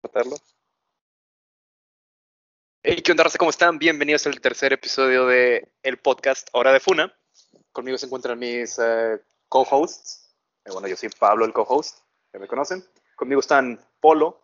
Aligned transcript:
Cortarlo. 0.00 0.36
Hey, 2.84 3.02
¿qué 3.02 3.10
onda, 3.10 3.24
raza? 3.24 3.36
¿Cómo 3.36 3.50
están? 3.50 3.78
Bienvenidos 3.78 4.28
al 4.28 4.40
tercer 4.40 4.72
episodio 4.72 5.26
de 5.26 5.72
el 5.82 5.98
podcast 5.98 6.48
Hora 6.52 6.72
de 6.72 6.78
Funa. 6.78 7.12
Conmigo 7.72 7.98
se 7.98 8.06
encuentran 8.06 8.38
mis 8.38 8.78
eh, 8.78 9.20
co-hosts. 9.48 10.36
Eh, 10.64 10.70
bueno, 10.70 10.86
yo 10.86 10.96
soy 10.96 11.08
Pablo, 11.08 11.44
el 11.44 11.52
co-host, 11.52 11.98
que 12.30 12.38
me 12.38 12.46
conocen. 12.46 12.84
Conmigo 13.16 13.40
están 13.40 13.84
Polo, 13.98 14.40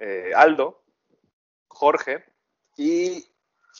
eh, 0.00 0.32
Aldo, 0.34 0.82
Jorge 1.68 2.24
y 2.76 3.24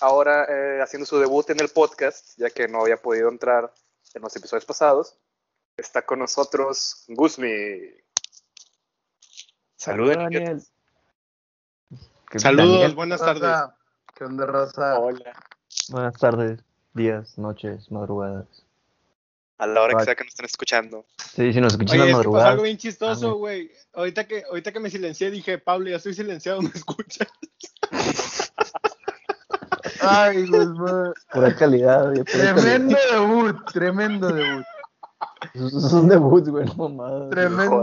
ahora 0.00 0.46
haciendo 0.80 1.06
su 1.06 1.18
debut 1.18 1.50
en 1.50 1.58
el 1.58 1.70
podcast, 1.70 2.38
ya 2.38 2.50
que 2.50 2.68
no 2.68 2.82
había 2.82 3.02
podido 3.02 3.28
entrar 3.28 3.74
en 4.14 4.22
los 4.22 4.36
episodios 4.36 4.64
pasados, 4.64 5.18
está 5.76 6.02
con 6.02 6.20
nosotros 6.20 7.04
Guzmi. 7.08 7.96
Saludos, 9.76 10.16
Daniel. 10.16 10.62
Saludos, 12.36 12.72
Daniel. 12.72 12.94
buenas 12.94 13.20
tardes. 13.20 13.56
¿Qué 14.14 14.24
onda, 14.24 14.46
raza? 14.46 14.98
Hola. 14.98 15.32
Buenas 15.88 16.14
tardes, 16.18 16.60
días, 16.94 17.36
noches, 17.38 17.90
madrugadas. 17.90 18.46
A 19.58 19.66
la 19.66 19.82
hora 19.82 19.90
que 19.90 19.96
Hola. 19.96 20.04
sea 20.04 20.14
que 20.14 20.24
nos 20.24 20.32
estén 20.32 20.46
escuchando. 20.46 21.04
Sí, 21.18 21.52
si 21.52 21.60
nos 21.60 21.72
escuchan 21.74 22.00
Oye, 22.00 22.00
las 22.00 22.08
es 22.08 22.12
que 22.12 22.12
pasó 22.12 22.16
madrugadas. 22.18 22.50
algo 22.50 22.62
bien 22.62 22.78
chistoso, 22.78 23.34
güey. 23.34 23.70
Ahorita 23.94 24.26
que, 24.26 24.44
ahorita 24.48 24.72
que 24.72 24.80
me 24.80 24.90
silencié 24.90 25.30
dije, 25.30 25.58
Pablo, 25.58 25.90
ya 25.90 25.96
estoy 25.96 26.14
silenciado, 26.14 26.62
¿me 26.62 26.70
escuchas? 26.70 27.28
Ay, 30.00 30.46
güey. 30.48 30.66
Pura 31.32 31.54
calidad. 31.56 32.12
Tremendo 32.24 32.96
debut, 33.12 33.56
tremendo 33.72 34.28
debut. 34.32 34.64
Son 35.54 36.08
debuts, 36.08 36.48
güey, 36.48 36.64
no 36.66 36.88
mamadas. 36.88 37.30
Tremendo. 37.30 37.82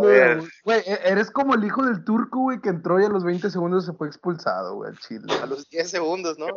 Güey, 0.63 0.79
e- 0.85 0.99
eres 1.03 1.31
como 1.31 1.53
el 1.53 1.63
hijo 1.63 1.83
del 1.83 2.03
turco, 2.03 2.39
güey, 2.39 2.61
que 2.61 2.69
entró 2.69 2.99
y 2.99 3.05
a 3.05 3.09
los 3.09 3.23
20 3.23 3.49
segundos 3.49 3.85
se 3.85 3.93
fue 3.93 4.07
expulsado, 4.07 4.75
güey, 4.75 4.91
al 4.91 4.99
chile. 4.99 5.33
A 5.41 5.45
los 5.45 5.69
10 5.69 5.89
segundos, 5.89 6.37
¿no? 6.37 6.47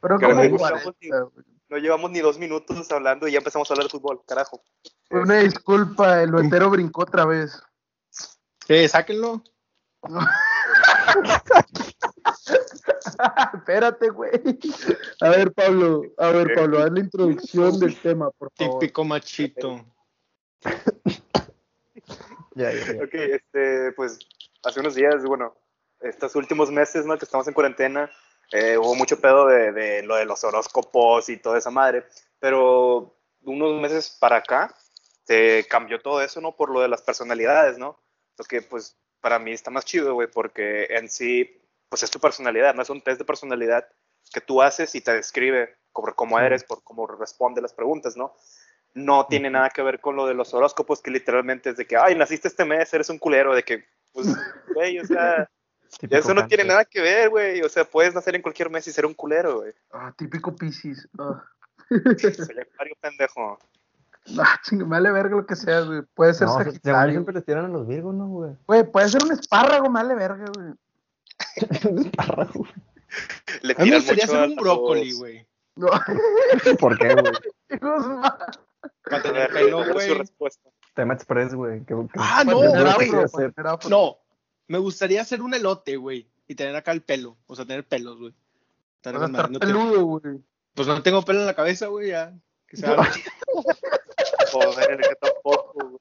Pero 0.00 0.18
Que 0.18 0.26
como 0.26 0.40
me 0.40 0.50
40, 0.50 0.84
gustó, 0.84 1.30
güey. 1.32 1.46
No 1.68 1.78
llevamos 1.78 2.10
ni 2.12 2.20
dos 2.20 2.38
minutos 2.38 2.90
hablando 2.92 3.26
y 3.26 3.32
ya 3.32 3.38
empezamos 3.38 3.68
a 3.70 3.74
hablar 3.74 3.86
de 3.86 3.90
fútbol, 3.90 4.22
carajo. 4.26 4.62
Una 5.10 5.38
disculpa, 5.38 6.22
el 6.22 6.32
entero 6.38 6.70
brincó 6.70 7.02
otra 7.02 7.24
vez. 7.24 7.60
Eh, 8.68 8.88
sáquenlo. 8.88 9.42
Espérate, 13.54 14.08
güey. 14.10 14.30
A 15.20 15.28
ver, 15.30 15.52
Pablo, 15.52 16.02
a 16.18 16.30
ver, 16.30 16.54
Pablo, 16.54 16.78
haz 16.82 16.92
la 16.92 17.00
introducción 17.00 17.78
del 17.78 17.96
tema, 18.02 18.30
por 18.30 18.50
favor. 18.52 18.80
Típico 18.80 19.04
machito. 19.04 19.84
Ya, 22.54 22.72
ya, 22.72 22.94
ya. 22.94 23.04
Ok, 23.04 23.12
este, 23.12 23.92
pues 23.92 24.18
hace 24.64 24.80
unos 24.80 24.94
días, 24.94 25.22
bueno, 25.26 25.54
estos 26.00 26.34
últimos 26.36 26.70
meses, 26.70 27.04
¿no? 27.04 27.18
Que 27.18 27.26
estamos 27.26 27.46
en 27.46 27.52
cuarentena, 27.52 28.10
eh, 28.50 28.78
hubo 28.78 28.94
mucho 28.94 29.20
pedo 29.20 29.46
de, 29.46 29.72
de 29.72 30.02
lo 30.02 30.16
de 30.16 30.24
los 30.24 30.42
horóscopos 30.42 31.28
y 31.28 31.36
toda 31.36 31.58
esa 31.58 31.70
madre, 31.70 32.06
pero 32.38 33.14
unos 33.42 33.78
meses 33.78 34.16
para 34.18 34.36
acá 34.36 34.74
se 35.24 35.66
cambió 35.68 36.00
todo 36.00 36.22
eso, 36.22 36.40
¿no? 36.40 36.56
Por 36.56 36.70
lo 36.70 36.80
de 36.80 36.88
las 36.88 37.02
personalidades, 37.02 37.76
¿no? 37.78 37.98
Lo 38.38 38.44
que, 38.44 38.62
pues, 38.62 38.96
para 39.20 39.38
mí 39.38 39.52
está 39.52 39.70
más 39.70 39.84
chido, 39.84 40.14
güey, 40.14 40.28
porque 40.28 40.86
en 40.90 41.08
sí, 41.08 41.60
pues 41.88 42.02
es 42.02 42.10
tu 42.10 42.18
personalidad, 42.20 42.74
no 42.74 42.82
es 42.82 42.90
un 42.90 43.02
test 43.02 43.18
de 43.18 43.24
personalidad 43.24 43.86
que 44.32 44.40
tú 44.40 44.62
haces 44.62 44.94
y 44.94 45.00
te 45.00 45.12
describe 45.12 45.76
por 45.92 46.14
cómo 46.14 46.38
eres, 46.38 46.64
por 46.64 46.82
cómo 46.82 47.06
responde 47.06 47.62
las 47.62 47.72
preguntas, 47.72 48.16
¿no? 48.16 48.34
No 48.94 49.26
tiene 49.26 49.50
nada 49.50 49.70
que 49.70 49.82
ver 49.82 50.00
con 50.00 50.16
lo 50.16 50.26
de 50.26 50.34
los 50.34 50.52
horóscopos, 50.54 51.00
que 51.02 51.10
literalmente 51.10 51.70
es 51.70 51.76
de 51.76 51.86
que, 51.86 51.96
ay, 51.96 52.14
naciste 52.14 52.48
este 52.48 52.64
mes, 52.64 52.92
eres 52.92 53.08
un 53.10 53.18
culero, 53.18 53.54
de 53.54 53.62
que, 53.62 53.84
pues, 54.12 54.26
güey, 54.74 54.98
o 54.98 55.04
sea, 55.06 55.48
Típico 55.98 56.18
eso 56.18 56.34
no 56.34 56.46
tiene 56.46 56.62
cáncer. 56.62 56.66
nada 56.66 56.84
que 56.84 57.00
ver, 57.00 57.30
güey, 57.30 57.62
o 57.62 57.68
sea, 57.68 57.84
puedes 57.84 58.14
nacer 58.14 58.34
en 58.34 58.42
cualquier 58.42 58.70
mes 58.70 58.86
y 58.88 58.92
ser 58.92 59.06
un 59.06 59.14
culero, 59.14 59.60
güey. 59.60 59.72
Ah, 59.92 60.12
típico 60.16 60.54
Piscis. 60.54 61.08
Ah. 61.18 61.44
Soy 62.18 62.58
acuario 62.58 62.96
pendejo. 63.00 63.58
Ah, 64.40 64.58
chinga, 64.64 64.84
me 64.84 64.90
vale 64.90 65.12
verga 65.12 65.36
lo 65.36 65.46
que 65.46 65.54
sea, 65.54 65.82
güey. 65.82 66.02
Puede 66.12 66.34
ser 66.34 66.48
No, 66.48 66.54
Sagitario. 66.54 67.12
siempre 67.12 67.32
les 67.32 67.44
tiran 67.44 67.66
a 67.66 67.68
los 67.68 67.86
virgos, 67.86 68.12
¿no, 68.12 68.26
güey? 68.26 68.56
Güey, 68.66 68.82
puede 68.90 69.08
ser 69.08 69.22
un 69.22 69.30
espárrago, 69.30 69.88
me 69.88 70.02
vale 70.02 70.16
verga, 70.16 70.46
güey. 70.52 70.74
Espárrago. 72.04 72.66
Le 73.62 73.74
A 73.76 73.84
mí 73.84 73.90
me 73.90 73.96
gustaría 73.96 74.24
mucho 74.26 74.36
hacer 74.36 74.48
un 74.50 74.56
brócoli, 74.56 75.12
güey. 75.12 75.46
No, 75.76 75.88
¿Por 76.80 76.98
qué, 76.98 77.14
güey? 77.14 77.32
Para 79.02 79.22
tener 79.22 79.52
pelo, 79.52 79.84
¿cuál 79.92 80.20
es 80.20 80.32
güey. 80.38 80.50
Tema 80.94 81.14
Express, 81.14 81.54
güey. 81.54 81.82
Ah, 82.14 82.42
no, 82.44 82.56
güey. 82.56 83.52
No, 83.90 84.18
me 84.68 84.78
gustaría 84.78 85.20
hacer 85.20 85.42
un 85.42 85.54
elote, 85.54 85.96
güey. 85.96 86.28
Y 86.48 86.54
tener 86.54 86.74
acá 86.76 86.92
el 86.92 87.02
pelo. 87.02 87.36
O 87.46 87.54
sea, 87.54 87.66
tener 87.66 87.86
pelos, 87.86 88.18
güey. 88.18 88.34
No 89.04 89.60
peludo, 89.60 90.04
güey. 90.04 90.40
Pues 90.74 90.88
no 90.88 91.02
tengo 91.02 91.22
pelo 91.22 91.40
en 91.40 91.46
la 91.46 91.54
cabeza, 91.54 91.86
güey, 91.86 92.08
ya. 92.08 92.34
Que 92.66 92.76
sea 92.76 92.96
Joder, 94.52 94.98
que 94.98 95.14
tampoco, 95.20 95.72
güey. 95.74 95.98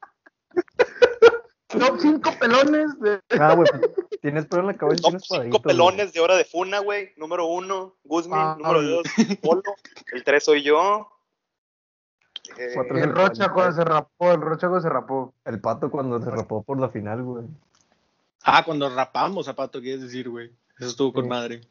Top 1.67 1.99
5 1.99 2.31
pelones 2.39 2.99
de. 2.99 3.19
Ah, 3.39 3.53
güey, 3.53 3.69
pues, 3.69 4.04
tienes 4.25 4.45
pelo 4.47 4.61
en 4.61 4.67
la 4.67 4.73
cabeza 4.73 5.01
Top 5.03 5.09
tienes 5.11 5.23
5 5.23 5.35
cuadritos, 5.35 5.61
pelones 5.61 6.13
de 6.13 6.19
hora 6.19 6.35
de 6.35 6.45
funa, 6.45 6.79
güey. 6.79 7.11
Número 7.17 7.45
1, 7.45 7.95
Guzmin. 8.03 8.37
Ah, 8.37 8.57
número 8.59 8.81
güey. 8.81 9.03
2, 9.27 9.37
Polo. 9.41 9.61
El 10.11 10.23
3 10.23 10.43
soy 10.43 10.63
yo. 10.63 11.09
Eh. 12.57 12.73
El 12.75 13.11
Rocha 13.13 13.49
cuando 13.51 13.75
se 13.75 13.83
rapó, 13.83 14.31
el 14.31 14.41
Rocha 14.41 14.67
cuando 14.67 14.81
se 14.81 14.89
rapó. 14.89 15.33
El 15.45 15.59
pato 15.61 15.91
cuando 15.91 16.21
se 16.21 16.29
rapó 16.29 16.63
por 16.63 16.79
la 16.79 16.89
final, 16.89 17.23
güey. 17.23 17.45
Ah, 18.43 18.63
cuando 18.65 18.89
rapamos, 18.89 19.45
zapato, 19.45 19.79
quieres 19.81 20.01
decir, 20.01 20.29
güey. 20.29 20.51
Eso 20.79 20.89
estuvo 20.89 21.13
con 21.13 21.23
Sí. 21.23 21.29
madre. 21.29 21.61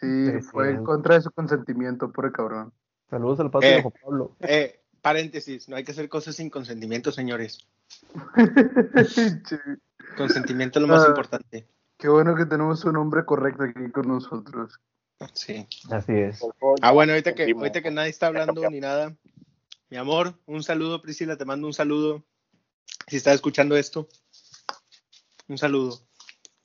Sí, 0.00 0.26
Sí, 0.30 0.40
fue 0.42 0.70
sí. 0.70 0.76
en 0.76 0.84
contra 0.84 1.14
de 1.14 1.22
su 1.22 1.30
consentimiento, 1.30 2.10
pobre 2.12 2.32
cabrón. 2.32 2.72
Saludos 3.10 3.40
al 3.40 3.50
pato 3.50 3.66
Eh. 3.66 3.76
y 3.76 3.78
a 3.78 3.82
Juan 3.82 3.94
Pablo. 4.02 4.36
Eh, 4.40 4.80
paréntesis, 5.00 5.68
no 5.68 5.76
hay 5.76 5.84
que 5.84 5.92
hacer 5.92 6.08
cosas 6.08 6.36
sin 6.36 6.50
consentimiento, 6.50 7.12
señores. 7.12 7.66
Consentimiento 10.16 10.78
es 10.78 10.82
lo 10.82 10.88
más 10.88 11.04
Ah. 11.04 11.08
importante. 11.08 11.66
Qué 11.98 12.08
bueno 12.08 12.34
que 12.34 12.46
tenemos 12.46 12.84
un 12.84 12.96
hombre 12.96 13.24
correcto 13.24 13.64
aquí 13.64 13.90
con 13.90 14.08
nosotros. 14.08 14.80
Sí. 15.32 15.66
Así 15.90 16.12
es. 16.12 16.40
Ah, 16.82 16.92
bueno, 16.92 17.12
ahorita 17.12 17.34
que, 17.34 17.50
ahorita 17.50 17.82
que 17.82 17.90
nadie 17.90 18.10
está 18.10 18.26
hablando 18.26 18.68
ni 18.68 18.80
nada. 18.80 19.16
Mi 19.88 19.96
amor, 19.96 20.38
un 20.46 20.62
saludo, 20.62 21.00
Priscila, 21.00 21.36
te 21.36 21.44
mando 21.44 21.66
un 21.66 21.72
saludo. 21.72 22.24
Si 23.06 23.16
estás 23.16 23.34
escuchando 23.36 23.76
esto, 23.76 24.08
un 25.48 25.56
saludo. 25.58 26.00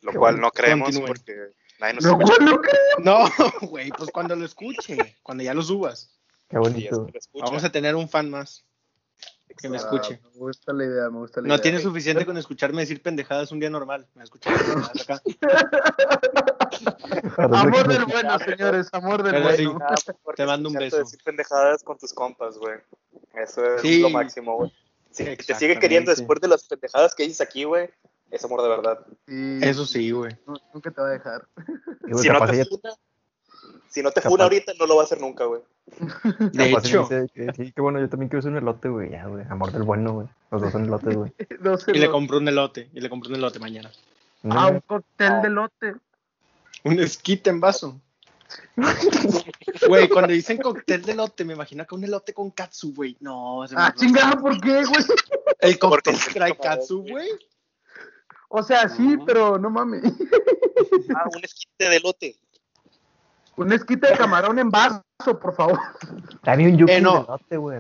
Lo 0.02 0.12
Qué 0.12 0.18
cual 0.18 0.34
bueno. 0.36 0.48
no 0.48 0.52
creemos 0.52 0.86
Continúen. 0.88 1.08
porque 1.08 1.36
nadie 1.80 1.94
nos 1.94 2.04
Lo 2.04 2.12
escucha. 2.12 2.36
cual 2.38 2.46
no 2.50 2.62
creo. 2.62 2.74
No, 3.00 3.68
güey, 3.70 3.90
pues 3.92 4.10
cuando 4.12 4.36
lo 4.36 4.46
escuche, 4.46 4.98
cuando 5.24 5.44
ya 5.44 5.54
lo 5.54 5.62
subas. 5.62 6.20
Qué 6.50 6.58
bonito. 6.58 7.08
Vamos 7.36 7.64
a 7.64 7.72
tener 7.72 7.96
un 7.96 8.10
fan 8.10 8.30
más 8.30 8.66
que 9.58 9.70
me 9.70 9.78
escuche. 9.78 10.20
Me 10.34 10.40
gusta 10.40 10.74
la 10.74 10.86
idea, 10.86 11.10
me 11.10 11.20
gusta 11.20 11.42
la 11.42 11.48
No 11.48 11.54
idea. 11.56 11.62
tiene 11.62 11.80
suficiente 11.80 12.26
con 12.26 12.38
escucharme 12.38 12.82
decir 12.82 13.02
pendejadas 13.02 13.52
un 13.52 13.60
día 13.60 13.70
normal. 13.70 14.08
Me 14.16 14.24
escucha 14.24 14.50
pendejadas 14.50 15.02
acá. 15.02 15.22
Amor 17.38 17.88
del 17.88 18.06
bueno, 18.06 18.40
señores, 18.40 18.88
amor 18.94 19.24
del 19.24 19.34
Pero 19.34 19.52
sí. 19.56 19.66
bueno. 19.66 19.80
Nada 19.80 19.96
mejor 20.08 20.36
Te 20.36 20.46
mando 20.46 20.70
un 20.70 20.76
beso. 20.76 20.98
decir 20.98 21.20
pendejadas 21.24 21.84
con 21.84 21.98
tus 21.98 22.14
compas, 22.14 22.58
güey. 22.58 22.80
Eso 23.34 23.76
es 23.76 23.82
Sí. 23.82 24.02
lo 24.02 24.10
máximo, 24.10 24.56
güey. 24.58 24.74
Si 25.12 25.24
te 25.26 25.56
sigue 25.56 25.78
queriendo 25.80 26.12
después 26.12 26.40
de 26.40 26.48
las 26.48 26.66
pendejadas 26.68 27.14
que 27.16 27.24
dices 27.24 27.42
aquí, 27.42 27.64
güey, 27.66 27.90
es 28.30 28.44
amor 28.46 28.62
de 28.62 28.70
verdad. 28.70 29.06
Sí, 29.28 29.60
Eso 29.62 29.86
sí, 29.86 30.12
güey. 30.12 30.32
nu- 30.48 30.56
Nunca 30.74 30.92
te 30.92 31.02
va 31.02 31.08
a 31.08 31.12
dejar. 31.12 31.48
Si 32.22 32.28
no, 32.30 32.46
te 32.46 32.70
si 33.92 34.02
no 34.02 34.12
te 34.12 34.22
funa 34.22 34.46
ahorita, 34.46 34.74
no 34.80 34.86
lo 34.88 34.96
va 34.96 35.02
a 35.02 35.06
hacer 35.06 35.20
nunca, 35.20 35.46
güey. 35.46 35.62
De 36.54 36.72
hecho, 36.72 37.02
dice 37.02 37.28
que 37.34 37.54
sí, 37.54 37.72
que 37.74 37.82
bueno, 37.82 38.00
yo 38.00 38.08
también 38.10 38.30
quiero 38.30 38.42
ser 38.42 38.52
un 38.52 38.58
elote, 38.58 38.88
güey. 38.90 39.12
Ya, 39.12 39.26
güey. 39.28 39.46
Amor 39.50 39.72
del 39.72 39.84
bueno, 39.84 40.14
güey. 40.14 40.28
Los 40.50 40.62
dos 40.62 40.72
son 40.72 40.86
elotes, 40.86 41.16
güey. 41.16 41.34
Y 41.94 42.00
le 42.00 42.10
compré 42.10 42.38
un 42.38 42.48
elote. 42.48 42.90
Y 42.94 43.02
le 43.02 43.10
compré 43.10 43.30
un 43.30 43.36
elote 43.36 43.60
mañana. 43.60 43.92
Ah, 44.50 44.70
un 44.70 44.80
cóctel 44.80 45.42
de 45.42 45.50
lote. 45.50 45.96
Un 46.84 47.00
esquite 47.00 47.50
en 47.50 47.60
vaso. 47.60 48.00
Güey, 49.88 50.10
cuando 50.10 50.34
dicen 50.34 50.58
cóctel 50.58 51.02
de 51.04 51.12
elote, 51.12 51.46
me 51.46 51.54
imagino 51.54 51.86
que 51.86 51.96
un 51.96 52.04
elote 52.04 52.34
con 52.34 52.52
katsu, 52.52 52.94
güey. 52.94 53.16
No, 53.20 53.66
se 53.68 53.76
me 53.76 53.82
Ah, 53.82 53.94
chingada, 53.96 54.36
¿por 54.38 54.60
qué, 54.60 54.84
güey? 54.86 55.04
El 55.60 55.78
cóctel 55.80 56.16
trae 56.34 56.58
katsu, 56.58 57.04
güey. 57.08 57.30
O 58.50 58.64
sea, 58.64 58.90
sí, 58.90 59.16
No. 59.18 59.26
pero 59.26 59.58
no 59.58 59.70
mames. 59.70 60.04
Ah, 61.16 61.30
un 61.34 61.44
esquite 61.44 61.90
de 61.90 62.00
lote. 62.00 62.36
Un 63.58 63.72
esquite 63.74 64.08
de 64.10 64.18
camarón 64.18 64.60
en 64.60 64.70
vaso, 64.70 65.04
por 65.40 65.56
favor. 65.56 65.80
Dame 66.44 66.68
un 66.70 66.78
yuki 66.78 66.94
Eh, 66.94 67.02
no. 67.02 67.14
de 67.14 67.20
elote, 67.26 67.58
güey. 67.58 67.80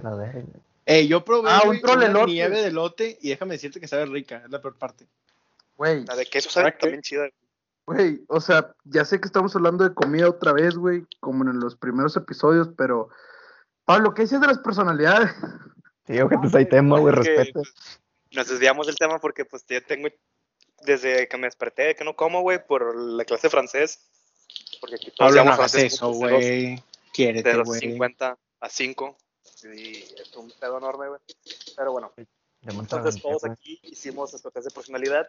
Eh, 0.85 1.07
yo 1.07 1.23
probé 1.23 1.49
Ah, 1.51 1.61
un 1.65 1.79
una 1.83 2.25
nieve 2.25 2.61
de 2.61 2.67
elote 2.67 3.17
y 3.21 3.29
déjame 3.29 3.53
decirte 3.53 3.79
que 3.79 3.87
sabe 3.87 4.05
rica, 4.05 4.41
es 4.45 4.49
la 4.51 4.61
peor 4.61 4.77
parte. 4.77 5.07
Güey, 5.77 6.05
La 6.05 6.15
de 6.15 6.25
queso 6.25 6.49
sabe 6.49 6.71
también 6.73 7.01
chida. 7.01 7.29
güey, 7.85 8.23
o 8.27 8.39
sea, 8.41 8.73
ya 8.83 9.05
sé 9.05 9.19
que 9.19 9.25
estamos 9.27 9.55
hablando 9.55 9.83
de 9.87 9.93
comida 9.93 10.29
otra 10.29 10.51
vez, 10.53 10.75
güey, 10.75 11.05
como 11.19 11.43
en 11.43 11.59
los 11.59 11.75
primeros 11.75 12.15
episodios, 12.17 12.69
pero 12.77 13.09
Pablo, 13.85 14.13
¿qué 14.13 14.23
dices 14.23 14.39
de 14.41 14.47
las 14.47 14.59
personalidades? 14.59 15.31
Sí, 16.07 16.19
ojete, 16.19 16.57
hay 16.57 16.65
tema, 16.67 16.99
güey. 16.99 17.13
Es 17.13 17.21
que, 17.21 17.35
Respeto. 17.35 17.59
pues, 17.61 17.73
Nos 18.31 18.47
desviamos 18.49 18.87
del 18.87 18.95
tema 18.97 19.19
porque 19.19 19.45
pues 19.45 19.65
ya 19.67 19.81
tengo 19.81 20.09
desde 20.83 21.27
que 21.27 21.37
me 21.37 21.47
desperté, 21.47 21.95
que 21.95 22.03
no 22.03 22.15
como, 22.15 22.41
güey, 22.41 22.65
por 22.65 22.95
la 22.95 23.23
clase 23.25 23.47
de 23.47 23.51
francés. 23.51 23.99
Porque 24.79 24.95
aquí 24.95 25.11
todos 25.11 25.17
Pablo, 25.17 25.35
no 25.35 25.41
llevamos 25.43 25.59
hagas 25.59 25.71
francés 25.71 26.01
güey. 26.01 26.83
Quiérete, 27.13 27.49
De 27.49 27.55
los 27.55 27.67
güey. 27.67 27.79
50 27.79 28.37
a 28.61 28.69
5. 28.69 29.17
Y 29.63 29.97
es 29.97 30.35
un 30.35 30.51
pedo 30.51 30.77
enorme, 30.77 31.09
güey. 31.09 31.21
Pero 31.75 31.91
bueno, 31.91 32.11
entonces 32.63 33.21
todos 33.21 33.43
aquí 33.45 33.79
hicimos 33.83 34.31
nuestro 34.31 34.51
test 34.51 34.67
de 34.67 34.73
personalidad. 34.73 35.27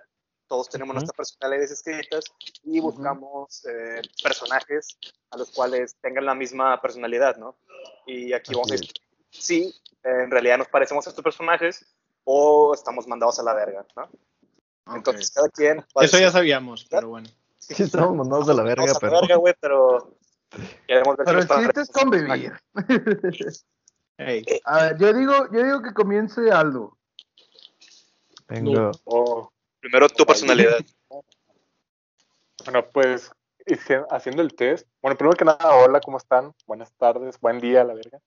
Todos 0.48 0.68
tenemos 0.68 0.90
Ujú. 0.94 1.04
nuestras 1.04 1.16
personalidades 1.16 1.70
escritas 1.70 2.24
y 2.64 2.80
buscamos 2.80 3.64
eh, 3.66 4.02
personajes 4.22 4.98
a 5.30 5.38
los 5.38 5.50
cuales 5.50 5.96
tengan 6.02 6.26
la 6.26 6.34
misma 6.34 6.80
personalidad, 6.80 7.36
¿no? 7.36 7.56
Y 8.06 8.32
aquí 8.32 8.52
vamos 8.52 8.70
a 8.70 8.74
decir 8.74 8.92
si 9.30 9.74
en 10.02 10.30
realidad 10.30 10.58
nos 10.58 10.68
parecemos 10.68 11.06
a 11.06 11.10
estos 11.10 11.24
personajes 11.24 11.86
o 12.24 12.74
estamos 12.74 13.06
mandados 13.06 13.38
a 13.38 13.42
la 13.42 13.54
verga, 13.54 13.86
¿no? 13.96 14.10
Entonces 14.94 15.30
cada 15.30 15.48
quien 15.48 15.84
Eso 16.00 16.18
ya 16.18 16.30
sabíamos, 16.30 16.86
pero 16.90 17.08
bueno. 17.08 17.28
Sí, 17.62 17.82
estamos 17.84 18.16
mandados 18.16 18.48
a 18.48 18.54
la 18.54 18.62
verga, 18.64 18.82
"Vamos 18.82 18.96
a 18.96 19.00
pero. 19.00 19.20
verga, 19.20 19.36
güey, 19.36 19.54
pero 19.60 20.16
queremos 20.86 21.16
ver 21.16 21.24
Pero 21.26 21.38
el 21.38 21.48
chiste 21.48 21.80
es 21.80 21.90
convivir. 21.90 22.52
Ey, 24.18 24.44
A 24.64 24.82
ver, 24.82 24.98
yo 24.98 25.12
digo, 25.12 25.32
yo 25.52 25.64
digo 25.64 25.82
que 25.82 25.94
comience 25.94 26.50
Aldo. 26.50 26.98
Tengo. 28.46 28.90
Oh, 29.04 29.50
Primero 29.80 30.08
tu 30.08 30.24
personalidad. 30.26 30.78
bueno, 32.64 32.86
pues 32.92 33.30
haciendo 34.10 34.42
el 34.42 34.54
test. 34.54 34.86
Bueno, 35.00 35.16
primero 35.16 35.36
que 35.36 35.44
nada, 35.44 35.74
hola, 35.76 36.00
¿cómo 36.00 36.18
están? 36.18 36.52
Buenas 36.66 36.92
tardes, 36.94 37.38
buen 37.40 37.60
día, 37.60 37.84
la 37.84 37.94
verga. 37.94 38.18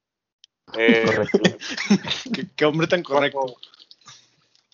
Eh, 0.77 1.03
Correcto. 1.05 1.39
qué, 2.33 2.47
qué 2.55 2.65
hombre 2.65 2.87
tan 2.87 3.03
correcto. 3.03 3.39
cuando- 3.39 3.57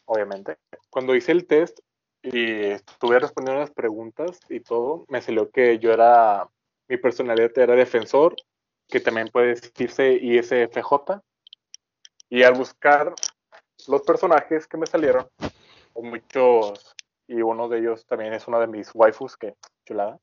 obviamente. 0.05 0.57
Cuando 0.89 1.15
hice 1.15 1.31
el 1.31 1.45
test 1.47 1.79
y 2.23 2.51
estuve 2.65 3.19
respondiendo 3.19 3.61
las 3.61 3.71
preguntas 3.71 4.39
y 4.49 4.59
todo, 4.59 5.05
me 5.09 5.21
salió 5.21 5.49
que 5.49 5.79
yo 5.79 5.91
era, 5.91 6.47
mi 6.87 6.97
personalidad 6.97 7.57
era 7.57 7.75
defensor, 7.75 8.35
que 8.87 8.99
también 8.99 9.29
puede 9.29 9.55
decirse 9.55 10.13
ISFJ. 10.13 11.21
Y 12.29 12.43
al 12.43 12.53
buscar 12.53 13.13
los 13.87 14.01
personajes 14.03 14.67
que 14.67 14.77
me 14.77 14.85
salieron, 14.85 15.27
o 15.93 16.03
muchos, 16.03 16.95
y 17.27 17.41
uno 17.41 17.67
de 17.67 17.79
ellos 17.79 18.05
también 18.05 18.33
es 18.33 18.47
uno 18.47 18.59
de 18.59 18.67
mis 18.67 18.91
waifus, 18.93 19.35
que 19.37 19.55
chulada. 19.85 20.19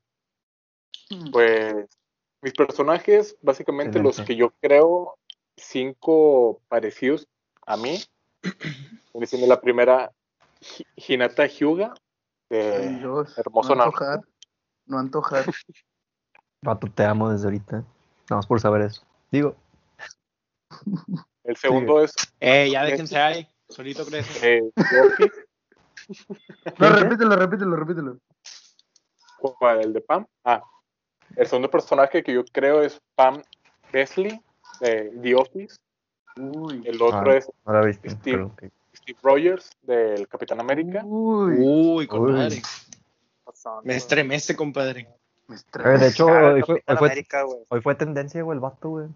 Pues 1.33 1.87
mis 2.43 2.53
personajes, 2.53 3.37
básicamente 3.43 3.99
los 3.99 4.19
Excelente. 4.19 4.33
que 4.33 4.39
yo 4.39 4.51
creo, 4.61 5.19
cinco 5.57 6.61
parecidos 6.69 7.27
a 7.67 7.77
mí. 7.77 7.99
Viene 9.13 9.27
siendo 9.27 9.49
la 9.49 9.61
primera 9.61 10.13
Hinata 10.97 11.47
Hyuga, 11.47 11.95
de 12.51 12.77
Ay, 12.77 12.95
Dios, 12.97 13.37
hermoso 13.39 13.75
no 13.75 13.85
antojar. 13.85 14.21
No 14.87 14.99
antojar. 14.99 15.45
Vato, 16.63 16.89
te 16.93 17.05
amo 17.05 17.31
desde 17.31 17.45
ahorita. 17.47 17.77
Nada 17.77 18.37
más 18.37 18.47
por 18.47 18.61
saber 18.61 18.83
eso. 18.83 19.03
Digo, 19.31 19.55
El 21.45 21.57
segundo 21.57 22.03
es 22.03 22.13
Eh, 22.41 22.69
ya 22.71 22.85
déjense 22.85 23.17
ahí. 23.19 23.49
Solito 23.69 24.05
crece. 24.05 24.59
eh, 24.59 24.63
No, 26.79 26.89
repítelo, 26.91 27.37
repítelo, 27.37 27.77
repítelo. 27.77 28.19
¿cuál? 29.39 29.83
el 29.83 29.93
de 29.93 30.01
Pam. 30.01 30.27
Ah, 30.45 30.63
el 31.37 31.47
segundo 31.47 31.71
personaje 31.71 32.23
que 32.23 32.33
yo 32.33 32.45
creo 32.53 32.83
es 32.83 33.01
Pam 33.15 33.43
Besley, 33.93 34.41
de 34.81 35.13
The 35.23 35.35
Office. 35.35 35.77
Uy. 36.37 36.83
El 36.87 37.01
otro 37.03 37.31
Ah. 37.31 37.37
es 37.37 37.51
no 37.67 37.73
la 37.73 37.81
viste. 37.83 38.11
Steve. 38.11 38.51
pero. 38.57 38.73
Steve 39.09 39.19
Rogers, 39.23 39.71
del 39.83 40.29
Capitán 40.29 40.61
América. 40.61 41.01
Uy. 41.05 41.55
Uy, 41.59 41.97
Uy. 41.99 42.07
compadre. 42.07 42.61
Me 43.85 43.97
estremece, 43.97 44.55
compadre. 44.55 45.09
Me 45.47 45.55
Eh, 45.55 45.59
estremece. 45.59 46.05
de 46.05 46.11
hecho, 46.11 46.29
Ah, 46.29 46.53
hoy 46.53 46.63
fue, 46.63 46.75
hoy, 46.75 46.97
fue, 46.99 47.09
América, 47.09 47.45
hoy 47.69 47.81
fue 47.81 47.95
tendencia, 47.95 48.43
güey, 48.43 48.57
el 48.57 48.61
vato, 48.61 48.89
güey. 48.91 49.09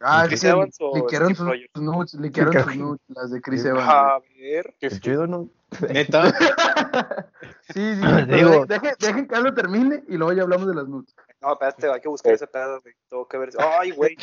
Ah, 0.00 0.24
Chris 0.26 0.44
Evans 0.44 0.76
o 0.80 0.94
liquearon 0.96 1.34
sus 1.34 1.46
Rogers? 1.46 1.70
nudes, 1.76 2.14
liquearon 2.14 2.52
sus 2.64 2.76
nudes, 2.76 3.00
las 3.08 3.30
de 3.30 3.40
Chris. 3.40 3.64
Evans. 3.64 3.88
A 3.88 4.18
ver. 4.36 4.74
que 4.80 4.88
Qué 4.90 5.00
chido, 5.00 5.26
¿no? 5.26 5.48
Neta. 5.88 6.22
Sí, 7.68 7.94
sí, 7.94 8.00
Digo- 8.00 8.26
pero 8.28 8.50
de- 8.50 8.66
dejen, 8.66 8.94
dejen 8.98 9.28
que 9.28 9.34
algo 9.34 9.52
termine 9.54 10.02
y 10.08 10.16
luego 10.16 10.32
ya 10.32 10.42
hablamos 10.42 10.66
de 10.68 10.74
las 10.74 10.86
nudes. 10.88 11.14
No, 11.40 11.52
espérate, 11.52 11.90
hay 11.90 12.00
que 12.00 12.08
buscar 12.08 12.32
ese 12.32 12.46
pedo, 12.46 12.80
güey. 12.80 12.94
Tengo 13.08 13.26
que 13.28 13.38
ver. 13.38 13.50
Ay, 13.58 13.90
güey. 13.90 14.16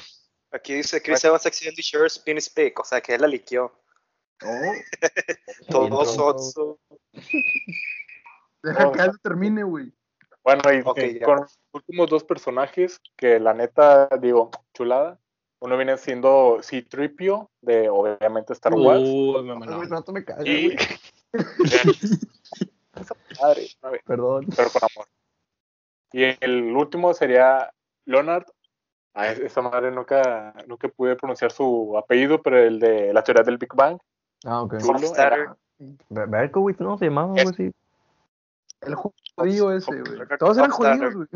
Aquí 0.51 0.73
dice 0.75 1.01
Chris 1.01 1.23
Evans 1.23 1.45
accidentally 1.45 1.81
shares 1.83 2.17
penis 2.19 2.49
pic, 2.49 2.79
o 2.79 2.83
sea 2.85 3.01
que 3.01 3.15
él 3.15 3.21
la 3.21 3.27
liqueó. 3.27 3.71
Todo 4.39 5.83
Bien, 5.89 6.05
sotso. 6.05 6.79
Deja 8.61 8.83
No. 8.83 8.91
que 8.91 9.01
algo 9.01 9.17
termine, 9.21 9.63
güey. 9.63 9.91
Bueno, 10.43 10.61
y 10.73 10.83
eh, 11.01 11.21
con 11.21 11.37
los 11.41 11.59
últimos 11.71 12.09
dos 12.09 12.23
personajes 12.23 12.99
que 13.15 13.39
la 13.39 13.53
neta, 13.53 14.09
digo, 14.21 14.51
chulada. 14.73 15.19
Uno 15.59 15.77
viene 15.77 15.97
siendo 15.97 16.59
C-Tripio, 16.61 17.49
de 17.61 17.87
obviamente 17.89 18.51
Star 18.51 18.73
Wars. 18.73 19.01
Uy, 19.01 19.43
mamá, 19.43 19.65
no. 19.65 20.03
Me 20.11 20.25
cagas, 20.25 20.45
y. 20.45 20.75
madre, 23.41 23.67
Perdón. 24.05 24.45
pero 24.55 24.69
con 24.69 24.81
amor. 24.93 25.07
Y 26.11 26.23
el 26.43 26.75
último 26.75 27.13
sería 27.13 27.71
Leonard. 28.05 28.45
Ah, 29.13 29.29
es- 29.29 29.39
esa 29.39 29.61
madre 29.61 29.91
nunca, 29.91 30.53
nunca 30.67 30.87
pude 30.89 31.15
pronunciar 31.15 31.51
su 31.51 31.97
apellido, 31.97 32.41
pero 32.41 32.59
el 32.59 32.79
de 32.79 33.13
la 33.13 33.23
teoría 33.23 33.43
del 33.43 33.57
Big 33.57 33.73
Bang. 33.73 33.97
Ah, 34.45 34.61
ok. 34.61 34.75
Berkowitz, 36.09 36.79
¿no? 36.79 36.97
Se 36.97 37.05
llamaba, 37.05 37.33
güey, 37.33 37.53
sí. 37.55 37.71
El 38.81 38.95
judío 38.95 39.71
ese, 39.71 40.01
güey. 40.01 40.19
Todos 40.39 40.57
eran 40.57 40.71
judíos, 40.71 41.15
güey. 41.15 41.27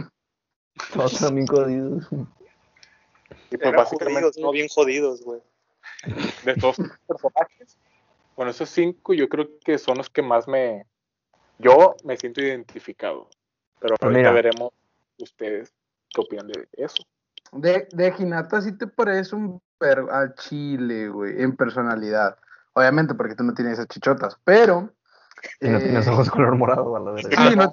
Todos 0.93 1.19
también 1.19 1.47
jodidos. 1.47 2.07
Y 3.49 3.57
pues 3.57 3.73
básicamente 3.75 4.21
jodidos, 4.21 4.37
no 4.37 4.51
bien 4.51 4.67
jodidos, 4.67 5.21
güey. 5.23 5.41
de 6.45 6.55
todos 6.55 6.77
los 6.79 6.91
personajes, 7.07 7.77
bueno, 8.35 8.51
esos 8.51 8.69
cinco 8.69 9.13
yo 9.13 9.27
creo 9.27 9.47
que 9.63 9.77
son 9.77 9.97
los 9.97 10.09
que 10.09 10.21
más 10.21 10.47
me, 10.47 10.85
yo 11.57 11.95
me 12.03 12.15
siento 12.17 12.41
identificado. 12.41 13.29
Pero 13.79 13.95
Pues 13.95 14.03
ahorita 14.03 14.19
mira. 14.19 14.31
veremos 14.31 14.71
ustedes 15.19 15.73
qué 16.09 16.21
opinan 16.21 16.47
de 16.47 16.67
eso. 16.73 17.03
De, 17.53 17.87
de 17.91 18.13
Hinata 18.17 18.61
sí 18.61 18.77
te 18.77 18.87
parece 18.87 19.35
un 19.35 19.61
perro 19.77 20.11
al 20.11 20.35
chile, 20.35 21.07
güey, 21.09 21.41
en 21.41 21.55
personalidad. 21.55 22.37
Obviamente 22.77 23.15
porque 23.15 23.33
tú 23.33 23.43
no 23.43 23.55
tienes 23.55 23.73
esas 23.73 23.87
chichotas, 23.87 24.37
pero... 24.43 24.93
Y 25.59 25.67
no 25.67 25.79
eh, 25.79 25.81
tienes 25.81 26.07
ojos 26.07 26.29
color 26.29 26.55
morado, 26.55 26.95
a 26.95 26.99
la 26.99 27.11
no 27.13 27.71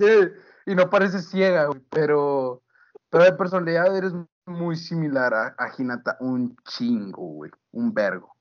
y 0.64 0.74
no 0.74 0.88
pareces 0.88 1.28
ciega, 1.28 1.66
güey, 1.66 1.82
pero, 1.90 2.62
pero 3.10 3.24
de 3.24 3.32
personalidad 3.34 3.94
eres 3.94 4.14
muy 4.46 4.76
similar 4.76 5.34
a, 5.34 5.54
a 5.58 5.70
Hinata, 5.76 6.16
un 6.20 6.56
chingo, 6.66 7.20
güey, 7.20 7.50
un 7.72 7.92
vergo. 7.92 8.34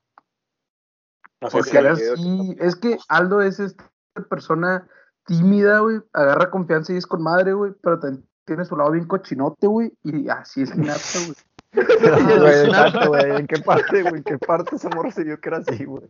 No 1.41 1.49
sé 1.49 1.57
Porque 1.57 1.95
si 1.97 2.55
es 2.57 2.77
que 2.77 2.97
Aldo 3.09 3.41
es 3.41 3.59
esta 3.59 3.83
persona 4.29 4.87
tímida, 5.25 5.79
güey, 5.79 5.99
agarra 6.13 6.49
confianza 6.49 6.93
y 6.93 6.95
es 6.95 7.05
con 7.05 7.21
madre, 7.21 7.51
güey, 7.51 7.73
pero 7.83 7.99
también 7.99 8.25
tiene 8.45 8.63
su 8.63 8.77
lado 8.77 8.91
bien 8.91 9.05
cochinote, 9.05 9.67
güey, 9.67 9.91
y 10.01 10.29
así 10.29 10.61
es 10.61 10.73
Hinata, 10.73 11.19
güey. 11.25 11.35
Güey, 12.39 12.65
exacto, 12.65 13.07
güey. 13.09 13.35
¿En 13.37 13.47
qué 13.47 13.59
parte, 13.61 14.01
güey? 14.03 14.15
¿En 14.17 14.23
qué 14.23 14.37
parte 14.37 14.75
ese 14.75 14.89
morro 14.89 15.11
se 15.11 15.23
vio 15.23 15.39
que 15.39 15.49
era 15.49 15.57
así, 15.57 15.85
güey? 15.85 16.03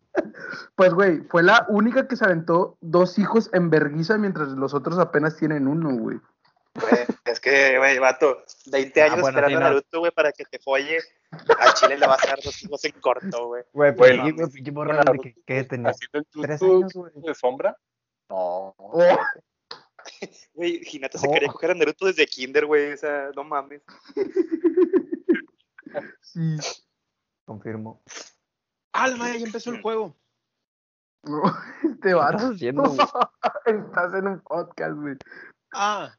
Pues, 0.76 0.94
güey, 0.94 1.20
fue 1.30 1.44
la 1.44 1.66
única 1.70 2.08
que 2.08 2.16
se 2.16 2.26
aventó 2.26 2.78
dos 2.82 3.18
hijos 3.18 3.50
en 3.54 3.70
verguiza 3.70 4.18
mientras 4.18 4.50
los 4.50 4.74
otros 4.74 5.00
apenas 5.00 5.38
tienen 5.38 5.68
uno, 5.68 5.96
güey. 5.96 6.20
Güey, 6.76 7.06
es 7.26 7.40
que, 7.40 7.78
güey, 7.78 8.00
vato, 8.00 8.44
20 8.72 9.02
años 9.04 9.18
Ah, 9.20 9.22
bueno, 9.22 9.28
esperando 9.40 9.50
sí, 9.50 9.56
a 9.56 9.60
no. 9.60 9.66
Naruto, 9.74 10.00
güey, 10.00 10.12
para 10.12 10.32
que 10.32 10.44
te 10.46 10.60
folle. 10.60 10.98
A 11.32 11.74
Chile 11.76 11.98
le 11.98 12.08
vas 12.08 12.24
a 12.24 12.28
dar 12.28 12.40
dos 12.44 12.62
hijos 12.64 12.84
en 12.86 12.92
corto, 13.00 13.48
güey. 13.48 13.64
Güey, 13.74 13.96
pues, 13.96 14.20
güey, 14.20 14.34
pinche 14.52 14.72
morro 14.72 15.00
¿qué 15.46 15.64
tenía? 15.66 15.92
haciendo 15.92 16.20
el 16.20 16.26
Tres 16.42 16.62
años, 16.62 16.94
güey. 16.94 17.12
de 17.16 17.36
sombra. 17.36 17.78
No. 18.30 18.74
Oh, 18.78 19.18
Güey, 20.56 20.82
Hinata 20.92 21.18
se 21.18 21.28
Oh. 21.28 21.32
quería 21.32 21.48
coger 21.50 21.72
a 21.72 21.76
Naruto 21.76 22.06
desde 22.08 22.26
kinder, 22.26 22.66
güey, 22.66 22.92
o 22.94 22.98
sea, 22.98 23.30
no 23.36 23.44
mames. 23.44 23.82
sí. 26.22 26.58
Confirmo. 27.46 28.02
Ah, 28.94 29.10
madre, 29.18 29.40
ya 29.40 29.46
empezó 29.48 29.72
el 29.72 29.82
juego. 29.82 30.16
No, 31.24 31.42
este 31.84 32.10
¿Qué 32.10 32.14
vato. 32.14 32.38
estás 32.38 32.56
haciendo, 32.56 32.84
güey? 32.84 33.00
Estás 33.66 34.14
en 34.14 34.28
un 34.28 34.40
podcast, 34.42 34.96
güey. 34.96 35.16
Ah, 35.74 36.14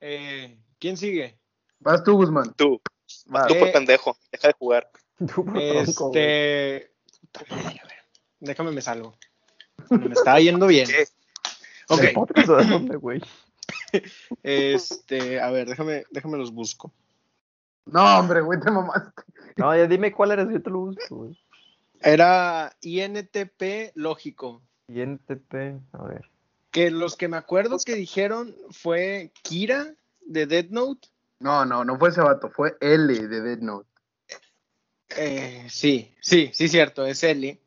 eh, 0.00 0.58
¿quién 0.78 0.96
sigue? 0.96 1.38
Vas 1.80 2.02
tú, 2.02 2.16
Guzmán. 2.16 2.52
Tú, 2.54 2.80
Vas. 3.26 3.46
tú 3.46 3.54
por 3.58 3.68
Eh, 3.68 3.72
pendejo, 3.72 4.16
deja 4.32 4.48
de 4.48 4.54
jugar. 4.54 4.90
Tú 5.18 5.44
por. 5.44 5.56
Este. 5.56 6.92
Madre, 7.50 7.80
Déjame 8.40 8.72
me 8.72 8.82
salgo. 8.82 9.16
Me 9.90 10.12
está 10.12 10.38
yendo 10.40 10.66
bien. 10.66 10.86
¿Qué? 10.88 11.06
Ok, 11.88 12.00
¿El 12.02 12.12
podcast 12.12 12.48
o 12.48 12.56
de 12.56 12.64
dónde, 12.64 12.96
güey? 12.96 13.22
este, 14.42 15.40
a 15.40 15.50
ver, 15.50 15.68
déjame, 15.68 16.04
déjame 16.10 16.38
los 16.38 16.52
busco. 16.52 16.92
No, 17.92 18.18
hombre, 18.18 18.40
güey, 18.40 18.60
te 18.60 18.70
mamaste. 18.70 19.22
No, 19.56 19.74
ya 19.76 19.86
dime 19.86 20.12
cuál 20.12 20.32
eres, 20.32 20.48
yo 20.50 20.62
te 20.62 20.70
lo 20.70 20.80
busco, 20.80 21.16
güey. 21.16 21.38
Era 22.00 22.76
INTP 22.80 23.92
lógico. 23.94 24.62
INTP, 24.88 25.54
a 25.92 26.04
ver. 26.04 26.30
Que 26.70 26.90
los 26.90 27.16
que 27.16 27.28
me 27.28 27.36
acuerdo 27.36 27.78
que 27.84 27.94
dijeron 27.94 28.54
fue 28.70 29.32
Kira 29.42 29.94
de 30.20 30.46
Dead 30.46 30.66
Note. 30.70 31.08
No, 31.40 31.64
no, 31.64 31.84
no 31.84 31.98
fue 31.98 32.10
ese 32.10 32.20
vato, 32.20 32.50
fue 32.50 32.76
L 32.80 33.12
de 33.14 33.40
Dead 33.40 33.58
Note. 33.58 33.88
Eh, 35.16 35.66
sí, 35.70 36.14
sí, 36.20 36.50
sí, 36.52 36.68
cierto, 36.68 37.06
es 37.06 37.22
Ellie. 37.24 37.60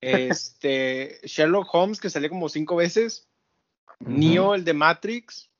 Este, 0.00 1.20
Sherlock 1.24 1.68
Holmes, 1.72 2.00
que 2.00 2.10
salió 2.10 2.28
como 2.28 2.48
cinco 2.48 2.76
veces. 2.76 3.28
Neo, 4.00 4.54
el 4.54 4.64
de 4.64 4.74
Matrix. 4.74 5.50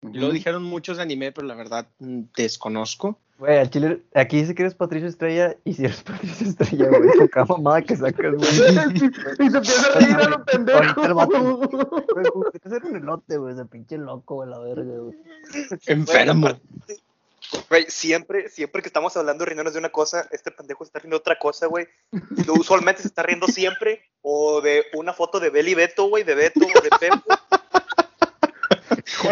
Luego 0.00 0.32
dijeron 0.32 0.62
muchos 0.62 0.96
de 0.96 1.02
anime, 1.02 1.32
pero 1.32 1.46
la 1.46 1.54
verdad 1.54 1.88
mm, 1.98 2.24
desconozco. 2.36 3.18
Güey, 3.38 3.56
al 3.56 3.70
chile, 3.70 4.02
aquí 4.14 4.40
dice 4.40 4.52
que 4.52 4.62
eres 4.62 4.74
Patricio 4.74 5.08
Estrella 5.08 5.56
y 5.64 5.72
si 5.72 5.84
eres 5.84 6.02
Patricio 6.04 6.48
Estrella, 6.48 6.88
güey, 6.88 7.10
con 7.16 7.28
cada 7.28 7.46
mamada 7.46 7.82
que 7.82 7.96
sacas, 7.96 8.34
güey. 8.34 8.48
y 8.94 9.50
se 9.50 9.56
empieza 9.56 9.92
a 9.92 9.98
reír 10.00 10.16
a 10.16 10.28
lo 10.28 10.44
pendejo. 10.44 10.78
Ahorita 10.78 11.06
el 11.06 11.14
vato, 11.14 11.56
Güey, 11.58 12.24
¿por 12.32 12.52
qué 12.52 12.58
te 12.58 12.68
hacer 12.68 12.84
un 12.84 12.96
elote, 12.96 13.36
güey? 13.36 13.54
Ese 13.54 13.64
pinche 13.64 13.96
loco, 13.96 14.36
güey, 14.36 14.50
la 14.50 14.58
verga, 14.58 14.98
güey. 14.98 15.16
Enfermo. 15.86 16.48
Güey, 17.70 17.86
siempre, 17.88 18.48
siempre 18.50 18.82
que 18.82 18.88
estamos 18.88 19.16
hablando 19.16 19.44
riéndonos 19.44 19.72
de 19.72 19.78
una 19.78 19.90
cosa, 19.90 20.28
este 20.32 20.50
pendejo 20.50 20.82
está 20.82 20.98
riendo 20.98 21.16
de 21.16 21.20
otra 21.20 21.38
cosa, 21.38 21.66
güey. 21.66 21.86
Usualmente 22.48 23.02
se 23.02 23.08
está 23.08 23.22
riendo 23.22 23.46
siempre 23.46 24.02
o 24.20 24.60
de 24.60 24.84
una 24.94 25.12
foto 25.12 25.38
de 25.38 25.50
Beli 25.50 25.74
Beto, 25.74 26.08
güey, 26.08 26.24
de 26.24 26.34
Beto 26.34 26.60
o 26.60 26.80
de 26.82 26.90
Pepe, 26.90 27.34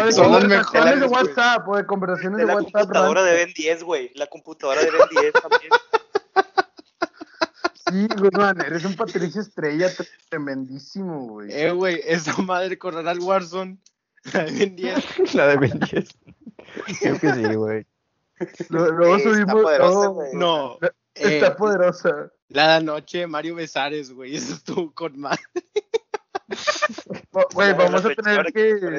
De 0.05 0.11
Son 0.11 0.31
los 0.31 0.41
conversaciones 0.41 0.49
mejores, 0.49 0.99
de 1.01 1.07
güey. 1.07 1.23
WhatsApp, 1.23 1.67
o 1.67 1.77
de 1.77 1.85
conversaciones 1.85 2.37
de 2.37 2.43
de 2.43 2.47
la 2.47 2.55
WhatsApp. 2.55 2.71
computadora 2.81 3.23
de. 3.23 3.33
Ben 3.35 3.53
10, 3.53 3.83
güey. 3.83 4.11
La 4.15 4.27
computadora 4.27 4.81
de 4.81 4.91
Ben 4.91 5.01
10 5.21 5.33
también. 5.33 5.71
Sí, 7.89 8.05
güey, 8.17 8.31
man, 8.33 8.59
eres 8.59 8.83
un 8.83 8.95
Patricio 8.95 9.39
Estrella 9.41 9.87
tre- 9.87 10.09
tremendísimo, 10.29 11.25
güey. 11.27 11.47
Eh, 11.53 11.71
güey, 11.71 12.01
esa 12.05 12.35
madre 12.41 12.77
correrá 12.77 13.11
al 13.11 13.19
Warzone. 13.19 13.77
La 14.33 14.43
de 14.43 14.51
Ben 14.51 14.75
10. 14.75 15.05
La 15.35 15.47
de 15.47 15.55
Ben 15.57 15.79
10. 15.79 16.09
Creo 16.99 17.19
que 17.19 17.33
sí, 17.33 17.43
güey. 17.55 17.85
Luego 18.69 19.15
Sí, 19.19 19.21
está 19.23 19.29
subimos. 19.33 19.63
poderosa, 19.63 19.93
luego- 19.93 20.13
güey. 20.15 20.29
No. 20.33 20.77
Está 21.13 21.47
eh, 21.47 21.51
poderosa. 21.51 22.31
la 22.49 22.67
de 22.67 22.73
anoche, 22.73 23.25
Mario 23.25 23.55
Besares, 23.55 24.11
güey. 24.11 24.35
Eso 24.35 24.55
estuvo 24.55 24.93
con 24.93 25.17
más. 25.17 25.37
Güey, 27.53 27.73
vamos 27.73 28.05
a 28.05 28.09
tener 28.09 28.45
que. 28.53 28.79
con 28.79 28.93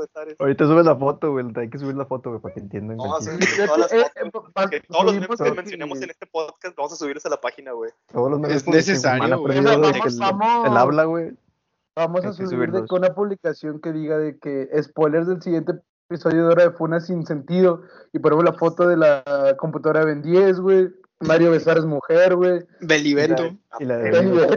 Besares. 0.00 0.36
Ahorita 0.38 0.66
subes 0.66 0.84
la 0.86 0.96
foto, 0.96 1.32
güey. 1.32 1.46
Hay 1.56 1.68
que 1.70 1.78
subir 1.78 1.94
la 1.96 2.06
foto, 2.06 2.30
güey, 2.30 2.40
para 2.42 2.54
que 2.54 2.60
entiendan. 2.60 2.96
Vamos 2.96 3.26
a 3.26 3.30
cualquier- 3.30 3.50
subir 3.50 3.66
todas 3.66 3.78
las 3.80 3.92
Eh, 3.92 4.30
fotos, 4.32 4.50
eh, 4.56 4.68
que 4.70 4.80
todos 4.80 5.04
los 5.04 5.14
memes 5.14 5.40
que 5.40 5.50
mencionemos 5.52 6.02
en 6.02 6.10
este 6.10 6.26
podcast, 6.26 6.76
vamos 6.76 6.92
a 6.92 6.96
subirlos 6.96 7.24
a 7.26 7.30
la 7.30 7.40
página, 7.40 7.72
güey. 7.72 7.90
Todos 8.12 8.30
los 8.30 8.40
memes 8.40 8.56
Es 8.56 8.66
necesario, 8.68 9.38
güey. 9.38 9.60
Vamos, 9.60 9.92
de 9.92 10.18
vamos. 10.18 10.68
el 10.70 10.76
habla, 10.76 11.04
güey. 11.04 11.32
Vamos 11.96 12.24
a 12.24 12.32
subir 12.32 12.48
de 12.48 12.54
subirlos. 12.56 12.88
que 12.88 12.94
una 12.96 13.14
publicación 13.14 13.80
que 13.80 13.92
diga 13.92 14.18
de 14.18 14.38
que 14.38 14.68
spoilers 14.82 15.28
del 15.28 15.40
siguiente 15.42 15.74
episodio 16.10 16.46
de 16.48 16.52
Hora 16.52 16.62
de 16.64 16.70
Funa 16.72 17.00
sin 17.00 17.24
sentido. 17.24 17.82
Y 18.12 18.18
ponemos 18.18 18.44
la 18.44 18.54
foto 18.54 18.88
de 18.88 18.96
la 18.96 19.22
computadora 19.58 20.00
de 20.00 20.06
Ben 20.06 20.22
10, 20.22 20.58
güey. 20.60 20.88
Mario 21.20 21.52
Besares 21.52 21.84
mujer, 21.84 22.34
güey. 22.34 22.64
Belibeto. 22.80 23.56
Y 23.78 23.84
la 23.84 23.96
de 23.98 24.10
Ben 24.10 24.32
10. 24.32 24.48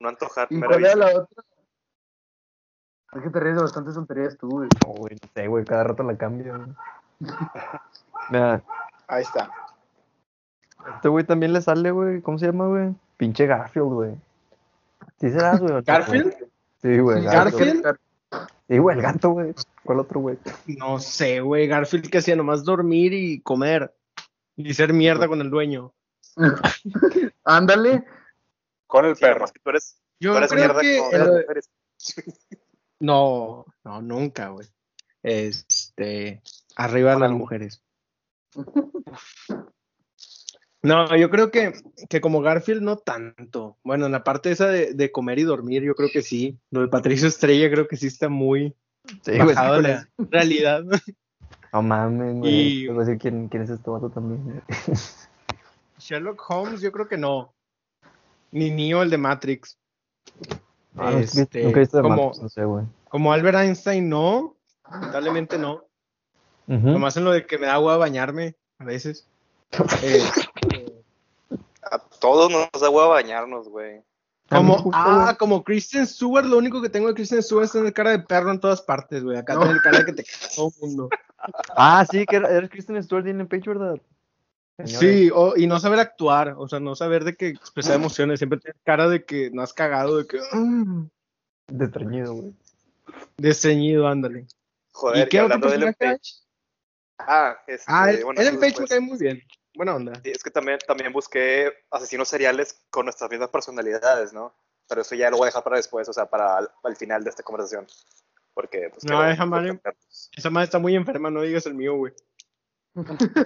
No 0.00 0.08
antojar, 0.08 0.48
¿Y 0.50 0.58
cuál 0.60 0.84
era 0.84 0.96
la 0.96 1.06
otra? 1.06 1.44
Es 3.12 3.22
que 3.22 3.30
te 3.30 3.40
ríes 3.40 3.56
de 3.56 3.62
bastantes 3.62 3.94
tonterías 3.94 4.38
tú, 4.38 4.48
güey. 4.48 4.68
No, 4.86 4.92
güey, 4.94 5.16
no 5.20 5.28
sé, 5.34 5.46
güey. 5.46 5.64
Cada 5.64 5.84
rato 5.84 6.02
la 6.02 6.16
cambio, 6.16 6.56
güey. 6.56 6.68
Mira, 8.30 8.62
Ahí 9.08 9.22
está. 9.22 9.50
este 10.94 11.08
güey 11.08 11.24
también 11.24 11.52
le 11.52 11.60
sale, 11.60 11.90
güey. 11.90 12.22
¿Cómo 12.22 12.38
se 12.38 12.46
llama, 12.46 12.66
güey? 12.68 12.94
Pinche 13.16 13.46
Garfield, 13.46 13.92
güey. 13.92 14.14
¿Sí 15.20 15.30
será, 15.30 15.56
güey? 15.58 15.82
¿Garfield? 15.82 16.34
Sí, 16.80 16.98
güey. 16.98 17.24
¿Garfield? 17.24 17.98
Sí, 18.68 18.78
güey, 18.78 18.96
el 18.96 19.02
gato, 19.02 19.30
güey. 19.30 19.52
¿Cuál 19.84 19.98
otro, 19.98 20.20
güey? 20.20 20.38
No 20.78 21.00
sé, 21.00 21.40
güey. 21.40 21.66
Garfield 21.66 22.08
que 22.08 22.18
hacía 22.18 22.36
nomás 22.36 22.64
dormir 22.64 23.12
y 23.12 23.40
comer. 23.40 23.92
Y 24.56 24.72
ser 24.72 24.92
mierda 24.92 25.26
con 25.26 25.40
el 25.40 25.50
dueño. 25.50 25.92
Ándale. 27.44 28.04
Con 28.90 29.06
el 29.06 29.14
Sí, 29.16 29.20
perro. 29.22 29.46
que 29.46 29.60
tú 29.60 29.70
eres, 29.70 29.98
Yo 30.18 30.32
tú 30.32 30.38
eres 30.38 30.50
creo 30.50 30.64
mierda 30.64 30.80
que. 30.82 30.98
con 30.98 31.14
el- 31.14 31.18
las 31.20 31.28
mujeres. 31.40 31.70
No, 33.02 33.64
no, 33.82 34.02
nunca, 34.02 34.48
güey. 34.48 34.66
Este. 35.22 36.42
Arriba 36.76 37.14
las 37.18 37.30
mujeres. 37.30 37.82
No, 40.82 41.14
yo 41.16 41.28
creo 41.30 41.50
que, 41.50 41.72
que 42.08 42.20
como 42.20 42.40
Garfield 42.42 42.82
no 42.82 42.96
tanto. 42.98 43.76
Bueno, 43.84 44.06
en 44.06 44.12
la 44.12 44.24
parte 44.24 44.50
esa 44.50 44.66
de, 44.66 44.92
de 44.94 45.12
comer 45.12 45.38
y 45.38 45.44
dormir, 45.44 45.82
yo 45.82 45.94
creo 45.94 46.08
que 46.12 46.22
sí. 46.22 46.58
Lo 46.70 46.80
de 46.82 46.88
Patricio 46.88 47.28
Estrella 47.28 47.70
creo 47.70 47.86
que 47.88 47.96
sí 47.96 48.06
está 48.06 48.28
muy 48.28 48.74
Sí, 49.22 49.32
güey. 49.38 49.54
bajado 49.54 49.76
de 49.76 49.82
la 49.82 50.08
realidad. 50.18 50.82
No 51.72 51.82
mames, 51.82 52.34
güey. 52.36 52.84
Y- 52.84 52.86
decir 52.92 53.18
quién, 53.18 53.48
quién 53.48 53.62
es 53.62 53.70
este 53.70 53.88
vato 53.90 54.10
también. 54.10 54.62
Sherlock 55.98 56.42
Holmes, 56.50 56.80
yo 56.80 56.92
creo 56.92 57.08
que 57.08 57.16
no. 57.18 57.54
Ni 58.52 58.70
Neo, 58.70 59.02
el 59.02 59.10
de 59.10 59.18
Matrix. 59.18 59.78
Ah, 60.96 61.12
Este, 61.12 61.62
nunca 61.64 61.78
he 61.78 61.80
visto 61.80 61.96
de 61.98 62.02
como- 62.02 62.16
Matrix, 62.16 62.42
no 62.42 62.48
sé, 62.48 62.64
güey. 62.64 62.84
Como 63.08 63.32
Albert 63.32 63.58
Einstein, 63.58 64.08
no. 64.08 64.56
Lamentablemente 64.90 65.58
no. 65.58 65.84
Ujú. 66.66 66.88
Nomás 66.90 67.16
en 67.16 67.24
lo 67.24 67.32
de 67.32 67.46
que 67.46 67.58
me 67.58 67.66
da 67.66 67.74
agua 67.74 67.96
bañarme 67.96 68.56
a 68.78 68.84
veces. 68.84 69.26
Eh, 70.02 70.22
A 71.90 71.98
todos 72.20 72.50
nos 72.50 72.68
da 72.80 72.90
huevo 72.90 73.08
bañarnos, 73.10 73.68
güey. 73.68 74.02
como, 74.48 74.90
ah, 74.92 75.34
como 75.38 75.62
Kristen 75.64 76.06
Stewart, 76.06 76.44
lo 76.44 76.58
único 76.58 76.82
que 76.82 76.88
tengo 76.88 77.08
de 77.08 77.14
Kristen 77.14 77.42
Stewart 77.42 77.64
es 77.64 77.72
tener 77.72 77.92
cara 77.92 78.10
de 78.10 78.18
perro 78.20 78.50
en 78.52 78.60
todas 78.60 78.82
partes, 78.82 79.22
güey. 79.24 79.38
Acá 79.38 79.54
No. 79.54 79.60
tener 79.62 79.80
cara 79.82 79.98
de 79.98 80.04
que 80.06 80.12
te 80.12 80.24
caga 80.24 80.48
todo 80.54 80.72
el 80.82 80.88
mundo. 80.88 81.08
Ah, 81.76 82.04
sí, 82.10 82.26
que 82.26 82.36
eres 82.36 82.68
Kristen 82.68 83.02
Stewart 83.02 83.26
en 83.26 83.46
Page, 83.48 83.62
¿verdad? 83.66 83.98
Señores. 84.86 84.98
Sí, 84.98 85.30
o- 85.34 85.56
y 85.56 85.66
no 85.66 85.78
saber 85.80 85.98
actuar, 86.00 86.54
o 86.56 86.68
sea, 86.68 86.80
no 86.80 86.94
saber 86.94 87.24
de 87.24 87.36
que 87.36 87.48
expresar 87.48 87.94
emociones, 87.96 88.38
siempre 88.40 88.58
tener 88.60 88.76
cara 88.84 89.08
de 89.08 89.24
que 89.24 89.50
no 89.50 89.62
has 89.62 89.72
cagado, 89.72 90.18
de 90.18 90.26
que 90.26 90.38
mm, 90.52 91.08
Destreñido, 91.68 92.34
güey. 92.34 92.54
desceñido, 93.36 94.06
ándale. 94.08 94.46
Joder, 94.92 95.26
¿Y 95.26 95.28
qué 95.30 95.38
otro 95.40 95.44
hablando 95.54 95.68
de 95.68 95.76
Ellen 95.76 95.94
personaje? 95.94 96.18
Page. 96.18 96.34
Ah, 97.18 97.56
este, 97.66 97.84
Ah, 97.86 98.10
el, 98.10 98.24
bueno, 98.24 98.40
Ellen 98.40 98.54
eso 98.54 98.60
Page 98.60 98.80
me 98.80 98.86
cae 98.86 99.00
muy 99.00 99.18
bien. 99.18 99.42
Buena 99.74 99.94
onda. 99.94 100.20
Sí, 100.24 100.30
es 100.30 100.42
que 100.42 100.50
también, 100.50 100.78
también 100.86 101.12
busqué 101.12 101.72
asesinos 101.90 102.28
seriales 102.28 102.82
con 102.90 103.06
nuestras 103.06 103.30
mismas 103.30 103.50
personalidades, 103.50 104.32
¿no? 104.32 104.54
Pero 104.88 105.02
eso 105.02 105.14
ya 105.14 105.30
lo 105.30 105.36
voy 105.36 105.44
a 105.44 105.46
dejar 105.50 105.62
para 105.62 105.76
después, 105.76 106.08
o 106.08 106.12
sea, 106.12 106.26
para 106.26 106.58
el, 106.58 106.68
para 106.82 106.92
el 106.92 106.96
final 106.96 107.22
de 107.22 107.30
esta 107.30 107.42
conversación. 107.44 107.86
Porque, 108.52 108.90
pues, 108.90 109.04
No, 109.04 109.22
deja, 109.22 109.46
Mario. 109.46 109.80
Esa 110.36 110.50
madre 110.50 110.64
está 110.64 110.78
muy 110.80 110.96
enferma, 110.96 111.30
no 111.30 111.42
digas 111.42 111.66
el 111.66 111.74
mío, 111.74 111.94
güey. 111.94 112.12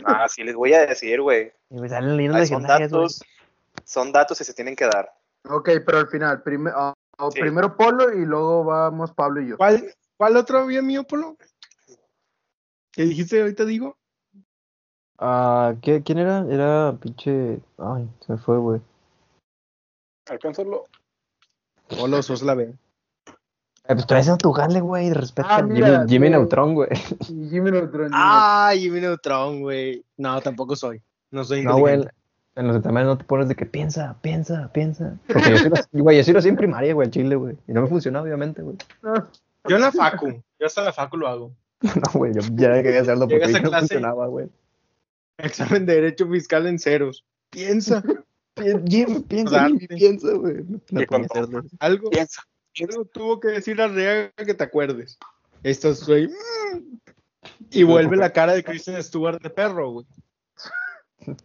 Ah, 0.05 0.29
sí 0.29 0.43
les 0.43 0.55
voy 0.55 0.73
a 0.73 0.87
decir, 0.87 1.21
güey. 1.21 1.53
Y 1.71 1.81
me 1.81 1.89
salen 1.89 2.17
líneas 2.17 2.43
Ay, 2.43 2.47
Son 2.47 2.63
datos, 2.63 3.23
son 3.85 4.13
datos 4.13 4.41
y 4.41 4.45
se 4.45 4.55
tienen 4.55 4.77
que 4.77 4.87
dar. 4.87 5.13
Ok, 5.49 5.71
pero 5.85 5.99
al 5.99 6.09
final, 6.09 6.43
prime- 6.43 6.73
ah, 6.75 6.95
Sí. 7.31 7.41
primero 7.41 7.77
Polo 7.77 8.13
y 8.13 8.25
luego 8.25 8.65
vamos 8.65 9.13
Pablo 9.13 9.41
y 9.41 9.49
yo. 9.51 9.57
¿Cuál, 9.57 9.95
cuál 10.17 10.37
otro 10.37 10.59
había 10.59 10.83
mío, 10.83 11.05
Polo? 11.05 11.37
¿Qué 12.91 13.03
dijiste 13.03 13.41
ahorita, 13.41 13.65
digo? 13.65 13.97
Ah, 15.19 15.75
¿qué- 15.83 16.03
¿quién 16.03 16.19
era? 16.19 16.45
Era 16.49 16.97
pinche. 17.01 17.61
Ay, 17.79 18.09
se 18.21 18.33
me 18.33 18.39
fue, 18.39 18.59
güey. 18.59 18.81
Alcánzalo. 20.27 20.87
Polo, 21.89 22.23
sos 22.23 22.43
la 22.43 22.55
B. 22.55 22.75
Eh, 23.87 23.95
pues 23.95 24.07
traes 24.07 24.29
a 24.31 24.39
tu 24.39 24.51
jale, 24.53 24.81
güey, 24.81 25.13
respeta. 25.13 25.57
Ah, 25.57 25.63
mira, 25.63 25.87
Jimmy, 25.89 26.09
Jimmy 26.09 26.29
güey. 26.29 26.31
Neutron, 26.31 26.75
güey. 26.75 26.89
Jimmy 27.51 27.71
Neutron. 27.71 28.11
Ah, 28.15 28.73
Jimmy 28.75 29.01
Neutron, 29.01 29.61
güey. 29.61 30.03
No, 30.17 30.41
tampoco 30.41 30.75
soy. 30.75 31.03
No 31.31 31.45
soy 31.45 31.63
No, 31.65 31.79
güey. 31.79 32.03
En 32.57 32.69
los 32.69 32.77
exámenes 32.77 33.09
no 33.09 33.19
te 33.19 33.25
pones 33.25 33.49
de 33.49 33.57
que 33.57 33.67
piensa, 33.67 34.17
piensa, 34.23 34.71
piensa. 34.73 35.19
Porque 35.27 35.51
yo 35.51 35.57
sí 35.59 35.69
lo, 35.69 36.03
güey, 36.03 36.17
yo 36.17 36.25
sí 36.25 36.33
lo 36.33 36.39
hacía 36.39 36.51
en 36.51 36.57
primaria, 36.57 36.95
güey, 36.95 37.07
al 37.07 37.11
chile, 37.11 37.35
güey. 37.35 37.57
Y 37.67 37.73
no 37.73 37.83
me 37.83 37.89
funcionó, 37.89 38.23
obviamente, 38.23 38.63
güey. 38.63 38.77
No. 39.03 39.29
Yo 39.69 39.77
en 39.77 39.83
la 39.83 39.93
facu. 39.93 40.43
Yo 40.59 40.67
hasta 40.67 40.81
en 40.81 40.87
la 40.87 40.93
facu 40.93 41.17
lo 41.17 41.29
hago. 41.29 41.53
No, 41.83 42.19
güey, 42.19 42.33
yo 42.33 42.41
ya 42.55 42.83
quería 42.83 43.03
hacerlo 43.03 43.29
porque 43.29 43.47
no 43.47 43.61
clase. 43.61 43.79
funcionaba, 43.81 44.27
güey. 44.29 44.49
Examen 45.37 45.85
de 45.85 45.97
Derecho 45.97 46.27
Fiscal 46.29 46.67
en 46.67 46.79
ceros. 46.79 47.25
Piensa. 47.51 48.03
Pi- 48.55 48.81
Jimmy, 48.87 49.21
piensa. 49.21 49.67
Jimmy, 49.67 49.87
piensa, 49.89 50.33
güey. 50.33 50.65
No, 50.91 51.01
hacerlo. 51.01 51.63
Algo, 51.81 52.09
Piensa. 52.09 52.43
Algo 52.83 53.05
tuvo 53.05 53.39
que 53.41 53.49
decir 53.49 53.81
a 53.81 53.89
Reaga 53.89 54.33
que 54.37 54.55
te 54.55 54.65
acuerdes. 54.65 55.19
Esto 55.63 55.95
soy. 55.95 56.29
mm, 56.29 56.97
Y 57.71 57.83
vuelve 57.85 58.17
la 58.17 58.33
cara 58.33 58.53
de 58.55 58.65
Kristen 58.65 59.01
Stewart 59.03 59.41
de 59.41 59.51
perro, 59.51 59.91
güey. 59.93 60.07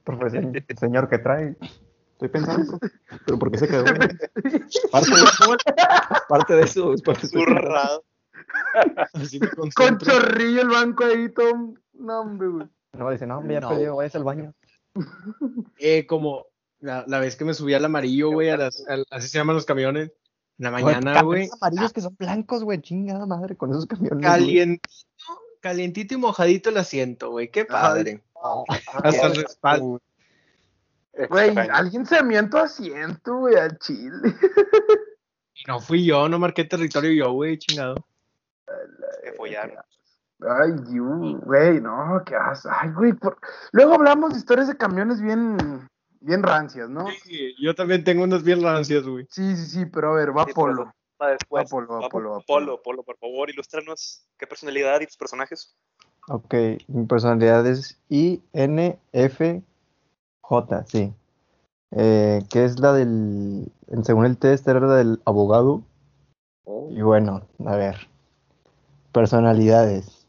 Profesor, 0.03 0.51
señor, 0.77 1.09
¿qué 1.09 1.19
trae? 1.19 1.55
Estoy 2.13 2.27
pensando. 2.29 2.79
¿Pero 3.25 3.39
por 3.39 3.49
qué 3.51 3.57
se 3.59 3.67
quedó? 3.67 3.83
güey? 3.95 4.09
Parte 4.91 5.11
de 5.15 5.23
eso, 5.23 5.57
parte 6.27 6.53
de 6.55 6.61
eso. 6.63 6.93
es 6.93 7.01
parte 7.01 7.21
de 7.21 7.27
eso. 7.27 7.39
Zurrado. 7.39 8.03
Así 9.13 9.39
me 9.39 9.47
Con 9.75 9.97
chorrillo 9.99 10.61
el 10.63 10.69
banco 10.69 11.05
ahí, 11.05 11.29
todo. 11.29 11.75
No, 11.93 12.21
hombre, 12.21 12.47
güey. 12.49 12.67
No, 12.93 13.09
dice, 13.11 13.25
no, 13.27 13.37
hombre, 13.37 13.53
ya 13.53 13.59
No. 13.61 13.69
perdió, 13.69 13.95
vayas 13.95 14.15
al 14.15 14.23
baño. 14.23 14.53
Eh, 15.77 16.05
como 16.07 16.47
la, 16.79 17.05
la 17.07 17.19
vez 17.19 17.35
que 17.37 17.45
me 17.45 17.53
subí 17.53 17.73
al 17.73 17.85
amarillo, 17.85 18.31
güey, 18.31 18.49
a 18.49 18.57
las, 18.57 18.83
así 19.11 19.27
se 19.29 19.37
llaman 19.37 19.55
los 19.55 19.65
camiones. 19.65 20.11
En 20.59 20.65
la 20.65 20.71
Güey, 20.71 20.83
mañana, 20.83 21.21
güey. 21.21 21.47
camiones 21.47 21.61
amarillos 21.61 21.93
que 21.93 22.01
son 22.01 22.15
blancos, 22.19 22.63
güey. 22.63 22.81
Chingada 22.81 23.25
madre 23.25 23.55
con 23.55 23.71
esos 23.71 23.85
camiones. 23.85 24.25
Calientito, 24.25 24.89
calientito 25.61 26.13
y 26.13 26.17
mojadito 26.17 26.69
el 26.69 26.77
asiento, 26.77 27.31
güey. 27.31 27.49
Qué 27.49 27.65
padre. 27.65 28.21
Hasta 29.03 29.27
el 29.27 29.35
respaldo. 29.35 30.01
Güey, 31.29 31.57
alguien 31.57 32.05
se 32.05 32.21
miento 32.23 32.57
asiento, 32.57 33.37
güey, 33.37 33.55
al 33.55 33.77
chile. 33.79 34.35
No 35.67 35.79
fui 35.79 36.05
yo, 36.05 36.29
no 36.29 36.39
marqué 36.39 36.63
territorio 36.63 37.11
yo, 37.11 37.33
güey, 37.33 37.57
chingado. 37.57 37.95
Que 39.23 39.33
follaron. 39.33 39.77
Ay, 40.41 40.71
you, 40.93 41.41
güey, 41.43 41.81
no, 41.81 42.21
qué 42.25 42.35
asco. 42.35 42.69
Ay, 42.71 42.91
güey, 42.91 43.13
por... 43.13 43.37
luego 43.71 43.95
hablamos 43.95 44.31
de 44.31 44.39
historias 44.39 44.67
de 44.67 44.77
camiones 44.77 45.19
bien, 45.19 45.89
bien 46.21 46.43
rancias, 46.43 46.89
¿no? 46.89 47.07
Sí, 47.23 47.53
yo 47.61 47.73
también 47.75 48.03
tengo 48.03 48.23
unos 48.23 48.43
bien 48.43 48.61
rancias, 48.61 49.03
güey. 49.05 49.25
Sí, 49.29 49.55
sí, 49.55 49.65
sí, 49.65 49.85
pero 49.85 50.11
a 50.11 50.15
ver, 50.15 50.35
va 50.35 50.45
Sí, 50.45 50.53
Polo. 50.53 50.91
Para 51.17 51.31
después. 51.33 51.65
Va 51.65 51.69
Polo, 51.69 51.87
va 51.87 51.99
Va 52.01 52.09
Polo, 52.09 52.31
va 52.31 52.39
Polo, 52.39 52.81
Polo, 52.81 53.03
por 53.03 53.17
favor, 53.17 53.49
ilústranos 53.49 54.25
qué 54.37 54.47
personalidad 54.47 55.01
y 55.01 55.05
tus 55.05 55.17
personajes. 55.17 55.75
Ok, 56.29 56.53
mi 56.87 57.05
personalidad 57.05 57.65
es 57.67 57.99
INFJ, 58.09 59.63
sí. 60.85 61.13
Eh, 61.91 62.43
que 62.49 62.65
es 62.65 62.79
la 62.79 62.93
del, 62.93 63.71
en- 63.87 64.05
según 64.05 64.25
el 64.25 64.37
test, 64.37 64.67
era 64.67 64.79
la 64.79 64.95
del 64.95 65.21
abogado. 65.25 65.83
Y 66.91 67.01
bueno, 67.01 67.41
a 67.65 67.75
ver, 67.75 68.07
personalidades. 69.11 70.27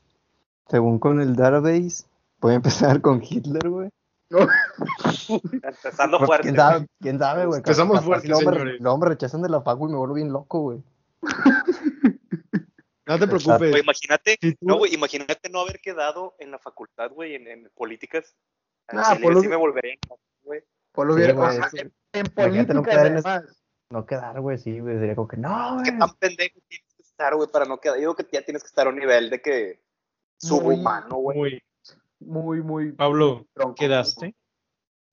Según 0.68 0.98
con 0.98 1.20
el 1.20 1.36
database, 1.36 2.04
voy 2.40 2.52
a 2.52 2.56
empezar 2.94 3.00
con 3.00 3.22
Hitler, 3.22 3.68
güey. 3.68 3.90
Empezando 5.62 6.18
Pues, 6.18 6.26
fuerte. 6.28 6.42
¿Quién 6.44 6.56
sabe, 6.56 6.86
quién 7.00 7.18
sabe, 7.18 7.46
güey? 7.46 7.58
Empezamos 7.58 8.04
fuerte, 8.04 8.28
luego 8.28 8.42
me- 8.50 8.52
señores. 8.56 8.80
luego 8.80 8.98
me 8.98 9.06
rechazan 9.08 9.42
de 9.42 9.48
la 9.48 9.60
facu 9.62 9.88
y 9.88 9.92
me 9.92 9.98
vuelvo 9.98 10.14
bien 10.14 10.32
loco, 10.32 10.60
güey. 10.60 10.82
No 13.06 13.18
te 13.18 13.26
preocupes. 13.26 13.76
Imagínate, 13.82 14.38
no, 14.60 14.76
güey, 14.78 14.94
imagínate 14.94 15.48
no 15.50 15.58
haber 15.60 15.80
quedado 15.80 16.36
en 16.38 16.52
la 16.52 16.60
facultad, 16.60 17.10
güey, 17.10 17.34
en, 17.34 17.48
en 17.48 17.68
políticas. 17.74 18.36
Ah, 18.86 19.14
chile, 19.16 19.26
Polo- 19.26 19.40
sí 19.40 19.48
me 19.48 19.56
volvería 19.56 19.96
güey. 20.44 20.62
Polo 20.92 21.14
Sí, 21.14 21.18
hubiera- 21.18 21.32
güey, 21.34 21.48
o 21.48 21.52
sea, 21.52 21.66
eso- 21.66 21.76
en, 21.78 21.92
en 22.12 22.26
imagínate 22.36 22.74
no 22.74 22.82
política, 22.84 23.02
quedar 23.24 23.40
en. 23.42 23.46
No 23.90 24.06
quedar, 24.06 24.40
güey, 24.40 24.58
sí, 24.58 24.78
güey. 24.78 24.96
Sería 25.00 25.16
como 25.16 25.26
que 25.26 25.36
no, 25.38 25.80
¿Qué 25.82 25.90
güey. 25.90 25.98
tan 25.98 26.14
pendejo 26.20 26.60
tienes 26.68 26.86
que 26.94 27.02
estar, 27.02 27.34
güey, 27.34 27.48
para 27.50 27.64
no 27.64 27.80
quedar? 27.80 27.96
Yo 27.96 28.00
digo 28.00 28.14
que 28.14 28.26
ya 28.30 28.42
tienes 28.44 28.62
que 28.62 28.68
estar 28.68 28.86
a 28.86 28.90
un 28.90 28.96
nivel 29.00 29.28
de 29.28 29.42
que 29.42 29.82
subhumano, 30.38 31.16
güey. 31.16 31.60
Muy. 32.20 32.62
Muy. 32.62 32.92
Pablo, 32.92 33.46
tronco. 33.54 33.74
¿quedaste? 33.74 34.34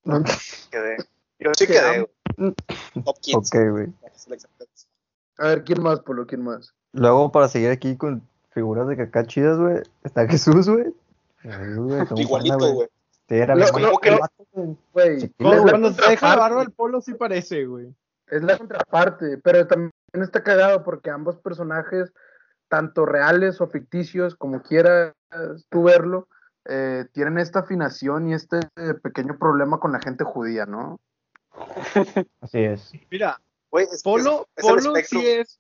No. 0.03 0.23
Quedé. 0.71 0.97
Yo 1.39 1.51
sí 1.57 1.67
quedé, 1.67 2.07
güey. 2.35 2.53
Top 3.03 3.19
15. 3.21 3.37
Ok, 3.37 3.71
güey. 3.71 3.87
A 5.39 5.47
ver, 5.47 5.63
¿quién 5.63 5.81
más, 5.83 5.99
Polo? 6.01 6.25
¿Quién 6.25 6.43
más? 6.43 6.73
Luego, 6.93 7.31
para 7.31 7.47
seguir 7.47 7.69
aquí 7.69 7.95
con 7.95 8.27
figuras 8.51 8.87
de 8.87 9.01
acá 9.01 9.25
chidas, 9.25 9.57
güey, 9.57 9.81
está 10.03 10.27
Jesús, 10.27 10.67
güey. 10.67 10.93
Igualito, 12.15 12.73
güey. 12.73 12.87
Era 13.29 13.55
Lo- 13.55 13.65
güey. 14.93 15.31
Cuando, 15.37 15.91
se 15.91 16.09
deja 16.09 16.35
barba 16.35 16.63
el 16.63 16.71
polo 16.71 17.01
sí 17.01 17.13
parece, 17.13 17.65
güey. 17.65 17.93
Es 18.27 18.41
la 18.41 18.57
contraparte, 18.57 19.37
pero 19.37 19.67
también 19.67 19.91
está 20.13 20.43
cagado 20.43 20.83
porque 20.83 21.09
ambos 21.09 21.37
personajes, 21.37 22.11
tanto 22.67 23.05
reales 23.05 23.61
o 23.61 23.67
ficticios, 23.67 24.35
como 24.35 24.61
quieras 24.61 25.13
tú 25.69 25.83
verlo, 25.83 26.27
eh, 26.69 27.05
tienen 27.13 27.37
esta 27.37 27.59
afinación 27.59 28.29
y 28.29 28.33
este 28.33 28.59
pequeño 29.03 29.37
problema 29.39 29.79
con 29.79 29.91
la 29.91 29.99
gente 29.99 30.23
judía, 30.23 30.65
¿no? 30.65 30.99
Así 32.41 32.59
es. 32.59 32.91
Mira, 33.09 33.39
Güey, 33.69 33.85
es, 33.91 34.01
Polo, 34.01 34.47
es- 34.55 34.63
es 34.63 34.69
el 34.69 34.75
Polo 34.83 34.95
sí 35.03 35.25
es. 35.27 35.59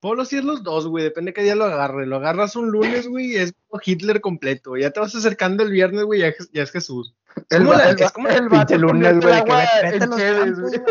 Polo 0.00 0.24
sí 0.24 0.36
es 0.38 0.44
los 0.44 0.62
dos, 0.62 0.86
güey. 0.88 1.04
Depende 1.04 1.32
qué 1.32 1.42
día 1.42 1.54
lo 1.54 1.64
agarre. 1.64 2.04
Lo 2.06 2.16
agarras 2.16 2.56
un 2.56 2.70
lunes, 2.70 3.06
güey, 3.08 3.32
y 3.32 3.36
es 3.36 3.54
como 3.68 3.80
Hitler 3.84 4.20
completo. 4.20 4.76
Ya 4.76 4.90
te 4.90 5.00
vas 5.00 5.14
acercando 5.14 5.62
el 5.62 5.70
viernes, 5.70 6.04
güey, 6.04 6.20
ya, 6.20 6.28
es- 6.28 6.50
ya 6.52 6.62
es 6.64 6.70
Jesús. 6.72 7.14
Es 7.48 7.58
como 7.58 7.72
el, 7.74 8.00
es 8.00 8.12
como 8.12 8.28
el 8.28 8.48
Pinche 8.48 8.56
vato 8.56 8.78
lunes, 8.78 9.20
güey, 9.20 9.34
el 9.38 9.44
que 9.44 9.52
vete. 9.52 10.84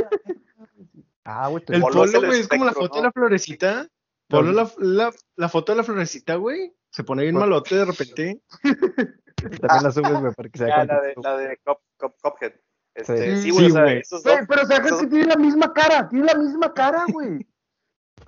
Ah, 1.23 1.47
güey, 1.49 1.63
El 1.67 1.81
Polo 1.81 2.03
el 2.03 2.25
güey, 2.25 2.39
es 2.39 2.47
como 2.47 2.65
la 2.65 2.71
foto 2.73 2.97
de 2.97 3.03
la 3.03 3.11
florecita. 3.11 3.87
Polo, 4.27 4.51
la, 4.51 4.69
la, 4.77 5.11
la 5.35 5.49
foto 5.49 5.71
de 5.71 5.77
la 5.77 5.83
florecita, 5.83 6.35
güey. 6.35 6.73
Se 6.91 7.03
pone 7.03 7.23
bien 7.23 7.35
malote 7.35 7.75
de 7.75 7.85
repente. 7.85 8.41
también 9.35 9.83
la 9.83 9.91
subes, 9.91 10.19
güey, 10.19 10.33
para 10.33 10.49
que 10.49 10.57
sea 10.57 10.81
Ah, 10.81 10.85
la 10.85 11.01
de, 11.01 11.13
la 11.21 11.37
de 11.37 11.57
Cop, 11.63 11.79
Cop- 11.99 12.15
Cuphead. 12.21 12.53
Este, 12.95 13.35
Sí. 13.35 13.41
sí, 13.41 13.49
güey, 13.51 13.65
Sí, 13.65 13.71
o 13.71 13.73
sea, 13.73 13.81
güey. 13.83 13.97
esos 13.99 14.23
dos. 14.23 14.33
Güey, 14.33 14.47
pero 14.47 14.61
o 14.63 14.65
sea, 14.65 14.81
que 14.81 15.07
tiene 15.07 15.25
la 15.25 15.35
misma 15.35 15.73
cara, 15.73 16.07
tiene 16.09 16.25
la 16.25 16.35
misma 16.35 16.73
cara, 16.73 17.05
güey. 17.11 17.45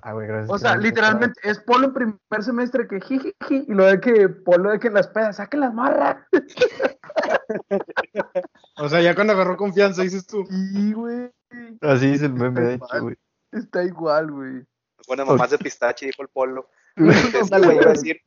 Ah, 0.02 0.12
güey, 0.12 0.28
gracias. 0.28 0.50
O 0.54 0.58
sea, 0.58 0.76
literalmente 0.76 1.40
es 1.42 1.58
Polo 1.60 1.86
en 1.86 1.92
primer 1.94 2.42
semestre 2.42 2.86
que 2.86 3.00
jijiji 3.00 3.34
y 3.48 3.72
lo 3.72 3.84
de 3.86 3.98
que 3.98 4.28
Polo 4.28 4.70
de 4.70 4.78
que 4.78 4.88
en 4.88 4.94
las 4.94 5.08
pedas 5.08 5.36
saquen 5.36 5.60
las 5.60 5.72
marras. 5.74 6.18
O 8.76 8.88
sea, 8.88 9.00
ya 9.00 9.14
cuando 9.14 9.32
agarró 9.32 9.56
confianza, 9.56 10.02
dices 10.02 10.26
tú. 10.26 10.44
Sí, 10.48 10.92
güey. 10.92 11.30
Así 11.80 12.12
es 12.12 12.22
el 12.22 12.32
meme, 12.34 12.60
de 12.60 12.74
hecho, 12.74 12.86
güey. 13.00 13.16
Está 13.52 13.82
igual, 13.82 14.30
güey. 14.30 14.62
Bueno, 15.08 15.26
mamás 15.26 15.50
de 15.50 15.58
pistache, 15.58 16.06
dijo 16.06 16.22
el 16.22 16.28
Polo. 16.28 16.68
Este, 16.96 17.58
güey, 17.58 17.76
iba, 17.76 17.90
a 17.90 17.92
decir, 17.92 18.20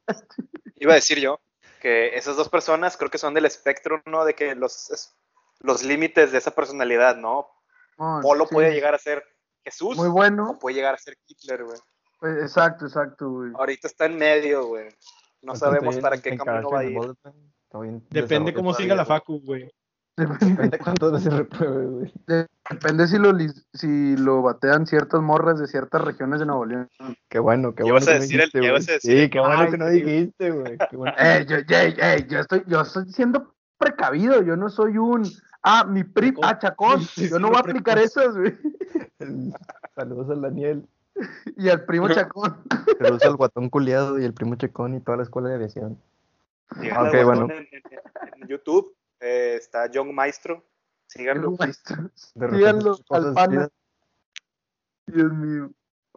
iba 0.78 0.92
a 0.94 0.96
decir 0.96 1.20
yo 1.20 1.40
que 1.82 2.16
esas 2.16 2.36
dos 2.36 2.48
personas 2.50 2.96
creo 2.98 3.10
que 3.10 3.18
son 3.18 3.34
del 3.34 3.46
espectro, 3.46 4.02
¿no? 4.06 4.24
De 4.26 4.34
que 4.34 4.56
los, 4.56 4.90
es- 4.92 5.16
los 5.60 5.84
límites 5.84 6.32
de 6.32 6.38
esa 6.38 6.52
personalidad, 6.52 7.16
¿no? 7.18 7.48
No, 7.98 8.20
Polo 8.22 8.46
sí. 8.46 8.54
puede 8.54 8.74
llegar 8.74 8.96
a 8.96 8.98
ser 8.98 9.24
Jesús 9.64 9.98
Muy 9.98 10.08
o 10.08 10.12
bueno. 10.12 10.58
puede 10.60 10.76
llegar 10.76 10.96
a 10.96 10.98
ser 10.98 11.18
Hitler, 11.28 11.64
güey. 11.64 11.78
Pues, 12.20 12.38
exacto, 12.42 12.86
exacto, 12.86 13.30
güey. 13.30 13.52
Ahorita 13.56 13.88
está 13.88 14.06
en 14.06 14.18
medio, 14.18 14.68
güey. 14.68 14.90
No 15.42 15.56
sabemos 15.56 15.98
para 15.98 16.22
qué 16.22 16.38
camino 16.38 16.70
va 16.70 16.80
a 16.80 16.86
ir. 16.86 17.00
Depende 18.10 18.54
cómo 18.54 18.74
siga 18.74 18.96
la 18.96 19.06
facu, 19.06 19.42
güey. 19.42 19.70
Depende 20.18 20.78
cuántas 20.84 21.12
veces 21.14 21.34
repruebe, 21.34 21.86
güey. 21.86 22.14
Depende 22.70 23.08
si 23.08 23.18
lo, 23.18 23.32
si 23.74 24.18
lo 24.18 24.42
batean 24.42 24.86
ciertas 24.86 25.22
morras 25.22 25.60
de 25.60 25.68
ciertas 25.68 26.04
regiones 26.04 26.40
de 26.40 26.46
Nuevo 26.46 26.66
León. 26.66 26.90
Qué 27.30 27.40
bueno, 27.40 27.74
qué 27.74 27.84
bueno. 27.84 27.96
vas 27.96 28.06
que 28.06 28.14
decir 28.16 28.38
dijiste, 28.40 28.72
vas 28.72 28.90
a 28.90 28.92
decir 28.94 29.24
Sí, 29.24 29.30
qué 29.30 29.40
bueno 29.40 29.60
Ay, 29.60 29.72
que 29.72 29.78
no 29.78 29.88
sí. 29.90 30.02
dijiste, 30.02 30.52
güey. 30.52 30.78
Qué 30.90 30.96
bueno. 30.98 31.16
Ey, 31.18 31.46
yo, 32.28 32.40
estoy, 32.40 32.64
yo 32.68 32.82
estoy 32.82 33.12
siendo 33.12 33.54
precavido, 33.78 34.42
yo 34.44 34.56
no 34.56 34.70
soy 34.70 34.98
un 34.98 35.24
ah, 35.64 35.86
mi 35.86 36.04
primo, 36.04 36.42
ah, 36.44 36.60
chacón, 36.60 37.02
Sí, 37.16 37.30
yo 37.30 37.38
sí, 37.38 37.42
no 37.42 37.48
voy 37.48 37.58
a 37.58 37.62
aplicar 37.62 37.98
esas, 37.98 38.36
güey. 38.38 38.58
Saludos 39.96 40.30
al 40.30 40.42
Daniel. 40.42 40.86
Y 41.58 41.70
al 41.70 41.86
primo 41.86 42.10
chacón. 42.10 42.58
Saludos 43.00 43.24
al 43.24 43.36
guatón 43.36 43.70
culiado 43.70 44.20
y 44.20 44.24
el 44.26 44.34
primo 44.34 44.56
checón 44.56 44.96
y 44.96 45.02
toda 45.02 45.18
la 45.18 45.24
escuela 45.24 45.50
de 45.50 45.56
aviación. 45.56 46.00
Síganlo, 46.80 47.10
Ok, 47.10 47.26
bueno. 47.26 47.44
En, 47.46 47.52
en- 47.52 48.42
en 48.42 48.48
YouTube 48.48 48.94
eh, 49.22 49.56
está 49.58 49.90
John 49.94 50.14
Maestro. 50.14 50.66
Síganlo. 51.08 51.52
Maestro. 51.52 52.10
De 52.36 52.48
repente 52.48 52.58
Síganlo 52.58 52.98
al 53.10 53.34
pana. 53.34 53.70
Dios 55.08 55.34
mío. 55.34 55.72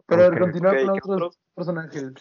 Pero 0.07 0.27
ok, 0.27 0.39
con 0.39 0.51
¿qué 0.51 0.67
otros 0.67 0.99
otros? 1.03 1.39
personajes. 1.55 2.13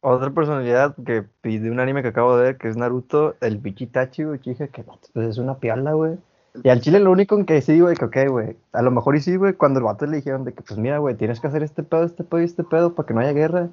Otra 0.00 0.30
personalidad 0.30 0.94
que 1.04 1.22
pide 1.40 1.70
un 1.70 1.80
anime 1.80 2.02
que 2.02 2.08
acabo 2.08 2.36
de 2.36 2.44
ver, 2.44 2.58
que 2.58 2.68
es 2.68 2.76
Naruto, 2.76 3.36
el 3.40 3.56
Bichitachi, 3.56 4.24
güey, 4.24 4.38
que 4.38 4.50
dije 4.50 4.68
que 4.68 4.84
pues, 4.84 5.28
es 5.28 5.38
una 5.38 5.58
piala, 5.58 5.92
güey. 5.94 6.18
Y 6.62 6.68
al 6.68 6.82
chile 6.82 7.00
lo 7.00 7.10
único 7.10 7.36
en 7.36 7.46
que 7.46 7.60
sí, 7.62 7.80
güey, 7.80 7.96
que 7.96 8.04
ok, 8.04 8.16
güey, 8.28 8.56
a 8.72 8.82
lo 8.82 8.90
mejor 8.90 9.16
y 9.16 9.20
sí, 9.20 9.36
güey, 9.36 9.54
cuando 9.54 9.78
el 9.78 9.86
vato 9.86 10.06
le 10.06 10.18
dijeron 10.18 10.44
de 10.44 10.52
que, 10.52 10.62
pues 10.62 10.78
mira, 10.78 10.98
güey, 10.98 11.16
tienes 11.16 11.40
que 11.40 11.46
hacer 11.46 11.62
este 11.62 11.82
pedo, 11.82 12.04
este 12.04 12.22
pedo 12.22 12.42
y 12.42 12.44
este 12.44 12.64
pedo 12.64 12.94
para 12.94 13.06
que 13.06 13.14
no 13.14 13.20
haya 13.20 13.32
guerra. 13.32 13.70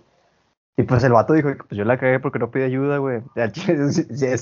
Y 0.77 0.83
pues 0.83 1.03
el 1.03 1.11
vato 1.11 1.33
dijo 1.33 1.49
pues 1.67 1.77
yo 1.77 1.83
la 1.83 1.97
cagué 1.99 2.19
porque 2.19 2.39
no 2.39 2.49
pide 2.49 2.63
ayuda, 2.63 2.97
güey. 2.97 3.21
Sí 3.53 3.71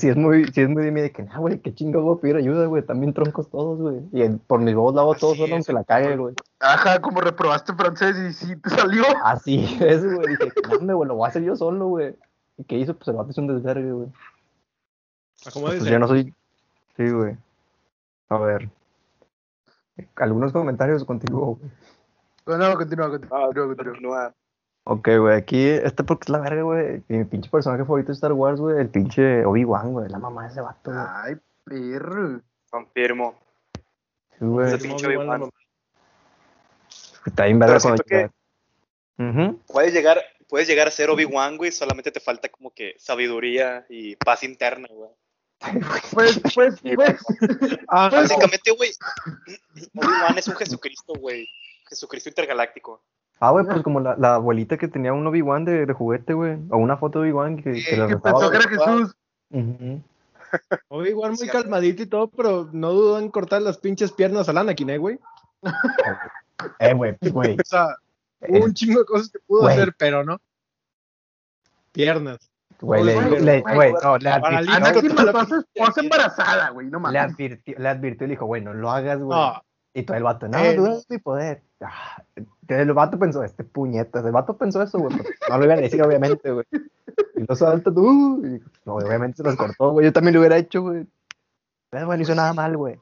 es 0.08 0.16
muy, 0.16 0.46
sí 0.46 0.60
es 0.60 0.68
muy 0.68 0.84
de 0.84 0.90
mí 0.92 1.00
de 1.00 1.10
que, 1.10 1.24
nah, 1.24 1.38
güey, 1.38 1.58
qué 1.58 1.74
chingo 1.74 2.00
voy 2.02 2.16
a 2.16 2.20
pedir 2.20 2.36
ayuda, 2.36 2.66
güey, 2.66 2.82
también 2.84 3.12
troncos 3.12 3.50
todos, 3.50 3.78
güey. 3.80 4.00
Y 4.12 4.28
por 4.46 4.60
mis 4.60 4.74
huevos 4.74 4.94
lavo 4.94 5.14
todo 5.14 5.32
Así 5.32 5.40
solo 5.40 5.54
aunque 5.56 5.72
la 5.72 5.84
cague, 5.84 6.16
güey. 6.16 6.34
Ajá, 6.60 7.00
como 7.00 7.20
reprobaste 7.20 7.74
francés 7.74 8.16
y 8.16 8.32
sí 8.32 8.56
te 8.56 8.70
salió. 8.70 9.02
Así 9.24 9.64
es, 9.80 10.04
güey, 10.04 10.28
dije, 10.36 10.52
no, 10.80 10.96
güey, 10.96 11.08
lo 11.08 11.16
voy 11.16 11.26
a 11.26 11.28
hacer 11.28 11.42
yo 11.42 11.56
solo, 11.56 11.88
güey. 11.88 12.14
¿Y 12.56 12.64
qué 12.64 12.78
hizo? 12.78 12.94
Pues 12.94 13.08
el 13.08 13.16
vato 13.16 13.30
es 13.30 13.38
un 13.38 13.48
desvergue, 13.48 13.92
güey. 13.92 14.08
¿A 15.46 15.50
cómo 15.50 15.66
Pues 15.66 15.80
dice? 15.80 15.90
yo 15.90 15.98
no 15.98 16.06
soy. 16.06 16.32
Sí, 16.96 17.10
güey. 17.10 17.36
A 18.28 18.38
ver. 18.38 18.68
Algunos 20.16 20.52
comentarios 20.52 21.04
contigo, 21.04 21.58
güey. 22.46 22.58
No, 22.58 22.76
continúa, 22.76 23.08
continúa, 23.10 23.38
Ah, 23.38 23.46
continúa. 23.52 23.74
continúa. 23.84 24.34
Ok, 24.84 25.08
güey. 25.18 25.36
Aquí, 25.36 25.68
este 25.68 26.04
porque 26.04 26.24
es 26.24 26.28
la 26.30 26.38
verga, 26.38 26.62
güey. 26.62 27.02
Mi 27.08 27.24
pinche 27.24 27.50
personaje 27.50 27.84
favorito 27.84 28.08
de 28.08 28.14
Star 28.14 28.32
Wars, 28.32 28.60
güey. 28.60 28.78
El 28.78 28.88
pinche 28.88 29.44
Obi-Wan, 29.44 29.92
güey. 29.92 30.08
La 30.08 30.18
mamá 30.18 30.44
de 30.44 30.52
ese 30.52 30.60
vato, 30.60 30.90
güey. 30.90 31.04
Ay, 31.08 31.36
perro. 31.64 32.40
Confirmo. 32.70 33.38
Sí, 34.38 34.44
güey. 34.44 34.68
Ese 34.68 34.78
pinche 34.78 35.06
Obi-Wan. 35.06 35.50
Está 37.26 37.44
bien 37.44 37.58
verga 37.58 37.78
cuando 37.80 38.02
llega. 38.04 38.30
Ujú. 39.18 39.60
Puedes 39.66 39.92
llegar, 39.92 40.22
puedes 40.48 40.66
llegar 40.66 40.88
a 40.88 40.90
ser 40.90 41.10
Obi-Wan, 41.10 41.58
güey, 41.58 41.70
solamente 41.70 42.10
te 42.10 42.20
falta 42.20 42.48
como 42.48 42.70
que 42.70 42.94
sabiduría 42.98 43.84
y 43.90 44.16
paz 44.16 44.42
interna, 44.42 44.88
güey. 44.90 45.10
Pues, 46.12 46.40
pues, 46.54 46.80
pues. 46.94 47.20
Ah, 47.88 48.08
Básicamente, 48.10 48.70
güey, 48.70 48.90
Obi-Wan 49.94 50.38
es 50.38 50.48
un 50.48 50.56
Jesucristo, 50.56 51.12
güey. 51.18 51.46
Jesucristo 51.86 52.30
intergaláctico. 52.30 53.02
Ah, 53.42 53.50
güey, 53.52 53.64
pues 53.64 53.82
como 53.82 54.00
la, 54.00 54.16
la 54.16 54.34
abuelita 54.34 54.76
que 54.76 54.86
tenía 54.86 55.12
un 55.14 55.26
Obi-Wan 55.26 55.64
de, 55.64 55.86
de 55.86 55.92
juguete, 55.94 56.34
güey. 56.34 56.58
O 56.70 56.76
una 56.76 56.98
foto 56.98 57.20
de 57.22 57.30
Obi-Wan 57.30 57.56
que, 57.56 57.72
que 57.72 57.96
le 57.96 58.06
Que 58.06 58.16
pensó 58.18 58.50
que 58.50 58.58
güey. 58.58 58.60
era 58.60 58.68
Jesús. 58.68 59.16
Obi-Wan 60.88 61.30
muy 61.30 61.38
Sí, 61.38 61.48
calmadito 61.48 62.02
y 62.02 62.06
todo, 62.06 62.28
pero 62.28 62.68
no 62.72 62.92
dudó 62.92 63.18
en 63.18 63.30
cortar 63.30 63.62
las 63.62 63.78
pinches 63.78 64.12
piernas 64.12 64.48
al 64.48 64.58
Anakin, 64.58 64.90
¿eh, 64.90 64.98
güey? 64.98 65.18
Eh, 66.78 66.92
güey, 66.92 67.16
güey. 67.32 67.54
O 67.58 67.64
sea, 67.64 67.96
hubo 68.46 68.64
un 68.66 68.74
chingo 68.74 68.98
de 69.00 69.06
cosas 69.06 69.30
que 69.30 69.38
pudo 69.46 69.66
hacer, 69.66 69.94
pero 69.96 70.22
no. 70.22 70.38
Piernas. 71.92 72.50
Güey, 72.82 73.02
le, 73.04 73.14
Güey, 73.14 73.40
le- 73.42 73.60
güey, 73.62 73.92
no, 74.02 74.18
le 74.18 74.28
advirtió, 74.30 75.38
a 75.38 75.46
su 75.46 75.56
esposa 75.56 76.00
embarazada, 76.02 76.68
güey, 76.70 76.86
no 76.88 76.98
le 76.98 77.02
mames. 77.02 77.32
advirtió, 77.32 77.74
le 77.78 77.88
advirtió 77.88 78.24
y 78.26 78.28
le 78.28 78.32
dijo, 78.34 78.44
güey, 78.44 78.62
no 78.62 78.74
lo 78.74 78.90
hagas, 78.90 79.18
güey. 79.20 79.38
No, 79.38 79.62
Y 79.94 80.02
todo 80.02 80.16
el 80.18 80.22
vato, 80.22 80.48
no, 80.48 80.58
Eh, 80.58 80.76
dudas 80.76 81.08
de 81.08 81.14
mi 81.16 81.20
poder. 81.22 81.62
Ah, 81.82 82.22
el 82.68 82.92
vato 82.92 83.18
pensó, 83.18 83.42
este 83.42 83.64
puñetas, 83.64 84.24
el 84.24 84.32
vato 84.32 84.56
pensó 84.56 84.82
eso, 84.82 84.98
güey. 84.98 85.16
No 85.48 85.58
lo 85.58 85.64
iba 85.64 85.74
a 85.74 85.78
decir, 85.78 86.02
obviamente, 86.02 86.50
güey. 86.50 86.66
Y 87.36 87.44
lo 87.48 87.56
salta 87.56 87.92
tú. 87.92 88.44
y- 88.44 88.62
no, 88.84 88.94
obviamente 88.96 89.38
se 89.38 89.42
los 89.44 89.56
cortó, 89.56 89.90
güey. 89.92 90.04
Yo 90.06 90.12
también 90.12 90.34
lo 90.34 90.40
hubiera 90.40 90.58
hecho, 90.58 90.82
güey. 90.82 91.06
Pero, 91.90 92.06
güey, 92.06 92.18
no 92.18 92.22
hizo 92.22 92.34
nada 92.34 92.52
mal, 92.52 92.76
güey. 92.76 93.00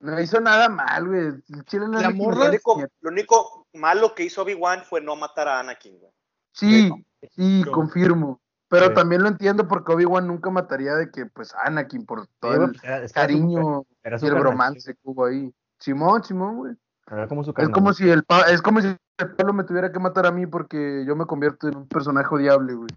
No 0.00 0.18
hizo 0.18 0.40
nada 0.40 0.68
mal, 0.70 1.06
güey. 1.06 1.26
El 1.26 1.64
Chile 1.66 1.86
no 1.88 2.00
La 2.00 2.10
morra- 2.10 2.38
Lo 2.44 2.48
único, 2.48 2.82
lo 3.02 3.10
único 3.10 3.66
malo 3.74 4.14
que 4.14 4.24
hizo 4.24 4.42
Obi-Wan 4.42 4.82
fue 4.84 5.00
no 5.02 5.14
matar 5.14 5.46
a 5.48 5.60
Anakin, 5.60 5.98
güey. 5.98 6.12
Sí, 6.52 6.90
sí, 7.36 7.62
No. 7.66 7.72
confirmo. 7.72 8.40
Pero 8.68 8.86
Sí. 8.88 8.94
también 8.94 9.22
lo 9.22 9.28
entiendo 9.28 9.68
porque 9.68 9.92
Obi-Wan 9.92 10.26
nunca 10.26 10.48
mataría 10.48 10.94
de 10.94 11.10
que, 11.10 11.26
pues, 11.26 11.54
Anakin, 11.54 12.06
por 12.06 12.26
todo 12.40 12.52
Sí, 12.54 12.60
el 12.62 12.70
pues, 12.70 12.84
era- 12.84 12.96
era 12.98 13.08
cariño 13.08 13.84
y 14.04 14.26
el 14.26 14.34
bromance 14.36 14.94
que 14.94 15.00
hubo 15.04 15.26
ahí. 15.26 15.52
Simón, 15.78 16.24
Simón, 16.24 16.56
güey. 16.56 16.74
Era 17.10 17.26
como 17.26 17.42
su 17.44 17.52
Es 17.56 17.68
como 17.70 17.92
si 17.92 18.08
el 18.08 18.24
pa- 18.24 18.50
es 18.50 18.62
como 18.62 18.80
si 18.80 18.86
el 18.86 19.34
Pablo 19.36 19.52
me 19.52 19.64
tuviera 19.64 19.90
que 19.90 19.98
matar 19.98 20.26
a 20.26 20.30
mí 20.30 20.46
porque 20.46 21.04
yo 21.06 21.16
me 21.16 21.26
convierto 21.26 21.68
en 21.68 21.76
un 21.76 21.88
personaje 21.88 22.32
odiable, 22.34 22.74
güey. 22.74 22.88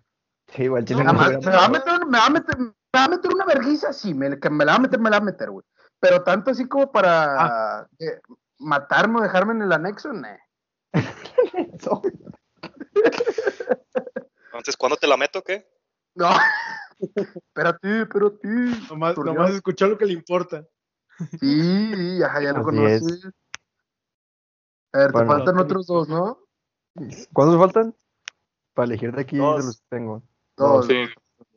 Sí, 0.54 0.68
güey, 0.68 0.86
chile 0.86 1.04
No, 1.04 1.14
no, 1.14 1.20
me 1.20 1.52
va 1.52 1.66
a 1.66 1.70
meter, 1.70 2.06
me 2.06 2.18
va 2.18 2.26
a 2.26 2.30
meter, 2.30 2.58
me 2.60 2.74
va 2.96 3.06
a 3.06 3.10
meter 3.10 3.34
una 3.34 3.46
vergüenza, 3.46 3.92
sí, 3.92 4.14
me, 4.14 4.40
que 4.40 4.50
me 4.50 4.66
la 4.66 4.74
va 4.74 4.78
a 4.78 4.82
meter, 4.82 5.00
me 5.00 5.10
la 5.10 5.18
va 5.18 5.24
a 5.24 5.26
meter, 5.26 5.50
güey. 5.50 5.66
Pero 6.00 6.22
tanto 6.24 6.52
así 6.52 6.68
como 6.68 6.92
para 6.92 7.88
eh, 7.98 8.20
matarme 8.60 9.20
o 9.20 9.24
dejarme 9.24 9.54
en 9.54 9.64
el 9.64 9.72
anexo, 9.72 10.12
pasado. 10.14 10.40
Entonces, 14.46 14.78
¿cuándo 14.78 14.98
te 14.98 15.08
la 15.08 15.18
meto 15.18 15.40
o 15.40 15.42
qué? 15.42 15.68
No. 16.16 16.30
espérate, 17.00 18.02
espérate. 18.02 18.48
nomás, 18.90 19.18
nomás 19.18 19.52
escuchó 19.52 19.88
lo 19.88 19.98
que 19.98 20.06
le 20.06 20.14
importa. 20.14 20.64
Sí, 21.40 21.94
sí, 21.96 22.24
ajá, 22.24 22.42
ya 22.42 22.54
lo 22.54 22.64
conoces. 22.64 23.30
A 24.94 24.98
ver, 25.00 25.12
Bueno. 25.12 25.28
te 25.30 25.36
faltan 25.36 25.58
otros 25.60 25.88
dos, 25.88 26.08
¿no? 26.08 26.40
¿Cuántos 27.34 27.58
faltan? 27.58 27.96
Para 28.74 28.86
elegir 28.86 29.12
de 29.14 29.22
aquí 29.22 29.38
Dos. 29.38 29.58
de 29.60 29.64
los 29.66 29.78
que 29.78 29.86
tengo. 29.90 30.24
Dos. 30.58 30.86
Sí. 30.88 31.06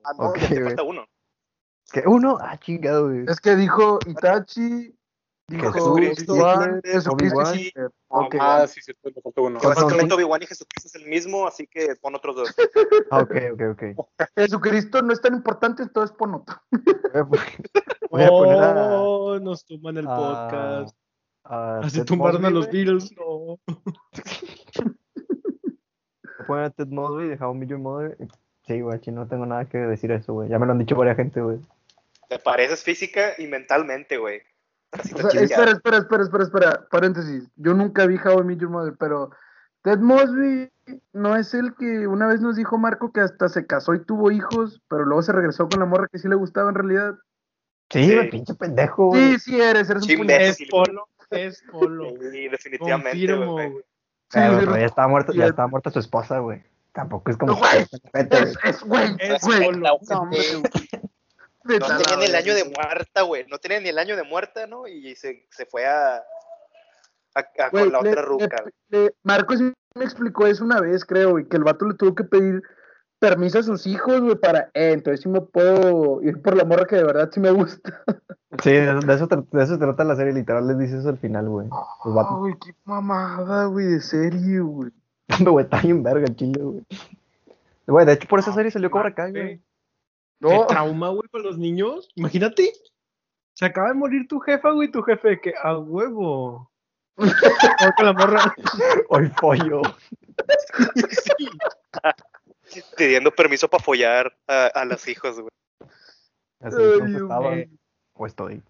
Ah, 0.05 0.13
no, 0.19 0.29
Ok, 0.31 0.39
ya 0.39 0.49
te 0.49 0.65
falta 0.65 0.83
uno. 0.83 1.05
¿Qué? 1.93 2.03
¿Uno? 2.07 2.39
Ah, 2.41 2.59
chingado, 2.59 3.05
güey. 3.09 3.25
Es 3.29 3.41
que 3.41 3.55
dijo 3.57 3.99
Itachi, 4.07 4.97
dijo 5.49 5.73
Jesucristo, 5.73 6.35
Jesucristo. 6.85 7.47
Sí, 7.47 7.73
Ok. 8.09 8.37
Ah, 8.41 8.67
sí, 8.67 8.81
cierto, 8.83 9.11
me 9.15 9.21
faltó 9.23 9.43
uno. 9.43 9.61
Que 9.61 9.67
básicamente 9.69 10.09
son- 10.09 10.13
Obi-Wan 10.15 10.43
y 10.43 10.47
Jesucristo 10.47 10.89
es 10.89 10.95
el 10.95 11.07
mismo, 11.09 11.47
así 11.47 11.67
que 11.67 11.95
pon 12.01 12.15
otros 12.15 12.37
dos. 12.37 12.55
Ah, 13.11 13.21
ok, 13.21 13.35
ok, 13.53 13.63
ok. 13.73 14.29
Jesucristo 14.37 15.03
no 15.03 15.13
es 15.13 15.21
tan 15.21 15.35
importante, 15.35 15.83
entonces 15.83 16.17
pon 16.17 16.35
otro. 16.35 16.57
Voy 18.11 18.23
a 18.23 18.29
poner- 18.29 18.63
a 18.63 19.01
Oh, 19.03 19.39
nos 19.39 19.65
tumban 19.65 19.97
el 19.99 20.07
a- 20.09 20.17
podcast. 20.17 20.97
A 21.49 21.81
Así 21.81 21.99
Ted 21.99 22.07
tumbaron 22.07 22.45
a 22.45 22.51
los. 22.51 22.71
Beatles. 22.71 23.13
No. 23.17 23.59
Voy 23.59 23.59
a 26.39 26.47
poner 26.47 26.65
a 26.65 26.71
Ted 26.71 26.89
Mosby 26.89 27.29
de 27.29 27.37
How 27.45 27.55
I 27.55 27.59
Met 27.59 27.69
Your 27.69 27.79
Mother. 27.79 28.17
Sí, 28.67 28.81
güey, 28.81 29.01
no 29.13 29.27
tengo 29.27 29.47
nada 29.47 29.65
que 29.67 29.79
decir 29.79 30.11
eso, 30.13 30.33
güey. 30.35 30.49
Ya 30.49 30.59
me 30.59 30.67
lo 30.67 30.73
han 30.73 30.79
dicho 30.79 30.97
varias 30.97 31.17
gente, 31.17 31.41
güey. 31.41 31.59
Te 32.29 32.39
pareces 32.39 32.83
física 32.83 33.33
y 33.39 33.47
mentalmente, 33.47 34.19
güey. 34.19 34.41
O 34.93 35.03
sea, 35.03 35.43
espera, 35.43 35.71
espera, 35.73 35.99
espera, 35.99 36.23
espera, 36.25 36.45
espera, 36.45 36.87
paréntesis. 36.91 37.49
Yo 37.57 37.75
nunca 37.75 38.07
vi 38.07 38.17
How 38.17 38.41
I 38.41 38.45
Met 38.45 38.59
Your 38.59 38.71
Mother, 38.71 38.95
pero 38.99 39.31
Ted 39.83 39.99
Mosby 39.99 40.71
no 41.13 41.37
es 41.37 41.55
el 41.55 41.75
que 41.77 42.07
una 42.07 42.27
vez 42.27 42.41
nos 42.41 42.57
dijo 42.57 42.79
Marco 42.79 43.13
que 43.13 43.21
hasta 43.21 43.49
se 43.49 43.67
casó 43.67 43.95
y 43.95 44.05
tuvo 44.05 44.31
hijos, 44.31 44.83
pero 44.89 45.05
luego 45.05 45.23
se 45.23 45.33
regresó 45.33 45.69
con 45.69 45.81
la 45.81 45.87
morra 45.87 46.09
que 46.11 46.19
sí 46.19 46.29
le 46.29 46.35
gustaba 46.35 46.69
en 46.71 46.75
realidad. 46.77 47.15
Sí, 47.91 48.09
Sí. 48.11 48.29
pinche 48.31 48.55
pendejo, 48.55 49.09
güey. 49.09 49.35
Sí, 49.35 49.39
sí 49.39 49.61
eres, 49.61 49.89
eres 49.91 50.03
un 50.03 50.09
Sí. 50.09 50.17
Es 50.29 50.59
polo, 50.69 51.09
es 51.31 51.63
polo. 51.71 52.11
Sí, 52.31 52.49
definitivamente, 52.49 53.11
Confirmo, 53.11 53.53
güey. 53.53 53.73
Pero, 54.33 54.77
ya 54.77 54.87
estaba 54.87 55.09
muerta, 55.09 55.33
ya 55.35 55.47
estaba 55.47 55.69
muerta 55.69 55.91
su 55.91 55.99
esposa, 56.01 56.39
güey. 56.41 56.63
Tampoco 56.93 57.31
es 57.31 57.37
como. 57.37 57.53
No, 57.53 57.59
güey. 57.59 57.87
Es, 58.13 58.57
es, 58.65 58.83
güey, 58.83 59.09
Es 59.19 59.43
güey. 59.43 59.71
No, 59.71 59.93
hombre, 59.95 60.41
güey. 61.65 61.79
No 61.81 61.87
tenía 61.99 62.17
ni 62.19 62.25
el 62.27 62.35
año 62.35 62.55
de 62.55 62.65
muerta, 62.65 63.23
güey. 63.23 63.47
No 63.49 63.59
tenía 63.59 63.81
ni 63.81 63.89
el 63.89 63.99
año 63.99 64.17
de 64.17 64.23
muerta, 64.23 64.67
¿no? 64.67 64.87
Y 64.87 65.15
se, 65.17 65.47
se 65.51 65.67
fue 65.67 65.85
a, 65.87 66.17
a, 67.35 67.41
a 67.41 67.69
Güey, 67.71 67.85
con 67.85 67.93
la 67.93 68.01
le- 68.03 68.11
otra 68.11 68.23
ruca. 68.23 68.57
güey. 68.63 68.73
le- 68.89 69.15
Marcos 69.23 69.61
me 69.61 70.05
explicó 70.05 70.47
eso 70.47 70.65
una 70.65 70.81
vez, 70.81 71.05
creo, 71.05 71.31
güey, 71.33 71.49
que 71.49 71.57
el 71.57 71.65
vato 71.65 71.87
le 71.87 71.95
tuvo 71.95 72.15
que 72.15 72.25
pedir 72.25 72.63
permiso 73.19 73.59
a 73.59 73.63
sus 73.63 73.87
hijos, 73.87 74.21
güey, 74.21 74.37
para, 74.37 74.71
eh, 74.75 74.93
entonces 74.93 75.21
sí 75.23 75.29
me 75.29 75.41
puedo 75.41 76.23
ir 76.23 76.41
por 76.43 76.57
la 76.57 76.65
morra 76.65 76.87
que 76.87 76.97
de 76.97 77.05
verdad 77.05 77.31
sí 77.33 77.41
me 77.41 77.51
gusta. 77.51 78.03
Sí, 78.63 78.71
de, 78.71 78.89
eso, 78.89 79.27
de 79.27 79.63
eso 79.63 79.75
se 79.75 79.79
trata 79.79 80.03
la 80.03 80.17
serie, 80.17 80.33
literal, 80.33 80.67
les 80.67 80.79
dice 80.79 80.97
eso 80.97 81.11
al 81.11 81.19
final, 81.19 81.47
güey. 81.47 81.69
Ay, 81.71 82.55
qué 82.65 82.75
mamada, 82.85 83.67
güey, 83.67 83.85
de 83.85 84.01
serio, 84.01 84.67
güey. 84.67 84.91
Güey, 85.41 85.65
está 85.65 85.81
bien 85.83 86.03
verga 86.03 86.25
el 86.27 86.37
chile, 86.37 86.63
güey. 86.63 86.87
Güey, 87.87 88.07
de 88.07 88.13
hecho, 88.15 88.27
por 88.29 88.39
esa 88.39 88.55
serie 88.55 88.71
salió 88.71 88.91
Cobra 88.91 89.15
Kai, 89.15 89.33
güey. 89.33 89.59
Qué 89.59 89.63
No, 90.41 90.67
trauma, 90.69 91.11
güey, 91.11 91.29
para 91.29 91.45
los 91.45 91.59
niños. 91.59 92.09
Imagínate. 92.15 92.73
Se 93.53 93.67
acaba 93.67 93.89
de 93.89 93.95
morir 93.95 94.27
tu 94.27 94.39
jefa, 94.41 94.71
güey, 94.71 94.91
tu 94.91 95.03
jefe, 95.03 95.39
que 95.41 95.53
a 95.63 95.77
huevo. 95.77 96.71
O 97.17 97.17
con 97.97 98.07
la 98.07 98.13
morra. 98.13 98.55
Hoy 99.09 99.29
pollo. 99.39 99.83
Sí. 101.11 101.49
Pidiendo 102.97 103.31
permiso 103.31 103.69
para 103.69 103.83
follar 103.83 104.37
a, 104.47 104.67
a 104.67 104.85
los 104.85 105.07
hijos, 105.09 105.39
güey. 105.41 105.51
Así 106.61 106.77
Ay, 106.79 107.15
estaba. 107.15 107.55
O 108.15 108.27
estoy. 108.27 108.63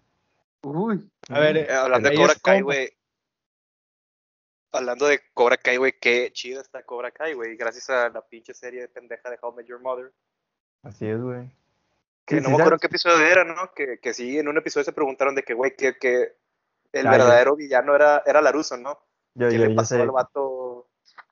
uy. 0.63 1.09
A 1.29 1.39
ver, 1.39 1.57
Eh, 1.57 1.71
hablando 1.73 2.09
de 2.09 2.15
Cobra 2.15 2.33
Kai, 2.41 2.61
güey. 2.61 2.89
Hablando 4.71 5.07
de 5.07 5.21
Cobra 5.33 5.57
Kai, 5.57 5.77
güey, 5.77 5.93
qué 5.99 6.29
chido 6.33 6.61
está 6.61 6.83
Cobra 6.83 7.11
Kai, 7.11 7.33
güey. 7.33 7.55
Gracias 7.55 7.89
a 7.89 8.09
la 8.09 8.21
pinche 8.21 8.53
serie 8.53 8.81
de 8.81 8.87
pendeja 8.89 9.29
de 9.29 9.37
How 9.41 9.53
I 9.53 9.55
Met 9.55 9.65
Your 9.67 9.79
Mother. 9.79 10.11
Así 10.83 11.07
es, 11.07 11.19
güey. 11.19 11.49
Que 12.25 12.35
Sí, 12.35 12.41
no 12.41 12.47
sí, 12.49 12.49
me 12.49 12.53
acuerdo 12.55 12.69
sabes. 12.71 12.81
qué 12.81 12.87
episodio 12.87 13.25
era, 13.25 13.43
¿no? 13.45 13.71
Que, 13.73 13.99
que 13.99 14.13
sí, 14.13 14.37
en 14.37 14.47
un 14.49 14.57
episodio 14.57 14.83
se 14.83 14.91
preguntaron 14.91 15.33
de 15.33 15.43
que, 15.43 15.53
güey, 15.53 15.75
que, 15.75 15.97
que 15.97 16.35
el 16.91 17.03
ya. 17.05 17.11
verdadero 17.11 17.55
villano 17.55 17.95
era, 17.95 18.21
era 18.25 18.41
Laruso, 18.41 18.75
¿no? 18.77 18.99
Yo, 19.33 19.47
¿Qué 19.49 19.57
yo, 19.57 19.65
le 19.65 19.75
pasó 19.75 19.95
al 20.01 20.11
vato? 20.11 20.56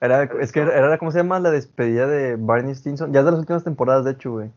Era, 0.02 0.24
es 0.24 0.52
que 0.52 0.60
era, 0.62 0.76
era, 0.78 0.98
¿cómo 0.98 1.12
se 1.12 1.20
llama? 1.20 1.40
La 1.40 1.52
despedida 1.52 2.06
de 2.08 2.36
Barney 2.38 2.76
Stinson. 2.76 3.12
Ya 3.14 3.20
es 3.22 3.26
de 3.26 3.32
las 3.32 3.40
últimas 3.40 3.64
temporadas, 3.64 4.06
de 4.06 4.12
hecho, 4.12 4.32
güey. 4.34 4.52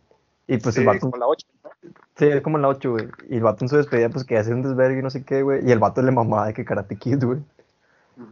Y 0.46 0.58
pues 0.58 0.74
Sí, 0.74 0.80
el 0.80 0.86
vato. 0.86 1.10
con 1.10 1.20
la 1.20 1.26
8, 1.26 1.46
¿no? 1.64 1.70
Sí, 2.16 2.26
es 2.26 2.40
como 2.42 2.58
la 2.58 2.68
8, 2.68 2.90
güey. 2.92 3.08
Y 3.28 3.36
el 3.36 3.42
vato 3.42 3.64
en 3.64 3.68
su 3.68 3.76
despedida, 3.76 4.08
pues 4.08 4.24
que 4.24 4.36
hace 4.38 4.52
un 4.52 4.62
desvergue 4.62 4.98
y 4.98 5.02
no 5.02 5.10
sé 5.10 5.24
qué, 5.24 5.42
güey. 5.42 5.66
Y 5.66 5.70
el 5.72 5.78
vato 5.78 6.02
le 6.02 6.10
mamaba 6.10 6.46
de 6.46 6.54
que 6.54 6.64
Karate 6.64 6.96
Kid, 6.96 7.22
güey. 7.24 7.38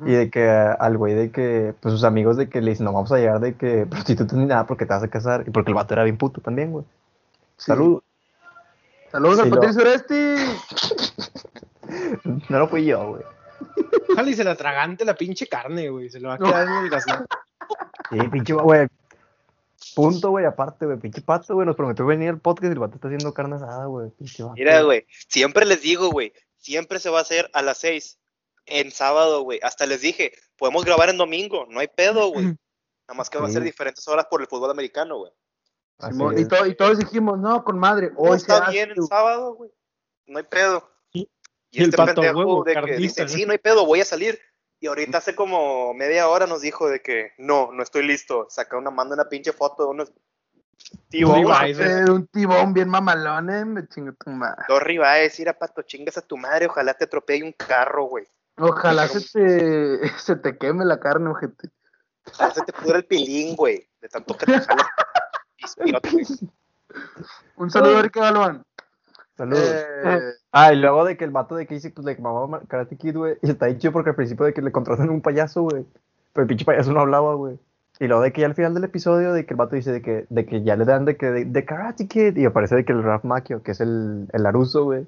Y 0.04 0.12
de 0.12 0.30
que 0.30 0.48
al 0.50 0.96
güey 0.98 1.14
de 1.14 1.30
que, 1.30 1.72
pues 1.80 1.92
sus 1.92 2.02
amigos 2.02 2.37
de 2.37 2.48
que 2.48 2.61
le 2.61 2.70
dicen, 2.72 2.87
no 2.87 2.92
vamos 2.92 3.12
a 3.12 3.18
llegar 3.18 3.38
de 3.38 3.54
que 3.54 3.87
prostitutas 3.87 4.37
ni 4.37 4.44
nada 4.44 4.66
porque 4.66 4.85
te 4.85 4.92
vas 4.92 5.02
a 5.04 5.09
casar. 5.09 5.44
Y 5.46 5.50
porque 5.50 5.70
el 5.70 5.76
vato 5.76 5.94
era 5.94 6.02
bien 6.02 6.16
puto 6.18 6.40
también, 6.40 6.72
güey. 6.72 6.85
Sí. 7.56 7.66
Saludos. 7.66 8.02
Saludos 9.12 9.37
Sí, 9.37 9.42
al 9.42 9.50
lo- 9.50 9.54
Patricio 9.61 9.82
Oresti. 9.82 10.35
No 12.48 12.59
lo 12.59 12.66
fui 12.68 12.85
yo, 12.85 13.11
güey. 13.11 13.22
Ojalá 14.10 14.30
y 14.30 14.34
se 14.34 14.44
la 14.44 14.54
tragante 14.54 15.04
la 15.04 15.14
pinche 15.14 15.46
carne, 15.46 15.88
güey. 15.90 16.08
Se 16.08 16.20
le 16.20 16.28
va 16.28 16.34
a 16.34 16.38
quedar 16.38 16.66
en 16.66 16.74
el 16.84 16.90
gaznate. 16.90 17.24
Sí, 18.10 18.18
pinche, 18.30 18.52
güey. 18.54 18.86
Punto, 19.94 20.30
güey, 20.30 20.44
aparte, 20.44 20.86
güey. 20.86 20.98
Pinche 20.98 21.20
pato, 21.22 21.54
güey. 21.54 21.66
Nos 21.66 21.76
prometió 21.76 22.06
venir 22.06 22.30
al 22.30 22.40
podcast 22.40 22.70
y 22.70 22.72
el 22.72 22.78
vato 22.78 22.94
está 22.96 23.08
haciendo 23.08 23.32
carne 23.34 23.56
asada, 23.56 23.86
güey. 23.86 24.10
Pinche 24.10 24.42
vato. 24.42 24.54
Mira, 24.54 24.80
güey, 24.82 25.06
siempre 25.28 25.64
les 25.66 25.82
digo, 25.82 26.10
güey, 26.10 26.32
siempre 26.56 26.98
se 26.98 27.10
va 27.10 27.18
a 27.18 27.22
hacer 27.22 27.50
a 27.52 27.62
las 27.62 27.78
6 27.78 28.18
en 28.66 28.90
sábado, 28.90 29.42
güey. 29.42 29.60
Hasta 29.62 29.86
les 29.86 30.00
dije, 30.00 30.32
podemos 30.56 30.84
grabar 30.84 31.08
en 31.08 31.18
domingo, 31.18 31.66
no 31.68 31.80
hay 31.80 31.88
pedo, 31.88 32.28
güey. 32.28 32.44
Nada 32.46 33.16
más 33.18 33.30
que 33.30 33.38
van 33.38 33.48
a 33.48 33.52
ser 33.52 33.62
Sí. 33.62 33.66
diferentes 33.66 34.06
horas 34.08 34.26
por 34.30 34.40
el 34.40 34.48
fútbol 34.48 34.70
americano, 34.70 35.18
güey. 35.18 35.32
Y, 36.36 36.40
es. 36.42 36.48
to- 36.48 36.66
y 36.66 36.74
todos 36.74 36.98
dijimos, 36.98 37.38
no, 37.38 37.62
con 37.64 37.78
madre. 37.78 38.10
No, 38.10 38.18
Hoy 38.18 38.38
se 38.38 38.46
está 38.52 38.64
hace, 38.64 38.72
bien 38.72 38.90
el 38.90 39.02
sábado, 39.06 39.54
güey. 39.54 39.70
No 40.26 40.38
hay 40.38 40.44
pedo. 40.44 40.90
Y- 41.76 41.80
Y, 41.80 41.80
y 41.80 41.84
el 41.84 41.90
este 41.90 41.96
pato 41.96 42.14
pendejo 42.22 42.38
huevo, 42.38 42.64
de 42.64 42.74
que 42.74 42.96
dice, 42.96 43.22
sí, 43.28 43.44
no 43.46 43.52
hay 43.52 43.58
pedo, 43.58 43.86
voy 43.86 44.00
a 44.00 44.04
salir. 44.04 44.38
Y 44.80 44.86
ahorita 44.88 45.18
hace 45.18 45.34
como 45.34 45.94
media 45.94 46.28
hora 46.28 46.46
nos 46.46 46.60
dijo 46.60 46.88
de 46.88 47.00
que 47.00 47.32
no, 47.38 47.70
no 47.72 47.82
estoy 47.82 48.06
listo. 48.06 48.46
Saca 48.50 48.76
una, 48.76 48.90
manda 48.90 49.14
una 49.14 49.24
pinche 49.28 49.52
foto 49.52 49.84
de 49.84 49.88
unos 49.90 50.12
tíos, 51.08 51.30
Un. 51.30 51.46
Eh, 51.80 52.10
un 52.10 52.26
tibón 52.28 52.74
bien 52.74 52.88
mamalón, 52.88 53.48
eh, 53.50 53.64
me 53.64 53.88
chingo 53.88 54.12
tu 54.12 54.30
madre. 54.30 54.64
dos 54.68 54.82
ribeyes, 54.82 55.38
ir 55.40 55.48
a 55.48 55.58
pato, 55.58 55.80
chingas 55.82 56.18
a 56.18 56.22
tu 56.22 56.36
madre, 56.36 56.66
ojalá 56.66 56.92
te 56.94 57.04
atropelle 57.04 57.44
un 57.44 57.52
carro, 57.52 58.04
güey. 58.04 58.26
Ojalá 58.58 59.08
se 59.08 59.20
te, 59.20 60.00
se 60.18 60.36
te 60.36 60.56
queme 60.58 60.84
la 60.84 61.00
carne, 61.00 61.30
ojete. 61.30 61.70
Ya 62.38 62.50
se 62.50 62.62
te 62.62 62.72
pudre 62.72 62.98
el 62.98 63.04
pilín, 63.06 63.56
güey. 63.56 63.88
De 64.00 64.08
tanto 64.08 64.36
que 64.36 64.46
te 64.46 64.60
jala. 64.60 64.86
Un 67.56 67.70
saludo 67.70 67.98
a 67.98 68.02
Galván. 68.02 68.62
Saludos. 69.37 69.64
Eh, 70.05 70.20
Ah, 70.53 70.72
y 70.72 70.77
luego 70.77 71.05
de 71.05 71.16
que 71.18 71.25
el 71.25 71.31
vato 71.31 71.55
de 71.55 71.66
Casey, 71.66 71.90
pues 71.90 72.07
le 72.07 72.16
mamaba 72.16 72.62
Karate 72.66 72.96
Kid, 72.96 73.14
güey. 73.16 73.37
Y 73.42 73.51
está 73.51 73.66
ahí 73.66 73.77
chido 73.77 73.92
porque 73.92 74.11
al 74.11 74.16
principio 74.16 74.46
de 74.46 74.55
que 74.55 74.62
le 74.62 74.72
contratan 74.72 75.11
un 75.11 75.20
payaso, 75.20 75.62
güey. 75.62 75.85
Pero 76.33 76.42
el 76.42 76.49
pinche 76.49 76.64
payaso 76.64 76.92
no 76.92 77.01
hablaba, 77.01 77.35
güey. 77.35 77.59
Y 78.01 78.07
luego 78.07 78.22
de 78.22 78.33
que 78.33 78.40
ya 78.40 78.46
al 78.46 78.55
final 78.55 78.72
del 78.75 78.85
episodio, 78.85 79.33
de 79.35 79.44
que 79.44 79.53
el 79.55 79.59
vato 79.59 79.77
dice 79.77 79.92
de 79.92 80.01
que, 80.03 80.27
de 80.29 80.46
que 80.46 80.62
ya 80.62 80.77
le 80.77 80.85
dan 80.87 81.05
de 81.05 81.16
que 81.16 81.27
de, 81.27 81.44
de 81.44 81.64
Karate 81.64 82.09
Kid. 82.09 82.37
Y 82.37 82.46
aparece 82.46 82.75
de 82.77 82.85
que 82.87 82.92
el 82.92 83.03
Ralph 83.03 83.25
Macchio, 83.25 83.62
que 83.62 83.72
es 83.72 83.81
el, 83.81 84.29
el 84.33 84.42
Laruso, 84.42 84.85
güey. 84.85 85.07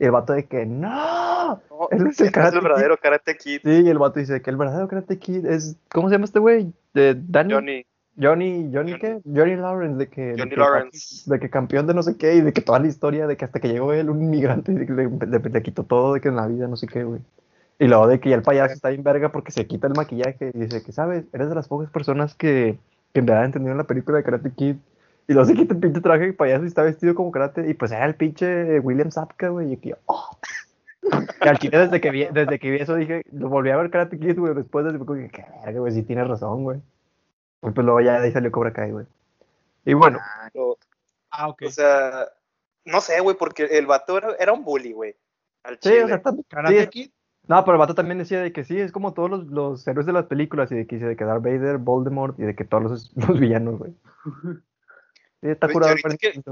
Y 0.00 0.04
el 0.04 0.10
vato 0.10 0.32
de 0.32 0.46
que, 0.46 0.66
¡No! 0.66 1.60
No, 1.70 1.88
Él 1.90 1.98
es 1.98 2.02
el 2.02 2.08
ese 2.08 2.24
es 2.26 2.30
Karate 2.32 2.56
el 2.56 2.62
verdadero 2.62 2.96
Karate 2.96 3.36
Kid. 3.36 3.60
Sí, 3.64 3.82
y 3.84 3.88
el 3.88 3.98
vato 3.98 4.18
dice 4.18 4.42
que 4.42 4.50
el 4.50 4.56
verdadero 4.56 4.88
Karate 4.88 5.18
Kid 5.18 5.46
es. 5.46 5.76
¿Cómo 5.92 6.08
se 6.08 6.14
llama 6.16 6.24
este 6.24 6.38
güey? 6.40 6.72
De 6.94 7.14
Danny. 7.16 7.54
Johnny. 7.54 7.86
Johnny, 8.20 8.70
Johnny, 8.72 8.98
¿qué? 8.98 9.20
Johnny 9.24 9.56
Lawrence, 9.56 9.96
de 9.98 10.08
que, 10.08 10.20
de 10.32 10.38
Johnny 10.38 10.50
que- 10.50 10.56
Lawrence. 10.56 11.30
de 11.30 11.38
que 11.38 11.50
campeón 11.50 11.86
de 11.86 11.94
no 11.94 12.02
sé 12.02 12.16
qué, 12.16 12.34
y 12.34 12.40
de 12.40 12.52
que 12.52 12.60
toda 12.60 12.78
la 12.80 12.88
historia, 12.88 13.26
de 13.26 13.36
que 13.36 13.44
hasta 13.44 13.60
que 13.60 13.68
llegó 13.68 13.92
él, 13.92 14.10
un 14.10 14.22
inmigrante, 14.22 14.72
de 14.72 14.86
le, 14.86 15.08
le- 15.08 15.50
le 15.50 15.62
quitó 15.62 15.84
todo, 15.84 16.14
de 16.14 16.20
que 16.20 16.28
en 16.28 16.36
la 16.36 16.46
vida, 16.46 16.66
no 16.66 16.76
sé 16.76 16.86
qué, 16.86 17.04
güey. 17.04 17.20
Y 17.78 17.86
luego 17.86 18.08
de 18.08 18.18
que 18.18 18.30
ya 18.30 18.36
el 18.36 18.42
payaso 18.42 18.74
está 18.74 18.88
bien 18.88 19.04
verga 19.04 19.30
porque 19.30 19.52
se 19.52 19.66
quita 19.66 19.86
el 19.86 19.94
maquillaje 19.94 20.50
y 20.52 20.58
dice 20.58 20.82
que, 20.82 20.90
¿sabes? 20.90 21.24
Eres 21.32 21.48
de 21.48 21.54
las 21.54 21.68
pocas 21.68 21.88
personas 21.90 22.34
que, 22.34 22.76
que 23.12 23.20
en 23.20 23.26
verdad 23.26 23.44
entendieron 23.44 23.78
la 23.78 23.84
película 23.84 24.18
de 24.18 24.24
Karate 24.24 24.50
Kid. 24.50 24.76
Y 25.28 25.32
luego 25.34 25.46
se 25.46 25.54
quita 25.54 25.74
el 25.74 25.80
pinche 25.80 26.00
traje 26.00 26.26
de 26.26 26.32
payaso 26.32 26.64
y 26.64 26.68
está 26.68 26.82
vestido 26.82 27.14
como 27.14 27.30
karate, 27.30 27.68
y 27.70 27.74
pues 27.74 27.92
era 27.92 28.06
el 28.06 28.14
pinche 28.16 28.80
William 28.80 29.10
Zapka, 29.12 29.50
güey, 29.50 29.74
y 29.74 29.76
que 29.76 29.94
¡oh! 30.06 30.30
Y 31.44 31.48
al 31.48 31.58
chile 31.58 31.78
desde 31.78 32.00
que 32.00 32.10
vi, 32.10 32.24
desde 32.32 32.58
que 32.58 32.70
vi 32.70 32.78
eso 32.78 32.94
dije, 32.96 33.22
lo 33.32 33.48
volví 33.48 33.70
a 33.70 33.76
ver 33.76 33.90
Karate 33.90 34.18
Kid, 34.18 34.38
güey, 34.38 34.54
después 34.54 34.84
de 34.86 34.98
que, 34.98 35.28
qué 35.28 35.44
verga, 35.64 35.80
güey, 35.80 35.92
sí 35.92 36.02
tienes 36.02 36.26
razón, 36.26 36.64
güey. 36.64 36.80
Y 37.62 37.70
pues 37.70 37.84
luego 37.84 38.00
ya 38.00 38.20
de 38.20 38.26
ahí 38.26 38.32
salió 38.32 38.50
Cobra 38.52 38.72
Kai, 38.72 38.90
güey. 38.92 39.06
Y 39.84 39.94
bueno, 39.94 40.18
O, 40.54 40.76
Ah, 41.30 41.48
ok. 41.48 41.62
o 41.66 41.70
sea, 41.70 42.26
no 42.84 43.00
sé, 43.00 43.20
güey, 43.20 43.36
porque 43.36 43.64
el 43.64 43.86
vato 43.86 44.16
era, 44.18 44.34
era 44.38 44.52
un 44.52 44.64
bully, 44.64 44.92
güey. 44.92 45.16
Al 45.64 45.74
sí, 45.74 45.90
chile. 45.90 46.04
o 46.04 46.08
sea, 46.08 46.22
tam- 46.22 46.44
Karate 46.48 46.88
sí, 46.92 47.12
no, 47.46 47.64
pero 47.64 47.74
el 47.74 47.78
vato 47.78 47.94
también 47.94 48.18
decía 48.18 48.40
de 48.42 48.52
que 48.52 48.64
sí, 48.64 48.78
es 48.78 48.92
como 48.92 49.12
todos 49.14 49.30
los, 49.30 49.46
los 49.46 49.86
héroes 49.88 50.06
de 50.06 50.12
las 50.12 50.26
películas, 50.26 50.70
y 50.70 50.74
de 50.76 50.86
que 50.86 50.96
dice 50.96 51.08
de 51.08 51.16
que 51.16 51.24
Darth 51.24 51.42
Vader, 51.42 51.78
Voldemort, 51.78 52.38
y 52.38 52.42
de 52.44 52.54
que 52.54 52.64
todos 52.64 52.82
los, 52.82 53.12
los 53.36 53.40
villanos, 53.40 53.78
güey. 53.78 53.92
Sí, 55.40 55.48
está 55.48 55.68
curado 55.70 55.90
ahorita 55.92 56.16
que- 56.16 56.42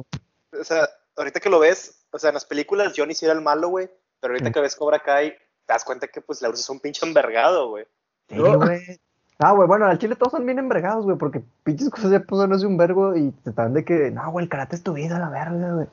o 0.59 0.65
sea, 0.65 0.89
ahorita 1.17 1.41
que 1.41 1.51
lo 1.51 1.59
ves, 1.59 2.07
o 2.11 2.19
sea, 2.19 2.31
en 2.31 2.35
las 2.35 2.45
películas 2.45 2.95
Johnny 2.97 3.15
sí 3.15 3.25
era 3.27 3.35
el 3.35 3.41
malo, 3.43 3.69
güey, 3.69 3.91
pero 4.21 4.33
ahorita 4.33 4.49
Sí. 4.49 4.53
que 4.55 4.61
ves 4.61 4.77
Cobra 4.77 5.01
Kai, 5.01 5.31
te 5.33 5.73
das 5.73 5.85
cuenta 5.85 6.09
que 6.09 6.21
pues 6.21 6.41
Laurus 6.43 6.61
es 6.61 6.71
un 6.71 6.81
pinche 6.81 7.05
envergado, 7.07 7.69
güey. 7.71 7.87
Sí, 8.29 8.39
güey. 8.39 9.01
Ah, 9.39 9.53
güey, 9.53 9.69
bueno, 9.69 9.85
al 9.87 9.99
chile 9.99 10.17
todos 10.17 10.33
son 10.33 10.47
bien 10.47 10.59
embregados, 10.59 11.05
güey, 11.05 11.19
porque 11.19 11.43
pinches 11.63 11.91
cosas 11.91 12.11
ya 12.11 12.21
pues 12.21 12.49
no 12.49 12.57
es 12.57 12.63
un 12.65 12.77
vergo 12.79 13.15
y 13.15 13.33
te 13.33 13.51
están 13.51 13.75
de 13.75 13.85
que, 13.85 14.11
no, 14.11 14.31
güey, 14.31 14.45
el 14.45 14.49
karate 14.49 14.77
es 14.77 14.83
tu 14.83 14.95
vida, 14.95 15.19
la 15.19 15.29
verga, 15.29 15.73
güey. 15.75 15.87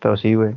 Pero 0.00 0.16
sí, 0.16 0.34
güey. 0.34 0.56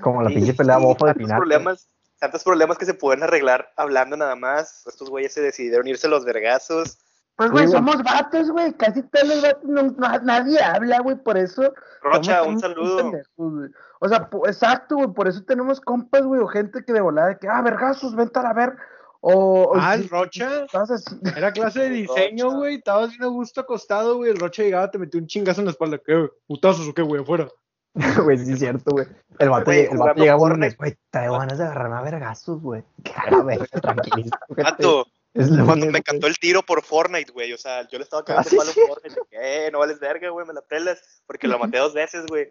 Como 0.00 0.22
la 0.22 0.30
Y- 0.30 0.36
pinche 0.36 0.54
pelea 0.54 0.78
y 0.80 0.82
bofa 0.82 1.06
de 1.06 1.12
tantos 1.12 1.26
final. 1.26 1.38
problemas, 1.40 1.88
tantos 2.18 2.42
problemas 2.44 2.78
que 2.78 2.86
se 2.86 2.94
pueden 2.94 3.22
arreglar 3.22 3.70
hablando 3.76 4.16
nada 4.16 4.34
más. 4.34 4.86
Estos 4.86 5.10
güeyes 5.10 5.34
se 5.34 5.42
decidieron 5.42 5.86
irse 5.86 6.06
a 6.06 6.10
los 6.10 6.24
vergazos. 6.24 6.98
Pues, 7.36 7.50
güey, 7.50 7.66
Sí, 7.66 7.72
somos 7.72 8.02
vatos, 8.02 8.50
güey. 8.50 8.72
Casi 8.74 9.02
todos 9.02 9.28
los 9.28 9.42
vatos, 9.42 9.64
no, 9.64 9.82
no- 9.82 10.18
nadie 10.22 10.58
habla, 10.62 11.00
güey, 11.00 11.16
por 11.16 11.36
eso. 11.38 11.72
Rocha, 12.02 12.42
un 12.44 12.58
saludo. 12.60 12.96
pendejos. 12.98 13.70
O 14.00 14.08
sea, 14.08 14.28
po- 14.30 14.46
exacto, 14.46 14.96
güey, 14.96 15.08
por 15.08 15.28
eso 15.28 15.42
tenemos 15.44 15.80
compas, 15.82 16.22
güey, 16.22 16.40
o 16.40 16.46
gente 16.46 16.82
que 16.84 16.92
de 16.94 17.00
volada, 17.02 17.28
de 17.28 17.38
que, 17.38 17.48
ah, 17.48 17.60
vergazos, 17.60 18.14
vente 18.16 18.38
a 18.38 18.42
la 18.42 18.52
ver. 18.54 18.76
O, 19.20 19.72
Ah, 19.76 19.94
el 19.94 20.08
Rocha. 20.08 20.66
Era 21.36 21.52
clase 21.52 21.80
de 21.80 21.90
diseño, 21.90 22.52
güey. 22.52 22.76
Estabas 22.76 23.10
bien 23.10 23.24
a 23.24 23.26
gusto 23.26 23.60
acostado, 23.60 24.16
güey. 24.16 24.30
El 24.30 24.38
Rocha 24.38 24.62
llegaba, 24.62 24.90
te 24.90 24.98
metió 24.98 25.20
un 25.20 25.26
chingazo 25.26 25.60
en 25.60 25.66
la 25.66 25.72
espalda. 25.72 26.00
¿Qué? 26.04 26.28
¿Putazos 26.46 26.88
o 26.88 26.94
qué, 26.94 27.02
güey? 27.02 27.22
Afuera. 27.22 27.48
Güey, 28.24 28.38
sí 28.38 28.52
es 28.52 28.60
cierto, 28.60 28.92
güey. 28.92 29.06
El 29.40 29.50
vato, 29.50 29.72
el 29.72 29.98
vato 29.98 30.20
llegaba 30.20 30.40
un 30.42 30.60
güey, 30.78 30.96
traigo 31.10 31.38
ganas 31.38 31.58
de 31.58 31.64
agarrarme 31.64 31.96
a 31.96 32.02
vergazos, 32.02 32.62
güey. 32.62 32.84
Que 33.02 33.12
a 33.12 33.30
la 33.30 33.42
verga, 33.42 33.66
tranquilito. 33.66 34.38
Vato, 34.50 35.06
Es 35.34 35.50
lo 35.50 35.64
cuando 35.66 35.86
me 35.86 36.00
cantó 36.00 36.28
el 36.28 36.38
tiro 36.38 36.62
por 36.62 36.82
Fortnite, 36.84 37.32
güey. 37.32 37.52
O 37.52 37.58
sea, 37.58 37.88
yo 37.88 37.98
le 37.98 38.04
estaba 38.04 38.24
cagando 38.24 38.46
Ah, 38.46 38.50
sí, 38.50 38.56
palo 38.56 38.70
sí. 38.70 38.80
Fortnite. 38.86 39.20
Eh, 39.32 39.70
no 39.72 39.80
vales 39.80 39.98
verga, 39.98 40.28
güey, 40.30 40.46
me 40.46 40.52
la 40.54 40.62
pelas. 40.62 41.22
Porque 41.26 41.48
lo 41.48 41.58
maté 41.58 41.78
dos 41.78 41.92
veces, 41.92 42.26
güey. 42.26 42.48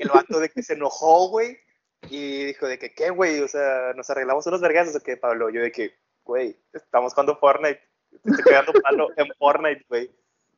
El 0.00 0.08
vato 0.08 0.40
de 0.40 0.48
que 0.48 0.62
se 0.64 0.74
enojó, 0.74 1.28
güey. 1.28 1.56
Y 2.08 2.44
dijo 2.44 2.66
de 2.66 2.78
que, 2.78 2.94
¿qué, 2.94 3.10
güey? 3.10 3.40
O 3.40 3.48
sea, 3.48 3.92
nos 3.96 4.08
arreglamos 4.10 4.46
unos 4.46 4.60
vergazos 4.60 4.96
o 4.96 5.00
qué, 5.00 5.16
Pablo. 5.16 5.50
Yo 5.50 5.62
de 5.62 5.72
que, 5.72 5.94
güey, 6.24 6.56
estamos 6.72 7.14
jugando 7.14 7.36
Fortnite. 7.36 7.80
Te 8.22 8.30
estoy 8.30 8.44
cagando 8.44 8.72
palo 8.82 9.08
en 9.16 9.26
Fortnite, 9.38 9.84
güey. 9.88 10.10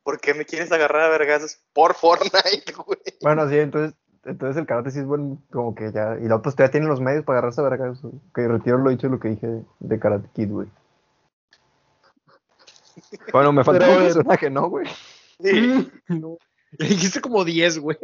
¿Por 0.03 0.19
qué 0.19 0.33
me 0.33 0.45
quieres 0.45 0.71
agarrar 0.71 1.03
a 1.03 1.09
vergazos 1.09 1.59
por 1.73 1.95
Fortnite, 1.95 2.73
güey? 2.85 2.99
Bueno, 3.21 3.49
sí, 3.49 3.57
entonces, 3.57 3.97
entonces 4.25 4.57
el 4.57 4.67
karate 4.67 4.91
sí 4.91 4.99
es 4.99 5.05
bueno, 5.05 5.41
como 5.51 5.75
que 5.75 5.91
ya. 5.91 6.17
Y 6.21 6.27
los 6.27 6.39
otros 6.39 6.55
todavía 6.55 6.71
tienen 6.71 6.89
los 6.89 7.01
medios 7.01 7.25
para 7.25 7.39
agarrarse 7.39 7.61
a 7.61 7.65
vergazos. 7.65 8.13
Que 8.33 8.47
retiro 8.47 8.77
lo 8.77 8.89
dicho 8.89 9.07
lo 9.07 9.19
que 9.19 9.29
dije 9.29 9.47
de, 9.47 9.63
de 9.79 9.99
Karate 9.99 10.29
Kid, 10.33 10.49
güey. 10.49 10.67
Bueno, 13.31 13.51
me 13.53 13.63
falta 13.63 13.85
Pero, 13.85 13.97
un 13.97 14.03
personaje, 14.03 14.49
¿no, 14.49 14.69
güey? 14.69 14.87
Sí. 15.41 15.91
No. 16.07 16.37
Le 16.77 16.87
dijiste 16.87 17.21
como 17.21 17.43
10, 17.43 17.79
güey. 17.79 17.97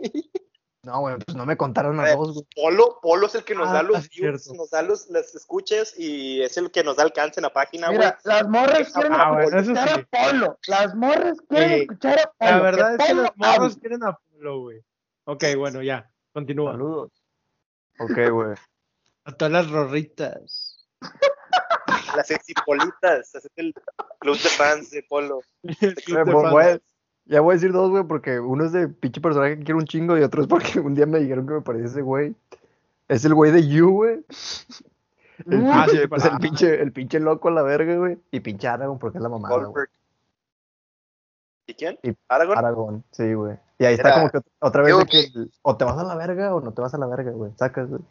No, 0.85 0.99
güey, 0.99 1.15
pues 1.17 1.35
no 1.35 1.45
me 1.47 1.57
contaron 1.57 1.99
Eh, 1.99 2.11
a 2.11 2.15
dos, 2.15 2.33
güey. 2.33 2.45
Polo, 2.55 2.99
Polo 3.01 3.25
es 3.27 3.33
el 3.35 3.43
que 3.43 3.55
nos 3.55 3.69
Ah, 3.69 3.73
da 3.73 3.83
los 3.83 4.07
views, 4.09 4.51
nos 4.53 4.69
da 4.69 4.83
los, 4.83 5.09
las 5.09 5.33
escuchas 5.33 5.93
y 5.97 6.43
es 6.43 6.55
el 6.57 6.69
que 6.69 6.83
nos 6.83 6.97
da 6.97 7.03
alcance 7.03 7.39
en 7.39 7.43
la 7.43 7.53
página, 7.53 7.87
güey. 7.87 7.97
Mira, 7.99 8.19
las 8.23 8.47
morras 8.47 8.93
quieren 8.93 9.13
Ah, 9.13 9.31
bueno, 9.31 9.59
escuchar 9.59 9.89
sí. 9.89 10.05
a 10.11 10.29
Polo. 10.31 10.59
Las 10.67 10.95
morras 10.95 11.37
quieren 11.49 11.69
Sí. 11.69 11.81
escuchar 11.81 12.19
a 12.19 12.23
Polo. 12.37 12.51
La 12.51 12.59
verdad 12.61 12.95
es 12.99 13.07
que 13.07 13.13
morros 13.15 13.33
hable. 13.73 13.75
quieren 13.81 14.03
a 14.03 14.13
Polo, 14.13 14.59
güey. 14.61 14.81
Ok, 15.25 15.43
bueno, 15.57 15.81
ya. 15.81 16.09
Continúa. 16.33 16.71
Saludos. 16.73 17.11
Ok, 17.99 18.29
güey. 18.31 18.55
A 19.23 19.31
todas 19.31 19.51
las 19.51 19.69
rorritas. 19.71 20.85
Las 22.15 22.29
exipolitas, 22.31 23.33
es 23.35 23.49
el 23.55 23.73
club 24.19 24.35
de 24.37 24.49
fans 24.49 24.91
de 24.91 25.03
Polo. 25.03 25.41
El 25.81 25.95
club 25.95 26.17
Eh, 26.19 26.23
de 26.25 26.31
voy- 26.33 26.63
fans. 26.63 26.81
Ya 27.25 27.41
voy 27.41 27.53
a 27.53 27.55
decir 27.55 27.71
dos, 27.71 27.89
güey, 27.89 28.03
porque 28.03 28.39
uno 28.39 28.65
es 28.65 28.71
de 28.71 28.87
pinche 28.87 29.21
personaje 29.21 29.57
que 29.57 29.63
quiero 29.63 29.79
un 29.79 29.85
chingo 29.85 30.17
y 30.17 30.21
otro 30.23 30.41
es 30.41 30.47
porque 30.47 30.79
un 30.79 30.95
día 30.95 31.05
me 31.05 31.19
dijeron 31.19 31.47
que 31.47 31.53
me 31.55 31.61
parecía 31.61 31.87
ese 31.87 32.01
güey. 32.01 32.35
Es 33.07 33.25
el 33.25 33.33
güey 33.33 33.51
de 33.51 33.67
You, 33.67 33.91
güey. 33.91 34.25
El, 35.47 35.65
Ah, 35.67 35.85
pinche, 35.85 36.01
sí, 36.01 36.07
pues, 36.07 36.25
el, 36.25 36.37
pinche, 36.37 36.81
el 36.81 36.91
pinche 36.91 37.19
loco 37.19 37.49
a 37.49 37.51
la 37.51 37.61
verga, 37.61 37.95
güey. 37.97 38.17
Y 38.31 38.39
pinche 38.39 38.67
Aragón, 38.67 38.99
porque 38.99 39.17
es 39.17 39.21
la. 39.23 39.29
Goldberg. 39.29 39.89
¿Y 41.67 41.73
quién? 41.73 41.97
Y- 42.03 42.15
Aragorn. 42.27 42.57
Aragón, 42.59 43.03
sí, 43.11 43.33
güey. 43.33 43.57
Y 43.77 43.85
ahí 43.85 43.95
está 43.95 44.13
como 44.13 44.29
que 44.29 44.39
otra 44.59 44.83
vez 44.83 44.97
de 44.97 45.05
que 45.05 45.27
o 45.61 45.75
te 45.75 45.83
vas 45.83 45.97
a 45.97 46.03
la 46.03 46.15
verga 46.15 46.55
o 46.55 46.61
no 46.61 46.73
te 46.73 46.81
vas 46.81 46.93
a 46.93 46.97
la 46.97 47.07
verga, 47.07 47.31
güey. 47.31 47.51
Sacas, 47.57 47.89
güey. 47.89 48.01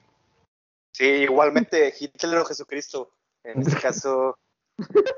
Sí, 0.92 1.04
igualmente 1.04 1.92
Hitler 1.98 2.38
o 2.40 2.44
Jesucristo. 2.44 3.10
En 3.44 3.62
este 3.62 3.76
caso, 3.80 4.36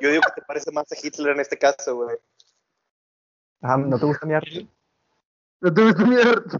yo 0.00 0.10
digo 0.10 0.22
que 0.22 0.40
te 0.40 0.46
parece 0.46 0.70
más 0.70 0.90
a 0.92 0.96
Hitler 1.02 1.34
en 1.34 1.40
este 1.40 1.58
caso, 1.58 1.96
güey. 1.96 2.16
Ah, 3.62 3.76
¿no 3.76 3.98
te 3.98 4.06
gusta 4.06 4.26
mi 4.26 4.34
arte? 4.34 4.66
No 5.60 5.72
te 5.74 5.82
gusta 5.84 6.04
mi 6.04 6.16
arte. 6.16 6.58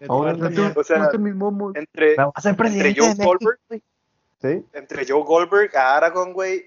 Eduardo 0.00 0.38
No 0.38 0.48
te 0.48 0.54
Mier. 0.60 0.78
O 0.78 0.84
sea, 0.84 0.98
gustan 0.98 1.22
mis 1.22 1.34
momos. 1.34 1.74
Entre, 1.76 2.16
presidente 2.56 3.00
Joe 3.00 3.14
Goldberg. 3.14 3.58
güey. 3.68 3.82
¿Sí? 4.40 4.64
entre 4.72 5.06
Joe 5.06 5.22
Goldberg 5.22 5.76
a 5.76 5.96
Aragorn, 5.96 6.32
güey. 6.32 6.64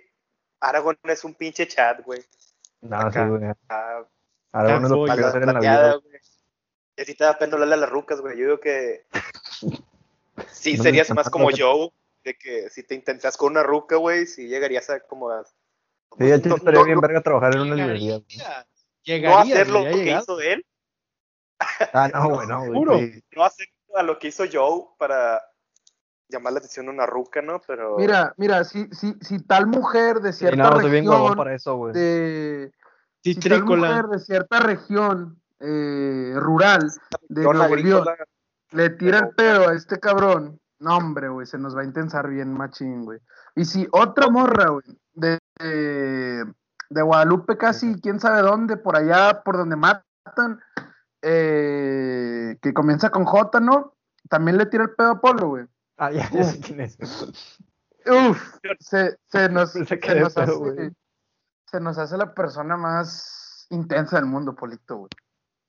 Aragorn 0.59 0.97
es 1.05 1.23
un 1.23 1.33
pinche 1.33 1.67
chat, 1.67 2.03
güey. 2.05 2.21
No, 2.81 2.99
sí, 3.01 3.07
Acá. 3.07 3.27
güey. 3.27 3.43
Ah, 3.69 4.03
Aragón 4.51 4.83
es 4.86 4.89
lo 4.91 5.05
que 5.05 5.12
hacer 5.12 5.41
en 5.43 5.53
la 5.53 5.59
vida. 5.59 5.93
güey. 5.95 6.13
Y 6.95 7.01
así 7.01 7.15
te 7.15 7.23
da 7.23 7.38
pena 7.39 7.53
hablarle 7.53 7.73
a 7.73 7.77
las 7.77 7.89
rucas, 7.89 8.21
güey. 8.21 8.38
Yo 8.38 8.45
digo 8.45 8.59
que 8.59 9.05
sí 10.51 10.77
No 10.77 10.83
serías 10.83 11.09
más 11.15 11.29
como 11.29 11.49
Joe, 11.55 11.91
de 12.23 12.36
que 12.36 12.69
si 12.69 12.83
te 12.83 12.93
intentas 12.93 13.36
con 13.36 13.51
una 13.53 13.63
ruca, 13.63 13.95
güey, 13.95 14.27
si 14.27 14.47
llegarías 14.47 14.89
a 14.91 14.99
como 14.99 15.29
a... 15.31 15.43
Sí, 15.43 16.27
ya 16.27 16.39
te 16.39 16.49
no- 16.49 16.55
estaría 16.57 16.79
no- 16.81 16.86
bien 16.86 16.95
no- 16.95 17.01
verga 17.01 17.21
trabajar 17.21 17.55
en 17.55 17.62
una 17.62 17.75
librería. 17.75 18.21
No 19.21 19.37
hacer 19.37 19.69
lo 19.69 19.83
que 19.83 19.93
llegado. 19.95 20.21
hizo 20.23 20.41
él, 20.41 20.65
Ah, 21.93 22.09
no, 22.13 22.29
güey, 22.29 22.47
no, 22.47 22.57
güey. 22.59 22.71
Seguro. 22.71 22.97
sí. 22.99 23.23
no 23.35 23.43
hacer 23.45 23.67
a 23.95 24.03
lo 24.03 24.17
que 24.19 24.27
hizo 24.29 24.43
Joe 24.51 24.85
para 24.97 25.41
llamar 26.27 26.53
la 26.53 26.59
atención 26.59 26.87
a 26.87 26.91
una 26.91 27.05
ruca, 27.05 27.41
¿no? 27.41 27.61
Pero 27.65 27.95
Mira, 27.97 28.33
mira, 28.37 28.63
si, 28.63 28.87
si, 28.91 29.13
si 29.21 29.39
tal 29.43 29.67
mujer 29.67 30.19
de 30.19 30.33
Sí, 30.33 30.39
cierta 30.39 30.69
no, 30.71 30.77
bien 30.89 31.07
huevón 31.07 31.21
región, 31.21 31.37
para 31.37 31.53
eso, 31.55 31.75
güey. 31.77 31.93
de, 31.93 32.71
si 33.23 33.35
tal 33.35 33.63
mujer 33.63 34.05
de 34.07 34.19
cierta 34.19 34.59
región 34.59 35.39
eh, 35.59 36.33
rural 36.35 36.91
de 37.29 37.43
Nuevo 37.43 37.75
León 37.75 38.05
le 38.71 38.89
tira 38.89 39.19
el 39.19 39.29
pedo 39.35 39.69
a 39.69 39.75
este 39.75 39.99
cabrón, 39.99 40.59
no 40.79 40.97
hombre, 40.97 41.29
güey, 41.29 41.45
se 41.45 41.59
nos 41.59 41.77
va 41.77 41.81
a 41.81 41.85
intensar 41.85 42.27
bien 42.27 42.51
machín, 42.51 43.05
güey. 43.05 43.19
Y 43.55 43.65
si 43.65 43.87
otra 43.91 44.27
morra, 44.29 44.69
güey, 44.69 44.83
de, 45.13 45.37
de, 45.59 46.51
de 46.93 47.01
Guadalupe 47.01 47.58
casi, 47.58 47.99
quién 48.01 48.19
sabe 48.19 48.41
dónde, 48.41 48.77
por 48.77 48.95
allá, 48.95 49.43
por 49.43 49.58
donde 49.58 49.75
matan, 49.75 50.62
eh, 51.21 52.58
que 52.62 52.73
comienza 52.73 53.10
con 53.10 53.25
J, 53.25 53.60
¿no? 53.60 53.95
También 54.29 54.58
le 54.58 54.65
tira 54.65 54.84
el 54.84 54.91
pedo 54.91 55.12
a 55.12 55.21
Polo, 55.21 55.47
güey. 55.49 55.65
Ah, 55.97 56.12
ya, 56.12 56.29
ya 56.32 56.43
sé 56.43 56.60
quién 56.60 56.82
es. 56.82 56.97
Uf, 58.06 58.58
se, 58.79 59.17
se 59.27 59.49
nos, 59.49 59.71
Se 59.71 59.79
nos 59.79 59.89
pedo, 59.89 60.27
hace, 60.27 60.51
güey. 60.53 60.91
se 61.67 61.79
nos 61.79 61.97
hace 61.97 62.17
la 62.17 62.34
persona 62.34 62.77
más 62.77 63.67
intensa 63.69 64.17
del 64.17 64.25
mundo, 64.25 64.56
Polito, 64.56 64.97
güey. 64.97 65.10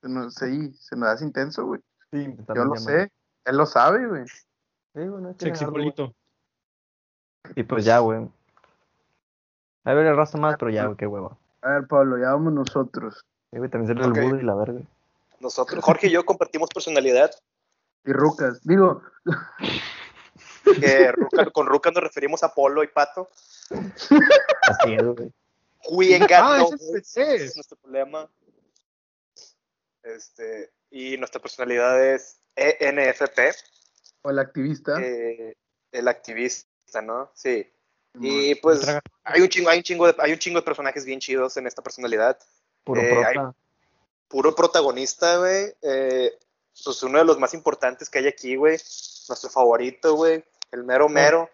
Se 0.02 0.08
nos, 0.08 0.34
sí, 0.34 0.72
se 0.74 0.96
nos 0.96 1.08
hace 1.08 1.24
intenso, 1.24 1.66
güey. 1.66 1.80
Sí, 2.12 2.36
Yo 2.54 2.64
lo 2.64 2.76
sé, 2.76 3.10
él 3.44 3.56
lo 3.56 3.66
sabe, 3.66 4.06
güey. 4.06 4.24
Sí, 4.26 5.08
bueno, 5.08 5.34
Sexy 5.38 5.64
polito. 5.64 6.14
Y 7.56 7.62
pues 7.64 7.84
ya, 7.84 7.98
güey. 7.98 8.28
A 9.84 9.92
ver, 9.94 10.06
el 10.06 10.16
rastro 10.16 10.40
más, 10.40 10.56
pero 10.58 10.70
ya, 10.70 10.86
güey, 10.86 10.96
qué 10.96 11.06
hueva. 11.06 11.36
A 11.62 11.70
ver, 11.70 11.86
Pablo, 11.86 12.18
ya 12.18 12.32
vamos 12.32 12.52
nosotros. 12.52 13.24
Sí, 13.50 13.58
güey, 13.58 13.70
también 13.70 13.96
sale 13.96 14.08
Ok. 14.08 14.16
el 14.16 14.24
Buda 14.30 14.40
y 14.40 14.44
la 14.44 14.54
verga. 14.54 14.80
Nosotros, 15.40 15.84
Jorge 15.84 16.06
y 16.06 16.10
yo 16.10 16.24
compartimos 16.24 16.68
personalidad. 16.70 17.30
Y 18.04 18.12
Rucas, 18.12 18.60
digo, 18.62 19.02
que 20.80 21.12
Ruca- 21.12 21.50
con 21.52 21.66
Ruca 21.66 21.90
nos 21.90 22.02
referimos 22.02 22.42
a 22.42 22.52
Polo 22.54 22.82
y 22.82 22.88
Pato. 22.88 23.28
Así 23.70 24.94
es, 24.94 25.02
güey. 25.04 25.32
Ah, 26.32 26.58
no 26.60 26.74
ese 26.74 26.98
es 26.98 27.16
ese 27.16 27.44
es 27.44 27.56
nuestro 27.56 27.76
problema. 27.76 28.28
Este, 30.02 30.70
y 30.90 31.16
nuestra 31.18 31.40
personalidad 31.40 32.02
es 32.02 32.38
ENFP, 32.56 33.52
o 34.22 34.30
el 34.30 34.38
activista. 34.38 35.00
eh, 35.00 35.54
el 35.92 36.08
activista, 36.08 37.00
¿no? 37.02 37.30
Sí. 37.34 37.70
Y 38.20 38.54
pues 38.56 38.86
hay 39.24 39.40
un 39.40 39.48
chingo, 39.48 39.70
hay 39.70 39.78
un 39.78 39.82
chingo 39.84 40.06
de, 40.06 40.14
hay 40.18 40.32
un 40.32 40.38
chingo 40.38 40.60
de 40.60 40.64
personajes 40.64 41.04
bien 41.04 41.20
chidos 41.20 41.56
en 41.56 41.66
esta 41.66 41.82
personalidad. 41.82 42.38
Puro 42.84 43.00
Eh, 43.00 43.24
hay- 43.24 43.34
prota. 43.34 43.54
Puro 44.28 44.54
protagonista, 44.54 45.38
güey. 45.38 45.74
Eh, 45.82 46.32
pues 46.84 47.02
uno 47.02 47.18
de 47.18 47.24
los 47.24 47.38
más 47.38 47.54
importantes 47.54 48.08
que 48.10 48.18
hay 48.20 48.26
aquí, 48.28 48.56
güey. 48.56 48.72
Nuestro 49.28 49.50
favorito, 49.50 50.14
güey. 50.14 50.44
El 50.72 50.84
mero 50.84 51.08
mero. 51.08 51.50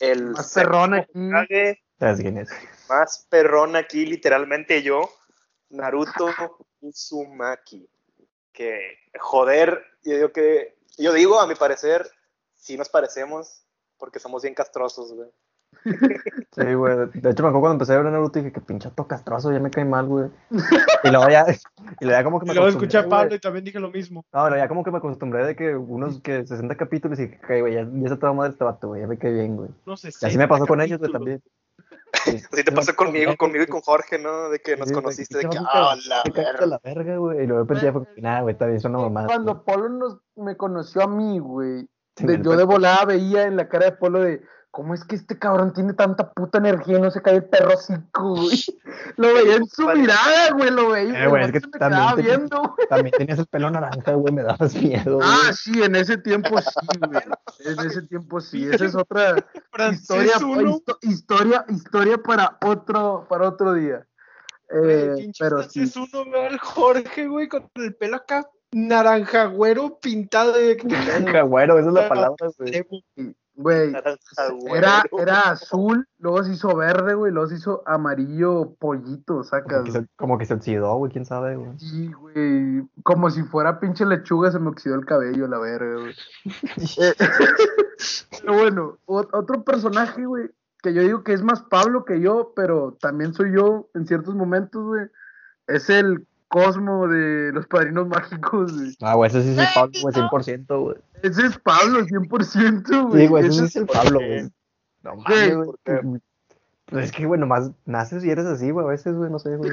El 0.00 0.30
Más 0.30 0.52
perrón 0.52 0.94
aquí. 0.94 1.10
Hokage, 1.14 1.82
¿Sabes 1.98 2.20
quién 2.20 2.38
es? 2.38 2.48
más 2.88 3.26
perrón 3.28 3.74
aquí, 3.76 4.06
literalmente 4.06 4.82
yo, 4.82 5.12
Naruto 5.70 6.28
Uzumaki. 6.80 7.88
Que, 8.52 8.98
joder, 9.20 9.84
yo 10.02 10.14
digo 10.14 10.32
que, 10.32 10.76
yo 10.96 11.12
digo, 11.12 11.38
a 11.40 11.46
mi 11.46 11.54
parecer, 11.54 12.08
sí 12.54 12.76
nos 12.76 12.88
parecemos, 12.88 13.62
porque 13.98 14.18
somos 14.20 14.42
bien 14.42 14.54
castrosos, 14.54 15.12
güey. 15.12 15.28
Sí, 15.84 16.74
güey. 16.74 16.96
De 17.14 17.30
hecho, 17.30 17.42
me 17.42 17.48
acuerdo 17.48 17.60
cuando 17.60 17.72
empecé 17.72 17.92
a 17.94 17.96
ver 18.02 18.06
Naruto 18.12 18.38
y 18.38 18.42
dije 18.42 18.52
que 18.52 18.60
pinchato 18.60 19.06
castroso, 19.06 19.52
ya 19.52 19.60
me 19.60 19.70
cae 19.70 19.84
mal, 19.84 20.06
güey. 20.06 20.28
Y 21.04 21.10
luego 21.10 21.28
ya, 21.28 21.46
y 22.00 22.04
luego 22.04 22.18
ya 22.18 22.24
como 22.24 22.40
que 22.40 22.46
me 22.46 22.52
Y 22.52 22.54
luego 22.56 22.68
escuché 22.70 22.98
a 22.98 23.08
Pablo 23.08 23.34
y 23.34 23.38
también 23.38 23.64
dije 23.64 23.80
lo 23.80 23.90
mismo. 23.90 24.24
No, 24.32 24.44
pero 24.44 24.56
ya 24.56 24.68
como 24.68 24.84
que 24.84 24.90
me 24.90 24.98
acostumbré 24.98 25.46
de 25.46 25.56
que 25.56 25.76
unos 25.76 26.20
que 26.20 26.46
60 26.46 26.74
capítulos 26.76 27.18
y 27.18 27.26
dije, 27.26 27.38
"Ok, 27.42 27.60
güey, 27.60 27.74
ya, 27.74 27.88
ya 27.90 28.08
se 28.08 28.16
toda 28.16 28.32
madre 28.32 28.52
este 28.52 28.64
vato, 28.64 28.88
güey, 28.88 29.02
ya 29.02 29.06
me 29.06 29.18
cae 29.18 29.32
bien, 29.32 29.56
güey. 29.56 29.70
No 29.86 29.96
sé. 29.96 30.10
Y 30.20 30.26
así 30.26 30.38
me 30.38 30.48
pasó 30.48 30.66
con 30.66 30.80
ellos, 30.80 30.98
güey, 30.98 31.12
también. 31.12 31.42
Sí. 32.24 32.42
Así 32.52 32.64
te 32.64 32.72
pasó 32.72 32.96
conmigo, 32.96 33.36
conmigo 33.36 33.64
y 33.64 33.66
con 33.66 33.80
Jorge, 33.82 34.18
¿no? 34.18 34.48
De 34.48 34.58
que 34.60 34.76
nos 34.76 34.88
Sí, 34.88 34.94
conociste, 34.94 35.38
de 35.38 35.44
¿qué 35.44 35.50
que, 35.50 35.58
ah, 35.58 35.70
cabrón? 35.72 35.98
la 36.08 36.22
verga. 36.34 36.64
a 36.64 36.66
la 36.66 36.80
verga, 36.82 37.16
güey. 37.16 37.44
Y 37.44 37.46
luego 37.46 37.64
de 37.64 37.68
repente 37.68 37.84
ya 37.86 37.92
fue 37.92 38.22
nah, 38.22 38.40
güey, 38.40 38.56
también 38.56 38.80
son 38.80 38.92
mamada. 38.92 39.26
Cuando 39.26 39.62
Polo 39.62 39.88
nos, 39.90 40.18
me 40.36 40.56
conoció 40.56 41.02
a 41.02 41.06
mí, 41.06 41.38
güey, 41.38 41.86
Sí, 42.16 42.26
yo 42.42 42.56
de 42.56 42.64
volada 42.64 43.04
veía 43.04 43.44
en 43.44 43.56
la 43.56 43.68
cara 43.68 43.86
de 43.86 43.92
Polo 43.92 44.20
de, 44.20 44.42
¿cómo 44.70 44.94
es 44.94 45.04
que 45.04 45.16
este 45.16 45.38
cabrón 45.38 45.72
tiene 45.72 45.92
tanta 45.94 46.30
puta 46.32 46.58
energía 46.58 46.98
y 46.98 47.00
no 47.00 47.10
se 47.10 47.20
cae 47.22 47.36
el 47.36 47.44
perro 47.44 47.74
hocico, 47.74 48.34
güey? 48.36 48.64
Lo 49.16 49.34
veía 49.34 49.56
en 49.56 49.66
su 49.66 49.86
mirada, 49.88 50.52
güey, 50.52 50.70
lo 50.70 50.90
veía. 50.90 51.24
Eh, 51.24 51.28
güey, 51.28 51.44
es 51.44 51.52
que 51.52 51.60
me 51.60 51.78
también 51.78 52.14
te- 52.16 52.22
viendo, 52.22 52.60
güey. 52.62 52.88
También 52.88 53.14
tenías 53.18 53.38
el 53.38 53.46
pelo 53.46 53.70
naranja, 53.70 54.12
güey, 54.12 54.32
me 54.34 54.42
dabas 54.42 54.74
miedo, 54.74 55.16
güey. 55.16 55.28
Ah, 55.30 55.52
sí, 55.52 55.82
en 55.82 55.96
ese 55.96 56.18
tiempo 56.18 56.60
sí, 56.60 56.98
güey. 57.08 57.22
En 57.64 57.86
ese 57.86 58.02
tiempo 58.02 58.40
sí. 58.40 58.66
Esa 58.70 58.84
es 58.84 58.94
otra 58.94 59.36
historia, 59.90 60.32
histo- 60.36 60.98
historia, 61.02 61.64
historia 61.68 62.18
para 62.18 62.58
otro, 62.64 63.26
para 63.28 63.48
otro 63.48 63.72
día. 63.74 64.06
Eh, 64.70 65.12
Güey, 65.14 65.32
pero 65.38 65.62
sí. 65.62 65.80
francés 65.80 65.96
uno 65.96 66.40
al 66.42 66.58
Jorge, 66.58 67.26
güey, 67.26 67.48
con 67.48 67.70
el 67.76 67.94
pelo 67.94 68.16
acá 68.16 68.48
naranja 68.70 69.46
güero 69.46 69.98
pintado 69.98 70.52
de 70.52 70.76
Naranja, 70.84 71.40
güero, 71.40 71.78
esa 71.78 71.88
es 71.88 71.94
la 71.94 72.06
palabra, 72.08 72.48
güey. 72.58 72.86
Güey, 73.60 73.92
era, 74.72 75.02
era 75.18 75.40
azul, 75.50 76.06
luego 76.20 76.44
se 76.44 76.52
hizo 76.52 76.76
verde, 76.76 77.14
güey, 77.14 77.32
luego 77.32 77.48
se 77.48 77.56
hizo 77.56 77.82
amarillo 77.86 78.76
pollito, 78.78 79.42
sacas. 79.42 79.80
Como 79.80 79.84
que, 79.84 79.90
se, 79.90 80.06
como 80.14 80.38
que 80.38 80.46
se 80.46 80.54
oxidó, 80.54 80.94
güey, 80.94 81.10
quién 81.10 81.24
sabe, 81.24 81.56
güey. 81.56 81.76
Sí, 81.76 82.12
güey. 82.12 82.88
Como 83.02 83.28
si 83.30 83.42
fuera 83.42 83.80
pinche 83.80 84.06
lechuga, 84.06 84.52
se 84.52 84.60
me 84.60 84.68
oxidó 84.68 84.94
el 84.94 85.04
cabello, 85.04 85.48
la 85.48 85.58
verga, 85.58 85.96
güey. 86.00 86.14
Eh, 87.00 87.14
pero 88.40 88.54
bueno, 88.54 88.98
otro 89.06 89.64
personaje, 89.64 90.24
güey, 90.24 90.50
que 90.80 90.94
yo 90.94 91.02
digo 91.02 91.24
que 91.24 91.32
es 91.32 91.42
más 91.42 91.62
Pablo 91.62 92.04
que 92.04 92.20
yo, 92.20 92.52
pero 92.54 92.96
también 93.00 93.34
soy 93.34 93.52
yo 93.56 93.88
en 93.94 94.06
ciertos 94.06 94.36
momentos, 94.36 94.84
güey. 94.84 95.06
Es 95.66 95.90
el 95.90 96.28
Cosmo 96.48 97.06
de 97.08 97.52
los 97.52 97.66
Padrinos 97.66 98.08
Mágicos, 98.08 98.72
güey. 98.76 98.96
Ah, 99.02 99.14
güey, 99.14 99.28
ese 99.30 99.42
sí 99.42 99.50
es 99.50 99.58
el 99.58 99.66
Pablo, 99.74 99.92
güey, 100.02 100.14
100%, 100.14 100.80
güey. 100.82 100.96
Ese 101.22 101.46
es 101.46 101.58
Pablo, 101.58 102.00
100%, 102.00 103.08
güey. 103.08 103.22
Sí, 103.22 103.28
güey, 103.28 103.46
ese 103.46 103.50
Ese 103.50 103.58
sí 103.58 103.64
es 103.66 103.76
el 103.76 103.86
Pablo, 103.86 104.18
güey. 104.18 104.50
No 105.02 105.16
mames, 105.16 105.56
güey. 105.56 106.20
Pues 106.86 107.04
es 107.04 107.12
que, 107.12 107.26
güey, 107.26 107.38
nomás 107.38 107.70
naces 107.84 108.24
y 108.24 108.30
eres 108.30 108.46
así, 108.46 108.70
güey, 108.70 108.86
a 108.86 108.88
veces, 108.88 109.14
güey, 109.14 109.30
no 109.30 109.38
sé, 109.38 109.56
güey. 109.56 109.72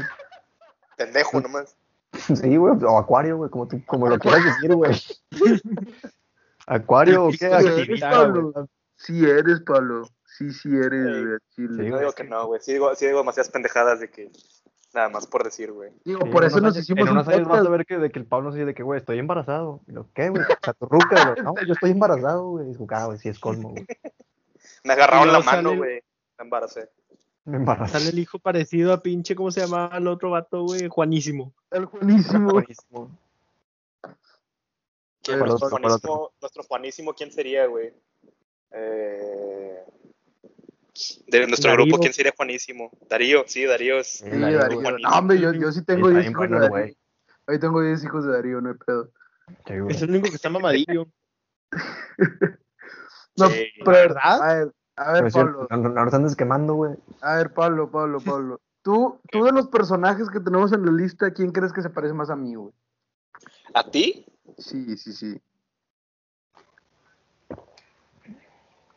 Pendejo 0.98 1.42
nomás. 1.42 1.76
Sí, 2.16 2.56
güey, 2.56 2.74
o 2.82 2.98
acuario, 2.98 3.36
güey, 3.36 3.50
como, 3.50 3.68
tú, 3.68 3.82
como 3.86 4.08
lo 4.08 4.18
quieras 4.18 4.44
decir, 4.46 4.74
güey. 4.74 4.94
Acuario 6.68 7.26
o 7.26 7.30
qué, 7.32 7.38
Sí, 7.38 7.46
eres, 7.46 7.68
actividad, 7.68 8.12
Pablo. 8.12 8.52
güey. 8.52 8.66
Sí 8.98 9.26
eres, 9.26 9.60
Pablo. 9.62 10.08
Sí, 10.26 10.52
sí 10.52 10.70
eres, 10.76 11.40
Sí. 11.56 11.68
güey. 11.68 11.78
Sí, 11.78 11.84
digo 11.84 12.12
que 12.14 12.24
no, 12.24 12.48
güey. 12.48 12.62
Sí 12.62 12.74
digo, 12.74 12.94
sí 12.96 13.06
digo 13.06 13.20
demasiadas 13.20 13.50
pendejadas 13.52 14.00
de 14.00 14.10
que 14.10 14.32
nada 14.96 15.10
más 15.10 15.28
por 15.28 15.44
decir, 15.44 15.72
güey. 15.74 15.92
Digo, 16.06 16.22
Sí, 16.24 16.32
por 16.32 16.44
eso 16.46 16.60
nos 16.62 16.74
años- 16.74 16.84
hicimos 16.84 17.02
En 17.02 17.08
un 17.10 17.18
unos 17.18 17.28
años 17.28 17.42
vas 17.42 17.48
podcast. 17.50 17.68
a 17.68 17.70
ver 17.70 17.86
que, 17.86 17.98
de 18.00 18.12
que 18.12 18.20
el 18.20 18.26
Pablo 18.26 18.52
se 18.54 18.66
de 18.66 18.74
que, 18.74 18.82
güey, 18.82 18.98
estoy 19.00 19.20
embarazado. 19.20 19.82
Y 19.88 19.92
lo, 19.92 20.08
¿qué, 20.14 20.30
güey? 20.30 20.42
O 20.42 20.46
sea, 20.64 20.74
tu 20.74 20.86
ruca, 20.86 21.32
güey. 21.34 21.44
No, 21.44 21.54
yo 21.68 21.74
estoy 21.74 21.92
embarazado, 21.92 22.50
güey. 22.52 22.66
Dijo, 22.68 22.88
ah, 22.90 23.06
güey, 23.06 23.18
sí 23.20 23.30
es 23.30 23.38
colmo, 23.40 23.70
güey. 23.72 23.86
Me 24.84 24.94
agarraron 24.94 25.28
la 25.32 25.40
mano, 25.42 25.70
sale- 25.70 25.78
güey. 25.78 26.02
Me 26.40 26.44
embaracé. 26.46 26.90
Me 27.44 27.58
embarazé. 27.58 27.94
Sale 28.00 28.10
el 28.10 28.20
hijo 28.20 28.40
parecido 28.40 28.92
a 28.94 29.02
pinche, 29.04 29.36
¿cómo 29.36 29.52
se 29.52 29.62
llamaba 29.62 29.98
el 29.98 30.08
otro 30.08 30.32
vato, 30.32 30.64
güey? 30.64 30.88
Juanísimo. 30.88 31.54
El 31.70 31.86
Juanísimo. 31.86 32.62
¿Quién- 35.22 35.40
¿Cuál 35.40 35.50
nuestro. 35.50 35.70
Juanísimo, 35.70 36.32
nuestro 36.42 36.64
Juanísimo, 36.64 37.14
¿quién 37.14 37.32
sería, 37.32 37.66
güey? 37.68 37.94
Eh, 38.72 39.84
de 41.28 41.48
nuestro 41.48 41.72
Darío. 41.72 41.86
grupo, 41.86 42.02
¿quién 42.02 42.14
sería 42.14 42.34
Juanísimo? 42.36 42.92
Darío, 43.10 43.44
sí, 43.48 43.66
Darío 43.66 44.00
es. 44.00 44.08
Sí, 44.20 44.30
Darío. 44.30 44.82
No, 45.00 45.10
hombre, 45.18 45.40
yo, 45.40 45.54
yo 45.54 45.72
sí 45.72 45.84
tengo 45.84 46.10
Está 46.10 46.22
10 46.22 46.24
bien 46.24 46.32
hijos 46.32 46.38
bueno 46.48 46.60
de. 46.60 46.70
Darío. 46.70 46.96
Hoy 47.48 47.60
tengo 47.60 47.82
10 47.82 48.04
hijos 48.04 48.26
de 48.26 48.32
Darío, 48.32 48.62
no 48.62 48.70
hay 48.70 48.76
pedo. 48.86 49.12
Sí. 49.68 49.74
Es 49.90 50.02
el 50.02 50.10
único 50.10 50.30
que 50.30 50.36
está 50.36 50.50
mamadillo. 50.50 51.08
No, 53.38 53.50
Sí. 53.50 53.66
pero, 53.84 53.92
¿Verdad? 53.92 54.42
a 54.42 54.54
ver, 54.56 54.72
a 54.96 55.30
Pablo. 55.30 55.68
No, 55.70 55.78
no, 55.78 55.90
no 56.06 56.20
nos 56.20 56.36
quemando, 56.38 56.76
güey. 56.76 56.96
A 57.22 57.36
ver, 57.36 57.54
Pablo, 57.54 57.92
Pablo, 57.92 58.20
Pablo. 58.22 58.62
Tú, 58.82 59.20
tú 59.32 59.44
de 59.44 59.52
los 59.52 59.68
personajes 59.68 60.30
que 60.30 60.40
tenemos 60.40 60.72
en 60.72 60.86
la 60.86 60.92
lista, 60.92 61.34
¿quién 61.34 61.52
crees 61.52 61.74
que 61.74 61.82
se 61.82 61.90
parece 61.90 62.14
más 62.14 62.30
a 62.30 62.36
mí, 62.36 62.54
güey? 62.54 62.72
¿A 63.74 63.84
ti? 63.90 64.26
Sí, 64.60 64.96
sí, 64.96 65.12
sí. 65.12 65.42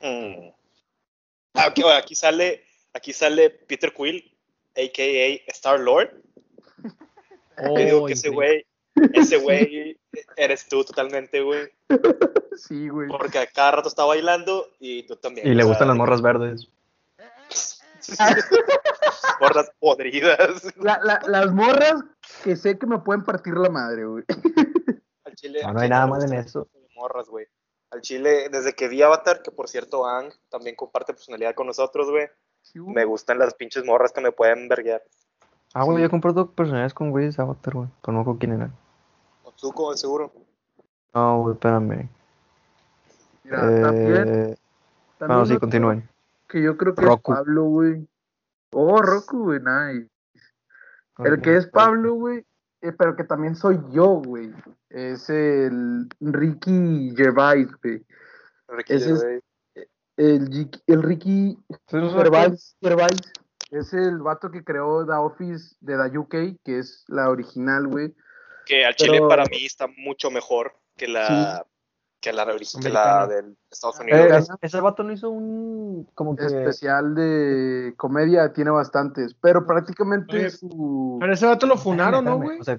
Mm. 0.03 0.51
Bueno, 1.77 1.91
aquí 1.99 2.15
sale, 2.15 2.65
aquí 2.93 3.13
sale 3.13 3.51
Peter 3.51 3.93
Quill, 3.93 4.37
a.k.a. 4.77 5.51
Star 5.53 5.81
Lord. 5.81 6.11
Yo 7.59 7.75
digo 7.75 8.03
Oh, 8.03 8.07
que 8.07 8.13
ese 8.13 8.29
güey, 8.29 8.65
ese 9.15 9.37
güey 9.39 9.99
eres 10.37 10.67
tú 10.69 10.85
totalmente, 10.85 11.41
güey. 11.43 11.69
Sí, 12.57 12.89
güey. 12.89 13.09
Porque 13.09 13.39
a 13.39 13.47
cada 13.47 13.73
rato 13.73 13.89
está 13.89 14.05
bailando 14.05 14.69
y 14.79 15.03
tú 15.05 15.17
también. 15.17 15.47
Y 15.47 15.51
le 15.55 15.63
sea, 15.63 15.69
gustan 15.69 15.89
las 15.89 15.97
morras 15.97 16.23
verdes. 16.23 16.69
Morras 19.41 19.71
podridas. 19.79 20.75
La- 20.77 21.01
la- 21.03 21.21
las 21.27 21.53
morras 21.53 21.95
que 22.43 22.57
sé 22.57 22.79
que 22.79 22.87
me 22.87 22.99
pueden 23.01 23.25
partir 23.25 23.55
la 23.55 23.69
madre, 23.69 24.05
güey. 24.07 24.25
Al 25.25 25.35
chile, 25.35 25.61
No, 25.63 25.73
no 25.75 25.81
hay 25.81 25.89
nada 25.89 26.07
mal 26.07 26.23
en 26.25 26.33
eso. 26.35 26.69
Morras, 26.95 27.29
güey. 27.29 27.47
Al 27.99 28.03
chile, 28.03 28.49
desde 28.49 28.75
que 28.75 28.87
vi 28.87 29.03
Avatar, 29.03 29.43
que 29.43 29.51
por 29.51 29.69
cierto, 29.69 30.07
Ang 30.07 30.33
también 30.51 30.77
comparte 30.77 31.13
personalidad 31.13 31.55
con 31.57 31.67
nosotros, 31.67 32.09
güey. 32.09 32.29
Sí. 32.63 32.79
Me 32.79 33.05
gustan 33.05 33.41
las 33.41 33.55
pinches 33.55 33.85
morras 33.85 34.13
que 34.13 34.21
me 34.21 34.31
pueden 34.31 34.69
verguear. 34.69 35.03
Ah, 35.75 35.83
güey, 35.83 36.01
yo 36.01 36.09
compré 36.09 36.33
dos 36.33 36.51
personajes 36.51 36.95
con 36.95 37.11
güeyes 37.11 37.37
de 37.37 37.43
Avatar, 37.43 37.75
güey. 37.75 37.89
Pero 38.01 38.13
no 38.13 38.21
acuerdo 38.21 38.39
quién 38.39 38.53
era. 38.53 38.71
Otsuko, 39.43 39.97
seguro. 39.97 40.33
No, 41.13 41.43
güey, 41.43 41.55
espérame. 41.55 42.09
Mira, 43.43 43.61
también, 43.83 44.15
Eh, 44.29 44.57
también 45.19 45.39
bueno, 45.41 45.47
sí, 45.47 45.59
continúen. 45.59 46.09
Que 46.49 46.63
yo 46.63 46.77
creo 46.77 46.95
que 46.95 47.03
Roku. 47.03 47.33
es 47.33 47.39
Pablo, 47.39 47.65
güey. 47.65 48.07
Oh, 48.71 49.03
Roku, 49.03 49.43
güey, 49.45 49.59
nice. 49.59 50.09
El 51.19 51.41
que 51.43 51.57
es 51.57 51.67
Pablo, 51.67 52.15
güey, 52.15 52.45
eh, 52.83 52.93
pero 52.93 53.17
que 53.17 53.25
también 53.25 53.57
soy 53.57 53.79
yo, 53.91 54.23
güey. 54.25 54.53
Es 54.91 55.29
el 55.31 56.09
Ricky 56.21 57.13
Gervais, 57.17 57.69
güey. 57.83 58.05
Ricky 58.69 58.95
Ese 58.95 59.13
es- 59.13 59.21
Gervais. 59.21 59.43
El, 60.17 60.51
G- 60.51 60.83
el 60.89 61.03
Ricky 61.05 61.57
Gervais, 61.89 62.77
Gervais. 62.83 63.17
Es 63.71 63.93
el 63.93 64.19
vato 64.19 64.51
que 64.51 64.65
creó 64.65 65.07
The 65.07 65.13
Office 65.13 65.77
de 65.81 65.97
The 65.97 66.19
UK, 66.19 66.35
que 66.65 66.79
es 66.79 67.05
la 67.07 67.31
original, 67.31 67.87
güey. 67.87 68.15
Que 68.67 68.85
al 68.85 68.95
Pero- 68.99 69.13
Chile 69.15 69.27
para 69.29 69.45
mí 69.45 69.65
está 69.65 69.87
mucho 69.97 70.31
mejor 70.31 70.73
que 70.97 71.07
la, 71.07 71.65
que 72.21 72.33
la, 72.33 72.47
que 72.47 72.89
la 72.89 73.27
del 73.27 73.57
Estados 73.71 74.01
Unidos. 74.01 74.21
Eh, 74.21 74.33
Ajá. 74.33 74.59
ese- 74.61 74.81
vato 74.81 75.03
no 75.05 75.13
hizo 75.13 75.31
un. 75.31 76.09
Como 76.15 76.35
que. 76.37 76.47
Especial 76.47 77.15
de 77.15 77.95
comedia, 77.97 78.53
tiene 78.53 78.71
bastantes, 78.71 79.35
pero 79.41 79.65
prácticamente 79.67 80.37
Oye, 80.37 80.51
su... 80.51 81.17
Pero 81.21 81.33
ese 81.33 81.47
vato 81.47 81.67
lo 81.67 81.77
funaron, 81.77 82.25
¿no, 82.25 82.39
güey? 82.39 82.61
o 82.61 82.65
sea, 82.65 82.79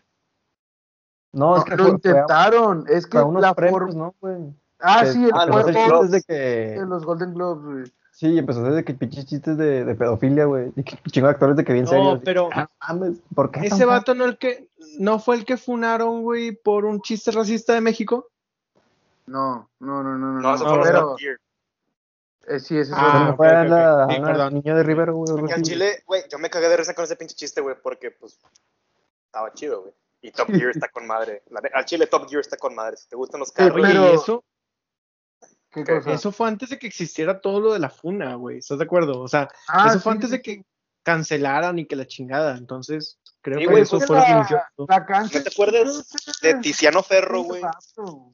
no, 1.33 1.55
es 1.57 1.59
No, 1.59 1.65
que 1.65 1.71
lo 1.71 1.77
fue, 1.77 1.85
fue 1.85 1.91
a- 1.91 1.95
intentaron, 1.95 2.85
es 2.89 3.07
que 3.07 3.17
unos 3.19 3.41
la 3.41 3.53
premios, 3.53 3.79
forma... 3.79 3.93
¿no, 3.93 4.15
güey? 4.19 4.53
Ah, 4.81 5.01
Que 5.03 5.11
sí, 5.11 5.23
el 5.25 5.31
Ah, 5.33 5.43
empezó 5.43 5.57
a 5.57 5.61
hacer 5.61 5.73
cuerpo 5.75 6.01
chistes 6.01 6.11
de 6.11 6.21
que. 6.23 6.79
de 6.79 6.85
los 6.85 7.05
Golden 7.05 7.33
Globes, 7.33 7.63
güey. 7.65 7.93
Sí, 8.11 8.37
empezó 8.37 8.59
a 8.59 8.63
hacer 8.63 8.73
de 8.75 8.83
que 8.83 8.93
pinches 8.95 9.25
chistes 9.25 9.57
de, 9.57 9.85
de 9.85 9.95
pedofilia, 9.95 10.45
güey. 10.45 10.73
Y 10.75 10.83
que 10.83 10.97
chingo 11.09 11.27
de 11.27 11.31
actores 11.33 11.55
de 11.55 11.63
que 11.63 11.71
bien 11.73 11.85
No, 11.85 11.91
serios. 11.91 12.21
pero 12.25 12.49
Ah, 12.53 12.67
mames, 12.87 13.21
¿por 13.33 13.51
qué? 13.51 13.61
ese 13.67 13.85
vato 13.85 14.13
no 14.15 14.25
el 14.25 14.37
que 14.37 14.69
no 14.99 15.19
fue 15.19 15.35
el 15.37 15.45
que 15.45 15.55
funaron, 15.57 16.23
güey, 16.23 16.51
por 16.51 16.83
un 16.85 16.99
chiste 17.01 17.31
racista 17.31 17.73
de 17.73 17.81
México. 17.81 18.27
No, 19.29 19.69
no, 19.79 20.03
no, 20.03 20.17
no, 20.17 20.33
no. 20.33 20.39
No, 20.41 20.55
eso 20.55 20.63
no, 20.63 20.75
fue 20.75 20.83
pero, 20.83 21.15
eh, 22.47 22.59
sí, 22.59 22.77
ese 22.77 22.91
es 22.91 22.97
Ah, 22.97 23.33
fue 23.37 23.47
a 23.47 23.61
ok, 23.61 23.67
la. 23.69 24.47
Sí, 24.49 24.53
niña 24.55 24.75
de 24.75 24.83
Rivero, 24.83 25.13
güey. 25.15 25.37
Porque 25.37 25.53
al 25.53 25.61
Chile, 25.61 26.03
güey, 26.07 26.23
yo 26.31 26.39
me 26.39 26.49
cagué 26.49 26.67
de 26.67 26.77
risa 26.77 26.95
con 26.95 27.03
ese 27.05 27.15
pinche 27.15 27.35
chiste, 27.35 27.61
güey, 27.61 27.75
porque 27.81 28.11
pues 28.11 28.39
estaba 29.25 29.53
chido, 29.53 29.81
güey. 29.81 29.93
Y 30.21 30.31
Top 30.31 30.47
Gear 30.47 30.71
está 30.71 30.89
con 30.89 31.05
madre. 31.05 31.43
La 31.49 31.61
al 31.73 31.85
Chile 31.85 32.07
Top 32.07 32.27
Gear 32.27 32.41
está 32.41 32.57
con 32.57 32.73
madre. 32.75 32.97
Si 32.97 33.07
te 33.07 33.15
gustan 33.15 33.39
los 33.39 33.51
carros, 33.51 33.79
pero- 33.81 34.11
y 34.11 34.15
eso, 34.15 34.43
¿Qué 35.71 35.83
¿Qué? 35.83 35.95
cosa? 35.97 36.11
eso 36.13 36.31
fue 36.31 36.47
antes 36.47 36.69
de 36.71 36.79
que 36.79 36.87
existiera 36.87 37.39
todo 37.39 37.59
lo 37.59 37.73
de 37.73 37.79
la 37.79 37.91
funa, 37.91 38.33
güey. 38.33 38.57
¿Estás 38.57 38.79
de 38.79 38.85
acuerdo? 38.85 39.21
O 39.21 39.27
sea, 39.27 39.47
Ah, 39.67 39.89
eso 39.89 39.99
fue 39.99 40.11
sí, 40.13 40.15
antes 40.17 40.29
sí, 40.31 40.35
de 40.37 40.41
que 40.41 40.65
cancelaran 41.03 41.77
y 41.77 41.85
que 41.85 41.95
la 41.95 42.07
chingada. 42.07 42.57
Entonces, 42.57 43.18
creo 43.41 43.59
Sí, 43.59 43.67
que 43.67 43.79
eso 43.81 43.99
fue 44.01 44.15
lo 44.17 44.23
que 44.23 44.29
la- 44.31 44.37
inició. 44.37 44.61
todo. 44.75 44.87
La 44.89 45.05
cancha. 45.05 45.37
¿No 45.37 45.43
te 45.43 45.49
acuerdas 45.49 46.07
de 46.41 46.53
Tiziano 46.55 47.03
Ferro, 47.03 47.41
güey? 47.43 47.61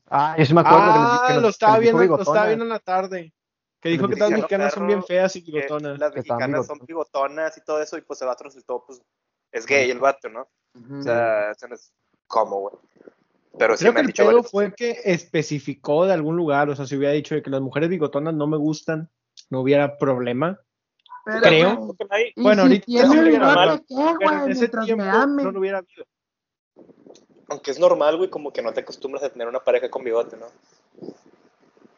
Ah, 0.09 0.35
yo 0.37 0.45
sí 0.45 0.53
me 0.53 0.61
acuerdo 0.61 0.79
que 0.85 0.91
Ah, 0.93 1.23
que 1.27 1.33
nos- 1.35 1.43
lo 1.43 1.49
estaba 1.49 1.79
viendo, 1.79 2.03
lo 2.03 2.19
estaba 2.21 2.45
viendo 2.47 2.65
en 2.65 2.69
la 2.69 2.79
tarde. 2.79 3.33
Que 3.81 3.89
dijo 3.89 4.07
que 4.07 4.15
todas 4.15 4.31
las 4.31 4.39
mexicanas 4.39 4.73
son 4.73 4.87
bien 4.87 5.03
feas 5.03 5.35
y 5.35 5.41
bigotonas. 5.41 5.99
las 5.99 6.13
mexicanas 6.15 6.65
son 6.65 6.79
bigotonas. 6.87 7.55
y 7.57 7.61
todo 7.63 7.81
eso, 7.81 7.97
y 7.97 8.01
pues 8.01 8.19
el 8.21 8.27
vato 8.27 8.43
resultó, 8.45 8.83
pues, 8.85 9.01
es 9.51 9.65
gay 9.65 9.89
el 9.91 9.99
vato, 9.99 10.27
¿no? 10.29 10.47
O 10.99 11.01
sea, 11.03 11.51
eso 11.51 11.67
no 11.67 11.75
es 11.75 11.93
como, 12.27 12.61
güey. 12.61 12.75
Pero 13.57 13.77
sí 13.77 13.83
Creo 13.85 13.93
me 13.93 13.97
que 13.97 14.01
el 14.01 14.07
dicho 14.07 14.27
pedo 14.27 14.43
fue 14.43 14.73
que 14.73 14.99
especificó 15.05 16.05
de 16.05 16.13
algún 16.13 16.35
lugar, 16.35 16.69
o 16.69 16.75
sea, 16.75 16.85
si 16.85 16.97
hubiera 16.97 17.13
dicho 17.13 17.35
de 17.35 17.41
que 17.43 17.49
las 17.49 17.61
mujeres 17.61 17.87
bigotonas 17.89 18.33
no 18.33 18.47
me 18.47 18.57
gustan, 18.57 19.09
no 19.49 19.61
hubiera 19.61 19.97
problema. 19.97 20.59
Pero, 21.25 21.41
creo. 21.41 21.75
Bueno, 22.37 22.61
si 22.63 22.67
ahorita 22.67 22.85
tiene 22.85 23.05
no 23.07 23.21
hubiera 23.21 23.29
bigote, 23.47 23.55
mal, 23.55 23.79
¿qué, 23.87 24.15
Pero 24.19 24.39
güey? 24.39 24.51
ese 24.51 24.67
tiempo 24.69 25.03
no 25.43 25.51
lo 25.51 25.59
hubiera 25.59 25.77
habido. 25.79 26.05
Aunque 27.49 27.71
es 27.71 27.79
normal, 27.79 28.17
güey, 28.17 28.29
como 28.29 28.51
que 28.53 28.61
no 28.61 28.71
te 28.73 28.81
acostumbras 28.81 29.23
a 29.23 29.29
tener 29.29 29.47
una 29.47 29.59
pareja 29.59 29.89
con 29.89 30.03
bigote, 30.03 30.37
¿no? 30.37 30.45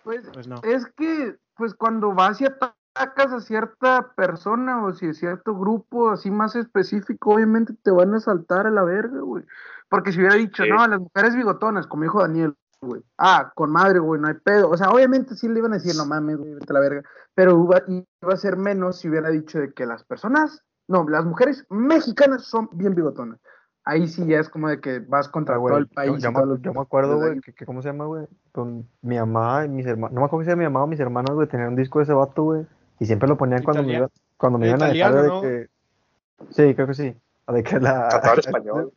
Pues, 0.04 0.26
Pues 0.34 0.48
no. 0.48 0.62
es 0.64 0.86
que, 0.96 1.36
pues 1.56 1.74
cuando 1.74 2.14
vas 2.14 2.40
y 2.42 2.46
atacas 2.46 3.32
a 3.34 3.40
cierta 3.42 4.14
persona 4.16 4.84
o 4.86 4.94
si 4.94 5.08
a 5.08 5.14
cierto 5.14 5.54
grupo 5.58 6.10
así 6.10 6.32
más 6.32 6.56
específico, 6.56 7.34
obviamente 7.34 7.74
te 7.84 7.92
van 7.92 8.14
a 8.14 8.20
saltar 8.20 8.68
a 8.68 8.72
la 8.72 8.84
verga, 8.84 9.20
güey. 9.20 9.44
Porque 9.90 10.12
si 10.12 10.20
hubiera 10.20 10.36
dicho, 10.36 10.64
Sí. 10.64 10.70
no, 10.70 10.86
las 10.88 11.00
mujeres 11.00 11.36
bigotonas, 11.36 11.88
como 11.88 12.04
dijo 12.04 12.22
Daniel, 12.22 12.56
güey. 12.82 13.02
Ah, 13.18 13.52
con 13.56 13.72
madre, 13.72 14.00
güey, 14.00 14.20
no 14.22 14.28
hay 14.28 14.36
pedo. 14.36 14.70
O 14.70 14.78
sea, 14.78 14.90
obviamente 14.90 15.36
sí 15.36 15.48
le 15.48 15.60
iban 15.60 15.74
a 15.74 15.78
decir, 15.78 15.96
no 15.96 16.06
mames, 16.06 16.38
güey, 16.38 16.54
vete 16.54 16.66
a 16.70 16.74
la 16.74 16.80
verga. 16.80 17.04
Pero 17.36 17.52
iba, 17.64 17.82
iba 17.88 18.34
a 18.34 18.38
ser 18.38 18.58
menos 18.58 19.00
si 19.00 19.10
hubiera 19.10 19.30
dicho 19.30 19.60
de 19.60 19.74
que 19.74 19.86
las 19.86 20.04
personas, 20.04 20.64
no, 20.88 21.08
las 21.08 21.26
mujeres 21.26 21.66
mexicanas 21.70 22.46
son 22.46 22.70
bien 22.74 22.96
bigotonas. 22.96 23.40
Ahí 23.84 24.08
sí 24.08 24.26
ya 24.28 24.40
es 24.40 24.50
como 24.50 24.68
de 24.68 24.82
que 24.82 25.00
vas 25.00 25.30
contra 25.30 25.56
Ah, 25.56 25.58
güey, 25.60 25.72
todo 25.72 25.80
el 25.80 25.86
yo- 25.88 25.94
país. 25.94 26.22
Yo, 26.24 26.30
y 26.30 26.34
me, 26.34 26.46
los- 26.46 26.62
yo 26.62 26.74
me 26.74 26.82
acuerdo, 26.82 27.18
güey, 27.18 27.40
que, 27.40 27.54
que 27.54 27.66
¿cómo 27.66 27.82
se 27.82 27.88
llama, 27.90 28.06
güey? 28.06 28.28
Con 28.52 28.88
mi 29.02 29.18
mamá 29.18 29.64
y 29.66 29.70
mis 29.70 29.86
hermanos. 29.86 30.14
No 30.14 30.22
me 30.22 30.26
acuerdo 30.28 30.44
si 30.44 30.50
era 30.50 30.58
mi 30.58 30.66
mamá 30.66 30.84
o 30.84 30.88
mis 30.88 31.00
hermanos, 31.00 31.34
güey, 31.36 31.48
tenían 31.48 31.70
un 31.70 31.76
disco 31.78 32.00
de 32.00 32.04
ese 32.04 32.14
vato, 32.14 32.44
güey. 32.44 32.66
Y 33.00 33.06
siempre 33.06 33.30
lo 33.30 33.38
ponían 33.38 33.64
cuando 33.64 33.84
me, 33.84 33.94
iba, 33.94 34.10
cuando 34.38 34.60
me 34.60 34.68
iban 34.68 34.82
a 34.84 34.88
dejar 34.88 35.14
de 35.22 35.28
¿no? 35.28 35.42
que. 35.42 35.68
Sí, 36.50 36.76
creo 36.76 36.88
que 36.88 36.94
sí. 36.96 37.16
De 37.48 37.64
que 37.64 37.80
la. 37.80 38.10
Español. 38.38 38.92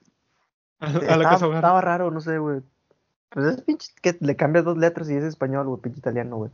A 0.80 0.86
la 0.90 0.98
Estaba, 0.98 1.22
casa 1.22 1.46
hogar. 1.46 1.58
estaba 1.58 1.80
raro, 1.82 2.10
no 2.10 2.20
sé, 2.20 2.38
güey. 2.38 2.60
Pues 3.30 3.46
es 3.46 3.62
pinche 3.62 3.92
que 4.02 4.16
le 4.20 4.36
cambias 4.36 4.64
dos 4.64 4.76
letras 4.76 5.08
y 5.08 5.14
es 5.14 5.24
español, 5.24 5.66
güey, 5.68 5.80
pinche 5.80 6.00
italiano, 6.00 6.36
güey. 6.36 6.50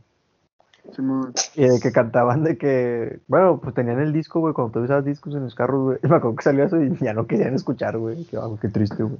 Simón. 0.95 1.33
Y 1.55 1.67
de 1.67 1.79
que 1.79 1.91
cantaban 1.91 2.43
de 2.43 2.57
que, 2.57 3.19
bueno, 3.27 3.59
pues 3.61 3.75
tenían 3.75 3.99
el 3.99 4.13
disco, 4.13 4.39
güey, 4.39 4.53
cuando 4.53 4.73
tú 4.73 4.79
usabas 4.79 5.05
discos 5.05 5.33
en 5.35 5.43
los 5.43 5.55
carros, 5.55 5.83
güey. 5.83 5.99
Y 6.03 6.07
me 6.07 6.15
acuerdo 6.15 6.37
que 6.37 6.43
salió 6.43 6.63
eso 6.63 6.81
y 6.81 6.95
ya 6.97 7.13
no 7.13 7.27
querían 7.27 7.55
escuchar, 7.55 7.97
güey. 7.97 8.25
Qué, 8.25 8.37
ah, 8.37 8.49
qué 8.61 8.69
triste, 8.69 9.03
güey. 9.03 9.17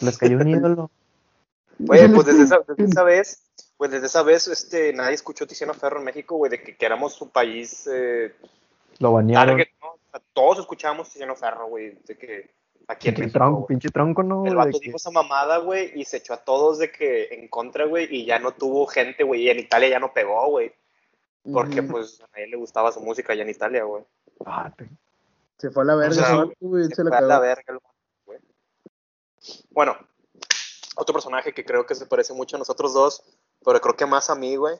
Les 0.00 0.18
cayó 0.18 0.38
un 0.38 0.48
ídolo. 0.48 0.90
Oye, 1.88 2.08
pues 2.08 2.26
desde 2.26 2.42
esa, 2.42 2.58
desde 2.66 2.84
esa 2.84 3.02
vez, 3.04 3.42
pues 3.76 3.90
desde 3.90 4.06
esa 4.06 4.22
vez, 4.22 4.48
este, 4.48 4.92
nadie 4.92 5.14
escuchó 5.14 5.46
Tiziano 5.46 5.74
Ferro 5.74 5.98
en 5.98 6.04
México, 6.04 6.36
güey, 6.36 6.50
de 6.50 6.62
que, 6.62 6.76
que 6.76 6.86
éramos 6.86 7.20
un 7.22 7.30
país 7.30 7.88
eh, 7.92 8.34
Lo 8.98 9.12
bañaron. 9.12 9.56
target, 9.56 9.68
¿no? 9.80 9.90
O 9.90 10.10
sea, 10.10 10.20
todos 10.32 10.58
escuchábamos 10.58 11.10
Tiziano 11.10 11.36
Ferro, 11.36 11.68
güey, 11.68 11.96
de 12.06 12.16
que 12.16 12.50
aquí 12.88 13.08
en 13.08 13.14
Pinche 13.14 13.26
México, 13.26 13.38
tronco, 13.38 13.66
pinche 13.66 13.88
tronco, 13.90 14.22
¿no? 14.22 14.44
El 14.46 14.56
vato 14.56 14.78
que- 14.80 14.86
dijo 14.86 14.96
esa 14.96 15.10
mamada, 15.10 15.58
güey, 15.58 15.92
y 15.94 16.04
se 16.04 16.16
echó 16.16 16.34
a 16.34 16.44
todos 16.44 16.78
de 16.78 16.90
que 16.90 17.28
en 17.32 17.48
contra, 17.48 17.84
güey, 17.84 18.08
y 18.10 18.24
ya 18.24 18.38
no 18.38 18.52
tuvo 18.52 18.86
gente, 18.86 19.22
güey, 19.24 19.42
y 19.42 19.50
en 19.50 19.58
Italia 19.60 19.88
ya 19.88 20.00
no 20.00 20.12
pegó, 20.12 20.48
güey, 20.48 20.72
porque 21.52 21.82
pues 21.82 22.20
a 22.22 22.26
nadie 22.32 22.48
le 22.48 22.56
gustaba 22.56 22.90
su 22.90 23.00
música 23.00 23.32
allá 23.32 23.42
en 23.42 23.50
Italia, 23.50 23.84
güey. 23.84 24.02
Ah, 24.44 24.72
te- 24.76 24.88
Se 25.58 25.70
fue 25.70 25.82
a 25.82 25.86
la 25.86 25.94
verga, 25.96 26.14
sea, 26.14 26.44
güey, 26.60 26.84
Se 26.88 26.94
se 26.96 27.04
la 27.04 27.10
fue 27.10 27.18
a 27.18 27.20
la 27.20 27.38
verga 27.40 27.78
güey. 28.26 28.38
Bueno, 29.70 29.96
otro 30.96 31.12
personaje 31.12 31.52
que 31.52 31.64
creo 31.64 31.84
que 31.86 31.94
se 31.94 32.06
parece 32.06 32.32
mucho 32.32 32.56
a 32.56 32.58
nosotros 32.58 32.94
dos, 32.94 33.22
pero 33.64 33.80
creo 33.80 33.96
que 33.96 34.06
más 34.06 34.30
a 34.30 34.34
mí, 34.34 34.56
güey, 34.56 34.76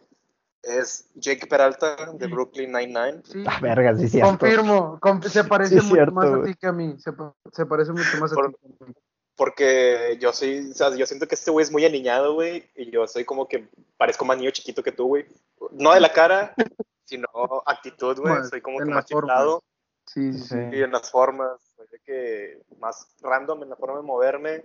es 0.62 1.08
Jake 1.14 1.46
Peralta 1.46 2.12
de 2.14 2.26
Brooklyn 2.26 2.72
Nine-Nine. 2.72 3.22
Sí, 3.24 3.44
Ah, 3.46 3.58
verga, 3.60 3.96
sí, 3.96 4.08
cierto. 4.08 4.30
confirmo, 4.38 4.98
com- 5.00 5.22
se 5.22 5.44
parece 5.44 5.76
Sí, 5.80 5.82
mucho 5.82 5.94
cierto, 5.94 6.12
más 6.12 6.30
a 6.32 6.42
ti 6.44 6.54
que 6.54 6.66
a 6.66 6.72
mí, 6.72 6.96
se, 6.98 7.12
pa- 7.12 7.34
se 7.52 7.64
parece 7.66 7.92
mucho 7.92 8.18
más 8.18 8.32
a 8.32 8.36
ti 8.36 8.40
que 8.76 8.84
a 8.84 8.86
mí. 8.86 8.94
Porque 9.36 10.18
yo 10.20 10.32
soy, 10.32 10.70
o 10.70 10.74
sea, 10.74 10.94
yo 10.96 11.06
siento 11.06 11.28
que 11.28 11.36
este 11.36 11.50
güey 11.52 11.62
es 11.62 11.70
muy 11.70 11.84
aniñado, 11.84 12.34
güey, 12.34 12.68
y 12.74 12.90
yo 12.90 13.06
soy 13.06 13.24
como 13.24 13.46
que 13.46 13.68
parezco 13.96 14.24
más 14.24 14.36
niño 14.36 14.50
chiquito 14.50 14.82
que 14.82 14.90
tú, 14.92 15.06
güey. 15.06 15.26
No 15.70 15.94
de 15.94 16.00
la 16.00 16.12
cara, 16.12 16.54
sino 17.04 17.28
actitud, 17.64 18.18
güey. 18.18 18.34
Soy 18.50 18.60
como 18.60 18.78
que 18.78 18.84
más 18.86 19.04
chiflado 19.06 19.62
Sí, 20.06 20.32
sí, 20.32 20.38
sí. 20.40 20.48
Sí. 20.48 20.56
y 20.78 20.82
en 20.82 20.90
las 20.90 21.10
formas, 21.10 21.60
soy 21.76 21.86
de 21.92 22.00
que 22.00 22.62
más 22.80 23.06
random 23.20 23.62
en 23.62 23.68
la 23.70 23.76
forma 23.76 23.98
de 23.98 24.02
moverme 24.02 24.64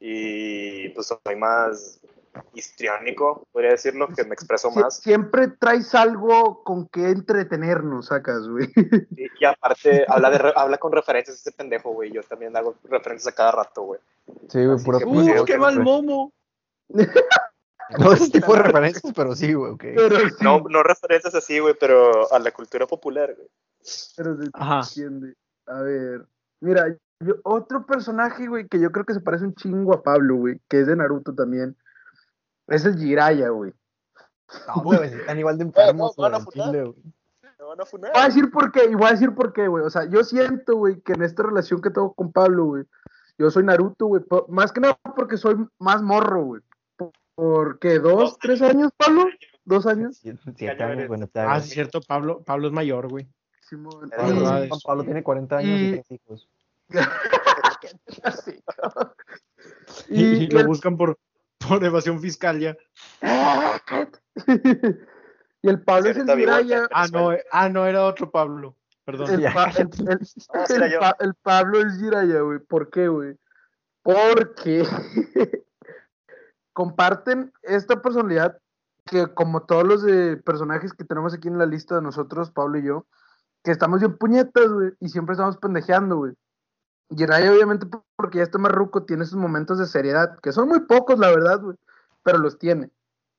y 0.00 0.88
pues 0.90 1.06
soy 1.06 1.36
más 1.36 2.00
histriónico, 2.54 3.46
podría 3.52 3.70
decirlo, 3.72 4.08
que 4.08 4.24
me 4.24 4.34
expreso 4.34 4.70
Sie- 4.70 4.82
más. 4.82 4.96
Siempre 4.98 5.48
traes 5.48 5.94
algo 5.94 6.62
con 6.62 6.88
que 6.88 7.10
entretenernos, 7.10 8.06
sacas, 8.06 8.46
güey. 8.48 8.68
Y, 9.16 9.26
y 9.40 9.44
aparte, 9.44 10.04
habla, 10.08 10.30
de 10.30 10.38
re- 10.38 10.52
habla 10.56 10.78
con 10.78 10.92
referencias 10.92 11.38
ese 11.38 11.52
pendejo, 11.52 11.90
güey. 11.92 12.12
Yo 12.12 12.22
también 12.22 12.56
hago 12.56 12.74
referencias 12.84 13.32
a 13.32 13.36
cada 13.36 13.52
rato, 13.52 13.82
güey. 13.82 14.00
Sí, 14.48 14.64
güey, 14.64 14.78
pura 14.84 14.98
pues, 15.00 15.40
¡Uh, 15.40 15.44
qué 15.44 15.58
mal 15.58 15.80
momo! 15.80 16.32
No 17.98 18.12
ese 18.12 18.30
tipo 18.30 18.54
de 18.54 18.62
referencias, 18.62 19.12
pero 19.16 19.34
sí, 19.34 19.52
güey, 19.52 19.72
ok. 19.72 19.84
Pero 19.96 20.16
sí, 20.20 20.34
No, 20.42 20.60
no 20.68 20.82
referencias 20.84 21.34
así, 21.34 21.58
güey, 21.58 21.74
pero 21.78 22.32
a 22.32 22.38
la 22.38 22.52
cultura 22.52 22.86
popular, 22.86 23.34
güey. 23.34 23.48
pero 24.16 24.36
se 24.36 24.48
Ajá. 24.52 24.80
entiende. 24.86 25.34
A 25.66 25.80
ver, 25.80 26.24
mira, 26.60 26.96
yo- 27.18 27.34
otro 27.42 27.84
personaje, 27.86 28.46
güey, 28.46 28.68
que 28.68 28.78
yo 28.78 28.92
creo 28.92 29.04
que 29.04 29.14
se 29.14 29.20
parece 29.20 29.44
un 29.44 29.56
chingo 29.56 29.92
a 29.92 30.02
Pablo, 30.04 30.36
güey, 30.36 30.60
que 30.68 30.80
es 30.82 30.86
de 30.86 30.94
Naruto 30.94 31.34
también, 31.34 31.76
es 32.70 32.84
el 32.84 32.96
Jiraiya, 32.98 33.50
güey. 33.50 33.72
No, 34.66 34.82
güey, 34.82 35.14
están 35.14 35.38
igual 35.38 35.58
de 35.58 35.64
enfermos, 35.64 36.16
güey, 36.16 36.30
van 36.30 36.40
a 36.40 36.44
funar. 36.44 36.74
Voy 36.74 38.10
a 38.14 38.24
decir 38.26 38.50
por 38.50 38.72
qué, 38.72 38.84
y 38.90 38.94
voy 38.94 39.08
a 39.08 39.12
decir 39.12 39.34
por 39.34 39.52
qué, 39.52 39.68
güey. 39.68 39.84
O 39.84 39.90
sea, 39.90 40.04
yo 40.08 40.24
siento, 40.24 40.76
güey, 40.76 41.00
que 41.02 41.12
en 41.12 41.22
esta 41.22 41.42
relación 41.42 41.80
que 41.80 41.90
tengo 41.90 42.12
con 42.14 42.32
Pablo, 42.32 42.64
güey, 42.66 42.84
yo 43.38 43.50
soy 43.50 43.64
Naruto, 43.64 44.06
güey. 44.06 44.22
Más 44.48 44.72
que 44.72 44.80
nada 44.80 44.98
porque 45.14 45.36
soy 45.36 45.56
más 45.78 46.02
morro, 46.02 46.44
güey. 46.44 46.62
Por- 46.96 47.12
¿Por 47.36 47.78
qué? 47.78 47.98
¿Dos, 47.98 48.38
tres 48.38 48.60
años, 48.62 48.90
Pablo? 48.96 49.26
¿Dos 49.64 49.86
años? 49.86 50.16
Siete, 50.18 50.40
año 50.44 50.54
siete 50.56 50.82
años, 50.82 51.08
güey, 51.08 51.20
neta, 51.20 51.52
Ah, 51.52 51.58
es 51.58 51.68
cierto, 51.70 52.00
Pablo, 52.00 52.42
Pablo 52.42 52.66
es 52.66 52.72
mayor, 52.72 53.08
güey. 53.08 53.28
Sí, 53.60 53.76
Juan 53.76 54.68
Pablo 54.84 55.04
tiene 55.04 55.22
40 55.22 55.56
años 55.58 55.78
y, 55.80 55.84
y- 55.84 55.92
tres 55.92 56.10
hijos. 56.10 56.48
Y, 60.08 60.22
y, 60.22 60.44
y 60.44 60.46
lo 60.48 60.60
el- 60.60 60.66
buscan 60.66 60.96
por, 60.96 61.18
por 61.68 61.84
evasión 61.84 62.20
fiscal 62.20 62.58
ya. 62.58 62.76
¡Ah, 63.22 63.78
y 65.62 65.68
el 65.68 65.82
Pablo 65.82 66.10
es 66.10 66.16
el 66.16 66.26
Jiraiya. 66.26 66.88
Ah, 66.92 67.06
no, 67.12 67.32
eh, 67.32 67.44
ah, 67.52 67.68
no, 67.68 67.86
era 67.86 68.04
otro 68.04 68.30
Pablo. 68.30 68.76
Perdón. 69.04 69.30
El, 69.30 69.42
Pa- 69.54 69.70
el- 69.76 69.90
el- 70.08 70.76
era 70.76 70.86
el. 70.86 70.98
Pa- 70.98 71.16
Pablo 71.42 71.80
es 71.80 71.98
Jiraiya, 71.98 72.40
güey. 72.40 72.58
¿Por 72.60 72.90
qué, 72.90 73.08
güey? 73.08 73.36
Porque 74.02 74.84
comparten 76.72 77.52
esta 77.62 78.00
personalidad 78.00 78.58
que, 79.04 79.26
como 79.34 79.62
todos 79.64 79.84
los 79.84 80.02
de 80.02 80.36
personajes 80.38 80.92
que 80.92 81.04
tenemos 81.04 81.34
aquí 81.34 81.48
en 81.48 81.58
la 81.58 81.66
lista 81.66 81.96
de 81.96 82.02
nosotros, 82.02 82.50
Pablo 82.50 82.78
y 82.78 82.84
yo, 82.84 83.06
que 83.62 83.70
estamos 83.72 84.00
bien 84.00 84.16
puñetas, 84.16 84.68
güey, 84.72 84.92
y 85.00 85.08
siempre 85.08 85.34
estamos 85.34 85.58
pendejeando, 85.58 86.16
güey. 86.16 86.32
Jiraya, 87.16 87.52
obviamente, 87.52 87.86
por- 87.86 88.02
porque 88.16 88.38
ya 88.38 88.44
está 88.44 88.58
más 88.58 88.72
ruco, 88.72 89.04
tiene 89.04 89.24
sus 89.24 89.38
momentos 89.38 89.78
de 89.78 89.86
seriedad, 89.86 90.38
que 90.42 90.52
son 90.52 90.68
muy 90.68 90.80
pocos, 90.80 91.18
la 91.18 91.28
verdad, 91.30 91.60
güey, 91.60 91.76
pero 92.22 92.38
los 92.38 92.58
tiene. 92.58 92.90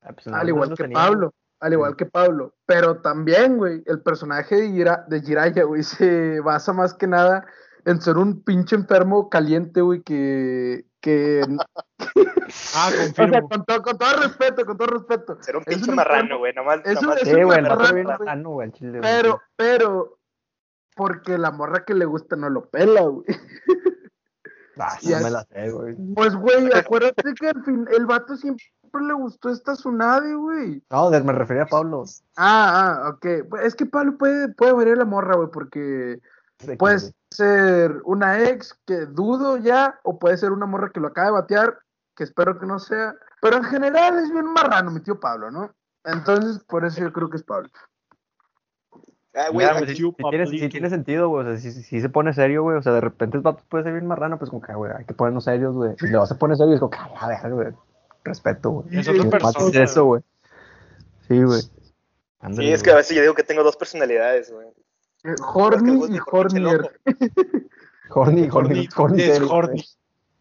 Ah, 0.01 0.13
pues, 0.13 0.27
Al 0.27 0.47
igual 0.49 0.73
que. 0.75 0.89
Pablo, 0.89 1.33
al 1.59 1.73
igual 1.73 1.95
que 1.95 2.05
Pablo. 2.05 2.53
Pero 2.65 2.97
también, 3.01 3.57
güey, 3.57 3.83
el 3.85 4.01
personaje 4.01 4.55
de, 4.55 4.69
Jira- 4.71 5.05
de 5.07 5.21
Jiraya, 5.21 5.63
güey, 5.63 5.83
se 5.83 6.39
basa 6.41 6.73
más 6.73 6.93
que 6.93 7.07
nada 7.07 7.45
en 7.85 8.01
ser 8.01 8.17
un 8.17 8.41
pinche 8.43 8.75
enfermo 8.75 9.29
caliente, 9.29 9.81
güey, 9.81 10.01
que... 10.01 10.85
que 10.99 11.41
Ah, 12.75 12.89
o 12.89 12.91
sea, 12.91 13.05
confirmo. 13.05 13.49
con, 13.49 13.63
todo, 13.65 13.81
con 13.81 13.97
todo 13.97 14.17
respeto, 14.21 14.65
con 14.65 14.77
todo 14.77 14.87
respeto. 14.87 15.37
Ser 15.41 15.55
un 15.55 15.63
pinche 15.63 15.91
marrano, 15.91 16.37
güey. 16.39 16.53
Nomás, 16.53 16.81
es 16.83 17.01
un- 17.01 17.07
marrano, 17.47 18.49
güey. 18.49 18.71
Pero, 19.01 19.41
pero, 19.55 20.17
porque 20.95 21.37
la 21.37 21.51
morra 21.51 21.83
que 21.85 21.93
le 21.93 22.05
gusta 22.05 22.35
no 22.35 22.49
lo 22.49 22.69
pela, 22.69 23.01
güey. 23.01 23.25
Ah, 24.77 24.97
no 25.03 25.19
me 25.21 25.29
la 25.29 25.43
sé, 25.45 25.71
güey. 25.71 25.95
Pues, 26.15 26.35
güey, 26.35 26.71
acuérdate 26.73 27.33
que 27.33 27.47
al 27.49 27.63
fin, 27.63 27.87
el 27.91 28.05
vato 28.05 28.35
siempre 28.35 28.65
le 28.99 29.13
gustó 29.13 29.49
esta 29.49 29.73
Tsunade, 29.73 30.35
güey. 30.35 30.83
No, 30.89 31.09
me 31.09 31.33
refería 31.33 31.63
a 31.63 31.67
Pablo. 31.67 32.03
Ah, 32.35 33.03
ah, 33.05 33.09
ok. 33.09 33.47
Pues 33.49 33.65
Es 33.65 33.75
que 33.75 33.85
Pablo 33.85 34.17
puede, 34.17 34.49
puede 34.49 34.73
variar 34.73 34.97
la 34.97 35.05
morra, 35.05 35.35
güey, 35.35 35.49
porque 35.51 36.21
De 36.59 36.77
puede 36.77 37.13
ser 37.31 38.01
una 38.03 38.43
ex 38.49 38.77
que 38.85 39.05
dudo 39.05 39.57
ya, 39.57 39.99
o 40.03 40.19
puede 40.19 40.37
ser 40.37 40.51
una 40.51 40.65
morra 40.65 40.91
que 40.93 40.99
lo 40.99 41.07
acaba 41.07 41.27
de 41.27 41.33
batear, 41.33 41.79
que 42.15 42.23
espero 42.23 42.59
que 42.59 42.65
no 42.65 42.79
sea. 42.79 43.15
Pero 43.41 43.57
en 43.57 43.63
general 43.63 44.19
es 44.19 44.31
bien 44.31 44.45
marrano, 44.45 44.91
mi 44.91 44.99
tío 44.99 45.19
Pablo, 45.19 45.49
¿no? 45.51 45.73
Entonces, 46.03 46.63
por 46.65 46.85
eso 46.85 47.01
yo 47.01 47.13
creo 47.13 47.29
que 47.29 47.37
es 47.37 47.43
Pablo. 47.43 47.69
Ah, 49.33 49.47
güey, 49.49 49.65
Mira, 49.65 49.79
güey, 49.79 49.83
aquí- 49.83 49.95
sí, 49.95 50.59
sí 50.59 50.69
tiene, 50.69 50.89
sentido, 50.89 51.29
güey. 51.29 51.47
O 51.47 51.49
sea, 51.49 51.57
si 51.57 51.71
si 51.83 52.01
se 52.01 52.09
pone 52.09 52.33
serio, 52.33 52.63
güey. 52.63 52.77
O 52.77 52.81
sea, 52.81 52.91
de 52.93 53.01
repente 53.01 53.37
el 53.37 53.43
vato 53.43 53.63
puede 53.69 53.83
ser 53.85 53.93
bien 53.93 54.05
marrano, 54.05 54.37
pues 54.37 54.49
como 54.49 54.61
que, 54.61 54.73
güey, 54.73 54.91
hay 54.97 55.05
que 55.05 55.13
ponernos 55.13 55.45
serios, 55.45 55.73
güey. 55.75 55.93
Y 56.01 56.07
luego 56.07 56.25
se 56.25 56.35
pone 56.35 56.55
serio 56.55 56.71
y 56.71 56.75
es 56.75 56.79
como 56.79 56.89
que, 56.89 56.97
"Ay, 56.99 57.35
a 57.41 57.41
ver, 57.47 57.53
güey. 57.53 57.67
Respeto, 58.23 58.69
güey. 58.71 58.99
Es 58.99 59.07
otra 59.07 59.29
persona, 59.29 59.83
eso, 59.83 60.05
güey. 60.05 60.21
Sí, 61.27 61.41
güey. 61.43 61.61
Sí, 62.55 62.71
es 62.71 62.83
que 62.83 62.91
a 62.91 62.95
veces 62.95 63.15
yo 63.15 63.21
digo 63.21 63.33
que 63.35 63.43
tengo 63.43 63.63
dos 63.63 63.77
personalidades, 63.77 64.51
güey. 64.51 64.67
Eh, 65.23 65.35
Horny 65.53 66.15
y 66.15 66.19
Hornier. 66.31 66.91
Horny, 68.09 68.49
horny, 68.51 68.89
horny. 68.97 69.21
es 69.23 69.39
horny. 69.41 69.83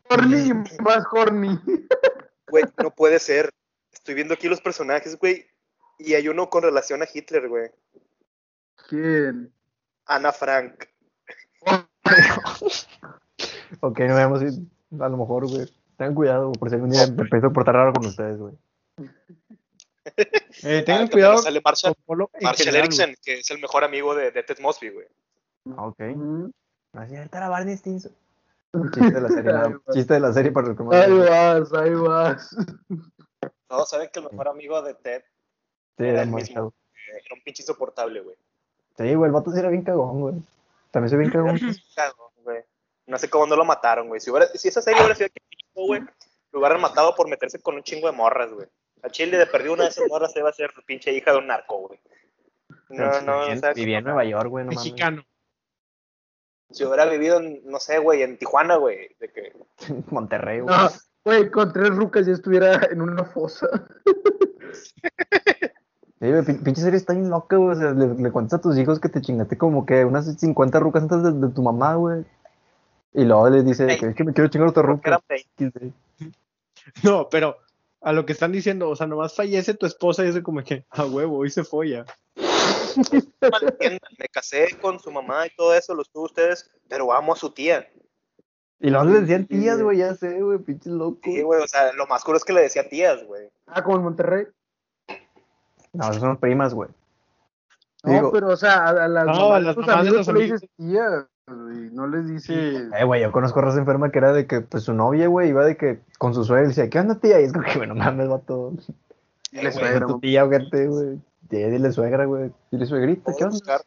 Horny 0.09 0.37
y 0.49 0.83
más 0.83 1.05
horny. 1.13 1.59
Güey, 2.49 2.65
no 2.83 2.91
puede 2.91 3.19
ser. 3.21 3.51
Estoy 3.93 4.15
viendo 4.15 4.35
aquí 4.35 4.49
los 4.49 4.61
personajes, 4.61 5.17
güey. 5.19 5.47
Y 5.99 6.15
hay 6.15 6.27
uno 6.29 6.51
con 6.51 6.63
relación 6.65 7.03
a 7.03 7.07
Hitler, 7.13 7.49
güey. 7.49 7.71
¿Quién? 8.89 9.53
Ana 10.07 10.33
Frank. 10.33 10.85
Ok, 13.81 14.01
no 14.01 14.15
veamos 14.17 14.41
si 14.41 14.47
a 14.99 15.09
lo 15.09 15.17
mejor, 15.17 15.49
güey. 15.49 15.67
Tengan 15.97 16.15
cuidado, 16.15 16.53
por 16.53 16.69
si 16.69 16.75
algún 16.75 16.91
día 16.91 17.07
me 17.07 17.23
empiezo 17.23 17.47
a 17.47 17.53
portar 17.53 17.75
raro 17.75 17.93
con 17.93 18.05
ustedes, 18.07 18.39
güey. 18.39 18.55
Eh, 20.63 20.81
Ah, 20.81 20.85
tengan 20.85 20.85
también 20.87 21.09
cuidado 21.11 21.39
Sale 21.39 21.61
Marshall, 21.65 21.95
Marshall 22.41 22.75
Erickson, 22.75 23.15
que 23.23 23.35
es 23.41 23.51
el 23.51 23.61
mejor 23.61 23.85
amigo 23.85 24.15
de, 24.15 24.31
de 24.31 24.43
Ted 24.43 24.59
Mosby, 24.61 24.89
güey. 24.91 25.07
Ah, 25.77 25.87
ok. 25.87 26.01
Mm. 26.17 26.51
Así, 26.95 27.17
ahorita 27.17 27.39
era 27.39 27.49
Barney 27.49 27.77
Stinson. 27.77 28.13
Chiste 28.95 29.11
de 29.13 29.21
la 29.21 29.29
serie, 29.29 29.53
va. 29.53 29.81
chiste 29.93 30.15
de 30.15 30.21
la 30.21 30.33
serie 30.33 30.53
para 30.53 30.69
los 30.69 30.77
que 30.77 30.97
Ahí 30.97 31.19
vas, 31.19 31.73
ahí 31.75 31.95
vas. 31.95 32.57
Todos 33.69 33.89
saben 33.91 34.09
que 34.13 34.21
el 34.21 34.31
mejor 34.31 34.49
amigo 34.49 34.83
de 34.83 34.95
Ted 34.95 35.23
Sí, 35.97 36.05
era 36.05 36.11
era 36.13 36.23
el 36.23 36.31
mismo. 36.31 36.75
eh, 36.95 37.23
era 37.25 37.35
un 37.35 37.43
pinche 37.45 37.63
insoportable, 37.63 38.21
güey. 38.21 38.37
Sí, 39.01 39.15
güey, 39.15 39.29
el 39.29 39.33
vato 39.33 39.51
sí 39.51 39.59
era 39.59 39.69
bien 39.71 39.83
cagón, 39.83 40.21
güey. 40.21 40.35
También 40.91 41.09
soy 41.11 41.19
bien 41.19 41.31
cagón. 41.33 41.59
Güey. 42.45 42.63
No 43.07 43.19
sé 43.19 43.31
cómo 43.31 43.47
no 43.47 43.57
lo 43.57 43.65
mataron, 43.65 44.09
güey. 44.09 44.21
Si, 44.21 44.31
hubiera- 44.31 44.47
si 44.49 44.69
esa 44.69 44.83
serie 44.83 45.01
hubiera 45.01 45.15
sido 45.15 45.27
aquí 45.27 45.39
en 45.43 45.49
México, 45.51 45.87
güey, 45.87 46.03
lo 46.53 46.59
hubieran 46.59 46.81
matado 46.81 47.15
por 47.15 47.29
meterse 47.29 47.61
con 47.61 47.75
un 47.77 47.83
chingo 47.83 48.07
de 48.11 48.17
morras, 48.17 48.53
güey. 48.53 48.67
A 49.03 49.09
Chile 49.09 49.39
de 49.39 49.47
perdió 49.47 49.73
una 49.73 49.85
de 49.85 49.91
esas 49.91 50.07
morras 50.09 50.33
se 50.33 50.41
iba 50.41 50.51
a 50.51 50.53
ser 50.53 50.71
pinche 50.87 51.13
hija 51.13 51.33
de 51.33 51.39
un 51.39 51.47
narco, 51.47 51.79
güey. 51.89 51.99
No, 52.91 53.21
no, 53.23 53.41
Vivía- 53.41 53.55
o 53.55 53.57
sea, 53.61 53.73
Vivía 53.73 53.99
en 53.99 54.05
Nueva 54.05 54.25
York, 54.25 54.49
güey, 54.51 54.65
no 54.65 54.73
mames. 54.73 54.85
Mexicano. 54.93 55.25
si 56.71 56.85
hubiera 56.85 57.07
vivido, 57.07 57.39
en, 57.39 57.63
no 57.65 57.81
sé, 57.81 57.99
güey, 57.99 58.23
en 58.23 58.37
Tijuana, 58.37 58.77
güey, 58.77 59.17
de 59.19 59.33
que 59.33 59.53
Monterrey, 60.11 60.61
güey. 60.61 60.77
No, 60.77 60.89
güey, 61.25 61.51
con 61.51 61.73
tres 61.73 61.91
rucas 61.91 62.27
ya 62.27 62.33
estuviera 62.33 62.81
en 62.91 63.01
una 63.01 63.25
fosa. 63.25 63.67
Sí, 66.21 66.53
pinche 66.63 66.83
serie 66.83 66.99
está 66.99 67.15
bien 67.15 67.31
loca, 67.31 67.57
güey. 67.57 67.77
O 67.77 67.81
sea, 67.81 67.93
le, 67.93 68.15
le 68.15 68.31
cuentas 68.31 68.59
a 68.59 68.63
tus 68.63 68.77
hijos 68.77 69.01
que 69.01 69.09
te 69.09 69.23
chingaste 69.23 69.57
como 69.57 69.87
que 69.87 70.05
unas 70.05 70.27
50 70.39 70.79
rucas 70.79 71.03
antes 71.05 71.23
de, 71.23 71.33
de 71.33 71.49
tu 71.49 71.63
mamá, 71.63 71.95
güey. 71.95 72.25
Y 73.15 73.25
luego 73.25 73.49
les 73.49 73.65
dice 73.65 73.87
que 73.99 74.07
es 74.07 74.15
que 74.15 74.25
me 74.25 74.33
quiero 74.33 74.49
chingar 74.49 74.69
otra 74.69 74.83
ruca. 74.83 75.21
20. 75.29 75.93
No, 77.05 77.29
pero 77.29 77.57
a 78.01 78.13
lo 78.13 78.25
que 78.25 78.33
están 78.33 78.53
diciendo, 78.53 78.89
o 78.89 78.97
sea, 78.97 79.07
nomás 79.07 79.35
fallece 79.35 79.75
tu 79.75 79.87
esposa 79.87 80.25
y 80.25 80.29
es 80.29 80.41
como 80.41 80.63
que, 80.63 80.85
a 80.91 81.05
huevo, 81.05 81.39
hoy 81.39 81.51
se 81.51 81.63
folla. 81.63 82.05
Me 84.19 84.29
casé 84.33 84.77
con 84.81 84.99
su 84.99 85.11
mamá 85.13 85.47
y 85.47 85.51
todo 85.55 85.75
eso, 85.75 85.95
los 85.95 86.11
tuve 86.11 86.25
ustedes, 86.25 86.71
pero 86.89 87.13
amo 87.13 87.35
a 87.35 87.37
su 87.37 87.51
tía. 87.51 87.89
Y 88.81 88.89
luego 88.89 89.05
les 89.05 89.21
decían 89.21 89.47
tías, 89.47 89.81
güey, 89.81 89.99
ya 89.99 90.15
sé, 90.15 90.41
güey, 90.41 90.59
pinche 90.59 90.89
loco. 90.89 91.21
Sí, 91.23 91.43
güey, 91.43 91.63
o 91.63 91.69
sea, 91.69 91.93
lo 91.93 92.07
más 92.07 92.25
curo 92.25 92.39
es 92.39 92.45
que 92.45 92.55
le 92.55 92.63
decía 92.63 92.89
tías, 92.89 93.23
güey. 93.25 93.49
Ah, 93.67 93.85
como 93.85 93.99
en 93.99 94.03
Monterrey. 94.05 94.47
No, 95.93 96.13
son 96.13 96.37
primas, 96.37 96.75
güey. 96.75 96.89
No, 98.05 98.13
Digo- 98.13 98.33
pero 98.33 98.49
o 98.49 98.57
sea, 98.57 98.85
a, 98.87 98.89
a 99.05 99.09
las 99.09 99.27
No, 99.27 99.53
a 99.53 99.61
las 99.61 99.75
tus 99.77 99.87
mamás 99.87 100.05
de 100.05 100.11
los 100.13 100.27
le 100.27 100.33
amigos. 100.33 100.61
dices 100.61 100.77
tía, 100.77 101.29
güey, 101.47 101.91
no 101.93 102.07
les 102.07 102.27
dices. 102.29 102.89
Eh, 102.99 103.05
güey, 103.05 103.21
yo 103.23 103.31
conozco 103.33 103.61
raza 103.61 103.79
enferma 103.79 104.11
que 104.11 104.19
era 104.19 104.33
de 104.33 104.47
que, 104.47 104.61
pues, 104.63 104.85
su 104.85 104.95
novia, 104.95 105.27
güey, 105.29 105.51
iba 105.51 105.65
de 105.65 105.77
que 105.77 106.01
con 106.19 106.33
su 106.35 106.45
suegra 106.45 106.65
y 106.65 106.69
decía, 106.69 106.89
¿qué 106.89 106.99
onda, 106.99 107.17
tía? 107.17 107.41
Y 107.41 107.45
es 107.45 107.53
como 107.53 107.65
que, 107.65 107.77
bueno, 107.79 107.95
mames, 107.95 108.29
vato. 108.29 108.73
Eh, 109.53 109.63
Les 109.65 109.75
güey, 109.75 109.87
suegra, 109.89 110.07
tu 110.07 110.19
tía, 110.21 110.45
ojete, 110.45 110.87
güey. 110.87 111.17
Sí, 111.51 111.57
dile 111.57 111.93
suegra, 111.93 112.25
güey. 112.25 112.53
Dile 112.71 112.87
suegrita, 112.87 113.33
acabo 113.33 113.37
¿qué 113.37 113.45
de 113.45 113.49
onda? 113.49 113.55
buscar, 113.59 113.81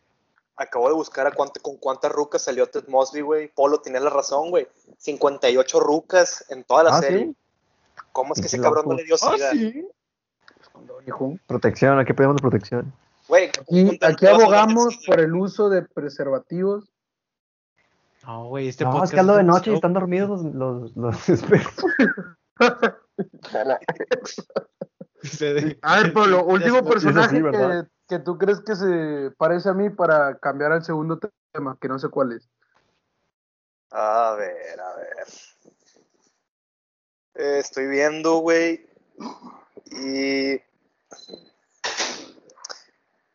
acabo 0.57 0.87
de 0.89 0.93
buscar 0.95 1.27
a 1.27 1.31
cuánto, 1.31 1.61
con 1.61 1.77
cuántas 1.77 2.11
rucas 2.11 2.41
salió 2.43 2.67
Ted 2.67 2.83
Mosby, 2.89 3.21
güey. 3.21 3.47
Polo 3.47 3.79
tenía 3.79 4.01
la 4.01 4.09
razón, 4.09 4.49
güey. 4.51 4.67
58 4.97 5.79
rucas 5.79 6.45
en 6.49 6.63
toda 6.65 6.83
la 6.83 6.97
Ah, 6.97 6.99
serie. 7.01 7.25
sí. 7.27 7.35
¿Cómo 8.11 8.33
es 8.33 8.41
que 8.41 8.47
ese 8.47 8.59
cabrón 8.59 8.85
no 8.89 8.95
le 8.95 9.05
dio 9.05 9.15
Ah, 9.21 9.33
sida? 9.35 9.51
Hijo. 11.05 11.38
Protección, 11.47 11.99
aquí 11.99 12.13
pedimos 12.13 12.41
protección. 12.41 12.93
Güey, 13.27 13.49
Aquí, 13.49 13.86
¿cuántas 13.86 14.13
aquí 14.13 14.25
rucas 14.25 14.41
abogamos 14.41 14.97
por 15.05 15.19
el 15.19 15.36
uso 15.36 15.69
de 15.69 15.84
preservativos. 15.84 16.89
No, 18.25 18.47
güey, 18.47 18.69
este 18.69 18.86
no, 18.86 19.03
es 19.03 19.11
que 19.11 19.21
de 19.21 19.43
noche 19.43 19.71
y 19.71 19.75
están 19.75 19.93
dormidos 19.93 20.43
los, 20.43 20.95
los, 20.95 20.95
los 20.95 21.29
A 25.81 26.01
ver, 26.01 26.13
Pablo, 26.13 26.43
último 26.45 26.84
personaje 26.84 27.41
que, 27.41 27.86
que 28.07 28.19
tú 28.19 28.38
crees 28.38 28.61
que 28.61 28.75
se 28.75 29.31
parece 29.38 29.69
a 29.69 29.73
mí 29.73 29.89
para 29.89 30.38
cambiar 30.38 30.71
al 30.71 30.84
segundo 30.84 31.19
tema, 31.51 31.77
que 31.79 31.88
no 31.88 31.99
sé 31.99 32.09
cuál 32.09 32.34
es. 32.34 32.49
A 33.91 34.36
ver, 34.38 34.79
a 34.79 34.95
ver. 34.95 35.27
Eh, 37.36 37.59
estoy 37.59 37.88
viendo, 37.88 38.38
güey. 38.38 38.88
Y. 39.91 40.61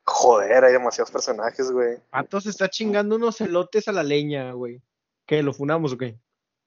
Joder, 0.05 0.65
hay 0.65 0.73
demasiados 0.73 1.11
personajes, 1.11 1.71
güey. 1.71 1.99
Pato 2.11 2.41
se 2.41 2.51
está 2.51 2.69
chingando 2.69 3.17
unos 3.17 3.41
elotes 3.41 3.89
a 3.89 3.93
la 3.93 4.03
leña, 4.03 4.53
güey. 4.53 4.81
¿Qué? 5.27 5.43
¿Lo 5.43 5.53
funamos 5.53 5.93
o 5.93 5.99
qué? 5.99 6.19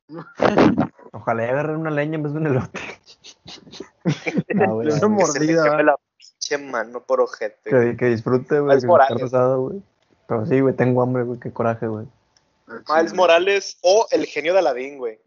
Ojalá 1.14 1.44
agarren 1.44 1.78
una 1.78 1.90
leña 1.90 2.16
en 2.16 2.24
vez 2.24 2.34
de 2.34 2.40
un 2.40 2.48
elote. 2.48 2.80
No, 4.54 4.76
güey, 4.76 4.88
Una. 4.88 5.00
Que 5.00 5.08
mordida, 5.08 5.64
queme 5.64 5.84
la 5.84 5.98
pinche 6.18 6.58
mano 6.58 7.04
por 7.04 7.22
ojete. 7.22 7.70
que, 7.70 7.96
que 7.98 8.06
disfrute, 8.08 8.60
güey. 8.60 8.80
Que 8.80 9.14
rosado, 9.16 9.62
güey. 9.62 9.82
Pero 10.28 10.46
sí, 10.46 10.60
güey, 10.60 10.76
tengo 10.76 11.02
hambre, 11.02 11.24
güey. 11.24 11.40
Qué 11.40 11.52
coraje, 11.52 11.88
güey. 11.88 12.08
Miles 12.88 13.14
Morales 13.14 13.78
o 13.82 14.08
el 14.12 14.26
genio 14.26 14.54
de 14.54 14.60
Aladín, 14.60 14.98
güey. 14.98 15.20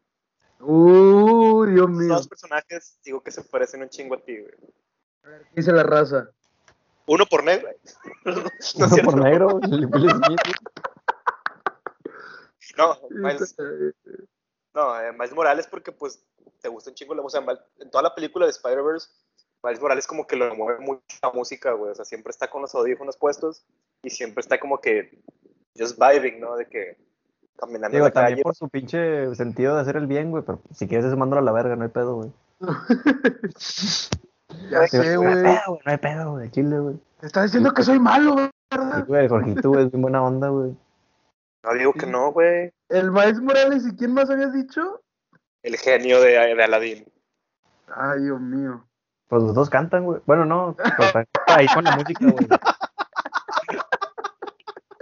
Uh, 0.61 1.65
Dios 1.67 1.91
mío. 1.91 2.09
dos 2.09 2.29
personajes, 2.29 2.99
digo 3.05 3.23
que 3.23 3.31
se 3.31 3.43
parecen 3.43 3.83
un 3.83 3.89
chingo 3.89 4.15
a 4.15 4.21
ti, 4.21 4.39
güey. 4.39 4.55
Dice 5.55 5.73
la 5.73 5.83
raza. 5.83 6.29
Uno 7.07 7.27
por 7.27 7.45
negro. 7.45 7.69
Uno 8.25 8.97
por 9.05 9.21
negro, 9.21 9.61
el 9.63 9.87
Will 9.87 10.11
Smith. 10.11 10.41
no, 12.77 12.99
Miles, 13.11 13.55
no 14.75 15.01
eh, 15.01 15.13
Miles 15.13 15.33
Morales 15.33 15.67
porque 15.67 15.93
pues 15.93 16.25
te 16.61 16.69
gusta 16.69 16.91
un 16.91 16.97
chingo 16.97 17.15
la 17.15 17.23
música. 17.23 17.45
En 17.79 17.91
toda 17.91 18.03
la 18.03 18.15
película 18.15 18.47
de 18.47 18.53
Spider-Verse, 18.53 19.09
Miles 19.63 19.81
Morales 19.81 20.07
como 20.07 20.27
que 20.27 20.37
lo 20.37 20.55
mueve 20.55 20.81
mucho 20.81 21.03
la 21.23 21.31
música, 21.31 21.73
güey. 21.73 21.93
O 21.93 21.95
sea, 21.95 22.05
siempre 22.05 22.31
está 22.31 22.49
con 22.49 22.63
los 22.63 22.75
audífonos 22.75 23.17
puestos 23.17 23.65
y 24.03 24.11
siempre 24.11 24.41
está 24.41 24.59
como 24.59 24.81
que 24.81 25.19
just 25.79 25.99
vibing, 25.99 26.41
¿no? 26.41 26.57
De 26.57 26.67
que 26.67 26.97
caminando 27.57 27.97
Digo, 27.97 28.07
en 28.07 28.11
la 28.11 28.13
también 28.13 28.35
calle. 28.37 28.43
por 28.43 28.55
su 28.55 28.69
pinche 28.69 29.35
sentido 29.35 29.75
de 29.75 29.83
hacer 29.83 29.97
el 29.97 30.07
bien, 30.07 30.31
güey. 30.31 30.43
Pero 30.45 30.61
si 30.73 30.89
quieres 30.89 31.07
eso, 31.07 31.17
mándalo 31.17 31.43
a 31.43 31.45
la 31.45 31.53
verga, 31.53 31.77
no 31.77 31.85
hay 31.85 31.91
pedo, 31.91 32.17
güey. 32.17 32.33
Ya 34.71 34.87
sé, 34.89 34.99
No 34.99 35.03
hay 35.05 35.17
güey. 35.17 35.35
pedo, 35.43 35.61
güey. 35.69 35.81
No 35.85 35.91
hay 35.93 35.99
pedo, 35.99 36.31
güey. 36.33 36.51
Chile, 36.51 36.79
güey. 36.79 36.97
Te 37.21 37.27
está 37.27 37.43
diciendo 37.43 37.73
que 37.75 37.83
soy 37.83 37.99
malo, 37.99 38.33
güey. 38.35 38.51
Sí, 38.73 39.03
güey, 39.07 39.29
Jorgito, 39.29 39.69
güey, 39.71 39.85
es 39.87 39.91
bien 39.93 40.03
buena 40.03 40.23
onda, 40.23 40.49
güey. 40.49 40.77
No 41.63 41.75
digo 41.75 41.93
que 41.93 42.07
no, 42.07 42.33
güey. 42.33 42.73
El 42.89 43.11
Miles 43.11 43.41
Morales, 43.41 43.87
¿y 43.87 43.97
quién 43.97 44.13
más 44.13 44.29
habías 44.31 44.53
dicho? 44.53 45.01
El 45.63 45.77
genio 45.77 46.21
de, 46.21 46.33
de 46.55 46.65
Aladdin. 46.65 47.05
Ay, 47.95 48.23
Dios 48.23 48.41
mío. 48.41 48.85
Pues 49.29 49.43
los 49.43 49.55
dos 49.55 49.71
cantan, 49.71 50.05
güey. 50.05 50.21
Bueno, 50.27 50.45
no, 50.45 50.77
pues, 50.97 51.13
ahí 51.47 51.67
con 51.75 51.85
la 51.85 51.97
música, 51.97 52.27
güey. 52.27 52.47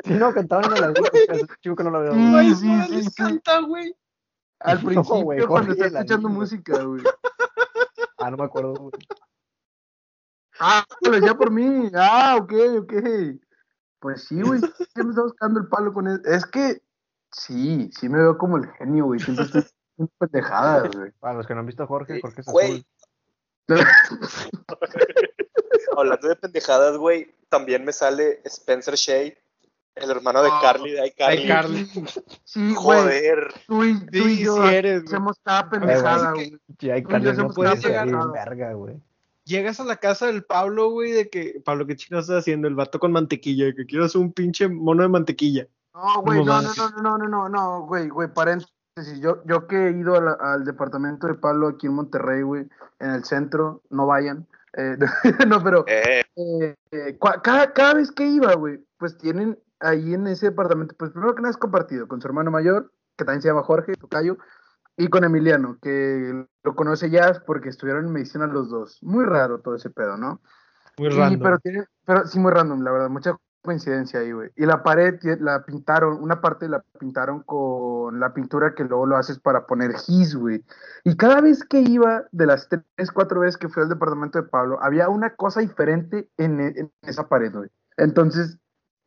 Sí, 0.05 0.15
no, 0.15 0.35
cantaban 0.35 0.65
en 0.75 0.81
la 0.81 0.89
música, 0.89 1.33
ese 1.33 1.47
chico 1.61 1.77
que 1.77 1.85
no 1.85 1.91
lo 1.91 2.01
veo. 2.01 2.13
Sí, 2.13 2.31
güey. 2.33 2.55
Sí, 2.57 2.67
Morales 2.67 3.05
sí, 3.05 3.11
sí. 3.11 3.15
canta, 3.15 3.61
güey. 3.61 3.95
Al 4.59 4.79
No, 4.83 4.87
principio, 4.89 5.23
güey, 5.23 5.47
cuando 5.47 5.73
está 5.73 5.87
escuchando 5.87 6.29
música, 6.29 6.83
güey. 6.83 7.03
Ah, 8.19 8.31
no 8.31 8.37
me 8.37 8.45
acuerdo, 8.45 8.75
güey. 8.75 8.93
Ah, 10.65 10.85
lo 11.01 11.11
decía 11.11 11.35
por 11.35 11.51
mí. 11.51 11.91
Ah, 11.95 12.37
ok, 12.41 12.53
ok. 12.83 12.93
Pues 13.99 14.25
sí, 14.29 14.41
güey. 14.41 14.61
Siempre 14.95 15.11
está 15.11 15.23
buscando 15.23 15.59
el 15.61 15.67
palo 15.67 15.93
con 15.93 16.07
él. 16.07 16.21
Es 16.25 16.47
que 16.47 16.81
sí, 17.33 17.91
sí 17.99 18.09
me 18.09 18.19
veo 18.19 18.39
como 18.39 18.59
el 18.59 18.69
genio, 18.79 19.07
güey. 19.07 19.19
Siempre 19.19 19.45
estoy 19.47 19.63
haciendo 19.63 20.13
pendejadas, 20.19 20.91
güey. 20.95 21.11
Para 21.21 21.35
los 21.35 21.47
que 21.47 21.55
no 21.55 21.61
han 21.61 21.67
visto 21.67 21.83
a 21.83 21.87
Jorge, 21.89 22.21
Jorge 22.21 22.41
es 22.43 22.47
güey. 22.47 22.87
azul. 23.69 23.69
Hablando 25.97 26.29
de 26.29 26.37
pendejadas, 26.37 26.97
güey, 26.97 27.35
también 27.49 27.85
me 27.85 27.93
sale 27.93 28.41
Spencer 28.45 28.95
Shea, 28.95 29.33
el 29.95 30.11
hermano 30.11 30.43
de 30.43 30.49
Ah, 30.51 30.59
Carly 30.63 30.93
de 30.93 31.07
iCarly. 31.09 31.39
Ay, 31.43 31.49
Carly. 31.49 31.87
Sí, 32.45 32.75
güey. 32.75 32.77
Joder. 32.99 33.53
Tú 33.67 33.85
y, 33.85 34.07
tú 34.07 34.17
y 34.29 34.37
Sí, 34.37 34.45
yo 34.45 34.57
sí 34.57 34.75
eres, 34.75 35.03
güey. 35.03 35.15
hacemos 35.15 35.39
cada 35.45 35.69
pendejada, 35.69 36.33
güey. 36.33 36.51
Sí, 36.79 36.89
sé 36.89 37.03
no 37.35 37.49
puede 37.49 37.77
llegar- 37.77 38.33
verga, 38.33 38.73
güey. 38.73 39.01
Llegas 39.45 39.81
a 39.81 39.85
la 39.85 39.97
casa 39.97 40.27
del 40.27 40.45
Pablo, 40.45 40.91
güey, 40.91 41.13
de 41.13 41.29
que, 41.29 41.61
Pablo, 41.65 41.87
¿qué 41.87 41.97
chingados 41.97 42.27
estás 42.27 42.41
haciendo? 42.41 42.69
El 42.69 42.75
vato 42.77 42.99
con 43.01 43.13
mantequilla, 43.13 43.67
de 43.67 43.75
que 43.75 43.87
quiero 43.87 44.05
hacer 44.05 44.21
un 44.21 44.33
pinche 44.33 44.69
mono 44.69 45.03
de 45.03 45.09
mantequilla. 45.09 45.67
No, 45.95 46.23
güey, 46.23 46.45
no, 46.45 46.63
no, 46.63 46.69
no, 46.75 46.91
no, 46.91 47.03
no, 47.03 47.19
no, 47.19 47.29
no, 47.29 47.49
no, 47.49 47.87
güey, 47.87 48.09
güey, 48.09 48.29
paréntesis. 48.33 48.71
Yo, 49.21 49.43
yo 49.47 49.67
que 49.67 49.89
he 49.89 49.91
ido 49.91 50.15
a 50.15 50.21
la- 50.21 50.39
al 50.41 50.65
departamento 50.65 51.27
de 51.27 51.35
Pablo 51.35 51.69
aquí 51.69 51.87
en 51.87 51.95
Monterrey, 51.95 52.43
güey, 52.43 52.69
en 53.01 53.11
el 53.11 53.25
centro, 53.25 53.83
no 53.91 54.07
vayan. 54.07 54.47
Eh, 54.77 54.97
no, 55.49 55.63
pero 55.63 55.85
Eh, 55.89 56.23
eh, 56.37 56.75
eh, 56.93 57.19
cua- 57.19 57.41
cada, 57.43 57.73
cada 57.73 57.95
vez 57.95 58.11
que 58.13 58.27
iba, 58.27 58.55
güey, 58.55 58.79
pues 58.99 59.19
tienen 59.19 59.59
ahí 59.81 60.15
en 60.15 60.27
ese 60.29 60.47
departamento, 60.47 60.95
pues 60.97 61.11
primero 61.11 61.35
que 61.35 61.43
nada 61.43 61.51
es 61.51 61.57
compartido 61.57 62.07
con 62.07 62.21
su 62.21 62.29
hermano 62.29 62.51
mayor, 62.51 62.93
que 63.17 63.25
también 63.25 63.43
se 63.43 63.49
llama 63.49 63.65
Jorge, 63.65 63.95
Tocayo, 63.95 64.37
y 64.97 65.09
con 65.09 65.25
Emiliano, 65.25 65.79
que 65.81 66.47
lo 66.63 66.75
conoce 66.75 67.11
ya 67.11 67.43
porque 67.47 67.69
estuvieron 67.71 68.07
en 68.07 68.13
medicina 68.13 68.47
los 68.47 68.71
dos. 68.71 68.99
Muy 69.03 69.25
raro 69.25 69.61
todo 69.61 69.77
ese 69.77 69.91
pedo, 69.91 70.17
¿no? 70.17 70.41
Muy 70.99 71.11
Sí, 71.11 71.19
random. 71.19 71.43
pero 71.43 71.59
tiene, 71.59 71.85
pero 72.05 72.27
sí 72.27 72.39
muy 72.39 72.53
random, 72.53 72.83
la 72.83 72.93
verdad, 72.93 73.09
mucha 73.09 73.37
coincidencia 73.63 74.21
ahí, 74.21 74.33
güey. 74.33 74.51
Y 74.57 74.67
la 74.67 74.83
pared 74.83 75.19
la 75.41 75.65
pintaron, 75.65 76.23
una 76.23 76.41
parte 76.41 76.69
la 76.69 76.85
pintaron 76.99 77.43
con 77.45 78.19
la 78.21 78.35
pintura 78.35 78.75
que 78.75 78.85
luego 78.85 79.07
lo 79.07 79.17
haces 79.17 79.39
para 79.39 79.67
poner 79.67 79.95
gis, 79.95 80.35
güey. 80.35 80.65
Y 81.05 81.17
cada 81.17 81.41
vez 81.41 81.65
que 81.65 81.81
iba, 81.81 82.25
de 82.33 82.47
las 82.47 82.69
tres, 82.69 83.11
cuatro 83.13 83.41
veces 83.41 83.57
que 83.57 83.69
fui 83.69 83.83
al 83.83 83.89
departamento 83.89 84.43
de 84.43 84.49
Pablo, 84.49 84.79
había 84.83 85.09
una 85.09 85.35
cosa 85.37 85.61
diferente 85.61 86.29
en, 86.37 86.61
en 86.61 86.93
esa 87.03 87.29
pared, 87.29 87.53
güey. 87.53 87.71
Entonces, 87.97 88.59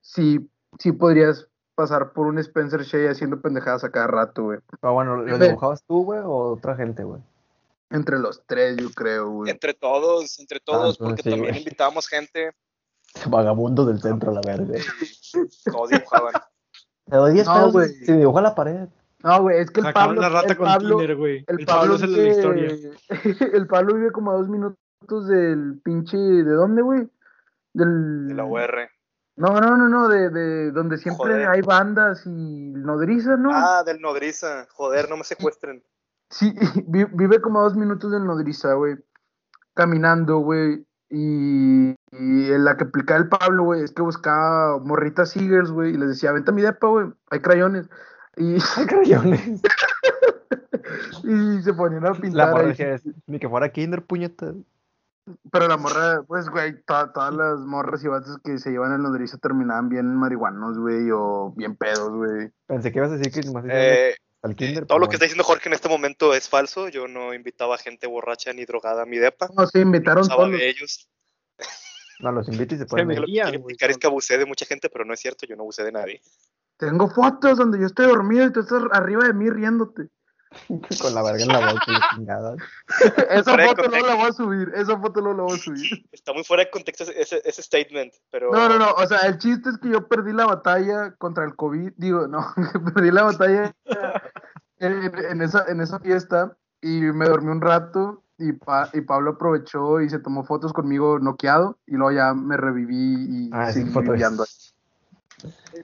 sí, 0.01 0.49
sí 0.79 0.93
podrías 0.93 1.49
pasar 1.75 2.13
por 2.13 2.27
un 2.27 2.39
Spencer 2.39 2.83
Shea 2.83 3.11
haciendo 3.11 3.41
pendejadas 3.41 3.83
a 3.83 3.91
cada 3.91 4.07
rato, 4.07 4.43
güey. 4.43 4.59
Pero 4.81 4.93
bueno, 4.93 5.17
¿lo 5.17 5.37
dibujabas 5.37 5.83
tú, 5.83 6.03
güey, 6.03 6.19
o 6.19 6.53
otra 6.53 6.75
gente, 6.75 7.03
güey? 7.03 7.21
Entre 7.91 8.17
los 8.17 8.43
tres, 8.47 8.77
yo 8.77 8.89
creo, 8.89 9.29
güey. 9.29 9.51
entre 9.51 9.73
todos, 9.73 10.39
entre 10.39 10.59
todos, 10.59 10.97
entonces 10.99 11.21
porque 11.21 11.23
sí, 11.23 11.29
también 11.29 11.55
invitábamos 11.55 12.07
gente, 12.07 12.51
Vagabundos 13.29 13.87
del 13.87 14.01
centro, 14.01 14.31
la 14.31 14.41
verga. 14.41 14.73
todos 15.71 15.89
dibujaban. 15.89 16.33
Te 17.05 17.15
doy 17.15 17.33
10 17.33 17.45
No, 17.45 17.71
pesos 17.71 17.91
si 18.05 18.13
dibuja 18.13 18.41
la 18.41 18.55
pared. 18.55 18.87
No, 19.19 19.41
güey, 19.41 19.59
es 19.59 19.71
que 19.71 19.79
el 19.79 19.87
Sacaban 19.87 20.09
Pablo, 20.09 20.21
la 20.21 20.29
rata 20.29 20.51
el 20.51 20.57
con 20.57 20.67
Pablo, 20.67 20.97
Tinder, 20.97 21.15
güey. 21.15 21.45
El, 21.47 21.59
El, 21.59 21.65
Pablo, 21.65 21.81
Pablo 21.81 21.95
es 21.95 22.01
el 22.03 22.13
de 22.13 22.23
la 22.23 22.29
historia. 22.29 22.69
el 23.53 23.67
Pablo 23.67 23.95
vive 23.95 24.11
como 24.11 24.31
a 24.31 24.35
dos 24.35 24.49
minutos 24.49 25.27
del 25.27 25.79
pinche. 25.83 26.17
¿De 26.17 26.51
dónde, 26.51 26.81
güey? 26.81 27.07
Del. 27.73 28.27
De 28.27 28.33
la 28.35 28.45
UR. 28.45 28.89
No, 29.37 29.59
no, 29.59 29.75
no, 29.75 29.89
no, 29.89 30.07
de, 30.07 30.29
de 30.29 30.71
donde 30.71 30.97
siempre 30.97 31.33
Joder. 31.33 31.49
hay 31.49 31.61
bandas 31.61 32.25
y 32.25 32.29
nodrizas, 32.29 33.37
¿no? 33.37 33.49
Ah, 33.53 33.83
del 33.85 33.99
Nodriza. 33.99 34.65
Joder, 34.71 35.09
no 35.09 35.17
me 35.17 35.23
secuestren. 35.25 35.83
Sí, 36.29 36.53
vi- 36.87 37.07
vive 37.11 37.41
como 37.41 37.59
a 37.59 37.63
dos 37.63 37.75
minutos 37.75 38.11
del 38.11 38.25
nodriza, 38.25 38.73
güey. 38.73 38.95
Caminando, 39.73 40.37
güey. 40.39 40.85
Y, 41.09 41.89
y 42.11 42.51
en 42.51 42.63
la 42.65 42.77
que 42.77 42.85
aplicaba 42.85 43.19
el 43.19 43.27
Pablo, 43.29 43.63
güey, 43.65 43.83
es 43.83 43.91
que 43.91 44.01
buscaba 44.01 44.79
morritas 44.79 45.29
Seagers, 45.31 45.69
güey, 45.69 45.91
y 45.93 45.97
les 45.97 46.09
decía, 46.09 46.31
vente 46.31 46.51
a 46.51 46.53
mi 46.53 46.61
depa, 46.61 46.87
güey, 46.87 47.07
hay 47.29 47.39
crayones. 47.41 47.89
Y, 48.37 48.55
Ay, 48.77 48.85
crayones. 48.87 49.61
y 51.23 51.61
se 51.61 51.73
ponían 51.73 52.05
a 52.05 52.11
La 52.11 52.15
pintar. 52.19 52.51
morra 52.51 52.63
ahí. 52.63 52.69
decía, 52.69 52.99
ni 53.27 53.39
que 53.39 53.49
fuera 53.49 53.69
Kinder, 53.69 54.03
puñeta. 54.03 54.53
Pero 55.51 55.67
la 55.67 55.77
morra, 55.77 56.21
pues, 56.27 56.49
güey, 56.49 56.83
to- 56.83 57.11
todas 57.11 57.33
las 57.33 57.59
morras 57.61 58.03
y 58.03 58.07
vatos 58.07 58.37
que 58.43 58.59
se 58.59 58.69
llevan 58.71 58.93
el 58.93 59.01
nodriza 59.01 59.37
terminaban 59.37 59.89
bien 59.89 60.15
marihuanos, 60.15 60.77
güey, 60.77 61.09
o 61.11 61.51
bien 61.55 61.75
pedos, 61.75 62.09
güey. 62.11 62.49
Pensé 62.67 62.91
que 62.91 62.99
ibas 62.99 63.11
a 63.11 63.17
decir 63.17 63.31
que 63.31 63.47
iban 63.49 63.67
Eh, 63.71 64.15
al 64.43 64.55
Kinder. 64.55 64.85
todo 64.85 64.99
lo 64.99 65.07
que 65.07 65.15
está 65.15 65.25
diciendo 65.25 65.43
Jorge 65.43 65.69
en 65.69 65.73
este 65.73 65.89
momento 65.89 66.33
es 66.35 66.47
falso. 66.47 66.89
Yo 66.89 67.07
no 67.07 67.33
invitaba 67.33 67.77
gente 67.79 68.05
borracha 68.05 68.53
ni 68.53 68.65
drogada 68.65 69.01
a 69.03 69.05
mi 69.07 69.17
depa. 69.17 69.49
No, 69.55 69.65
se 69.65 69.79
invitaron 69.79 70.27
todos. 70.27 70.51
de 70.51 70.69
ellos. 70.69 71.09
No, 72.19 72.31
los 72.31 72.47
invito 72.47 72.75
y 72.75 72.77
se 72.77 72.85
pueden 72.85 73.11
indicar 73.11 73.89
es 73.89 73.97
que 73.97 74.07
abusé 74.07 74.37
de 74.37 74.45
mucha 74.45 74.65
gente, 74.65 74.89
pero 74.89 75.03
no 75.05 75.13
es 75.13 75.19
cierto. 75.19 75.45
Yo 75.47 75.55
no 75.55 75.63
abusé 75.63 75.83
de 75.83 75.91
nadie. 75.91 76.21
Tengo 76.77 77.09
fotos 77.09 77.57
donde 77.57 77.79
yo 77.79 77.87
estoy 77.87 78.05
dormido 78.07 78.45
y 78.45 78.51
tú 78.53 78.59
estás 78.61 78.83
arriba 78.91 79.25
de 79.25 79.33
mí 79.33 79.49
riéndote. 79.49 80.09
con 81.01 81.13
la 81.15 81.23
verga 81.23 81.43
en 81.43 81.47
la 81.49 81.59
boca 81.71 82.09
chingada. 82.13 82.55
Esa 83.29 83.57
foto 83.57 83.87
no 83.89 84.05
la 84.05 84.15
voy 84.15 84.29
a 84.29 84.33
subir, 84.33 84.71
esa 84.75 84.97
foto 84.99 85.21
no 85.21 85.33
la 85.33 85.43
voy 85.43 85.55
a 85.55 85.57
subir. 85.59 86.05
Está 86.11 86.33
muy 86.33 86.43
fuera 86.43 86.63
de 86.63 86.71
contexto 86.71 87.03
ese, 87.03 87.41
ese 87.43 87.61
statement, 87.61 88.13
pero. 88.31 88.51
No, 88.51 88.69
no, 88.69 88.77
no, 88.79 88.91
o 88.91 89.07
sea, 89.07 89.19
el 89.27 89.37
chiste 89.37 89.69
es 89.69 89.77
que 89.77 89.89
yo 89.89 90.07
perdí 90.07 90.33
la 90.33 90.45
batalla 90.45 91.15
contra 91.17 91.43
el 91.45 91.55
COVID, 91.55 91.93
digo, 91.97 92.27
no, 92.27 92.45
perdí 92.93 93.11
la 93.11 93.23
batalla 93.23 93.75
en, 94.79 95.11
en 95.29 95.41
esa, 95.41 95.65
en 95.67 95.81
esa 95.81 95.99
fiesta 95.99 96.57
y 96.81 97.01
me 97.01 97.25
dormí 97.27 97.49
un 97.51 97.61
rato 97.61 98.23
y, 98.37 98.51
Pa- 98.51 98.89
y 98.93 99.01
Pablo 99.01 99.31
aprovechó 99.31 100.01
y 100.01 100.09
se 100.09 100.19
tomó 100.19 100.43
fotos 100.43 100.73
conmigo 100.73 101.19
noqueado 101.19 101.77
y 101.87 101.95
luego 101.95 102.11
ya 102.11 102.33
me 102.33 102.57
reviví 102.57 103.25
y 103.29 103.49
Ah, 103.53 103.71
seguí 103.71 103.89
fotos. 103.91 104.74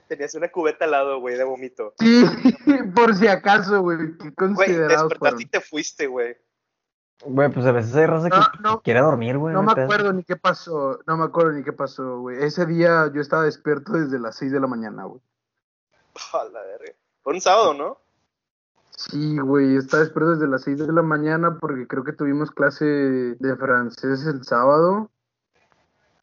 Tenías 0.08 0.34
una 0.34 0.48
cubeta 0.50 0.84
al 0.86 0.90
lado, 0.92 1.20
güey, 1.20 1.36
de 1.36 1.44
vómito. 1.44 1.94
Sí, 1.98 2.24
por 2.94 3.14
si 3.14 3.26
acaso, 3.28 3.80
güey, 3.82 3.98
qué 3.98 4.30
Güey, 4.30 4.34
considerados 4.34 5.08
despertaste 5.10 5.18
fueron. 5.18 5.40
y 5.40 5.46
te 5.46 5.60
fuiste, 5.60 6.06
güey. 6.06 6.36
Güey, 7.24 7.50
pues 7.52 7.64
a 7.66 7.72
veces 7.72 7.94
hay 7.94 8.06
raza 8.06 8.30
que 8.30 8.36
No, 8.36 8.70
no. 8.72 8.80
quiere 8.82 9.00
dormir, 9.00 9.38
güey. 9.38 9.54
No 9.54 9.62
me 9.62 9.74
pedo. 9.74 9.84
acuerdo 9.84 10.12
ni 10.12 10.24
qué 10.24 10.36
pasó, 10.36 10.98
no 11.06 11.16
me 11.16 11.24
acuerdo 11.24 11.52
ni 11.52 11.62
qué 11.62 11.72
pasó, 11.72 12.18
güey. 12.20 12.42
Ese 12.42 12.66
día 12.66 13.10
yo 13.14 13.20
estaba 13.20 13.44
despierto 13.44 13.92
desde 13.92 14.18
las 14.18 14.36
6 14.36 14.50
de 14.52 14.60
la 14.60 14.66
mañana, 14.66 15.04
güey. 15.04 15.20
A 16.32 16.44
la 16.44 16.60
verga. 16.62 16.92
Fue 17.22 17.32
un 17.34 17.40
sábado, 17.40 17.74
¿no? 17.74 17.98
Sí, 18.90 19.38
güey, 19.38 19.76
estaba 19.76 20.02
despierto 20.02 20.32
desde 20.32 20.48
las 20.48 20.62
6 20.62 20.78
de 20.78 20.92
la 20.92 21.02
mañana 21.02 21.58
porque 21.60 21.86
creo 21.86 22.02
que 22.04 22.12
tuvimos 22.12 22.50
clase 22.50 22.84
de 22.84 23.56
francés 23.56 24.26
el 24.26 24.44
sábado 24.44 25.08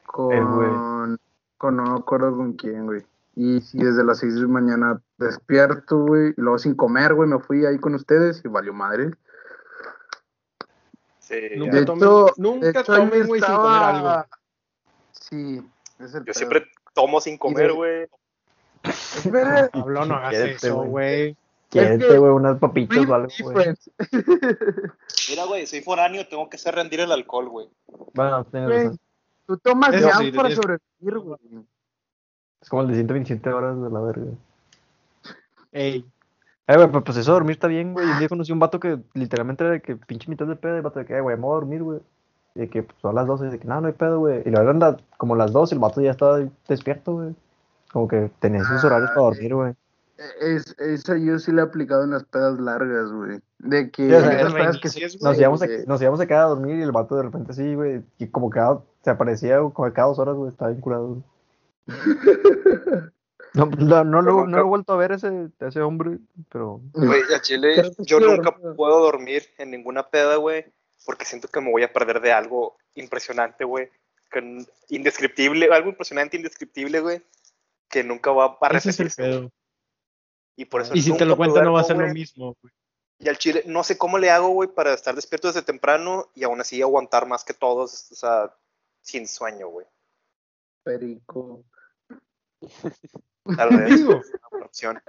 con, 0.06 0.32
El 0.32 1.18
con 1.58 1.76
no 1.76 1.82
me 1.84 1.98
acuerdo 1.98 2.36
con 2.36 2.52
quién, 2.54 2.86
güey. 2.86 3.04
Y 3.36 3.60
sí, 3.60 3.78
desde 3.78 4.04
las 4.04 4.18
6 4.18 4.34
de 4.34 4.40
la 4.42 4.48
mañana 4.48 5.00
despierto, 5.18 5.98
güey, 6.04 6.30
y 6.36 6.40
luego 6.40 6.58
sin 6.58 6.74
comer, 6.74 7.14
güey, 7.14 7.28
me 7.28 7.38
fui 7.38 7.64
ahí 7.64 7.78
con 7.78 7.94
ustedes 7.94 8.42
y 8.44 8.48
valió 8.48 8.72
madre. 8.74 9.12
Sí. 11.18 11.36
Nunca 11.56 11.76
De 11.76 11.86
tomen- 11.86 11.96
hecho, 11.96 12.34
nunca 12.38 12.82
tomen, 12.84 13.26
güey, 13.26 13.40
sin 13.40 13.54
comer 13.54 13.82
algo. 13.82 14.24
Sí, 15.12 15.62
es 16.00 16.14
el 16.14 16.20
Yo 16.20 16.24
pedo. 16.24 16.34
siempre 16.34 16.66
tomo 16.92 17.20
sin 17.20 17.38
comer, 17.38 17.72
güey. 17.72 18.08
Espera, 18.82 19.68
Pablo, 19.72 20.04
no 20.06 20.14
hagas 20.16 20.34
eso, 20.34 20.82
güey. 20.82 21.36
que- 21.70 21.96
güey, 22.18 22.32
unas 22.32 22.58
papitas 22.58 22.98
o 23.06 23.14
algo, 23.14 23.28
güey. 23.42 23.54
difference. 23.54 23.90
Mira, 25.30 25.44
güey, 25.44 25.66
soy 25.66 25.82
foráneo, 25.82 26.26
tengo 26.26 26.48
que 26.50 26.56
hacer 26.56 26.74
rendir 26.74 26.98
el 27.00 27.12
alcohol, 27.12 27.48
güey. 27.48 27.68
Bueno, 28.14 28.44
tienes 28.46 28.68
razón. 28.70 28.98
Tú 29.46 29.56
tomas 29.58 29.92
ya 30.00 30.16
sí, 30.18 30.32
para 30.32 30.50
sobrevivir, 30.54 31.18
güey. 31.20 31.38
Es 32.60 32.68
como 32.68 32.82
el 32.82 32.88
de 32.88 32.94
127 32.94 33.52
horas 33.52 33.80
de 33.80 33.90
la 33.90 34.00
verga. 34.00 34.26
Ey, 35.72 36.04
Eh, 36.66 36.76
güey, 36.76 36.90
pues, 36.90 37.04
pues 37.04 37.16
eso 37.18 37.32
de 37.32 37.34
dormir 37.34 37.52
está 37.52 37.66
bien, 37.68 37.92
güey. 37.92 38.06
Un 38.06 38.18
día 38.18 38.28
conocí 38.28 38.52
a 38.52 38.54
un 38.54 38.60
vato 38.60 38.78
que 38.78 38.98
literalmente 39.14 39.64
era 39.64 39.72
de 39.72 39.80
que 39.80 39.96
pinche 39.96 40.28
mitad 40.28 40.46
de 40.46 40.56
pedo. 40.56 40.74
Y 40.74 40.76
el 40.76 40.82
vato 40.82 40.98
de 40.98 41.06
que, 41.06 41.16
eh, 41.16 41.20
güey, 41.20 41.36
me 41.36 41.42
voy 41.42 41.52
a 41.52 41.54
dormir, 41.54 41.82
güey. 41.82 42.00
Y 42.54 42.60
de 42.60 42.68
que, 42.68 42.82
pues, 42.82 42.96
son 43.00 43.14
las 43.14 43.26
12. 43.26 43.46
Y 43.46 43.50
de 43.50 43.58
que, 43.58 43.66
no, 43.66 43.80
no 43.80 43.86
hay 43.86 43.92
pedo, 43.92 44.18
güey. 44.20 44.42
Y 44.44 44.50
la 44.50 44.60
verdad, 44.60 44.70
anda 44.70 44.96
como 45.16 45.36
las 45.36 45.52
2 45.52 45.72
y 45.72 45.74
el 45.74 45.80
vato 45.80 46.00
ya 46.00 46.10
estaba 46.10 46.40
despierto, 46.68 47.14
güey. 47.14 47.34
Como 47.92 48.06
que 48.06 48.30
tenía 48.38 48.62
sus 48.62 48.84
horarios 48.84 49.10
para 49.10 49.22
dormir, 49.22 49.54
güey. 49.54 49.74
Es, 50.40 50.76
eso 50.78 51.16
yo 51.16 51.38
sí 51.38 51.50
le 51.50 51.62
he 51.62 51.64
aplicado 51.64 52.04
en 52.04 52.10
las 52.10 52.24
pedas 52.24 52.60
largas, 52.60 53.10
güey. 53.10 53.40
De 53.58 53.90
que 53.90 54.06
Sí, 54.08 54.14
o 54.14 54.20
sea, 54.20 54.52
pedas 54.52 54.78
que 54.78 54.88
Nos 55.22 55.38
íbamos, 55.38 55.62
a, 55.62 55.66
nos 55.86 56.02
íbamos 56.02 56.20
a 56.20 56.26
quedar 56.26 56.42
a 56.42 56.48
dormir 56.48 56.76
y 56.76 56.82
el 56.82 56.92
vato 56.92 57.16
de 57.16 57.22
repente 57.22 57.54
sí, 57.54 57.74
güey. 57.74 58.02
Y 58.18 58.26
como 58.28 58.50
cada, 58.50 58.80
se 59.02 59.10
aparecía 59.10 59.58
como 59.58 59.92
cada 59.92 60.08
dos 60.08 60.18
horas, 60.18 60.36
güey. 60.36 60.50
Estaba 60.50 60.70
bien 60.70 60.80
curado, 60.82 61.08
güey. 61.08 61.22
No, 63.52 63.66
no, 63.66 64.04
no, 64.04 64.22
lo, 64.22 64.32
no 64.32 64.44
nunca- 64.44 64.56
lo 64.58 64.58
he 64.58 64.62
vuelto 64.68 64.92
a 64.92 64.96
ver 64.96 65.12
ese, 65.12 65.48
ese 65.58 65.80
hombre, 65.80 66.18
pero 66.50 66.80
Güey, 66.92 67.22
a 67.34 67.40
Chile, 67.40 67.74
Creo 67.74 67.90
que 67.96 68.04
yo 68.04 68.20
nunca 68.20 68.54
puedo 68.76 69.00
dormir 69.00 69.44
en 69.58 69.72
ninguna 69.72 70.08
peda, 70.08 70.36
güey, 70.36 70.66
porque 71.04 71.24
siento 71.24 71.48
que 71.48 71.60
me 71.60 71.70
voy 71.72 71.82
a 71.82 71.92
perder 71.92 72.20
de 72.20 72.30
algo 72.32 72.76
impresionante, 72.94 73.64
güey. 73.64 73.88
Indescriptible, 74.88 75.68
algo 75.72 75.88
impresionante, 75.88 76.36
indescriptible, 76.36 77.00
güey, 77.00 77.22
que 77.88 78.04
nunca 78.04 78.30
va 78.30 78.56
a 78.60 78.66
es 78.68 78.84
repetirse. 78.84 79.20
pedo. 79.20 79.50
Y 80.54 80.66
por 80.66 80.82
eso 80.82 80.94
Y 80.94 81.02
si 81.02 81.16
te 81.16 81.24
lo 81.24 81.32
me 81.32 81.38
cuentan 81.38 81.64
no 81.64 81.72
va 81.72 81.80
a 81.80 81.84
ser 81.84 81.96
lo 81.96 82.06
mismo, 82.06 82.56
güey. 82.62 82.72
Y 83.18 83.28
al 83.28 83.36
chile, 83.36 83.64
no 83.66 83.82
sé 83.82 83.98
cómo 83.98 84.16
le 84.18 84.30
hago, 84.30 84.48
güey, 84.50 84.68
para 84.68 84.94
estar 84.94 85.14
despierto 85.16 85.48
desde 85.48 85.62
temprano 85.62 86.28
y 86.36 86.44
aún 86.44 86.60
así 86.60 86.80
aguantar 86.80 87.26
más 87.26 87.44
que 87.44 87.52
todos, 87.52 88.12
o 88.12 88.14
sea, 88.14 88.54
sin 89.02 89.26
sueño, 89.26 89.68
güey. 89.68 89.86
Perico. 90.82 91.64
Tal 93.56 93.68
vez 93.76 93.88
Digo. 93.96 94.12
es 94.14 94.30
una 94.30 94.48
buena 94.50 94.66
opción. 94.66 95.02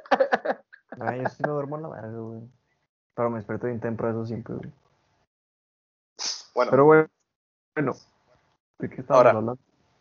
ay, 0.99 1.21
yo 1.23 1.29
sí 1.29 1.43
me 1.43 1.49
duermo 1.49 1.75
en 1.77 1.83
la 1.83 1.89
verga, 1.89 2.17
güey. 2.17 2.41
Pero 3.13 3.29
me 3.29 3.37
despierto 3.37 3.67
bien 3.67 3.79
temprano 3.79 4.19
eso 4.19 4.25
siempre, 4.27 4.55
güey. 4.55 4.71
Bueno, 6.53 6.71
Pero 6.71 6.85
güey, 6.85 7.05
bueno, 7.75 7.93
¿de 8.79 8.89
qué 8.89 9.01
estábamos 9.01 9.17
Ahora. 9.25 9.29
hablando? 9.39 9.57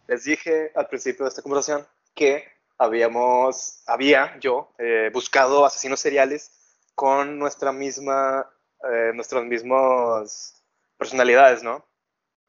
les 0.09 0.25
dije 0.25 0.73
al 0.75 0.89
principio 0.89 1.25
de 1.25 1.29
esta 1.29 1.43
conversación 1.43 1.87
que 2.14 2.43
habíamos, 2.79 3.85
había 3.87 4.37
yo 4.41 4.73
eh, 4.79 5.09
buscado 5.12 5.64
asesinos 5.64 6.01
seriales 6.01 6.51
con 6.97 7.39
nuestra 7.39 7.71
misma, 7.73 8.51
eh, 8.91 9.12
nuestras 9.14 9.45
mismas 9.45 10.64
personalidades, 10.99 11.62
¿no? 11.62 11.85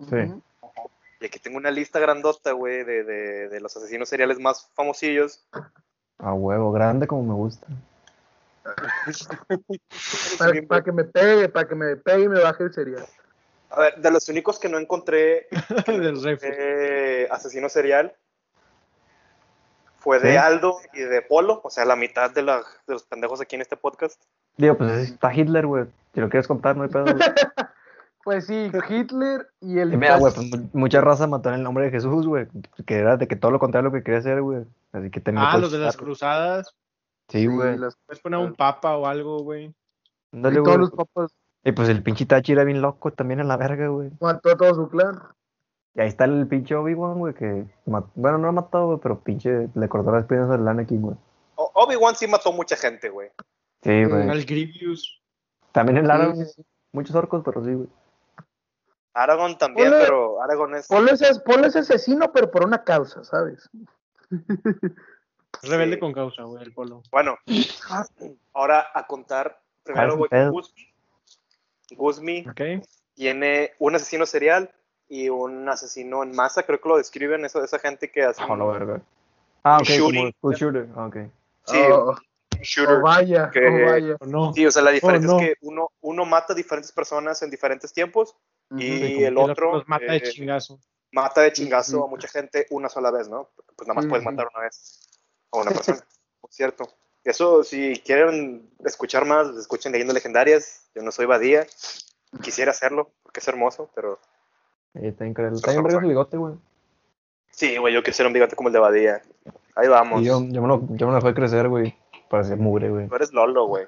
Sí. 0.09 0.41
Y 1.21 1.25
aquí 1.27 1.39
tengo 1.39 1.57
una 1.57 1.69
lista 1.71 1.99
grandota, 1.99 2.51
güey, 2.51 2.83
de, 2.83 3.03
de, 3.03 3.47
de 3.49 3.61
los 3.61 3.77
asesinos 3.77 4.09
seriales 4.09 4.39
más 4.39 4.67
famosillos. 4.73 5.45
A 6.17 6.33
huevo, 6.33 6.71
grande 6.71 7.05
como 7.07 7.23
me 7.23 7.33
gusta. 7.35 7.67
Para, 10.37 10.61
para 10.67 10.83
que 10.83 10.91
me 10.91 11.03
pegue, 11.03 11.49
para 11.49 11.67
que 11.67 11.75
me 11.75 11.95
pegue 11.95 12.23
y 12.25 12.29
me 12.29 12.39
baje 12.41 12.63
el 12.63 12.73
cereal. 12.73 13.05
A 13.69 13.79
ver, 13.81 13.95
de 13.97 14.11
los 14.11 14.27
únicos 14.29 14.59
que 14.59 14.69
no 14.69 14.77
encontré 14.77 15.47
Del 15.87 16.39
eh, 16.43 17.27
asesino 17.31 17.69
serial 17.69 18.13
fue 19.97 20.19
de 20.19 20.31
¿Sí? 20.31 20.37
Aldo 20.37 20.77
y 20.93 20.99
de 21.01 21.21
Polo, 21.21 21.61
o 21.63 21.69
sea, 21.69 21.85
la 21.85 21.95
mitad 21.95 22.31
de, 22.31 22.41
la- 22.41 22.63
de 22.87 22.93
los 22.93 23.03
pendejos 23.03 23.39
aquí 23.41 23.55
en 23.55 23.61
este 23.61 23.77
podcast. 23.77 24.19
Digo, 24.57 24.75
pues 24.77 25.09
está 25.09 25.33
Hitler, 25.33 25.65
güey. 25.67 25.85
Si 26.13 26.19
lo 26.19 26.29
quieres 26.29 26.47
contar, 26.47 26.75
no 26.75 26.83
hay 26.83 26.89
pedo. 26.89 27.05
Pues 28.23 28.45
sí, 28.45 28.71
Hitler 28.89 29.47
y 29.61 29.79
el. 29.79 29.93
Y 29.93 29.97
mira, 29.97 30.17
güey, 30.17 30.33
pues 30.33 30.47
mu- 30.51 30.69
mucha 30.73 31.01
raza 31.01 31.25
mató 31.27 31.49
en 31.49 31.55
el 31.55 31.63
nombre 31.63 31.85
de 31.85 31.91
Jesús, 31.91 32.27
güey. 32.27 32.47
Que 32.85 32.97
era 32.99 33.17
de 33.17 33.27
que 33.27 33.35
todo 33.35 33.51
lo 33.51 33.59
contrario 33.59 33.89
a 33.89 33.91
lo 33.91 33.97
que 33.97 34.03
quería 34.03 34.19
hacer, 34.19 34.41
güey. 34.41 34.63
Así 34.91 35.09
que 35.09 35.19
también. 35.21 35.45
Ah, 35.45 35.51
puedes 35.53 35.63
los 35.63 35.71
de 35.71 35.79
las 35.79 35.97
cruzadas. 35.97 36.75
Sí, 37.29 37.47
güey. 37.47 37.77
Puedes 37.77 38.21
poner 38.21 38.39
un 38.39 38.53
papa 38.53 38.95
o 38.97 39.05
algo, 39.07 39.39
güey. 39.39 39.73
Ándale, 40.33 40.55
y 40.55 40.59
güey. 40.59 40.65
todos 40.65 40.79
los 40.79 40.91
papas 40.91 41.33
Y 41.63 41.71
pues 41.71 41.89
el 41.89 42.03
pinche 42.03 42.25
Tachi 42.25 42.51
era 42.51 42.63
bien 42.63 42.81
loco 42.81 43.11
también 43.11 43.39
en 43.39 43.47
la 43.47 43.57
verga, 43.57 43.87
güey. 43.87 44.11
mató 44.19 44.51
a 44.51 44.57
todo 44.57 44.75
su 44.75 44.89
clan. 44.89 45.19
Y 45.93 46.01
ahí 46.01 46.07
está 46.07 46.23
el 46.25 46.47
pinche 46.47 46.73
Obi-Wan, 46.73 47.19
güey, 47.19 47.33
que... 47.33 47.65
Bueno, 47.85 48.37
no 48.37 48.45
lo 48.47 48.53
mató, 48.53 48.85
güey, 48.87 48.99
pero 49.03 49.19
pinche 49.19 49.67
le 49.73 49.89
cortó 49.89 50.09
las 50.11 50.25
piernas 50.25 50.49
al 50.49 50.65
Anakin, 50.65 51.01
güey. 51.01 51.15
Obi-Wan 51.55 52.15
sí 52.15 52.27
mató 52.27 52.53
mucha 52.53 52.77
gente, 52.77 53.09
güey. 53.09 53.29
Sí, 53.83 54.05
güey. 54.05 54.29
Al 54.29 54.45
Grievous. 54.45 55.21
También 55.73 55.97
el 55.97 56.07
Lara, 56.07 56.33
sí, 56.33 56.45
sí. 56.45 56.63
muchos 56.93 57.13
orcos, 57.15 57.41
pero 57.43 57.63
sí, 57.65 57.73
güey. 57.73 57.89
Aragorn 59.13 59.57
también, 59.57 59.89
Ponle- 59.91 59.99
pero 60.05 60.41
Aragorn 60.41 60.75
es... 60.75 60.87
Ponle 60.87 61.11
ese, 61.11 61.39
ponle 61.41 61.67
ese 61.67 61.79
asesino, 61.79 62.31
pero 62.31 62.49
por 62.49 62.65
una 62.65 62.83
causa, 62.83 63.23
¿sabes? 63.23 63.69
Rebelde 65.63 65.95
Sí. 65.95 65.99
con 65.99 66.13
causa, 66.13 66.43
güey, 66.43 66.63
el 66.63 66.73
polo. 66.73 67.03
Bueno, 67.11 67.37
ahora 68.53 68.87
a 68.93 69.05
contar. 69.05 69.59
Primero 69.83 70.13
Ah, 70.13 70.15
voy 70.15 70.29
con 70.29 70.51
Guzmi. 70.51 70.87
Guzmi 71.91 72.45
¿Ok? 72.49 72.61
tiene 73.15 73.73
un 73.79 73.95
asesino 73.95 74.25
serial 74.25 74.71
y 75.09 75.27
un 75.27 75.67
asesino 75.67 76.23
en 76.23 76.33
masa, 76.33 76.63
creo 76.63 76.79
que 76.79 76.87
lo 76.87 76.97
describen, 76.97 77.43
eso, 77.43 77.61
esa 77.63 77.79
gente 77.79 78.09
que 78.09 78.23
hace 78.23 78.41
Oh, 78.47 78.53
un 78.53 78.71
verga. 78.71 79.01
Ah, 79.63 79.79
ok, 79.79 79.83
Shooting. 79.87 80.33
como 80.39 80.53
shooter. 80.53 80.87
Ah, 80.95 81.05
ok. 81.07 81.15
Sí, 81.65 81.77
Oh, 81.91 82.15
shooter. 82.61 82.95
oh, 82.97 83.01
vaya, 83.01 83.49
que- 83.51 83.67
oh, 83.67 83.91
vaya. 83.91 84.15
¿O 84.19 84.25
no? 84.25 84.53
Sí, 84.53 84.65
o 84.65 84.71
sea, 84.71 84.81
la 84.81 84.91
diferencia 84.91 85.29
no. 85.31 85.39
es 85.39 85.45
que 85.47 85.53
uno, 85.61 85.89
uno 86.01 86.25
mata 86.25 86.53
a 86.53 86.55
diferentes 86.55 86.91
personas 86.91 87.41
en 87.41 87.49
diferentes 87.49 87.93
tiempos 87.93 88.35
y 88.71 88.81
Sí, 88.97 89.23
el 89.23 89.37
otro 89.37 89.73
Los 89.77 89.87
mata 89.87 90.05
eh, 90.15 90.19
de 90.19 90.31
chingazo. 90.31 90.79
mata 91.11 91.41
de 91.41 91.51
chingazo 91.51 92.03
a 92.05 92.07
mucha 92.07 92.27
gente 92.27 92.67
una 92.69 92.87
sola 92.89 93.11
vez, 93.11 93.27
¿no? 93.27 93.49
Pues 93.75 93.87
nada 93.87 93.95
más 93.95 94.05
puedes 94.07 94.23
matar 94.25 94.47
una 94.55 94.63
vez 94.63 95.09
a 95.51 95.57
una 95.57 95.71
persona, 95.71 96.05
por 96.39 96.51
cierto. 96.51 96.87
Eso, 97.23 97.63
si 97.63 98.01
quieren 98.03 98.69
escuchar 98.83 99.25
más, 99.25 99.49
escuchen 99.55 99.91
Leyendas 99.91 100.15
Legendarias. 100.15 100.89
Yo 100.95 101.03
no 101.03 101.11
soy 101.11 101.25
Badía. 101.27 101.67
Quisiera 102.41 102.71
hacerlo, 102.71 103.11
porque 103.21 103.41
es 103.41 103.47
hermoso, 103.47 103.91
pero... 103.93 104.19
Eh, 104.95 105.09
está 105.09 105.25
increíble. 105.27 105.57
Está 105.57 105.71
bien 105.71 105.91
su 105.91 105.99
bigote, 105.99 106.37
güey. 106.37 106.55
Sí, 107.51 107.77
güey, 107.77 107.93
yo 107.93 108.01
quisiera 108.01 108.27
un 108.27 108.33
bigote 108.33 108.55
como 108.55 108.69
el 108.69 108.73
de 108.73 108.79
Badía. 108.79 109.21
Ahí 109.75 109.87
vamos. 109.87 110.21
Y 110.21 110.25
yo, 110.25 110.41
yo, 110.49 110.61
me 110.61 110.67
lo, 110.67 110.81
yo 110.95 111.07
me 111.07 111.13
lo 111.13 111.19
dejé 111.19 111.33
crecer, 111.33 111.67
güey. 111.67 111.95
Para 112.31 112.45
ser 112.45 112.57
mugre, 112.57 112.89
güey. 112.89 113.09
Tú 113.09 113.15
eres 113.15 113.33
Lolo, 113.33 113.65
güey. 113.65 113.85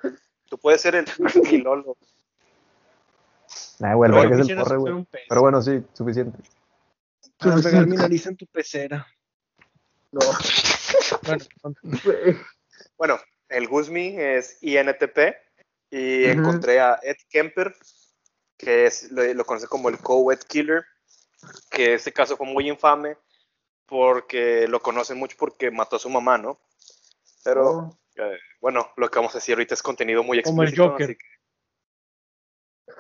Tú 0.50 0.58
puedes 0.58 0.82
ser 0.82 0.96
el 0.96 1.06
mi 1.44 1.60
Lolo. 1.60 1.96
Nah, 3.80 3.96
güey, 3.96 4.12
el 4.12 4.18
verga 4.18 4.36
es 4.36 4.50
el 4.50 4.58
porre, 4.58 4.70
ser 4.70 4.80
güey. 4.80 5.08
Pero 5.30 5.42
bueno, 5.42 5.62
sí, 5.62 5.82
suficiente. 5.94 6.38
Para 7.38 7.62
pegar 7.62 7.88
mi 7.88 7.96
nariz 7.96 8.28
en 8.28 8.36
tu 8.36 8.46
pecera. 8.46 9.08
No, 10.12 10.20
Bueno, 12.98 13.18
el 13.50 13.68
Guzmi 13.70 14.16
es 14.18 14.58
INTP 14.62 15.18
y 15.90 16.26
encontré 16.26 16.82
a 16.82 17.00
Ed 17.02 17.16
Kemper, 17.30 17.74
que 18.58 18.88
es, 18.88 19.10
lo, 19.10 19.24
lo 19.34 19.46
conoce 19.46 19.68
como 19.68 19.88
el 19.88 20.00
Co-Ed 20.00 20.40
Killer, 20.40 20.84
que 21.72 21.94
este 21.94 22.12
caso 22.12 22.36
fue 22.36 22.46
muy 22.46 22.70
infame 22.70 23.16
porque 23.86 24.68
lo 24.68 24.82
conocen 24.82 25.18
mucho 25.18 25.38
porque 25.40 25.72
mató 25.72 25.96
a 25.96 26.00
su 26.00 26.10
mamá, 26.10 26.38
¿no? 26.38 26.60
Pero 27.44 27.70
Oh, 27.70 27.98
eh, 28.16 28.38
bueno, 28.62 28.92
lo 28.98 29.10
que 29.10 29.20
vamos 29.20 29.34
a 29.36 29.38
decir 29.40 29.54
ahorita 29.56 29.74
es 29.74 29.82
contenido 29.84 30.24
muy 30.24 30.42
Como 30.44 30.62
el 30.64 30.70
explícito. 30.70 30.92
Joker. 30.92 31.10
así 31.10 31.18
que- 31.18 31.34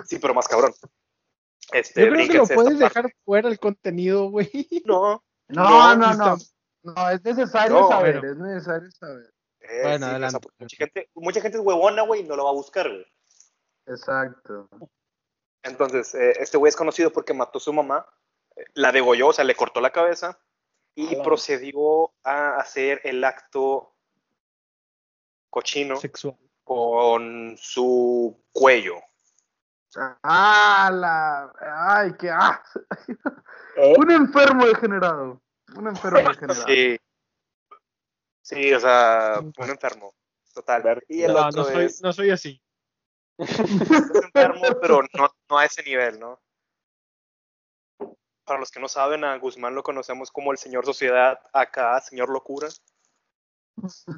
Sí, 0.05 0.19
pero 0.19 0.33
más 0.33 0.47
cabrón. 0.47 0.73
Este, 1.71 2.05
yo 2.05 2.11
creo 2.11 2.27
que 2.27 2.33
lo 2.37 2.45
puedes 2.47 2.73
parte. 2.79 2.83
dejar 2.83 3.15
fuera 3.25 3.49
el 3.49 3.59
contenido, 3.59 4.29
güey. 4.29 4.49
No, 4.85 5.23
No, 5.49 5.95
No, 5.95 5.95
no, 5.95 6.13
no. 6.13 6.37
No, 6.83 7.09
es 7.09 7.23
necesario 7.23 7.79
No, 7.79 7.87
saber, 7.89 8.19
bueno. 8.19 8.31
es 8.33 8.37
necesario 8.37 8.91
saber. 8.91 9.33
eh, 9.61 9.81
Bueno, 9.83 9.89
sí, 9.89 9.95
o 9.95 9.99
sea, 9.99 10.09
adelante. 10.09 10.47
mucha, 10.59 10.75
gente, 10.77 11.09
mucha 11.15 11.41
gente 11.41 11.57
es 11.57 11.63
huevona, 11.63 12.01
güey, 12.01 12.21
y 12.21 12.23
no 12.25 12.35
lo 12.35 12.43
va 12.45 12.49
a 12.49 12.53
buscar, 12.53 12.89
güey. 12.89 13.05
Exacto. 13.87 14.67
Entonces, 15.63 16.13
eh, 16.15 16.33
este 16.39 16.57
güey 16.57 16.69
es 16.69 16.75
conocido 16.75 17.11
porque 17.11 17.33
mató 17.33 17.57
a 17.59 17.61
su 17.61 17.71
mamá, 17.71 18.05
eh, 18.57 18.65
la 18.73 18.91
degolló, 18.91 19.27
o 19.29 19.33
sea, 19.33 19.45
le 19.45 19.55
cortó 19.55 19.79
la 19.79 19.91
cabeza 19.91 20.37
y 20.95 21.15
Ala. 21.15 21.23
procedió 21.23 22.13
a 22.25 22.57
hacer 22.57 22.99
el 23.05 23.23
acto 23.23 23.92
cochino 25.53 25.97
Sexual. 25.97 26.35
con 26.63 27.55
su 27.59 28.43
cuello. 28.51 28.95
Ah, 30.23 30.89
la. 30.91 31.53
Ay, 31.61 32.11
qué. 32.19 32.31
Ah. 32.31 32.59
Un 33.99 34.11
enfermo 34.11 34.65
degenerado. 34.65 35.39
Un 35.75 35.87
enfermo 35.87 36.27
degenerado. 36.27 36.65
Sí. 36.65 36.97
Sí, 38.41 38.73
o 38.73 38.79
sea, 38.79 39.39
un 39.39 39.69
enfermo. 39.69 40.15
Total. 40.55 41.03
Y 41.07 41.21
el 41.21 41.33
No, 41.33 41.47
otro 41.47 41.63
no 41.63 41.69
soy, 41.69 41.85
es, 41.85 42.01
no 42.01 42.11
soy 42.11 42.31
así. 42.31 42.61
es 43.37 43.59
enfermo, 43.59 44.63
pero 44.81 45.03
no, 45.13 45.29
no 45.49 45.57
a 45.59 45.65
ese 45.65 45.83
nivel, 45.83 46.19
¿no? 46.19 46.41
Para 48.43 48.59
los 48.59 48.71
que 48.71 48.79
no 48.79 48.87
saben, 48.87 49.23
a 49.23 49.37
Guzmán 49.37 49.75
lo 49.75 49.83
conocemos 49.83 50.31
como 50.31 50.51
el 50.51 50.57
señor 50.57 50.85
Sociedad, 50.85 51.39
acá, 51.53 52.01
señor 52.01 52.29
Locura. 52.29 52.69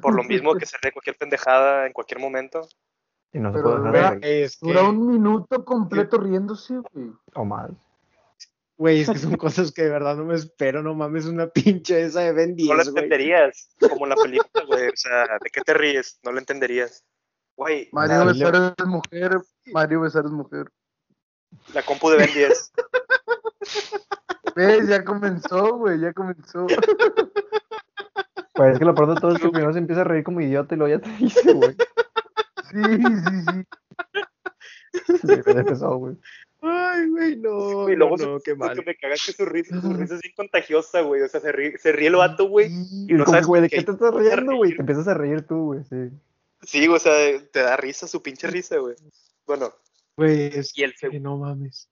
Por 0.02 0.14
lo 0.14 0.22
mismo 0.24 0.54
que 0.54 0.66
se 0.66 0.76
ríe 0.82 0.92
cualquier 0.92 1.16
pendejada 1.16 1.86
en 1.86 1.92
cualquier 1.92 2.20
momento. 2.20 2.68
Y 3.32 3.38
no 3.40 3.50
se 3.52 3.58
Pero 3.58 3.64
puede 3.64 3.76
dejar 3.78 3.92
vea- 3.92 4.10
de 4.12 4.20
reír. 4.20 4.44
Es 4.44 4.56
que, 4.58 4.66
Dura 4.66 4.82
un 4.84 5.06
minuto 5.06 5.64
completo 5.64 6.18
riéndose, 6.18 6.78
güey. 6.92 7.10
O 7.34 7.44
más. 7.44 7.70
güey, 8.78 9.00
es 9.00 9.10
que 9.10 9.18
son 9.18 9.36
cosas 9.36 9.72
que 9.72 9.82
de 9.84 9.90
verdad 9.90 10.16
no 10.16 10.24
me 10.24 10.34
espero. 10.34 10.82
No 10.82 10.94
mames, 10.94 11.26
una 11.26 11.46
pinche 11.84 12.02
esa 12.02 12.20
de 12.20 12.32
Ben 12.32 12.56
No 12.56 12.74
lo 12.74 12.82
10, 12.82 12.90
güey. 12.90 13.04
entenderías, 13.04 13.74
como 13.90 14.04
en 14.06 14.10
la 14.10 14.16
película, 14.16 14.64
güey. 14.66 14.88
O 14.88 14.96
sea, 14.96 15.22
¿de 15.42 15.50
qué 15.52 15.60
te 15.62 15.74
ríes? 15.74 16.18
No 16.22 16.32
lo 16.32 16.38
entenderías. 16.38 17.04
Güey, 17.56 17.88
Mario 17.92 18.20
Ah, 18.20 18.24
Besares 18.24 18.72
es 18.78 18.86
mujer. 18.86 19.38
Mario 19.72 20.00
Besares 20.02 20.26
es 20.30 20.32
mujer. 20.36 20.70
la 21.74 21.82
compu 21.82 22.10
de 22.10 22.18
Ben 22.18 22.30
10. 22.34 22.72
¿Ves? 24.56 24.88
Ya 24.88 25.04
comenzó, 25.04 25.76
güey, 25.76 25.98
ya 26.00 26.12
comenzó. 26.12 26.66
Pues 28.56 28.72
es 28.72 28.78
que 28.78 28.84
lo 28.84 28.94
peor 28.94 29.14
de 29.14 29.20
todo 29.20 29.32
es 29.32 29.40
que 29.40 29.48
primero 29.48 29.72
se 29.72 29.78
empieza 29.78 30.00
a 30.00 30.04
reír 30.04 30.24
como 30.24 30.40
idiota 30.40 30.74
y 30.74 30.78
luego 30.78 30.96
ya 30.96 31.02
te 31.02 31.10
dice, 31.18 31.52
güey. 31.52 31.76
Sí, 32.70 32.82
sí, 32.82 33.42
sí. 33.52 35.18
Sí, 35.26 35.32
empezó, 35.46 35.96
güey. 35.96 36.16
Ay, 36.62 37.08
güey, 37.10 37.36
no. 37.36 37.88
Y 37.88 37.96
luego 37.96 38.16
no, 38.16 38.40
qué 38.40 38.52
lo 38.52 38.56
mal. 38.56 38.74
que 38.76 38.84
me 38.84 38.96
caga 38.96 39.14
es 39.14 39.24
que 39.26 39.32
su 39.32 39.44
risa, 39.44 39.80
su 39.80 39.92
risa 39.92 40.14
es 40.16 40.22
bien 40.22 40.34
contagiosa, 40.36 41.02
güey. 41.02 41.22
O 41.22 41.28
sea, 41.28 41.40
se 41.40 41.52
ríe, 41.52 41.78
se 41.78 41.92
ríe 41.92 42.08
el 42.08 42.16
vato, 42.16 42.48
güey. 42.48 42.68
Y 43.08 43.12
no 43.12 43.24
como 43.24 43.34
sabes 43.34 43.46
güey, 43.46 43.62
¿de 43.62 43.68
qué- 43.68 43.82
te 43.82 43.92
estás 43.92 44.14
riendo, 44.14 44.56
güey? 44.56 44.74
Te 44.74 44.80
empiezas 44.80 45.06
a 45.08 45.14
reír 45.14 45.42
tú, 45.46 45.66
güey, 45.66 45.84
sí. 45.84 46.10
Sí, 46.62 46.88
o 46.88 46.98
sea, 46.98 47.12
te 47.52 47.60
da 47.60 47.76
risa 47.76 48.08
su 48.08 48.22
pinche 48.22 48.46
risa, 48.48 48.78
güey. 48.78 48.96
Bueno, 49.46 49.72
Güey, 50.16 50.46
es 50.46 50.76
y 50.76 50.82
el 50.82 50.92
que 50.92 50.98
segundo, 50.98 51.28
no 51.30 51.36
mames. 51.36 51.88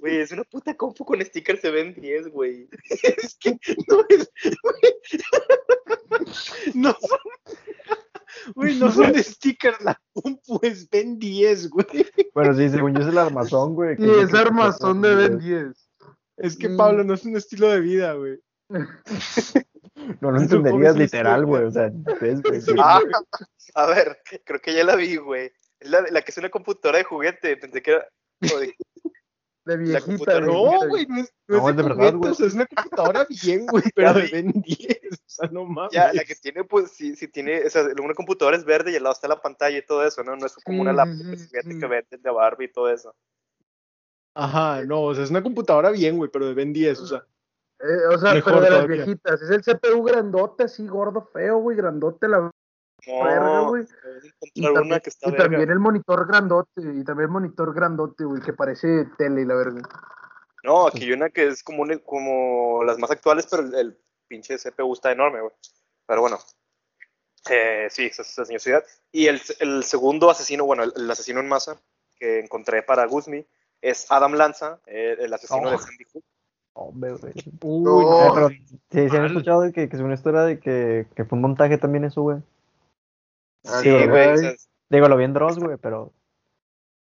Güey, 0.00 0.16
es 0.20 0.32
una 0.32 0.44
puta 0.44 0.74
compu 0.76 1.04
con 1.04 1.20
stickers 1.24 1.60
se 1.60 1.70
ven 1.70 1.94
10, 1.94 2.28
güey. 2.28 2.68
Es 3.18 3.36
que 3.36 3.58
no 3.88 4.04
es. 4.08 4.30
güey. 4.62 4.92
No 6.74 6.92
son. 7.00 7.18
Güey, 8.54 8.78
no 8.78 8.90
son 8.90 9.14
stickers, 9.22 9.80
la 9.82 10.00
compu 10.12 10.58
es 10.62 10.88
Ben 10.90 11.18
10, 11.18 11.70
güey. 11.70 11.86
Bueno, 12.34 12.54
sí, 12.54 12.68
según 12.68 12.94
yo 12.94 13.02
es 13.02 13.08
el 13.08 13.18
armazón, 13.18 13.74
güey. 13.74 13.96
Y 13.98 14.10
es 14.20 14.34
armazón 14.34 15.02
de 15.02 15.14
Ben 15.14 15.38
10. 15.38 15.90
Es 16.38 16.56
que 16.56 16.68
Mm. 16.68 16.76
Pablo 16.76 17.04
no 17.04 17.14
es 17.14 17.24
un 17.24 17.36
estilo 17.36 17.68
de 17.68 17.80
vida, 17.80 18.12
güey. 18.14 18.38
No 20.20 20.32
lo 20.32 20.40
entenderías 20.40 20.96
literal, 20.96 21.46
güey. 21.46 21.64
O 21.64 21.70
sea, 21.70 21.86
es, 22.20 22.42
güey. 22.42 22.60
sí. 22.60 22.72
Ah, 22.78 23.00
a 23.74 23.86
ver, 23.86 24.18
creo 24.44 24.60
que 24.60 24.74
ya 24.74 24.84
la 24.84 24.96
vi, 24.96 25.16
güey. 25.16 25.50
Es 25.78 25.88
la, 25.88 26.02
la 26.10 26.20
que 26.20 26.30
es 26.30 26.36
una 26.36 26.50
computadora 26.50 26.98
de 26.98 27.04
juguete. 27.04 27.56
Pensé 27.56 27.80
que 27.80 27.92
era. 27.92 28.08
De- 29.64 29.76
De 29.76 29.82
viejita. 29.82 30.00
computadora. 30.04 30.46
de 30.46 30.52
No, 30.52 30.88
güey, 30.88 31.06
no 31.06 31.16
es, 31.20 31.32
no 31.48 31.56
No, 31.58 31.68
es 31.68 31.70
es 31.70 31.76
de, 31.76 31.82
de 31.82 31.88
verdad, 31.88 32.12
juguetes, 32.12 32.18
güey. 32.18 32.30
o 32.30 32.34
sea, 32.34 32.46
es 32.46 32.54
una 32.54 32.66
computadora 32.66 33.26
bien, 33.44 33.66
güey, 33.66 33.84
pero 33.94 34.12
de. 34.14 34.28
Ben 34.28 34.52
10. 34.52 34.98
O 35.12 35.16
sea, 35.26 35.48
no 35.50 35.64
mames. 35.64 35.92
ya, 35.92 36.12
la 36.12 36.24
que 36.24 36.34
tiene, 36.36 36.64
pues, 36.64 36.90
sí, 36.92 37.16
sí 37.16 37.28
tiene. 37.28 37.64
O 37.66 37.70
sea, 37.70 37.84
una 38.02 38.14
computadora 38.14 38.56
es 38.56 38.64
verde 38.64 38.92
y 38.92 38.96
al 38.96 39.02
lado 39.02 39.14
está 39.14 39.26
la 39.28 39.40
pantalla 39.40 39.76
y 39.78 39.86
todo 39.86 40.04
eso, 40.06 40.22
¿no? 40.22 40.36
No 40.36 40.46
es 40.46 40.54
como 40.64 40.82
una 40.82 40.92
laptop 40.92 41.26
que 41.50 41.86
venden 41.86 42.22
de 42.22 42.30
Barbie 42.30 42.66
y 42.66 42.72
todo 42.72 42.88
eso. 42.90 43.14
Ajá, 44.36 44.84
no, 44.84 45.02
o 45.02 45.14
sea, 45.14 45.24
es 45.24 45.30
una 45.30 45.42
computadora 45.42 45.90
bien, 45.90 46.16
güey, 46.16 46.30
pero 46.30 46.46
de 46.46 46.54
Ben 46.54 46.72
10, 46.72 47.00
o 47.00 47.06
sea. 47.06 47.24
Eh, 47.80 48.14
o 48.14 48.18
sea, 48.18 48.34
Mejor 48.34 48.52
pero 48.54 48.64
de 48.64 48.70
las 48.70 48.78
todavía. 48.80 49.04
viejitas. 49.04 49.42
Es 49.42 49.50
el 49.50 49.62
CPU 49.62 50.02
grandote, 50.04 50.64
así 50.64 50.86
gordo, 50.86 51.22
feo, 51.32 51.58
güey, 51.58 51.76
grandote 51.76 52.28
la 52.28 52.50
verga, 53.06 53.60
güey. 53.60 53.86
Y, 54.54 54.62
también, 54.62 54.86
una 54.86 55.00
que 55.00 55.10
está 55.10 55.28
y 55.28 55.32
verga. 55.32 55.44
también 55.44 55.70
el 55.70 55.78
monitor 55.78 56.26
grandote, 56.26 56.80
y 56.80 57.04
también 57.04 57.26
el 57.26 57.32
monitor 57.32 57.74
grandote, 57.74 58.24
güey, 58.24 58.40
que 58.42 58.52
parece 58.52 59.06
tele 59.18 59.42
y 59.42 59.44
la 59.44 59.54
verga. 59.54 59.82
No, 60.62 60.86
aquí 60.86 61.04
hay 61.04 61.12
una 61.12 61.28
que 61.30 61.46
es 61.48 61.62
como, 61.62 61.82
un- 61.82 61.98
como 62.04 62.82
las 62.84 62.98
más 62.98 63.10
actuales, 63.10 63.46
pero 63.50 63.62
el, 63.64 63.74
el 63.74 63.98
pinche 64.28 64.56
CPU 64.58 64.92
está 64.94 65.12
enorme, 65.12 65.40
güey. 65.40 65.52
Pero 66.06 66.20
bueno. 66.22 66.38
Eh, 67.50 67.88
sí, 67.90 68.06
esa 68.06 68.22
es 68.22 68.38
la 68.38 68.44
señosidad. 68.46 68.84
Y 69.12 69.26
el, 69.26 69.40
el 69.60 69.84
segundo 69.84 70.30
asesino, 70.30 70.64
bueno, 70.64 70.82
el, 70.84 70.92
el 70.96 71.10
asesino 71.10 71.40
en 71.40 71.48
masa 71.48 71.76
que 72.18 72.40
encontré 72.40 72.82
para 72.82 73.04
Guzmi 73.06 73.44
es 73.82 74.10
Adam 74.10 74.32
Lanza, 74.32 74.78
eh, 74.86 75.16
el 75.20 75.32
asesino 75.34 75.68
Oh. 75.68 75.70
de 75.70 75.78
Sandy 75.78 76.04
Hook. 76.12 76.24
Hombre, 76.76 77.12
güey. 77.12 77.32
Uy, 77.60 77.84
No. 77.84 78.26
Eh, 78.26 78.30
pero 78.34 78.48
sí, 78.48 79.10
sí 79.10 79.16
han 79.16 79.26
escuchado 79.26 79.60
de 79.60 79.72
que, 79.72 79.88
que 79.90 79.96
según 79.96 80.12
esto 80.12 80.30
era 80.30 80.44
de 80.44 80.58
que, 80.58 81.06
que 81.14 81.24
fue 81.26 81.36
un 81.36 81.42
montaje 81.42 81.76
también 81.76 82.04
eso, 82.04 82.22
güey. 82.22 82.38
Ah, 83.66 83.80
Sí, 83.82 83.90
güey. 83.90 84.08
güey. 84.08 84.28
o 84.28 84.36
sea, 84.38 84.52
Digo, 84.90 85.08
lo 85.08 85.16
vi 85.16 85.24
en 85.24 85.32
Dross, 85.34 85.58
güey, 85.58 85.76
pero. 85.78 86.12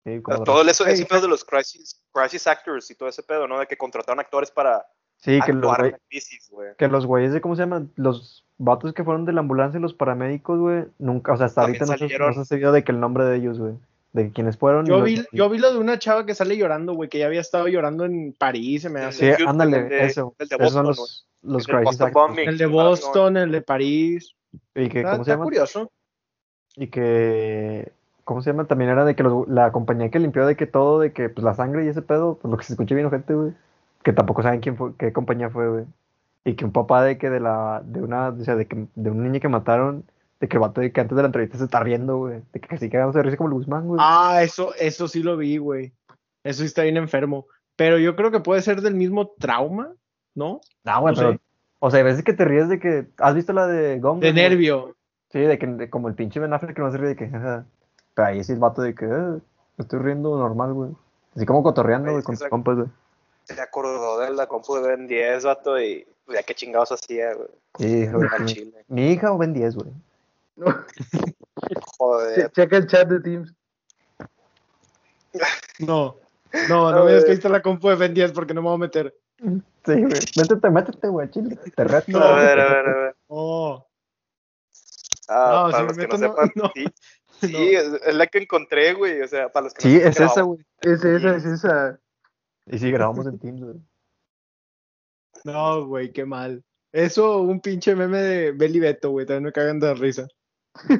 Sí, 0.05 0.21
como 0.21 0.37
Dross. 0.37 0.45
todo 0.45 0.69
eso, 0.69 0.85
ese 0.85 1.05
pedo 1.05 1.21
de 1.21 1.27
los 1.29 1.43
crisis, 1.45 2.01
crisis 2.11 2.45
actors 2.47 2.91
y 2.91 2.95
todo 2.95 3.09
ese 3.09 3.23
pedo, 3.23 3.47
¿no? 3.47 3.59
De 3.59 3.67
que 3.67 3.77
contrataron 3.77 4.19
actores 4.19 4.51
para 4.51 4.85
Sí, 5.17 5.39
que 5.45 5.53
los, 5.53 5.63
güey- 5.77 5.91
la 5.91 5.99
crisis, 6.09 6.49
güey. 6.51 6.71
que 6.77 6.87
los 6.89 7.05
güeyes 7.05 7.31
de, 7.33 7.39
¿cómo 7.41 7.55
se 7.55 7.61
llaman? 7.61 7.91
Los 7.95 8.45
vatos 8.57 8.93
que 8.93 9.03
fueron 9.03 9.25
de 9.25 9.31
la 9.33 9.39
ambulancia 9.39 9.77
y 9.77 9.81
los 9.81 9.93
paramédicos, 9.93 10.59
güey, 10.59 10.85
nunca, 10.99 11.33
o 11.33 11.37
sea, 11.37 11.45
hasta 11.45 11.61
También 11.63 11.81
ahorita 11.83 12.03
no 12.05 12.09
se, 12.09 12.17
no 12.19 12.33
se 12.33 12.39
ha 12.41 12.45
sabido 12.45 12.71
de 12.73 12.83
que 12.83 12.91
el 12.91 12.99
nombre 12.99 13.23
de 13.25 13.37
ellos, 13.37 13.59
güey. 13.59 13.73
De 14.11 14.31
quienes 14.31 14.57
fueron. 14.57 14.85
Yo 14.85 14.97
los- 14.97 15.05
vi, 15.05 15.25
yo 15.31 15.49
vi 15.49 15.57
lo 15.57 15.71
de 15.73 15.79
una 15.79 15.97
chava 15.97 16.25
que 16.25 16.35
sale 16.35 16.55
llorando, 16.57 16.93
güey, 16.93 17.09
que 17.09 17.17
ya 17.19 17.25
había 17.25 17.41
estado 17.41 17.67
llorando 17.67 18.05
en 18.05 18.33
París, 18.37 18.83
se 18.83 18.89
me 18.89 18.99
hace. 19.01 19.35
Sí, 19.35 19.43
ándale, 19.47 19.77
el 19.77 19.89
de- 19.89 20.05
eso. 20.05 20.35
el 20.37 20.47
de 20.49 20.55
Esos 20.57 20.71
son 20.73 20.85
Boston, 20.85 21.05
los, 21.05 21.27
los 21.41 21.69
El 21.69 21.83
Boston 21.83 22.11
bombing. 22.13 22.47
El 22.49 22.57
de. 22.59 22.65
Boston, 22.67 23.37
el 23.37 23.51
de 23.51 23.61
París. 23.61 24.35
Y 24.75 24.87
que, 24.89 24.99
Está, 24.99 25.13
¿cómo 25.13 25.23
se 25.23 25.31
llama? 25.31 25.43
curioso. 25.45 25.91
Y 26.75 26.87
que, 26.87 27.91
¿cómo 28.23 28.41
se 28.41 28.49
llama? 28.51 28.65
También 28.65 28.89
era 28.89 29.05
de 29.05 29.15
que 29.15 29.23
los- 29.23 29.47
la 29.47 29.71
compañía 29.71 30.09
que 30.09 30.19
limpió 30.19 30.45
de 30.45 30.55
que 30.55 30.65
todo, 30.67 30.99
de 30.99 31.13
que 31.13 31.29
pues 31.29 31.43
la 31.43 31.53
sangre 31.53 31.85
y 31.85 31.87
ese 31.89 32.01
pedo, 32.01 32.37
pues 32.41 32.51
lo 32.51 32.57
que 32.57 32.63
se 32.63 32.73
escuché 32.73 32.95
bien 32.95 33.09
gente, 33.11 33.33
güey, 33.33 33.53
que 34.03 34.13
tampoco 34.13 34.41
saben 34.43 34.59
quién 34.59 34.75
fue, 34.75 34.95
qué 34.97 35.13
compañía 35.13 35.49
fue, 35.49 35.69
güey. 35.69 35.85
Y 36.45 36.55
que 36.55 36.65
un 36.65 36.71
papá 36.71 37.03
de 37.03 37.17
que 37.17 37.29
de 37.29 37.39
la, 37.39 37.81
de 37.85 38.01
una, 38.01 38.29
o 38.29 38.43
sea, 38.43 38.55
de 38.55 38.65
que, 38.67 38.87
de 38.95 39.09
un 39.11 39.23
niño 39.23 39.39
que 39.39 39.47
mataron, 39.47 40.03
de 40.41 40.47
que 40.49 40.57
el 40.57 40.61
vato 40.61 40.81
de 40.81 40.91
que 40.91 40.99
antes 40.99 41.15
de 41.15 41.21
la 41.21 41.27
entrevista 41.27 41.57
se 41.57 41.63
está 41.63 41.79
riendo, 41.79 42.17
güey, 42.17 42.41
de 42.51 42.59
que 42.59 42.67
casi 42.67 42.89
cagamos 42.89 43.15
de 43.15 43.23
risa 43.23 43.37
como 43.37 43.49
el 43.49 43.53
Guzmán, 43.55 43.87
güey. 43.87 43.99
Ah, 44.03 44.41
eso, 44.43 44.73
eso 44.79 45.07
sí 45.07 45.23
lo 45.23 45.37
vi, 45.37 45.57
güey. 45.57 45.93
Eso 46.43 46.59
sí 46.59 46.65
está 46.65 46.83
bien 46.83 46.97
enfermo. 46.97 47.45
Pero 47.77 47.97
yo 47.97 48.15
creo 48.17 48.29
que 48.29 48.41
puede 48.41 48.61
ser 48.61 48.81
del 48.81 48.95
mismo 48.95 49.31
trauma, 49.39 49.93
¿no? 50.35 50.59
No, 50.83 51.01
güey, 51.01 51.13
no 51.15 51.19
pero, 51.21 51.31
sé. 51.33 51.39
o 51.79 51.89
sea, 51.91 51.99
hay 51.99 52.03
veces 52.03 52.23
que 52.23 52.33
te 52.33 52.43
ríes 52.43 52.67
de 52.67 52.79
que, 52.79 53.05
¿has 53.19 53.35
visto 53.35 53.53
la 53.53 53.65
de 53.67 53.99
Gong? 53.99 54.19
De 54.19 54.33
nervio. 54.33 54.95
Sí, 55.33 55.39
de 55.41 55.57
que, 55.59 55.65
de- 55.67 55.89
como 55.89 56.07
el 56.07 56.13
pinche 56.15 56.39
Ben 56.39 56.53
Affleck 56.53 56.75
que 56.75 56.81
no 56.81 56.91
se 56.91 56.97
ríe 56.97 57.09
de 57.09 57.15
que, 57.17 57.27
jaja. 57.27 57.65
Pero 58.13 58.27
ahí 58.27 58.43
sí 58.43 58.53
el 58.53 58.59
vato 58.59 58.81
de 58.83 58.93
que, 58.95 59.05
eh, 59.05 59.09
me 59.09 59.41
estoy 59.79 59.99
riendo 59.99 60.37
normal, 60.37 60.73
güey. 60.73 60.91
Así 61.35 61.45
como 61.45 61.63
cotorreando, 61.63 62.11
Güey, 62.11 62.23
con 62.23 62.35
esa- 62.35 62.47
compas, 62.49 62.75
güey. 62.77 62.87
Se 63.45 63.59
acordó 63.59 64.19
de 64.19 64.29
la 64.29 64.47
compu 64.47 64.75
de 64.75 64.87
Ben 64.87 65.07
10, 65.07 65.43
vato, 65.43 65.77
y 65.81 66.07
pues, 66.25 66.37
ya 66.37 66.43
qué 66.45 66.53
chingados 66.55 66.91
hacía, 66.93 67.33
güey. 67.33 67.47
Sí, 67.79 68.07
güey, 68.07 68.29
chile. 68.45 68.85
Mi 68.87 69.11
hija 69.11 69.33
o 69.33 69.37
Ben 69.37 69.53
10, 69.53 69.75
güey. 69.75 69.89
Joder. 71.97 72.35
Che- 72.35 72.49
checa 72.51 72.77
el 72.77 72.87
chat 72.87 73.07
de 73.09 73.19
Teams. 73.19 73.53
No. 75.79 76.15
No, 76.69 76.91
no 76.91 77.01
A 77.01 77.05
me 77.05 77.15
digas 77.15 77.39
que 77.39 77.49
la 77.49 77.61
compu 77.63 77.89
de 77.89 77.95
Ben 77.95 78.13
10 78.13 78.31
porque 78.33 78.53
no 78.53 78.61
me 78.61 78.67
voy 78.67 78.75
a 78.75 78.79
meter. 78.79 79.15
Sí, 79.39 79.51
güey. 79.85 80.21
Métete, 80.37 80.69
métete, 80.69 81.07
güey, 81.07 81.27
chile. 81.31 81.57
Te 81.75 81.83
reto. 81.83 82.11
No. 82.11 82.23
A 82.23 82.35
ver, 82.35 82.59
a 82.59 82.65
ver, 82.71 82.87
a 82.87 82.93
ver. 82.99 83.15
Oh. 83.27 83.83
Ah, 85.33 85.63
No, 85.65 85.71
para 85.71 85.77
si 85.77 85.87
los 85.87 85.97
me 85.97 86.07
que 86.07 86.13
meto, 86.13 86.17
no- 86.17 86.29
sepan, 86.33 86.51
no. 86.55 86.71
sí, 86.75 86.85
sí, 87.47 87.75
es, 87.75 87.85
es 88.05 88.15
la 88.15 88.27
que 88.27 88.37
encontré, 88.39 88.93
güey. 88.93 89.21
O 89.21 89.27
sea, 89.27 89.51
para 89.51 89.65
los 89.65 89.73
que 89.73 89.81
Sí, 89.81 89.93
no 89.95 89.99
sepan, 89.99 90.09
es 90.11 90.19
esa, 90.31 90.41
güey. 90.43 90.59
Es 90.81 91.03
esa, 91.03 91.35
es 91.35 91.45
esa. 91.45 91.99
Y 92.67 92.79
sí, 92.79 92.91
grabamos 92.91 93.25
en 93.27 93.39
Teams, 93.39 93.61
güey. 93.63 93.75
No, 95.43 95.85
güey, 95.87 96.11
qué 96.13 96.25
mal. 96.25 96.63
Eso, 96.93 97.41
un 97.41 97.59
pinche 97.59 97.95
meme 97.95 98.19
de 98.21 98.51
Beli 98.51 98.79
Beto, 98.79 99.09
güey. 99.11 99.25
También 99.25 99.43
me 99.45 99.51
cagan 99.51 99.79
de 99.79 99.93
risa. 99.95 100.27
No 100.87 100.95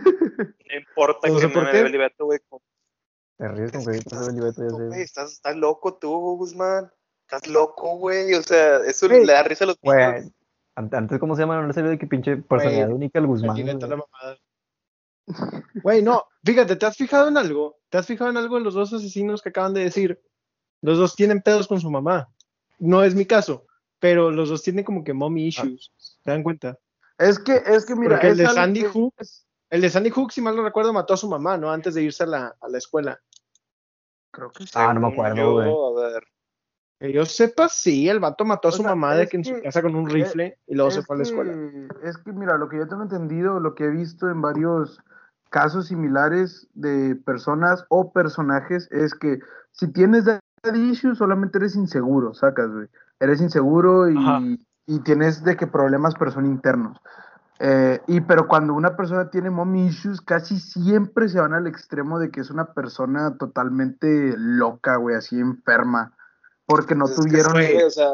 importa 0.78 1.28
No 1.28 1.36
que 1.36 1.42
sé 1.42 1.48
me 1.48 1.54
por 1.54 1.64
me 1.66 1.72
qué. 1.72 1.78
dé 1.78 1.84
el 1.88 1.98
Beto, 1.98 2.26
güey. 2.26 2.40
Te 3.38 3.48
ríes 3.48 3.72
con 3.72 3.86
que 3.86 3.92
estás 3.92 4.36
de 4.36 4.42
Beto, 4.42 4.64
ya 4.64 4.96
sé. 4.96 5.02
Estás, 5.02 5.32
estás 5.34 5.56
loco 5.56 5.96
tú, 5.98 6.12
Guzmán. 6.38 6.92
Estás 7.28 7.48
loco, 7.48 7.98
güey. 7.98 8.34
O 8.34 8.42
sea, 8.44 8.78
eso 8.86 9.08
Güey. 9.08 9.26
le 9.26 9.34
da 9.34 9.44
risa 9.44 9.64
a 9.64 9.68
los 9.68 9.78
niños. 9.82 10.32
Ante- 10.76 10.98
antes, 10.98 11.20
¿cómo 11.20 11.36
se 11.36 11.42
llama? 11.42 11.60
No 11.62 11.68
le 11.68 11.74
salió 11.74 11.90
de 11.90 11.98
que 11.98 12.08
pinche 12.08 12.38
personalidad 12.38 12.88
Güey, 12.88 12.96
única 12.96 13.20
el 13.20 13.28
Guzmán, 13.28 13.56
güey. 15.82 16.02
no, 16.02 16.26
fíjate, 16.44 16.76
¿te 16.76 16.86
has 16.86 16.98
fijado 16.98 17.28
en 17.28 17.38
algo? 17.38 17.78
¿Te 17.90 17.98
has 17.98 18.06
fijado 18.08 18.30
en 18.30 18.38
algo 18.38 18.58
en 18.58 18.64
los 18.64 18.74
dos 18.74 18.92
asesinos 18.94 19.42
que 19.42 19.50
acaban 19.50 19.74
de 19.74 19.82
decir? 19.84 20.22
Los 20.82 20.98
dos 20.98 21.16
tienen 21.16 21.42
pedos 21.42 21.68
con 21.68 21.80
su 21.80 21.90
mamá. 21.90 22.30
No 22.80 23.04
es 23.04 23.16
mi 23.16 23.26
caso, 23.26 23.66
pero 24.00 24.32
los 24.32 24.50
dos 24.50 24.62
tienen 24.64 24.84
como 24.84 25.04
que 25.04 25.14
mommy 25.14 25.48
issues. 25.48 25.92
¿Se 25.98 26.30
dan 26.32 26.44
cuenta? 26.44 26.78
Es 27.18 27.40
que, 27.40 27.62
es 27.66 27.86
que 27.86 27.96
mira. 27.96 28.16
Porque 28.16 28.28
el 28.30 28.38
de 28.38 28.48
Sandy 28.48 28.82
que- 28.82 28.90
Hook- 28.90 29.14
El 29.70 29.82
de 29.82 29.90
Sandy 29.90 30.10
Hook, 30.10 30.32
si 30.34 30.42
mal 30.42 30.56
no 30.56 30.64
recuerdo, 30.64 30.92
mató 30.94 31.14
a 31.14 31.18
su 31.18 31.30
mamá, 31.30 31.58
¿no? 31.58 31.72
Antes 31.72 31.96
de 31.96 32.04
irse 32.04 32.24
a 32.24 32.28
la, 32.28 32.56
a 32.60 32.68
la 32.68 32.78
escuela. 32.78 33.20
Creo 34.32 34.52
que 34.52 34.66
sí. 34.66 34.72
Ah, 34.76 34.94
no 34.94 35.00
me 35.00 35.08
acuerdo, 35.14 35.54
güey. 35.54 35.70
A 35.70 36.12
ver. 36.12 36.24
Que 37.04 37.12
yo 37.12 37.26
sepa, 37.26 37.68
sí, 37.68 38.08
el 38.08 38.22
vato 38.22 38.46
mató 38.46 38.70
a 38.70 38.72
O 38.72 38.72
su 38.72 38.82
sea, 38.82 38.92
mamá 38.92 39.14
de 39.16 39.24
es 39.24 39.30
que 39.30 39.36
en 39.36 39.44
su 39.44 39.62
casa 39.62 39.82
con 39.82 39.94
un 39.94 40.10
rifle 40.10 40.58
y 40.68 40.74
luego 40.76 40.90
se 40.90 41.02
fue 41.02 41.18
a 41.18 41.18
la 41.18 41.24
escuela. 41.24 41.52
que- 41.52 41.90
es 42.08 42.18
que, 42.20 42.32
mira, 42.32 42.58
lo 42.58 42.70
que 42.70 42.78
yo 42.78 42.88
tengo 42.88 43.04
entendido, 43.04 43.60
lo 43.60 43.76
que 43.76 43.84
he 43.84 43.90
visto 43.90 44.30
en 44.30 44.42
varios 44.42 45.04
casos 45.50 45.88
similares 45.88 46.70
de 46.76 47.18
personas 47.18 47.84
o 47.90 48.14
personajes, 48.14 48.88
es 48.90 49.16
que 49.16 49.40
si 49.74 49.90
tienes 49.92 50.24
daddy 50.24 50.92
issues, 50.92 51.18
solamente 51.18 51.58
eres 51.58 51.76
inseguro, 51.76 52.34
sacas, 52.34 52.72
güey. 52.72 52.88
Eres 53.20 53.42
inseguro 53.42 54.10
y, 54.10 54.16
y 54.86 55.00
tienes 55.00 55.44
de 55.44 55.58
que 55.58 55.68
problemas, 55.68 56.14
pero 56.18 56.32
son 56.32 56.46
internos. 56.46 57.02
Eh, 57.60 58.00
y 58.08 58.22
pero 58.22 58.48
cuando 58.48 58.74
una 58.74 58.96
persona 58.96 59.30
tiene 59.30 59.50
mommy 59.50 59.88
issues, 59.88 60.22
casi 60.22 60.58
siempre 60.58 61.28
se 61.28 61.42
van 61.42 61.54
al 61.54 61.68
extremo 61.68 62.18
de 62.18 62.32
que 62.32 62.40
es 62.40 62.50
una 62.50 62.74
persona 62.74 63.36
totalmente 63.38 64.36
loca, 64.38 64.96
güey, 64.96 65.18
así 65.18 65.38
enferma, 65.38 66.14
porque 66.76 66.96
no 66.96 67.06
Es 67.06 67.12
que, 67.12 67.16
tuvieron... 67.22 67.52
güey, 67.54 67.84
o 67.84 67.90
sea, 67.92 68.10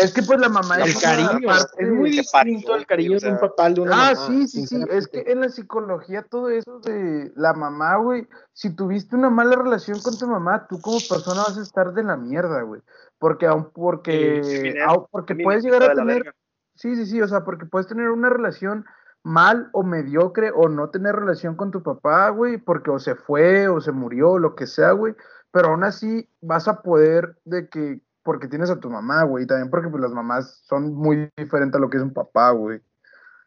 Es 0.00 0.14
que 0.14 0.22
pues 0.22 0.38
la 0.38 0.48
mamá 0.48 0.76
El 0.76 0.90
es 0.90 1.00
cariño, 1.02 1.48
parte- 1.48 1.82
es 1.84 1.90
muy 1.90 2.10
distinto 2.12 2.76
el 2.76 2.86
cariño 2.86 3.16
o 3.16 3.20
de 3.20 3.28
un 3.30 3.38
sea. 3.38 3.48
papá 3.48 3.64
al 3.64 3.74
de 3.74 3.80
una 3.80 3.92
Ah, 4.10 4.14
mamá. 4.14 4.26
sí, 4.28 4.46
sí, 4.46 4.66
sí. 4.68 4.80
Es 4.88 5.08
que 5.08 5.24
en 5.26 5.40
la 5.40 5.48
psicología 5.48 6.22
todo 6.22 6.48
eso 6.48 6.78
de 6.78 7.32
la 7.34 7.54
mamá, 7.54 7.96
güey, 7.96 8.28
si 8.52 8.70
tuviste 8.70 9.16
una 9.16 9.30
mala 9.30 9.56
relación 9.56 10.00
con 10.00 10.16
tu 10.16 10.28
mamá, 10.28 10.68
tú 10.68 10.80
como 10.80 10.98
persona 11.08 11.42
vas 11.48 11.58
a 11.58 11.62
estar 11.62 11.92
de 11.92 12.04
la 12.04 12.16
mierda, 12.16 12.62
güey. 12.62 12.80
Porque 13.18 13.46
aun 13.46 13.70
porque, 13.72 14.74
aun 14.86 15.06
porque 15.10 15.34
puedes 15.34 15.64
llegar 15.64 15.82
a 15.82 15.94
tener, 15.94 16.34
sí, 16.76 16.94
sí, 16.94 17.06
sí, 17.06 17.20
o 17.20 17.26
sea, 17.26 17.42
porque 17.44 17.66
puedes 17.66 17.88
tener 17.88 18.10
una 18.10 18.28
relación 18.30 18.84
mal 19.22 19.70
o 19.72 19.82
mediocre 19.82 20.52
o 20.54 20.68
no 20.68 20.90
tener 20.90 21.16
relación 21.16 21.56
con 21.56 21.70
tu 21.70 21.82
papá, 21.82 22.28
güey, 22.28 22.58
porque 22.58 22.90
o 22.90 22.98
se 22.98 23.14
fue 23.14 23.66
o 23.68 23.80
se 23.80 23.90
murió 23.90 24.32
o 24.32 24.38
lo 24.38 24.54
que 24.54 24.66
sea, 24.66 24.92
güey. 24.92 25.14
Pero 25.54 25.68
aún 25.68 25.84
así 25.84 26.28
vas 26.40 26.66
a 26.66 26.82
poder 26.82 27.36
de 27.44 27.68
que, 27.68 28.00
porque 28.24 28.48
tienes 28.48 28.70
a 28.70 28.80
tu 28.80 28.90
mamá, 28.90 29.22
güey, 29.22 29.44
y 29.44 29.46
también 29.46 29.70
porque 29.70 29.88
pues, 29.88 30.02
las 30.02 30.10
mamás 30.12 30.60
son 30.64 30.92
muy 30.94 31.30
diferentes 31.36 31.76
a 31.78 31.80
lo 31.80 31.88
que 31.88 31.98
es 31.98 32.02
un 32.02 32.12
papá, 32.12 32.50
güey. 32.50 32.80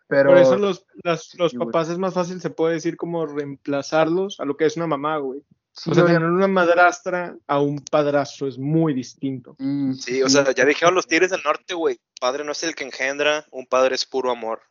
Pero, 0.08 0.30
Por 0.30 0.38
eso 0.38 0.56
los, 0.58 0.86
las- 1.04 1.36
los 1.36 1.52
Sí, 1.52 1.58
güey. 1.58 1.68
papás 1.68 1.90
es 1.90 1.98
más 1.98 2.14
fácil, 2.14 2.40
se 2.40 2.50
puede 2.50 2.76
decir, 2.76 2.96
como 2.96 3.26
reemplazarlos 3.26 4.40
a 4.40 4.46
lo 4.46 4.56
que 4.56 4.66
es 4.66 4.78
una 4.78 4.88
mamá, 4.88 5.18
güey. 5.18 5.44
sí, 5.74 5.92
o 5.92 5.94
sea, 5.94 6.06
tener 6.06 6.24
una 6.24 6.48
madrastra 6.48 7.36
a 7.46 7.60
un 7.60 7.84
padrastro 7.92 8.48
es 8.48 8.58
muy 8.58 8.94
distinto. 8.94 9.58
Sí, 10.00 10.24
o 10.24 10.30
sea, 10.30 10.50
ya 10.54 10.64
dijeron 10.64 10.96
los 10.96 11.08
Tigres 11.08 11.30
del 11.32 11.44
Norte, 11.44 11.74
güey. 11.74 12.00
Padre 12.22 12.46
no 12.46 12.54
es 12.54 12.64
el 12.64 12.74
que 12.74 12.86
engendra, 12.86 13.44
un 13.52 13.66
padre 13.68 13.96
es 13.96 14.06
puro 14.06 14.32
amor. 14.32 14.62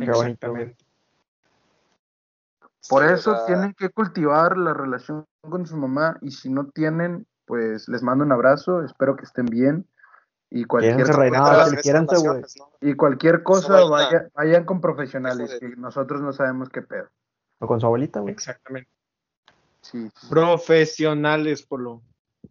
Exactamente. 0.00 0.76
Por 2.88 3.06
Sí, 3.06 3.14
eso 3.14 3.44
tienen 3.46 3.74
que 3.74 3.88
cultivar 3.90 4.56
la 4.56 4.74
relación 4.74 5.24
con 5.40 5.66
su 5.66 5.76
mamá 5.76 6.18
y 6.20 6.30
si 6.30 6.50
no 6.50 6.66
tienen, 6.68 7.26
pues 7.44 7.88
les 7.88 8.02
mando 8.02 8.24
un 8.24 8.32
abrazo, 8.32 8.82
espero 8.82 9.16
que 9.16 9.24
estén 9.24 9.46
bien 9.46 9.86
y 10.50 10.64
cualquier, 10.64 10.96
cosa- 11.06 12.50
y 12.80 12.94
cualquier 12.94 13.42
cosa 13.42 13.84
vaya- 13.84 14.28
vayan 14.34 14.64
con 14.64 14.80
profesionales, 14.80 15.56
que 15.60 15.68
nosotros 15.76 16.20
no 16.20 16.32
sabemos 16.32 16.68
qué 16.68 16.82
pedo. 16.82 17.08
O 17.58 17.66
con 17.66 17.80
su 17.80 17.86
abuelita, 17.86 18.20
güey. 18.20 18.32
Exactamente. 18.32 18.90
Sí. 19.80 20.10
Profesionales, 20.28 21.62
por 21.62 21.80
lo. 21.80 22.02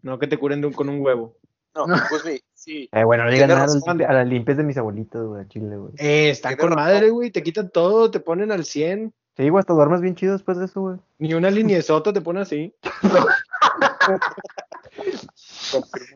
No 0.02 0.20
que 0.20 0.28
te 0.28 0.38
curen 0.38 0.62
de 0.62 0.68
un, 0.68 0.74
con 0.74 0.90
un 0.90 1.02
huevo. 1.02 1.38
No, 1.76 1.86
pues 2.10 2.26
mi, 2.26 2.40
sí. 2.54 2.90
Eh, 2.94 3.04
bueno, 3.04 3.26
no 3.26 3.32
digan 3.32 3.50
nada 3.50 3.64
a 3.64 3.66
las 3.68 3.76
razón. 3.76 3.98
limpi- 4.00 4.06
a 4.10 4.14
las 4.14 4.28
limpias 4.28 4.58
de 4.58 4.64
mis 4.64 4.78
abuelitos, 4.78 5.28
güey, 5.28 5.48
Chile, 5.48 5.78
güey. 5.78 5.94
Eh, 5.98 6.30
están 6.30 6.56
con 6.56 6.70
razón. 6.72 6.84
madre, 6.84 7.10
güey. 7.10 7.32
Te 7.32 7.44
quitan 7.44 7.70
todo, 7.70 8.10
te 8.12 8.20
ponen 8.20 8.52
al 8.52 8.64
100. 8.66 9.14
Sí, 9.38 9.50
güey, 9.50 9.60
hasta 9.60 9.74
duermes 9.74 10.02
bien 10.02 10.16
chido 10.16 10.34
después 10.34 10.58
de 10.58 10.66
eso, 10.66 10.82
güey. 10.82 10.98
Ni 11.20 11.34
una 11.34 11.50
liniezota 11.52 12.14
te 12.14 12.22
pone 12.22 12.42
así. 12.42 12.74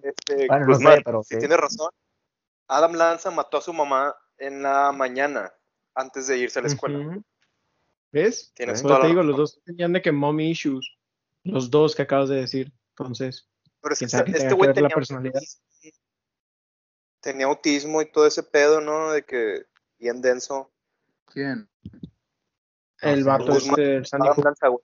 Este, 0.04 0.48
Bueno, 0.48 0.68
no 0.68 0.76
sé, 0.76 1.02
pero 1.04 1.24
sí 1.24 1.34
sí. 1.36 1.40
tiene 1.40 1.58
razón. 1.58 1.90
Adam 2.68 2.94
Lanza 2.94 3.32
mató 3.32 3.58
a 3.58 3.62
su 3.62 3.74
mamá 3.74 4.16
en 4.38 4.62
la 4.62 4.92
mañana 4.92 5.52
antes 5.96 6.28
de 6.28 6.38
irse 6.38 6.60
a 6.60 6.62
la 6.62 6.68
escuela. 6.70 7.00
Ujú. 7.00 7.24
¿Ves? 8.12 8.52
Tienes. 8.56 8.82
Pues 8.82 8.94
te 8.94 9.00
la 9.00 9.08
digo, 9.08 9.22
razón. 9.22 9.28
los 9.28 9.38
dos 9.38 9.62
tenían 9.66 9.94
de 9.94 10.02
que 10.02 10.12
mommy 10.12 10.52
issues. 10.52 10.96
Los 11.44 11.70
dos 11.70 11.96
que 11.96 12.04
acabas 12.04 12.30
de 12.30 12.36
decir. 12.38 12.72
Entonces, 12.92 13.48
Pero 13.82 13.94
es 13.94 14.00
que 14.00 14.06
este, 14.06 14.32
este 14.32 14.54
güey 14.54 14.72
tenía 14.74 14.90
personalidad. 14.90 15.42
tenía 17.22 17.48
autismo 17.48 18.02
y 18.02 18.12
todo 18.12 18.28
ese 18.28 18.44
pedo, 18.44 18.82
¿no? 18.82 19.12
De 19.12 19.24
que 19.26 19.66
bien 19.98 20.22
denso. 20.22 20.72
¿Quién? 21.26 21.70
El 23.02 23.24
vato 23.24 23.46
Guzmán, 23.54 23.80
este, 23.80 23.96
el 23.96 24.06
Sandy 24.06 24.28
güey. 24.36 24.78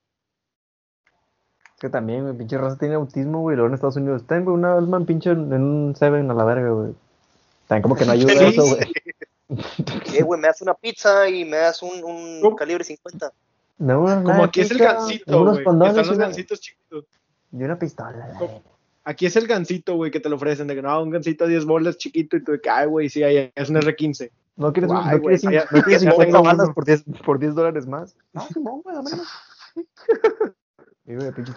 Es 1.76 1.82
que 1.82 1.89
también, 1.89 2.24
güey, 2.24 2.38
pinche 2.38 2.57
raza 2.57 2.78
tiene 2.78 2.95
autismo, 2.95 3.41
güey. 3.41 3.55
Luego 3.55 3.68
en 3.68 3.74
Estados 3.76 3.97
Unidos, 3.97 4.26
tengo 4.28 4.53
una 4.53 4.78
alma 4.78 4.99
pinche 5.05 5.32
en 5.32 5.53
un 5.53 5.95
Seven 5.95 6.32
a 6.32 6.34
la 6.34 6.45
verga, 6.45 6.70
güey. 6.70 6.93
También 7.68 7.84
como 7.84 7.95
que 7.95 8.05
no 8.05 8.11
ayuda 8.13 8.34
eso, 8.34 8.63
güey. 8.63 8.80
Eh, 9.47 10.24
güey, 10.24 10.41
me 10.41 10.47
das 10.47 10.61
una 10.63 10.74
pizza 10.74 11.30
y 11.30 11.45
me 11.45 11.57
das 11.57 11.84
un, 11.84 12.03
un 12.03 12.41
¿Cómo? 12.41 12.55
calibre 12.55 12.84
50. 12.84 13.32
No, 13.78 14.01
una 14.01 14.24
Como 14.24 14.43
aquí 14.43 14.61
es 14.61 14.72
el 14.72 14.80
gancito, 14.80 15.39
Unos 15.39 15.61
güey. 15.61 15.76
Están 15.76 15.93
y 15.93 15.97
los 15.97 16.09
una, 16.09 16.26
gancitos 16.26 16.61
chiquitos. 16.61 17.05
y 17.51 17.63
una 17.63 17.78
pistola. 17.78 18.11
verga. 18.39 18.61
Aquí 19.03 19.28
es 19.28 19.36
el 19.36 19.45
gancito, 19.45 19.95
güey, 19.95 20.09
que 20.09 20.20
te 20.20 20.30
lo 20.30 20.38
ofrecen. 20.38 20.66
De 20.66 20.74
que 20.74 20.82
no, 20.82 21.01
un 21.03 21.11
gancito 21.11 21.43
a 21.43 21.47
10 21.47 21.66
bolas 21.66 21.97
chiquito. 21.97 22.38
Y 22.38 22.39
tú 22.43 22.53
de 22.53 22.61
que, 22.61 22.70
ay, 22.70 22.88
güey, 22.88 23.09
sí, 23.09 23.22
ahí 23.22 23.51
es 23.53 23.70
un 23.70 23.76
R15. 23.76 24.32
No 24.58 24.72
quieres, 24.72 24.89
Guay, 24.91 25.06
no 25.18 25.22
quieres, 25.22 25.43
no 25.43 25.49
quieres 25.84 26.01
allá 26.03 26.12
50 26.12 26.26
tengo 26.26 26.43
balas 26.43 26.66
uno. 26.66 26.74
por 26.74 26.86
10, 26.86 27.03
por 27.26 27.39
10 27.39 27.56
dólares 27.56 27.86
más. 27.88 28.16
No, 28.34 28.41
Simón, 28.53 28.82
güey, 28.82 28.95
dame 28.95 29.10
más. 29.12 29.28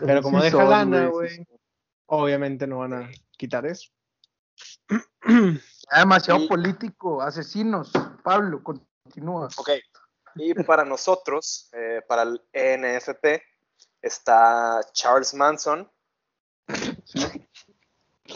Pero 0.01 0.23
como 0.23 0.43
deja 0.43 0.65
lana, 0.65 1.07
güey, 1.09 1.47
obviamente 2.07 2.67
no 2.67 2.79
van 2.79 2.93
a 2.95 3.11
quitar 3.37 3.67
eso. 3.67 3.91
Ah, 5.91 6.01
demasiado 6.01 6.41
Y- 6.41 6.49
político, 6.49 7.23
asesinos. 7.23 7.91
Pablo, 8.23 8.63
continúa. 8.63 9.49
Ok. 9.57 9.71
Y 10.35 10.53
para 10.65 10.85
nosotros, 10.85 11.71
eh, 11.73 12.03
para 12.07 12.25
el 12.25 12.43
ENFP, 12.53 13.41
está 14.03 14.81
Charles 14.93 15.33
Manson. 15.33 15.91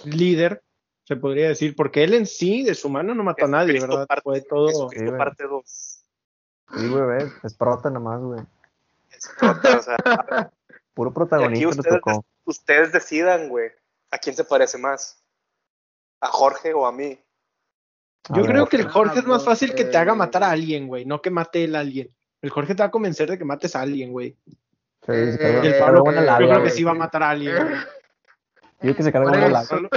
Líder, 0.05 0.63
se 1.05 1.17
podría 1.17 1.49
decir, 1.49 1.75
porque 1.77 2.05
él 2.05 2.15
en 2.15 2.27
sí, 2.27 2.63
de 2.63 2.75
su 2.75 2.89
mano, 2.89 3.15
no 3.15 3.25
mató 3.25 3.45
a 3.47 3.49
nadie, 3.49 3.81
¿verdad? 3.81 4.07
parte- 4.07 4.23
Fue 4.23 4.41
todo. 4.43 4.89
Sí, 4.91 5.05
güey. 5.05 5.17
parte 5.19 5.45
2. 5.45 5.63
Sí, 5.67 6.89
güey, 6.89 7.03
ves, 7.07 7.33
es 7.43 7.55
prota 7.55 7.91
nomás, 7.91 8.21
güey. 8.21 8.41
o 8.41 9.83
sea, 9.83 9.97
Puro 10.95 11.09
y 11.09 11.11
aquí 11.11 11.15
protagonista 11.15 11.69
ustedes, 11.69 12.01
tocó. 12.03 12.25
ustedes 12.45 12.93
decidan, 12.93 13.49
güey, 13.49 13.71
¿a 14.11 14.19
quién 14.19 14.37
se 14.37 14.45
parece 14.45 14.79
más? 14.79 15.23
¿A 16.21 16.29
Jorge 16.29 16.73
o 16.75 16.87
a 16.87 16.93
mí? 16.93 17.19
A 18.29 18.37
Yo 18.37 18.43
ver, 18.43 18.51
creo 18.53 18.67
que 18.69 18.77
el 18.77 18.89
Jorge 18.89 19.19
es 19.21 19.25
más 19.27 19.45
fácil 19.45 19.75
que 19.75 19.85
te 19.85 19.97
haga 19.97 20.15
matar 20.15 20.45
a 20.45 20.51
alguien, 20.51 20.87
güey, 20.87 21.05
no 21.05 21.21
que 21.23 21.31
mate 21.31 21.65
él 21.65 21.75
a 21.77 21.81
alguien. 21.81 22.09
El 22.41 22.51
Jorge 22.51 22.75
te 22.75 22.83
va 22.83 22.89
a 22.89 22.91
convencer 22.91 23.29
de 23.31 23.39
que 23.39 23.45
mates 23.45 23.75
a 23.75 23.81
alguien, 23.81 24.13
güey. 24.13 24.37
Sí, 24.47 24.57
se 25.07 25.35
Eh, 25.35 25.39
carga- 25.39 25.65
Y 25.65 25.67
el 25.69 25.79
Pablo, 25.79 26.03
eh, 26.11 26.15
yo 26.15 26.21
labia, 26.23 26.49
creo 26.49 26.63
que 26.65 26.71
sí 26.71 26.85
va 26.85 26.91
a 26.93 26.95
matar 26.95 27.23
a 27.23 27.31
alguien. 27.31 27.57
güey. 27.57 27.77
Yo 28.83 28.97
que 28.97 29.03
se 29.03 29.13
carga 29.13 29.31
eso. 29.63 29.77
labia. 29.77 29.89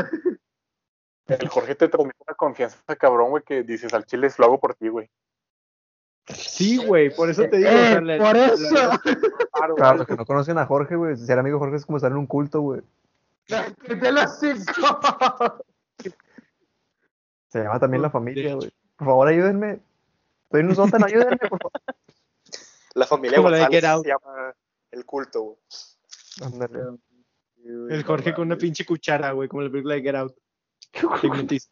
El 1.28 1.48
Jorge 1.50 1.76
te 1.76 1.88
transmite 1.88 2.18
una 2.28 2.36
confianza 2.36 2.78
cabrón, 2.96 3.30
güey, 3.32 3.44
que 3.44 3.64
dices 3.64 3.94
al 3.94 4.06
chile 4.06 4.30
lo 4.38 4.46
hago 4.46 4.60
por 4.60 4.76
ti, 4.76 4.90
güey. 4.90 5.10
Sí, 6.28 6.78
güey, 6.78 7.16
por 7.16 7.30
eso 7.30 7.44
te 7.50 7.58
digo. 7.58 7.70
o 7.70 7.74
Eh, 7.74 7.78
sea, 7.88 8.02
la- 8.02 8.18
por 8.18 8.36
la- 8.36 8.46
eso. 8.48 9.00
Claro, 9.52 9.76
Para 9.76 9.90
güey. 9.92 9.98
los 10.00 10.08
que 10.08 10.16
no 10.16 10.26
conocen 10.26 10.58
a 10.58 10.66
Jorge, 10.66 10.96
güey, 10.96 11.16
ser 11.18 11.38
amigo 11.40 11.58
de 11.58 11.60
Jorge 11.60 11.76
es 11.78 11.86
como 11.86 11.98
estar 11.98 12.12
en 12.12 12.18
un 12.18 12.26
culto, 12.28 12.62
güey. 12.62 12.82
Te 14.02 14.12
lo 14.12 14.28
cinco. 14.28 15.66
Se 17.48 17.60
llama 17.64 17.80
también 17.80 18.02
la 18.02 18.10
familia, 18.10 18.56
güey. 18.56 18.72
Por 18.98 19.08
favor, 19.08 19.28
ayúdenme. 19.28 19.80
Estoy 20.46 20.62
en 20.62 20.70
un 20.70 20.76
sótano, 20.76 21.06
ayúdenme, 21.06 21.38
por 21.38 21.60
favor. 21.60 21.82
La 22.96 23.06
familia 23.08 23.40
González 23.40 23.82
se 23.82 24.08
llama 24.08 24.54
el 24.92 25.06
culto, 25.06 25.42
güey. 25.42 25.58
Ándale. 26.44 26.80
El 27.90 28.04
Jorge 28.04 28.34
con 28.34 28.48
una 28.48 28.58
pinche 28.58 28.86
cuchara, 28.86 29.32
güey, 29.32 29.48
como 29.50 29.62
la 29.64 29.70
película 29.70 29.96
de 29.96 30.02
Get 30.02 30.16
Out. 30.16 30.36
Hipnotiza. 31.24 31.70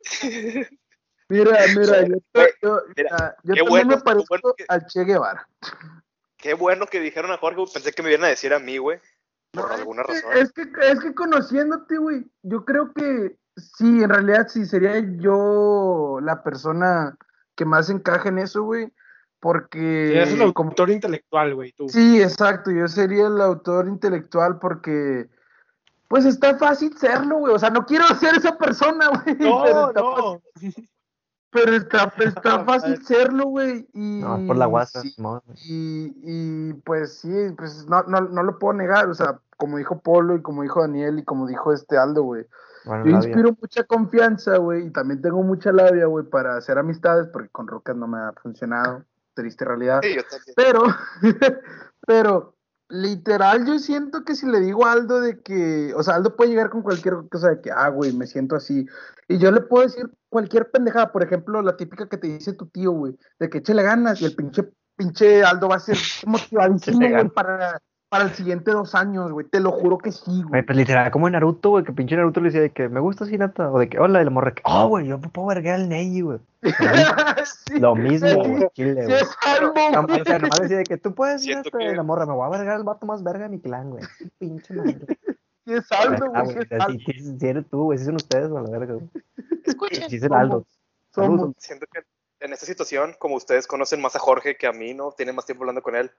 Mira, 1.28 1.58
mira, 1.74 2.06
yo, 2.06 2.16
yo, 2.62 2.82
mira, 2.96 3.36
yo 3.42 3.54
qué 3.54 3.60
también 3.60 3.68
bueno, 3.68 3.96
me 3.96 4.00
parezco 4.00 4.26
bueno 4.28 4.54
que- 4.56 4.64
al 4.68 4.86
Che 4.86 5.02
Guevara. 5.02 5.48
Qué 6.36 6.54
bueno 6.54 6.86
que 6.86 7.00
dijeron 7.00 7.32
a 7.32 7.38
Jorge, 7.38 7.56
güey, 7.56 7.72
pensé 7.72 7.90
que 7.92 8.02
me 8.04 8.10
iban 8.12 8.22
a 8.26 8.28
decir 8.28 8.54
a 8.54 8.60
mí, 8.60 8.78
güey. 8.78 9.00
Por 9.50 9.72
alguna 9.72 10.02
Es 10.02 10.22
que- 10.22 10.28
razón. 10.28 10.32
Es 10.42 10.52
que, 10.52 10.62
es 10.92 11.00
que 11.00 11.14
conociéndote, 11.16 11.98
güey, 11.98 12.24
yo 12.42 12.64
creo 12.64 12.92
que 12.92 13.36
sí, 13.56 14.04
en 14.04 14.08
realidad 14.10 14.46
sí 14.46 14.66
sería 14.66 15.00
yo 15.18 16.20
la 16.22 16.44
persona 16.44 17.16
que 17.56 17.64
más 17.64 17.90
encaja 17.90 18.28
en 18.28 18.38
eso, 18.38 18.62
güey, 18.62 18.92
porque... 19.40 20.12
Eres 20.12 20.34
el 20.34 20.42
autor 20.42 20.90
intelectual, 20.90 21.56
güey, 21.56 21.72
tú. 21.72 21.88
Sí, 21.88 22.22
exacto, 22.22 22.70
yo 22.70 22.86
sería 22.86 23.26
el 23.26 23.40
autor 23.40 23.88
intelectual 23.88 24.60
porque, 24.60 25.28
pues 26.08 26.24
está 26.24 26.56
fácil 26.56 26.96
serlo, 26.96 27.38
güey, 27.38 27.54
o 27.54 27.58
sea, 27.58 27.70
no 27.70 27.84
quiero 27.86 28.04
ser 28.20 28.34
esa 28.36 28.56
persona, 28.56 29.08
güey, 29.08 29.36
pero 29.36 29.50
No, 29.50 29.88
está 29.88 30.00
no. 30.00 30.42
Pero 31.50 31.72
está, 31.74 32.12
está 32.18 32.64
fácil 32.64 33.04
serlo, 33.04 33.46
güey. 33.46 33.88
Y, 33.94 34.20
No, 34.20 34.46
por 34.46 34.56
la 34.56 34.66
guasa. 34.66 35.00
sí, 35.00 35.14
y, 35.64 36.12
y, 36.22 36.72
pues 36.84 37.18
sí, 37.20 37.30
pues 37.56 37.86
no, 37.88 38.02
no, 38.02 38.20
no 38.20 38.42
lo 38.42 38.58
puedo 38.58 38.74
negar. 38.74 39.08
O 39.08 39.14
sea, 39.14 39.40
como 39.56 39.78
dijo 39.78 40.00
Polo 40.00 40.36
y 40.36 40.42
como 40.42 40.62
dijo 40.62 40.82
Daniel 40.82 41.18
y 41.18 41.24
como 41.24 41.46
dijo 41.46 41.72
este 41.72 41.96
Aldo, 41.96 42.22
güey. 42.24 42.46
Bueno, 42.84 43.04
Yo 43.06 43.12
labia. 43.12 43.28
inspiro 43.28 43.56
mucha 43.60 43.84
confianza, 43.84 44.58
güey, 44.58 44.86
y 44.86 44.90
también 44.90 45.22
tengo 45.22 45.42
mucha 45.42 45.72
labia, 45.72 46.06
güey, 46.06 46.24
para 46.26 46.56
hacer 46.56 46.78
amistades, 46.78 47.26
porque 47.32 47.48
con 47.48 47.66
Rocas 47.66 47.96
no 47.96 48.06
me 48.06 48.18
ha 48.18 48.32
funcionado. 48.42 49.04
Triste 49.34 49.64
realidad. 49.64 50.00
Sí, 50.02 50.14
yo 50.14 50.22
también. 50.24 50.54
Pero, 50.56 50.82
pero, 52.06 52.55
literal, 52.88 53.66
yo 53.66 53.78
siento 53.78 54.24
que 54.24 54.34
si 54.34 54.46
le 54.46 54.60
digo 54.60 54.86
a 54.86 54.92
Aldo 54.92 55.20
de 55.20 55.40
que, 55.40 55.92
o 55.94 56.02
sea, 56.02 56.16
Aldo 56.16 56.36
puede 56.36 56.50
llegar 56.50 56.70
con 56.70 56.82
cualquier 56.82 57.14
cosa 57.30 57.50
de 57.50 57.60
que, 57.60 57.70
ah, 57.70 57.88
güey, 57.88 58.12
me 58.12 58.26
siento 58.26 58.56
así. 58.56 58.86
Y 59.28 59.38
yo 59.38 59.50
le 59.50 59.60
puedo 59.60 59.86
decir 59.86 60.10
cualquier 60.28 60.70
pendejada, 60.70 61.12
por 61.12 61.22
ejemplo, 61.22 61.62
la 61.62 61.76
típica 61.76 62.08
que 62.08 62.16
te 62.16 62.28
dice 62.28 62.52
tu 62.52 62.66
tío, 62.66 62.92
güey, 62.92 63.16
de 63.38 63.48
que 63.48 63.58
échale 63.58 63.82
ganas 63.82 64.20
y 64.20 64.26
el 64.26 64.36
pinche, 64.36 64.68
pinche 64.96 65.42
Aldo 65.42 65.68
va 65.68 65.76
a 65.76 65.80
ser 65.80 65.96
motivadísimo, 66.26 67.08
güey, 67.08 67.28
para, 67.28 67.80
para 68.08 68.24
el 68.24 68.30
siguiente 68.34 68.70
dos 68.70 68.94
años, 68.94 69.32
güey. 69.32 69.46
Te 69.46 69.60
lo 69.60 69.72
juro 69.72 69.98
que 69.98 70.12
sí, 70.12 70.42
Güey, 70.48 70.62
pues 70.64 70.78
literal, 70.78 71.10
como 71.10 71.26
en 71.26 71.32
Naruto, 71.32 71.70
güey, 71.70 71.84
que 71.84 71.92
pinche 71.92 72.16
Naruto 72.16 72.40
le 72.40 72.46
decía 72.46 72.60
de 72.60 72.70
que 72.70 72.88
me 72.88 73.00
gusta 73.00 73.24
Hinata, 73.28 73.70
o 73.70 73.78
de 73.78 73.88
que, 73.88 73.98
hola, 73.98 74.20
y 74.22 74.24
la 74.24 74.30
morra 74.30 74.54
que, 74.54 74.62
oh, 74.64 74.88
güey, 74.88 75.06
yo 75.08 75.20
puedo 75.20 75.48
vergar 75.48 75.74
al 75.76 75.88
Neji, 75.88 76.20
güey. 76.22 76.38
Sí, 77.66 77.78
Lo 77.80 77.94
mismo, 77.94 78.28
sí, 78.28 78.34
güey, 78.34 78.68
chile, 78.74 79.02
sí 79.02 79.06
güey. 79.08 79.20
es 79.22 79.36
algo, 79.46 79.72
güey. 79.72 80.20
O 80.20 80.24
sea, 80.24 80.38
nomás 80.38 80.60
decía 80.60 80.76
de 80.78 80.84
que 80.84 80.96
tú 80.96 81.14
puedes 81.14 81.44
ir 81.46 81.56
hasta 81.56 81.76
que- 81.78 81.94
la 81.94 82.02
morra, 82.02 82.26
me 82.26 82.32
voy 82.32 82.46
a 82.46 82.50
vergar 82.50 82.76
al 82.76 82.84
vato 82.84 83.06
más 83.06 83.22
verga 83.22 83.44
de 83.44 83.48
mi 83.50 83.60
clan, 83.60 83.90
güey. 83.90 84.04
Pinche 84.38 84.74
madre. 84.74 84.98
Sí 85.64 85.72
es 85.74 85.90
algo, 85.92 86.26
Ah, 86.34 86.42
güey. 86.42 86.56
sí 86.56 86.62
es 86.70 86.80
algo. 86.80 86.98
si, 86.98 87.12
si- 87.12 87.38
si 87.38 87.46
eres 87.46 87.68
tú, 87.68 87.84
güey, 87.84 87.98
si 87.98 88.04
son 88.04 88.16
ustedes, 88.16 88.50
a 88.50 88.60
la 88.60 88.70
verga, 88.70 88.94
güey. 88.94 89.08
Escuchen. 89.64 90.08
Si 90.08 90.16
es 90.16 90.22
el 90.22 90.32
Aldo. 90.32 90.64
Somos-. 91.12 91.54
Siento 91.58 91.86
que 91.92 92.02
en 92.40 92.52
esta 92.52 92.66
situación, 92.66 93.14
como 93.18 93.34
ustedes 93.36 93.66
conocen 93.66 94.00
más 94.00 94.14
a 94.14 94.18
Jorge 94.20 94.56
que 94.56 94.66
a 94.66 94.72
mí, 94.72 94.94
¿no? 94.94 95.10
Tienen 95.12 95.34
más 95.34 95.46
tiempo 95.46 95.64
hablando 95.64 95.82
con 95.82 95.96
él. 95.96 96.10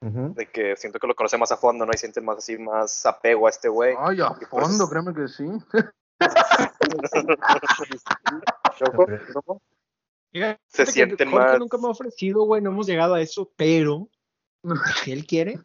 De 0.00 0.46
que 0.46 0.76
siento 0.76 0.98
que 0.98 1.06
lo 1.06 1.14
conoce 1.14 1.38
más 1.38 1.52
a 1.52 1.56
fondo, 1.56 1.86
¿no? 1.86 1.92
Y 1.92 1.96
siente 1.98 2.20
más 2.20 2.38
así, 2.38 2.58
más 2.58 3.06
apego 3.06 3.46
a 3.46 3.50
este 3.50 3.68
güey. 3.68 3.94
Ay, 3.98 4.20
a 4.20 4.30
fondo, 4.34 4.84
es- 4.84 4.90
créeme 4.90 5.14
que 5.14 5.28
sí. 5.28 5.44
Se 10.68 10.84
que 10.84 10.92
sienten 10.92 11.30
Jorge 11.30 11.46
más- 11.48 11.58
nunca 11.58 11.78
me 11.78 11.86
ha 11.86 11.90
ofrecido, 11.90 12.44
güey, 12.44 12.60
no 12.62 12.70
hemos 12.70 12.86
llegado 12.86 13.14
a 13.14 13.20
eso, 13.22 13.50
pero 13.56 14.08
si 15.04 15.12
él 15.12 15.26
quiere, 15.26 15.58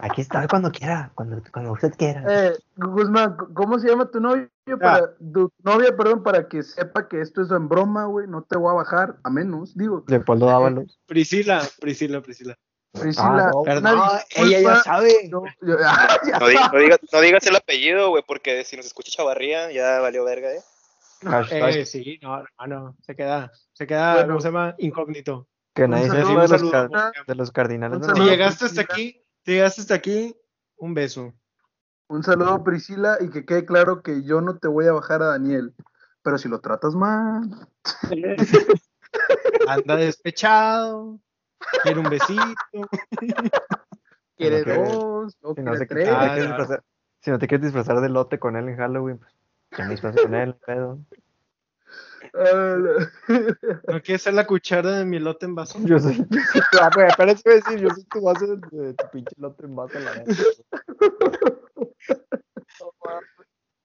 Aquí 0.00 0.20
está 0.20 0.46
cuando 0.46 0.70
quiera, 0.70 1.10
cuando, 1.14 1.42
cuando 1.52 1.72
usted 1.72 1.92
quiera. 1.96 2.22
Eh, 2.28 2.56
Guzmán, 2.76 3.36
¿cómo 3.54 3.78
se 3.80 3.88
llama 3.88 4.08
tu 4.10 4.20
novio? 4.20 4.48
Para, 4.80 5.14
tu 5.32 5.50
novia, 5.64 5.96
perdón, 5.96 6.22
para 6.22 6.46
que 6.46 6.62
sepa 6.62 7.08
que 7.08 7.20
esto 7.20 7.42
es 7.42 7.50
en 7.50 7.68
broma, 7.68 8.04
güey. 8.04 8.28
No 8.28 8.42
te 8.42 8.56
voy 8.56 8.70
a 8.70 8.74
bajar, 8.74 9.16
a 9.24 9.30
menos, 9.30 9.76
digo. 9.76 10.04
Leopoldo 10.06 10.46
Dávalos. 10.46 10.98
Priscila, 11.06 11.62
Priscila, 11.80 12.20
Priscila. 12.20 12.56
Priscila, 12.92 13.48
Ah, 13.48 13.50
no, 13.52 13.62
Perdón, 13.64 13.98
ella 14.36 14.60
ya 14.60 14.76
sabe. 14.82 15.28
yo- 15.30 15.44
yo- 15.62 15.76
ah, 15.84 16.18
ya 16.24 16.38
No, 16.38 16.46
diga- 16.48 16.70
no 16.72 16.78
digas, 16.78 16.98
no 17.12 17.20
digas 17.20 17.46
el 17.46 17.56
apellido, 17.56 18.10
güey, 18.10 18.22
porque 18.26 18.64
si 18.64 18.76
nos 18.76 18.86
escucha 18.86 19.10
Chavarría, 19.10 19.70
ya 19.72 20.00
valió 20.00 20.24
verga, 20.24 20.52
¿eh? 20.52 20.60
Hashtag 21.24 21.76
Eh, 21.76 21.86
sí, 21.86 22.18
no, 22.22 22.40
hermano, 22.40 22.96
se 23.02 23.16
queda, 23.16 23.50
se 23.72 23.86
queda, 23.86 24.14
Bueno. 24.14 24.28
¿cómo 24.28 24.40
se 24.40 24.48
llama? 24.48 24.74
Incógnito. 24.78 25.48
que 25.74 25.86
nadie 25.86 26.08
se 26.10 26.16
de 26.16 26.22
los, 26.24 26.72
de 27.26 27.34
los 27.36 27.52
cardinales. 27.52 28.00
Si 28.14 28.20
llegaste 28.22 28.64
hasta 28.66 28.80
aquí, 28.82 29.22
si 29.48 29.54
llegaste 29.54 29.80
hasta 29.80 29.94
aquí, 29.94 30.36
un 30.76 30.92
beso. 30.92 31.32
Un 32.10 32.22
saludo 32.22 32.62
Priscila 32.62 33.16
y 33.18 33.30
que 33.30 33.46
quede 33.46 33.64
claro 33.64 34.02
que 34.02 34.22
yo 34.22 34.42
no 34.42 34.58
te 34.58 34.68
voy 34.68 34.84
a 34.86 34.92
bajar 34.92 35.22
a 35.22 35.28
Daniel. 35.28 35.74
Pero 36.22 36.36
si 36.36 36.50
lo 36.50 36.60
tratas 36.60 36.94
mal, 36.94 37.48
Anda 39.66 39.96
despechado, 39.96 41.18
quiere 41.82 41.98
un 41.98 42.10
besito. 42.10 42.90
quiere 44.36 44.64
dos, 44.64 45.34
o 45.40 45.54
Si 45.54 45.62
no, 45.62 45.70
quiere 45.70 45.78
se- 45.78 45.86
tres. 45.86 46.04
si 46.04 46.10
no 46.10 46.18
te 46.20 46.26
Ah, 46.26 46.34
quieres 46.34 46.50
no. 46.50 46.56
disfrazar- 46.56 46.82
si 47.22 47.30
no 47.30 47.38
te 47.38 47.48
quieres 47.48 47.64
disfrazar 47.64 48.00
de 48.02 48.08
lote 48.10 48.38
con 48.38 48.54
él 48.54 48.68
en 48.68 48.76
Halloween, 48.76 49.16
pues 49.18 49.32
que 49.70 49.82
me 49.82 49.90
disfrace 49.92 50.20
con 50.20 50.34
él, 50.34 50.56
pedo. 50.66 50.98
Ah, 52.34 52.76
¿No 53.88 54.02
quieres 54.02 54.22
ser 54.22 54.34
la 54.34 54.46
cuchara 54.46 54.98
de 54.98 55.04
mi 55.04 55.18
lote 55.18 55.46
en 55.46 55.54
vaso? 55.54 55.78
Yo 55.84 55.98
soy, 55.98 56.16
yo 56.16 56.40
soy 56.52 56.62
tu, 56.70 56.78
ah, 56.80 56.90
güey, 56.94 57.08
apenas 57.10 57.42
iba 57.44 57.54
a 57.54 57.56
decir, 57.56 57.80
yo 57.80 57.90
soy 57.90 58.04
tu 58.04 58.20
vaso 58.22 58.46
de, 58.46 58.56
de 58.70 58.94
tu 58.94 59.10
pinche 59.10 59.34
lote 59.38 59.64
en 59.64 59.76
vaso, 59.76 59.98
la 59.98 60.14
neta. 60.14 60.32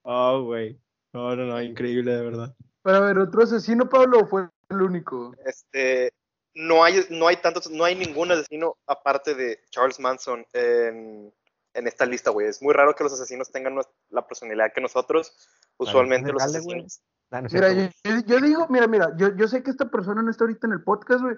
Oh, 0.04 0.44
güey. 0.44 0.80
No, 1.14 1.36
no, 1.36 1.46
no, 1.46 1.62
increíble, 1.62 2.14
de 2.14 2.22
verdad. 2.22 2.56
Pero 2.82 2.98
a 2.98 3.00
ver, 3.02 3.18
otro 3.20 3.44
asesino, 3.44 3.88
Pablo, 3.88 4.20
¿o 4.20 4.28
fue 4.28 4.50
el 4.70 4.82
único. 4.82 5.34
Este, 5.46 6.12
no 6.56 6.84
hay, 6.84 7.06
no 7.10 7.28
hay 7.28 7.38
tantos, 7.38 7.70
no 7.70 7.84
hay 7.84 7.96
ningún 7.96 8.32
asesino 8.32 8.78
aparte 8.88 9.34
de 9.36 9.60
Charles 9.70 10.00
Manson 10.00 10.46
en, 10.54 11.34
en 11.74 11.88
esta 11.88 12.06
lista, 12.06 12.30
güey. 12.32 12.48
Es 12.48 12.62
muy 12.62 12.74
raro 12.74 12.96
que 12.96 13.04
los 13.04 13.14
asesinos 13.14 13.52
tengan 13.52 13.76
la 14.10 14.28
personalidad 14.28 14.72
que 14.74 14.82
nosotros. 14.82 15.36
Usualmente 15.78 16.32
los 16.32 16.42
dale, 16.42 16.60
güey. 16.60 16.80
asesinos. 16.82 17.02
Ah, 17.32 17.42
no 17.42 17.48
es 17.48 17.54
Mira, 17.54 17.74
yo, 17.74 17.90
yo- 18.04 18.20
yo 18.28 18.40
digo, 18.42 18.68
mira, 18.70 18.88
mira, 18.88 19.12
yo, 19.18 19.36
yo 19.36 19.48
sé 19.48 19.64
que 19.64 19.72
esta 19.72 19.90
persona 19.90 20.22
no 20.22 20.30
está 20.30 20.44
ahorita 20.44 20.68
en 20.68 20.74
el 20.74 20.84
podcast, 20.84 21.22
güey, 21.22 21.36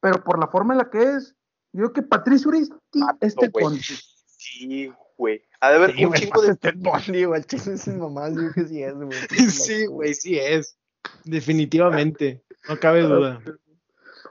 pero 0.00 0.22
por 0.24 0.38
la 0.40 0.48
forma 0.48 0.74
en 0.74 0.78
la 0.78 0.90
que 0.90 1.02
es, 1.02 1.36
yo 1.72 1.82
digo 1.82 1.92
que 1.92 2.02
Patricio 2.02 2.48
Uristi 2.48 2.74
este 3.20 3.48
güey. 3.48 3.64
con 3.64 3.76
Sí, 3.78 4.92
güey. 5.16 5.42
Ha 5.60 5.70
de 5.70 5.76
haber 5.76 5.94
Sí, 5.94 6.04
un 6.04 6.10
güey, 6.10 6.20
chingo 6.20 6.42
de. 6.42 6.56
Ted 6.56 6.74
Bundy, 6.76 7.24
güey, 7.24 7.40
el 7.40 7.46
chile 7.46 7.78
sin 7.78 7.98
mamás, 8.00 8.34
digo 8.36 8.50
que 8.52 8.64
sí 8.66 8.82
es, 8.82 8.94
güey. 8.94 9.12
Sí, 9.50 9.86
güey, 9.86 10.14
sí 10.14 10.38
es. 10.38 10.76
Definitivamente. 11.24 12.42
No 12.68 12.78
cabe 12.80 13.02
duda. 13.02 13.40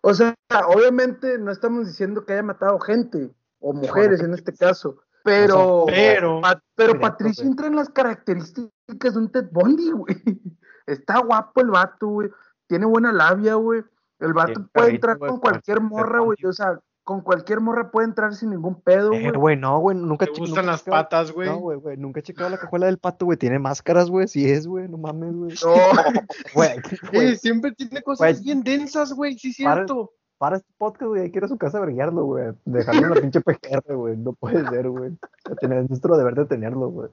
O 0.02 0.14
sea, 0.14 0.36
obviamente 0.68 1.38
no 1.38 1.52
estamos 1.52 1.88
diciendo 1.88 2.26
que 2.26 2.34
haya 2.34 2.44
matado 2.44 2.78
gente, 2.80 3.32
o 3.60 3.74
mujeres 3.74 4.20
en 4.22 4.34
este 4.34 4.54
caso, 4.54 5.02
pero, 5.26 5.84
Pero- 5.88 6.40
Pa- 6.42 6.62
pero 6.76 6.94
Directo, 6.94 7.08
Patricio 7.10 7.44
entra 7.46 7.68
en 7.68 7.76
las 7.76 7.90
características 7.90 9.14
de 9.14 9.20
un 9.20 9.32
Ted 9.32 9.48
Bundy, 9.52 9.92
güey. 9.92 10.16
Está 10.86 11.20
guapo 11.20 11.62
el 11.62 11.72
vato, 11.72 12.08
güey. 12.08 12.30
Tiene 12.68 12.86
buena 12.86 13.12
labia, 13.12 13.56
güey. 13.56 13.84
El 14.20 14.34
vato 14.34 14.68
puede 14.74 14.92
entrar 14.92 15.18
con 15.18 15.40
cualquier 15.40 15.82
morra, 15.82 16.20
güey. 16.20 16.38
O 16.48 16.54
sea, 16.54 16.80
con 17.04 17.22
cualquier 17.22 17.60
morra 17.60 17.92
puede 17.92 18.08
entrar 18.08 18.34
sin 18.34 18.50
ningún 18.52 18.82
pedo, 18.82 19.12
Eh, 19.14 19.22
güey. 19.30 19.32
güey, 19.34 19.58
no, 19.58 19.78
güey, 19.80 19.96
nunca 19.98 20.26
¿Te 20.26 20.32
gustan 20.32 20.48
nunca 20.50 20.62
las 20.64 20.82
he 20.82 20.86
checado- 20.86 21.04
patas, 21.04 21.32
güey? 21.32 21.50
No, 21.50 21.58
güey, 21.58 21.78
güey, 21.78 21.98
nunca 21.98 22.20
he 22.20 22.24
checado 22.24 22.50
la 22.50 22.58
cajuela 22.58 22.86
del 22.88 22.98
pato, 22.98 23.26
güey. 23.26 23.38
Tiene 23.38 23.60
máscaras, 23.60 24.10
güey, 24.10 24.28
sí 24.28 24.50
es, 24.50 24.66
güey, 24.66 24.88
no 24.88 24.98
mames, 24.98 25.34
güey. 25.36 25.56
No, 25.64 25.74
Güey, 26.56 26.82
siempre 27.40 27.72
tiene 27.74 28.02
cosas 28.02 28.34
Güey. 28.34 28.44
bien 28.44 28.64
densas, 28.64 29.14
güey, 29.14 29.38
sí, 29.38 29.54
Para- 29.64 29.76
cierto. 29.86 30.14
Para 30.46 30.58
este 30.58 30.72
podcast, 30.78 31.08
güey, 31.10 31.24
hay 31.24 31.32
que 31.32 31.40
ir 31.40 31.44
a 31.44 31.48
su 31.48 31.58
casa 31.58 31.80
a 31.80 31.82
verguiarlo, 31.82 32.24
güey. 32.24 32.54
Dejarlo 32.66 33.02
en 33.02 33.10
la 33.16 33.22
pinche 33.22 33.42
PGR, 33.42 33.96
güey. 33.96 34.16
No 34.16 34.34
puede 34.34 34.64
ser, 34.70 34.88
güey. 34.90 35.18
Tener- 35.60 35.80
Es 35.80 35.90
nuestro 35.90 36.16
deber 36.18 36.36
de 36.36 36.46
tenerlo, 36.46 36.88
güey. 36.90 37.10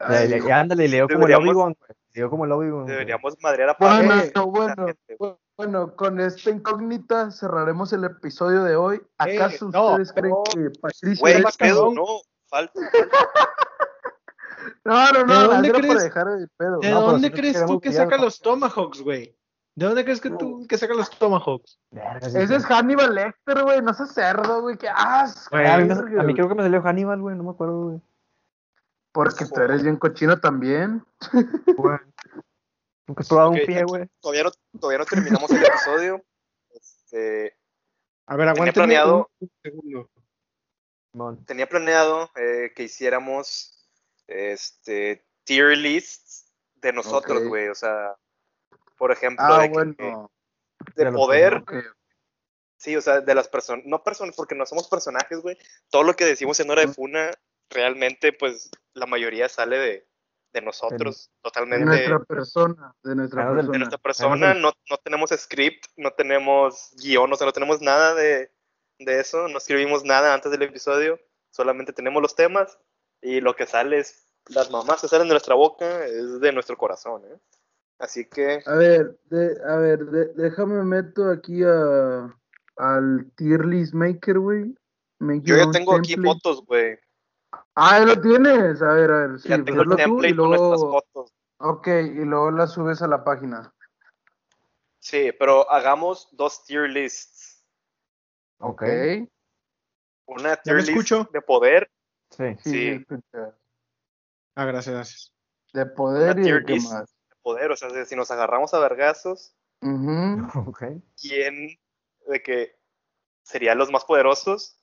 Ay, 0.00 0.26
Le- 0.28 0.40
le- 0.40 0.52
Ándale, 0.52 0.88
leo 0.88 1.08
como 1.08 1.26
el 1.28 1.34
Obi-Wan, 1.34 1.76
güey. 1.78 1.90
Leo 2.14 2.30
como 2.30 2.44
el 2.46 2.52
Obi-Wan. 2.52 2.86
Deberíamos 2.86 3.36
madrear 3.40 3.70
a 3.70 3.76
Bueno, 3.78 4.14
bueno, 4.50 4.86
gente, 4.86 5.16
güey. 5.20 5.34
bueno, 5.56 5.94
con 5.94 6.18
esta 6.18 6.50
incógnita 6.50 7.30
cerraremos 7.30 7.92
el 7.92 8.02
episodio 8.02 8.64
de 8.64 8.74
hoy. 8.74 9.00
¿Acaso 9.18 9.66
Eh, 9.66 9.70
no, 9.72 9.90
ustedes 9.92 10.12
creen 10.12 10.30
no. 10.34 10.42
que 10.42 10.70
Patricio 10.80 11.20
Güey, 11.20 11.42
pedo, 11.56 11.94
no. 11.94 12.04
Falta. 12.48 12.72
No, 14.86 15.12
no, 15.12 15.18
¿De 15.18 15.24
no, 15.24 15.44
dónde 15.48 15.68
era 15.68 15.78
crees- 15.78 15.92
para 15.94 16.02
dejar 16.02 16.28
el 16.28 16.48
pedo. 16.56 16.78
¿De 16.80 16.90
No, 16.90 17.00
dónde 17.02 17.30
crees 17.32 17.64
tú 17.66 17.80
que 17.80 17.92
saca 17.92 18.16
los 18.18 18.40
Tomahawks, 18.40 19.00
güey? 19.02 19.34
¿De 19.76 19.86
dónde 19.86 20.04
crees 20.04 20.20
que 20.20 20.30
tú 20.30 20.66
que 20.68 20.78
saca 20.78 20.94
los 20.94 21.10
Tomahawks? 21.10 21.78
Ese 22.22 22.54
es 22.56 22.64
Hannibal 22.66 23.14
Lecter, 23.14 23.62
güey, 23.64 23.82
no 23.82 23.92
seas 23.92 24.14
cerdo, 24.14 24.62
güey, 24.62 24.76
qué 24.78 24.88
asco. 24.88 25.50
Güey, 25.56 25.66
a, 25.66 25.78
mí 25.78 25.84
me- 25.84 25.94
verga, 25.94 26.20
a 26.20 26.22
mí 26.22 26.22
güey. 26.22 26.34
creo 26.34 26.48
que 26.48 26.54
me 26.54 26.62
salió 26.62 26.80
Hannibal, 26.82 27.20
güey, 27.20 27.36
no 27.36 27.42
me 27.42 27.50
acuerdo, 27.50 27.84
güey. 27.88 28.00
Porque 29.12 29.46
tú 29.46 29.60
eres 29.60 29.82
bien 29.82 29.96
cochino 29.96 30.40
también. 30.40 31.04
Güey. 31.78 31.98
Nunca 33.06 33.22
probado 33.28 33.50
un 33.50 33.60
pie, 33.66 33.84
güey. 33.84 34.08
Todavía 34.20 34.44
no, 34.44 34.50
todavía 34.80 34.98
no 34.98 35.04
terminamos 35.04 35.50
el 35.50 35.64
episodio. 35.64 36.24
Este, 36.70 37.56
A 38.26 38.36
ver, 38.36 38.48
aguántame 38.48 38.72
planeado- 38.72 39.30
un 39.40 39.50
segundo. 39.62 40.10
Tenía 41.46 41.68
planeado 41.68 42.30
eh, 42.36 42.72
que 42.74 42.84
hiciéramos 42.84 43.86
este 44.26 45.24
tier 45.44 45.76
lists 45.78 46.50
de 46.76 46.92
nosotros, 46.92 47.46
güey. 47.46 47.68
O 47.68 47.74
sea, 47.74 48.16
por 48.96 49.12
ejemplo, 49.12 49.44
Ah, 49.46 49.58
de, 49.62 49.68
que- 49.68 49.72
bueno. 49.72 50.30
de 50.96 51.04
De 51.04 51.10
los 51.10 51.14
poder, 51.14 51.64
sí, 52.76 52.96
o 52.96 53.00
sea, 53.00 53.20
de 53.20 53.34
las 53.34 53.48
personas, 53.48 53.84
no 53.86 54.02
personas, 54.02 54.34
porque 54.36 54.54
no 54.54 54.66
somos 54.66 54.88
personajes, 54.88 55.40
güey. 55.40 55.56
Todo 55.90 56.02
lo 56.02 56.14
que 56.14 56.24
decimos 56.24 56.60
en 56.60 56.70
hora 56.70 56.82
de 56.82 56.88
funa, 56.92 57.30
realmente, 57.70 58.32
pues, 58.32 58.70
la 58.92 59.06
mayoría 59.06 59.48
sale 59.48 59.78
de, 59.78 60.08
de 60.52 60.60
nosotros, 60.60 61.30
De 61.32 61.40
totalmente. 61.42 61.84
nuestra 61.86 62.18
persona, 62.20 62.94
de 63.02 63.14
nuestra 63.16 63.42
Claro, 63.42 63.56
del- 63.56 63.66
de 63.66 63.70
persona. 63.72 63.78
nuestra 63.78 63.98
persona, 63.98 64.54
no, 64.54 64.72
no 64.90 64.96
tenemos 64.98 65.30
script, 65.30 65.86
no 65.96 66.12
tenemos 66.12 66.92
guion, 67.02 67.32
o 67.32 67.36
sea, 67.36 67.46
no 67.46 67.52
tenemos 67.52 67.80
nada 67.80 68.14
de, 68.14 68.52
de 68.98 69.20
eso, 69.20 69.48
no 69.48 69.58
escribimos 69.58 70.04
nada 70.04 70.32
antes 70.34 70.52
del 70.52 70.62
episodio, 70.62 71.18
solamente 71.50 71.92
tenemos 71.92 72.22
los 72.22 72.36
temas 72.36 72.78
y 73.20 73.40
lo 73.40 73.56
que 73.56 73.66
sale 73.66 73.98
es, 73.98 74.26
las 74.48 74.70
mamás 74.70 75.00
que 75.00 75.08
salen 75.08 75.26
de 75.28 75.34
nuestra 75.34 75.54
boca 75.54 76.04
es 76.04 76.38
de 76.40 76.52
nuestro 76.52 76.76
corazón, 76.76 77.24
¿eh? 77.24 77.38
Así 77.98 78.24
que, 78.26 78.62
A 78.66 78.74
ver, 78.74 79.18
de, 79.24 79.56
a 79.66 79.76
ver, 79.76 80.04
de- 80.06 80.32
déjame 80.34 80.82
meto 80.82 81.30
aquí 81.30 81.62
a, 81.64 82.34
al 82.76 83.30
tier 83.36 83.64
list 83.64 83.94
maker, 83.94 84.38
güey. 84.38 84.74
Yo 85.42 85.56
ya 85.56 85.70
tengo 85.70 85.96
aquí 85.96 86.16
fotos, 86.16 86.64
güey, 86.66 86.98
Ah, 87.76 87.98
¿ya 88.00 88.04
lo 88.06 88.20
tienes. 88.20 88.82
A 88.82 88.92
ver, 88.92 89.10
a 89.10 89.26
ver, 89.26 89.40
sí, 89.40 89.48
ya 89.48 89.56
pues 89.56 89.66
tengo 89.66 89.82
el 89.82 89.88
template 89.96 90.28
y 90.28 90.36
con 90.36 90.48
nuestras 90.50 90.80
luego. 90.80 91.00
fotos. 91.00 91.32
Ok, 91.58 91.86
y 91.88 92.24
luego 92.24 92.50
la 92.50 92.66
subes 92.66 93.00
a 93.00 93.06
la 93.08 93.22
página. 93.24 93.72
Sí, 94.98 95.30
pero 95.38 95.70
hagamos 95.70 96.28
dos 96.32 96.64
tier 96.64 96.88
lists. 96.90 97.64
Ok. 98.58 98.82
Una 100.26 100.56
tier 100.56 100.76
list 100.76 100.88
escucho? 100.88 101.28
de 101.32 101.40
poder, 101.42 101.90
Sí. 102.30 102.56
Sí. 102.64 103.06
Ah, 104.56 104.64
gracias, 104.64 104.94
gracias. 104.94 105.32
De 105.72 105.86
poder 105.86 106.36
Una 106.38 106.48
y 106.48 106.52
de 106.52 106.64
qué 106.64 106.74
más. 106.80 107.13
De 107.44 107.58
poder, 107.58 107.70
o 107.72 107.76
sea, 107.76 108.04
si 108.04 108.16
nos 108.16 108.30
agarramos 108.30 108.72
a 108.74 108.78
vergazos. 108.78 109.54
¿quién 111.20 111.78
de 112.26 112.42
que 112.42 112.78
serían 113.42 113.78
los 113.78 113.90
más 113.90 114.04
poderosos? 114.04 114.78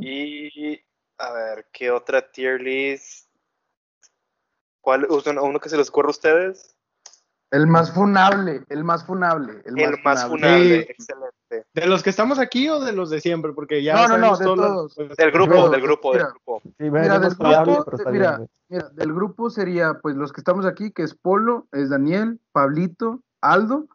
Y 0.00 0.80
a 1.18 1.32
ver, 1.32 1.68
¿qué 1.72 1.90
otra 1.90 2.30
tier 2.32 2.60
list? 2.62 3.30
¿Cuál 4.80 5.06
uno, 5.10 5.42
uno 5.42 5.60
que 5.60 5.68
se 5.68 5.76
les 5.76 5.88
ocurre 5.90 6.08
a 6.08 6.10
ustedes? 6.10 6.74
El 7.50 7.66
más 7.66 7.92
funable, 7.92 8.64
el 8.68 8.82
más 8.84 9.04
funable. 9.04 9.62
El, 9.66 9.78
El 9.78 9.90
más 10.02 10.24
funable. 10.26 10.28
funable, 10.28 10.82
Sí. 10.84 10.86
excelente. 10.90 11.36
¿De 11.48 11.86
los 11.86 12.02
que 12.02 12.10
estamos 12.10 12.38
aquí 12.38 12.68
o 12.68 12.80
de 12.80 12.92
los 12.92 13.08
de 13.10 13.20
siempre? 13.20 13.52
Porque 13.52 13.82
ya 13.82 13.94
No, 13.94 14.08
no, 14.08 14.18
no, 14.18 14.36
de 14.36 14.44
todos 14.44 14.96
los- 14.98 15.16
Del 15.16 15.30
grupo, 15.30 15.68
del 15.70 15.80
grupo, 15.80 16.12
del 16.12 16.26
grupo. 16.26 16.60
Sí, 16.64 16.90
Mira, 16.90 17.18
del 17.20 17.34
grupo, 17.36 18.10
mira, 18.10 18.40
mira, 18.68 18.88
del 18.90 19.12
grupo 19.14 19.50
sería, 19.50 19.94
pues, 20.02 20.16
los 20.16 20.32
que 20.32 20.40
estamos 20.40 20.66
aquí, 20.66 20.90
que 20.90 21.02
es 21.04 21.14
Polo, 21.14 21.68
es 21.72 21.90
Daniel, 21.90 22.40
Pablito, 22.52 23.20
Aldo, 23.40 23.86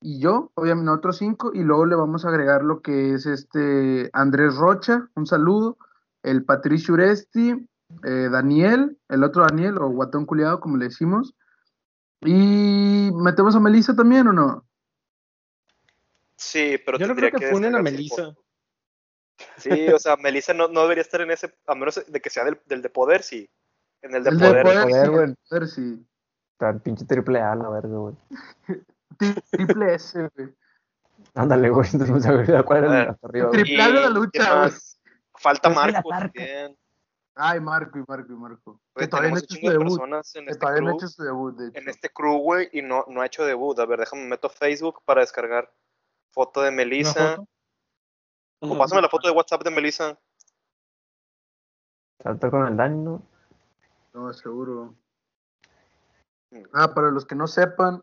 y 0.00 0.20
yo, 0.20 0.50
obviamente 0.54 0.90
otros 0.90 1.18
cinco, 1.18 1.50
y 1.52 1.62
luego 1.64 1.84
le 1.86 1.96
vamos 1.96 2.24
a 2.24 2.28
agregar 2.28 2.64
lo 2.64 2.80
que 2.80 3.12
es 3.14 3.26
este 3.26 4.08
Andrés 4.12 4.56
Rocha, 4.56 5.08
un 5.16 5.26
saludo, 5.26 5.76
el 6.22 6.44
Patricio 6.44 6.94
Uresti, 6.94 7.66
eh, 8.04 8.28
Daniel, 8.30 8.98
el 9.08 9.22
otro 9.22 9.44
Daniel, 9.46 9.78
o 9.78 9.88
Guatón 9.90 10.24
Culiado, 10.26 10.60
como 10.60 10.76
le 10.76 10.86
decimos, 10.86 11.34
y 12.22 13.10
metemos 13.14 13.54
a 13.54 13.60
Melissa 13.60 13.94
también, 13.94 14.26
¿o 14.28 14.32
no? 14.32 14.64
Sí, 16.36 16.76
pero 16.84 16.98
Yo 16.98 17.06
no 17.06 17.14
creo 17.14 17.30
que 17.32 17.48
funen 17.50 17.74
a 17.74 17.82
Melissa. 17.82 18.34
Sí, 19.58 19.88
o 19.88 19.98
sea, 19.98 20.16
Melissa 20.16 20.54
no, 20.54 20.68
no 20.68 20.82
debería 20.82 21.02
estar 21.02 21.20
en 21.20 21.30
ese, 21.30 21.54
a 21.66 21.74
menos 21.74 22.02
de 22.06 22.20
que 22.20 22.30
sea 22.30 22.44
del, 22.44 22.60
del 22.66 22.82
de 22.82 22.88
poder, 22.90 23.22
sí. 23.22 23.48
En 24.02 24.14
el 24.14 24.24
de 24.24 24.30
El 24.30 24.38
poder. 24.38 24.54
de 24.56 24.62
poder, 24.62 24.82
poder, 24.88 25.04
sí, 25.04 25.08
güey. 25.10 25.24
el 25.24 25.30
de 25.30 25.36
poder, 25.48 25.68
sí. 25.68 26.06
Tan 26.58 26.80
pinche 26.80 27.04
triple 27.04 27.40
A, 27.40 27.54
la 27.54 27.68
verga, 27.68 27.96
güey. 27.96 28.14
Tri- 29.18 29.42
Triple 29.50 29.94
S, 29.94 30.30
güey. 30.36 30.54
Ándale, 31.34 31.68
güey. 31.70 31.88
Entonces 31.92 32.26
me 32.26 32.34
olvidó 32.34 32.64
cuál 32.64 32.84
era 32.84 33.02
el 33.02 33.08
hasta 33.10 33.26
arriba, 33.26 33.48
güey. 33.48 33.62
Triple 33.62 33.82
A 33.82 33.86
de 33.88 33.92
la 33.94 34.00
¿quién 34.02 34.14
lucha, 34.14 34.54
más? 34.54 35.00
Falta 35.34 35.68
Pues 35.68 35.76
Marco 35.92 36.08
también. 36.08 36.76
Ay, 37.34 37.60
Marco 37.60 37.98
y 37.98 38.04
Marco 38.08 38.32
y 38.32 38.36
Marco. 38.36 38.80
Güey, 38.94 39.04
Que 39.04 39.08
todavía 39.08 39.30
no 39.30 39.36
ha 39.36 39.38
hecho 39.40 39.54
su 39.56 39.68
debut. 39.68 40.00
en 40.02 40.10
Que 40.46 40.50
este 40.52 40.56
todavía 40.60 40.80
no 40.82 40.88
ha 40.88 40.90
crew, 40.92 40.96
hecho 40.98 41.08
su 41.08 41.22
debut, 41.22 41.56
de 41.58 41.68
hecho. 41.68 41.78
en 41.78 41.88
este 41.90 42.08
crew, 42.10 42.38
güey, 42.38 42.68
y 42.72 42.80
no, 42.80 43.04
no 43.08 43.20
ha 43.20 43.26
hecho 43.26 43.44
debut. 43.44 43.78
A 43.78 43.84
ver, 43.84 44.00
déjame 44.00 44.24
meto 44.24 44.46
a 44.46 44.50
Facebook 44.50 45.02
para 45.04 45.20
descargar 45.20 45.70
foto 46.36 46.60
de 46.60 46.68
¿Una 46.68 46.76
Melissa. 46.76 47.36
foto? 47.36 47.48
O 48.60 48.76
pásame 48.78 49.00
la 49.00 49.08
foto 49.08 49.26
de 49.26 49.34
WhatsApp 49.34 49.64
de 49.64 49.70
Melissa. 49.70 50.18
Salta 52.22 52.50
con 52.50 52.66
el 52.66 52.76
Dani, 52.76 52.98
¿no? 53.02 53.22
No, 54.12 54.32
seguro. 54.34 54.94
Mm. 56.50 56.62
Ah, 56.74 56.92
para 56.94 57.10
los 57.10 57.24
que 57.24 57.34
no 57.34 57.46
sepan, 57.46 58.02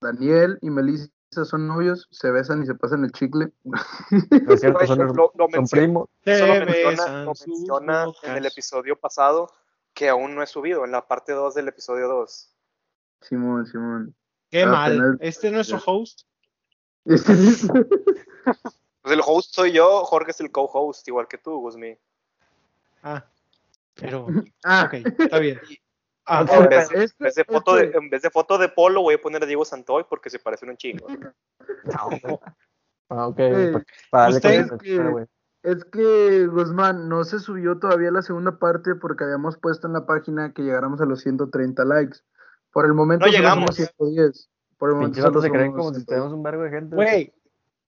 Daniel 0.00 0.58
y 0.62 0.70
Melissa 0.70 1.10
son 1.44 1.66
novios, 1.66 2.06
se 2.10 2.30
besan 2.30 2.62
y 2.62 2.66
se 2.66 2.74
pasan 2.74 3.04
el 3.04 3.12
chicle. 3.12 3.52
No 3.64 4.54
es 4.54 4.60
cierto, 4.60 4.78
Güey, 4.78 4.86
son, 4.88 4.98
lo- 4.98 5.14
lo 5.14 5.30
son 5.34 5.50
menciono. 5.50 5.66
primos. 5.82 6.08
Eso 6.24 6.46
lo 6.46 6.54
Se 6.54 6.64
menciona, 7.46 8.04
lo 8.06 8.14
en 8.22 8.36
el 8.36 8.46
episodio 8.46 8.98
pasado, 8.98 9.52
que 9.92 10.08
aún 10.08 10.34
no 10.34 10.42
he 10.42 10.46
subido, 10.46 10.84
en 10.86 10.92
la 10.92 11.06
parte 11.06 11.32
2 11.32 11.54
del 11.54 11.68
episodio 11.68 12.08
2. 12.08 12.50
Simón, 13.20 13.66
Simón. 13.66 14.14
Qué 14.50 14.62
Ah, 14.62 14.66
mal. 14.68 15.18
Este 15.20 15.48
es 15.48 15.52
nuestro 15.52 15.80
host. 15.84 16.22
Es- 17.04 17.24
Pues 19.02 19.14
el 19.14 19.20
host 19.24 19.54
soy 19.54 19.72
yo, 19.72 20.04
Jorge 20.04 20.30
es 20.30 20.40
el 20.40 20.50
co-host, 20.50 21.06
igual 21.08 21.28
que 21.28 21.36
tú, 21.36 21.60
Guzmi. 21.60 21.96
Ah, 23.02 23.24
pero. 23.94 24.26
ah, 24.64 24.84
Ok, 24.86 24.94
está 25.18 25.38
bien. 25.38 25.60
Ah, 26.26 26.46
En 26.50 26.68
vez, 26.70 26.90
este- 26.90 27.02
en 27.18 27.24
vez 27.26 27.34
de 27.34 27.44
foto 27.44 27.76
de, 27.76 27.84
en 27.94 28.08
vez 28.08 28.22
de 28.22 28.30
foto 28.30 28.56
de 28.56 28.70
Polo, 28.70 29.02
voy 29.02 29.14
a 29.16 29.20
poner 29.20 29.42
a 29.42 29.46
Diego 29.46 29.64
Santoy 29.66 30.04
porque 30.08 30.30
se 30.30 30.38
parecen 30.38 30.70
un 30.70 30.78
chingo. 30.78 31.06
Ah, 33.10 33.26
ok. 33.26 33.38
Eh, 33.40 33.72
para 34.10 34.40
que- 34.40 34.66
es 35.62 35.84
que, 35.86 36.46
Guzmán, 36.46 37.08
no 37.10 37.24
se 37.24 37.38
subió 37.40 37.78
todavía 37.78 38.10
la 38.10 38.22
segunda 38.22 38.58
parte 38.58 38.94
porque 38.94 39.24
habíamos 39.24 39.58
puesto 39.58 39.86
en 39.86 39.92
la 39.92 40.06
página 40.06 40.52
que 40.54 40.62
llegáramos 40.62 41.00
a 41.02 41.04
los 41.04 41.20
130 41.20 41.84
likes. 41.84 42.18
Por 42.72 42.86
el 42.86 42.94
momento 42.94 43.26
No 43.26 43.30
llegamos. 43.32 43.76
somos 43.76 43.92
110. 43.98 44.48
Por 44.78 44.90
el 44.90 44.96
momento 44.96 45.20
solo 45.20 45.40
se 45.40 45.50
creen 45.50 45.72
como 45.72 45.90
si 45.90 46.00
110. 46.00 46.06
tenemos 46.06 46.32
un 46.32 46.42
vergo 46.42 46.62
de 46.64 46.70
gente. 46.70 46.94
Güey, 46.96 47.32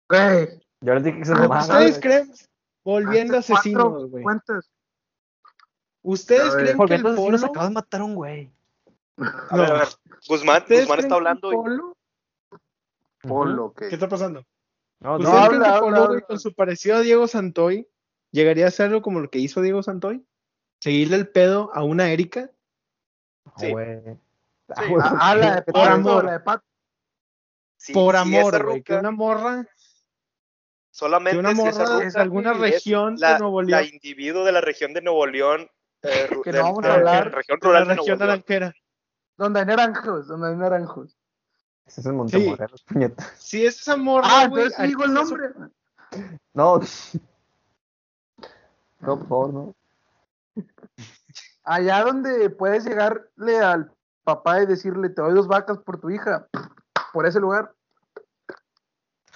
Güey, 0.09 0.61
Yo 0.81 0.95
les 0.95 1.05
dije 1.05 1.19
que 1.19 1.25
se 1.25 1.33
Ah, 1.33 1.37
mamaban. 1.37 1.63
¿ustedes 1.63 1.99
creen? 2.01 2.31
Volviendo 2.85 3.39
asesinos, 3.39 4.11
güey. 4.11 4.23
cuentas. 4.23 4.71
¿Ustedes 6.03 6.55
creen 6.55 6.79
que 6.87 6.95
el 6.97 7.03
polo? 7.03 7.31
nos 7.31 7.45
acabas 7.45 7.69
de 7.71 7.75
matar 7.75 8.01
a 8.03 8.05
un 8.05 8.15
güey. 8.15 8.51
A 9.17 9.57
ver, 9.57 9.71
a 9.71 9.75
ver. 9.79 9.89
Guzmán, 10.29 10.63
¿Ustedes 10.63 10.83
Guzmán 10.83 10.99
está 11.01 11.15
hablando 11.15 11.51
polo? 11.51 11.97
Polo, 13.23 13.65
ok. 13.67 13.79
¿Qué 13.89 13.95
está 13.95 14.09
pasando? 14.09 14.45
No, 15.01 15.17
¿Ustedes 15.17 15.33
no, 15.33 15.39
habla, 15.39 15.81
polo, 15.81 16.21
con 16.27 16.39
su 16.39 16.55
parecido 16.55 16.97
a 16.97 17.01
Diego 17.01 17.27
Santoy, 17.27 17.89
llegaría 18.33 18.67
a 18.67 18.71
ser 18.71 18.87
algo 18.89 19.01
como 19.03 19.21
lo 19.21 19.31
que 19.31 19.39
hizo 19.39 19.63
Diego 19.63 19.83
Santoy? 19.83 20.25
¿Seguirle 20.81 21.17
el 21.17 21.29
pedo 21.29 21.71
a 21.75 21.83
una 21.83 22.11
Erika? 22.11 22.51
Sí. 23.57 23.71
güey. 23.71 23.99
Ah, 24.07 24.17
Ah, 24.77 24.83
¿por 24.89 25.03
ah, 25.03 25.33
qué? 25.35 25.39
la 25.41 25.55
de 25.57 25.63
Por 25.73 25.89
amor. 25.89 26.25
la 26.25 26.33
de 26.33 26.41
Pato. 26.41 26.65
Si- 27.85 27.93
Por 27.93 28.15
si 28.15 28.21
amor, 28.21 28.55
esa 28.55 28.65
güey. 28.65 28.83
Que 28.83 28.93
ruca- 28.95 29.01
una 29.01 29.11
morra, 29.11 29.67
solamente 30.91 31.37
que 31.37 31.41
una 31.41 31.55
si 31.55 31.69
esa 31.69 31.81
morra 31.83 31.95
ruca 31.97 32.07
es 32.07 32.17
alguna 32.17 32.53
es 32.53 32.59
región 32.59 33.17
la, 33.19 33.33
de 33.35 33.39
Nuevo 33.41 33.63
la 33.63 33.81
León. 33.83 33.91
individuo 33.95 34.45
de 34.45 34.53
la 34.53 34.61
región 34.61 34.93
de 34.95 35.03
Nuevo 35.03 35.27
León, 35.27 35.69
eh, 36.03 36.29
Que 36.45 36.53
no 36.53 36.63
vamos 36.63 36.83
de 36.83 36.89
a 36.89 36.91
la 36.93 36.95
hablar 37.19 37.35
región 37.35 37.59
de 37.61 37.67
la 37.67 37.69
rural 37.71 37.89
de 37.89 37.95
región 37.95 38.07
Nuevo 38.19 38.19
León. 38.19 38.29
naranjera. 38.29 38.75
Donde 39.37 39.61
hay 39.61 39.67
naranjos, 39.67 40.27
donde 40.29 40.49
hay 40.49 40.57
naranjos. 40.57 41.17
Ese 41.87 42.01
es 42.01 42.07
el 42.07 42.13
Montemorelos, 42.15 42.83
puñeta. 42.87 43.31
Si 43.37 43.67
es 43.67 43.81
esa 43.81 43.97
morra, 43.97 44.27
Ah, 44.31 44.47
güey, 44.49 44.63
entonces 44.65 44.81
sí 44.81 44.87
digo 44.89 45.05
el 45.05 45.13
nombre. 45.13 45.45
No. 46.55 46.81
No, 49.01 49.19
por 49.19 49.29
favor, 49.29 49.53
no. 49.53 49.75
Allá 51.63 52.05
donde 52.05 52.49
puedes 52.49 52.85
llegarle 52.87 53.59
al 53.61 53.93
papá 54.23 54.63
y 54.63 54.67
decirle, 54.67 55.11
te 55.11 55.21
doy 55.21 55.35
dos 55.35 55.47
vacas 55.47 55.77
por 55.79 56.01
tu 56.01 56.09
hija. 56.09 56.47
Por 57.15 57.27
ese 57.27 57.39
lugar. 57.39 57.73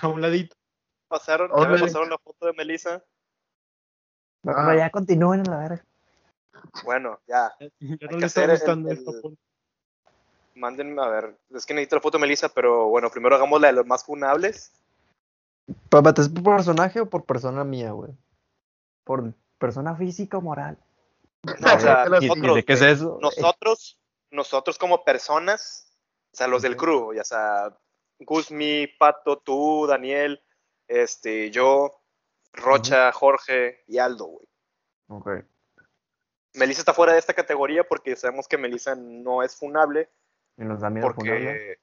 A 0.01 0.09
un 0.09 0.21
ladito. 0.21 0.57
Pasaron, 1.07 1.51
ya 1.57 1.69
me 1.69 1.79
pasaron 1.79 2.11
la 2.11 2.19
foto 2.19 2.47
de 2.47 2.53
Melissa. 2.53 3.03
No, 4.43 4.53
Ah. 4.53 4.65
pero 4.67 4.79
ya 4.79 4.91
continúen 4.91 5.41
a 5.47 5.51
la 5.51 5.57
verga. 5.59 5.85
Bueno, 6.85 7.21
ya, 7.29 7.55
Ya 7.61 7.97
que 7.97 8.07
no 8.07 8.19
le 8.19 8.27
está 8.27 8.41
hacer 8.43 8.51
el- 8.51 8.57
gustando 8.57 8.91
el- 8.91 9.39
mándenme 10.57 11.01
a 11.03 11.09
ver. 11.09 11.39
Es 11.51 11.65
que 11.65 11.73
necesito 11.73 11.97
la 11.97 12.03
foto 12.03 12.19
de 12.19 12.23
Melissa, 12.23 12.49
pero 12.49 12.89
bueno, 12.89 13.11
primero 13.11 13.37
hagamos 13.37 13.61
la 13.61 13.69
de 13.69 13.75
los 13.75 13.87
más 13.87 14.05
funables. 14.05 14.73
Papá, 15.89 16.13
¿es 16.21 16.29
por 16.29 16.57
personaje 16.57 17.01
o 17.01 17.09
por 17.09 17.25
persona 17.25 17.63
mía, 17.63 17.93
güey? 17.93 18.11
Por 19.05 19.33
persona 19.59 19.95
física 19.95 20.39
o 20.39 20.41
moral. 20.41 20.77
No, 21.45 21.75
o 21.75 21.79
sea, 21.79 22.03
Que 22.05 22.11
los- 22.11 22.23
¿Y- 22.23 22.27
y 22.27 22.29
nosotros, 22.29 22.57
de 22.57 22.65
qué 22.65 22.73
es 22.73 22.83
eso? 22.83 23.19
nosotros, 23.23 23.99
nosotros 24.33 24.79
como 24.79 25.05
personas, 25.05 25.88
o 26.33 26.37
sea, 26.37 26.47
los 26.47 26.63
del 26.63 26.77
crew, 26.77 27.15
ya 27.15 27.25
sea 27.25 27.77
Guzmi, 28.21 28.87
Pato, 28.99 29.39
tú, 29.39 29.87
Daniel, 29.87 30.43
este, 30.87 31.51
yo, 31.51 32.01
Rocha, 32.53 33.13
Jorge 33.13 33.83
y 33.87 33.99
Aldo, 33.99 34.27
güey. 34.27 34.49
Ok. 35.09 35.45
Melissa 36.55 36.81
está 36.81 36.95
fuera 36.95 37.13
de 37.13 37.19
esta 37.19 37.35
categoría 37.35 37.85
porque 37.85 38.17
sabemos 38.17 38.49
que 38.49 38.59
Melissa 38.59 38.95
no 38.95 39.43
es 39.43 39.57
funable, 39.57 40.11
Y 40.57 40.65
nos 40.65 40.81
da 40.81 40.91
miedo 40.91 41.13
funarla. 41.15 41.51
porque... 41.53 41.79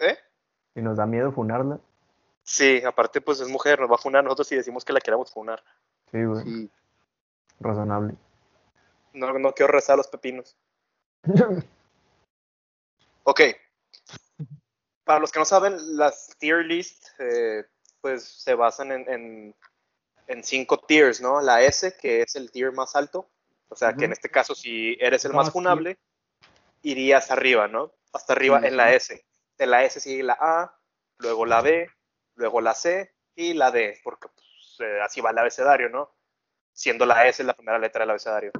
¿Eh? 0.00 0.18
Y 0.74 0.82
nos 0.82 0.96
da 0.96 1.06
miedo 1.06 1.32
funarla. 1.32 1.80
Sí, 2.42 2.82
aparte 2.84 3.20
pues 3.20 3.40
es 3.40 3.48
mujer, 3.48 3.80
nos 3.80 3.90
va 3.90 3.94
a 3.94 3.98
funar 3.98 4.24
nosotros 4.24 4.48
si 4.48 4.56
decimos 4.56 4.84
que 4.84 4.92
la 4.92 5.00
queremos 5.00 5.32
funar. 5.32 5.62
Sí, 6.10 6.24
güey. 6.24 6.44
Sí. 6.44 6.70
Razonable. 7.60 8.14
No, 9.12 9.38
no 9.38 9.52
quiero 9.52 9.72
rezar 9.72 9.94
a 9.94 9.96
los 9.98 10.08
pepinos. 10.08 10.56
Ok. 13.24 13.40
Para 15.04 15.20
los 15.20 15.32
que 15.32 15.38
no 15.38 15.44
saben, 15.44 15.76
las 15.96 16.36
tier 16.38 16.64
list 16.64 17.06
eh, 17.18 17.64
pues 18.00 18.24
se 18.24 18.54
basan 18.54 18.92
en, 18.92 19.08
en, 19.08 19.54
en 20.26 20.44
cinco 20.44 20.78
tiers, 20.78 21.20
¿no? 21.20 21.40
La 21.40 21.62
S, 21.62 21.96
que 22.00 22.22
es 22.22 22.36
el 22.36 22.50
tier 22.50 22.72
más 22.72 22.96
alto. 22.96 23.28
O 23.68 23.76
sea, 23.76 23.94
que 23.94 24.04
en 24.04 24.12
este 24.12 24.28
caso, 24.28 24.54
si 24.54 24.96
eres 25.00 25.24
el 25.24 25.32
más 25.32 25.50
funable, 25.50 25.98
irías 26.82 27.30
arriba, 27.30 27.68
¿no? 27.68 27.92
Hasta 28.12 28.32
arriba 28.32 28.60
en 28.64 28.76
la. 28.76 28.92
S. 28.92 29.24
De 29.56 29.66
la 29.66 29.84
S 29.84 30.00
sigue 30.00 30.22
la 30.22 30.36
A, 30.40 30.76
luego 31.18 31.46
la 31.46 31.60
B, 31.60 31.88
luego 32.34 32.60
la 32.60 32.74
C 32.74 33.12
y 33.36 33.54
la 33.54 33.70
D, 33.70 34.00
porque 34.02 34.28
pues, 34.34 34.76
eh, 34.80 35.00
así 35.02 35.20
va 35.20 35.30
el 35.30 35.38
abecedario, 35.38 35.88
¿no? 35.88 36.10
Siendo 36.72 37.06
la 37.06 37.26
S 37.28 37.44
la 37.44 37.54
primera 37.54 37.78
letra 37.78 38.00
del 38.00 38.10
abecedario. 38.10 38.50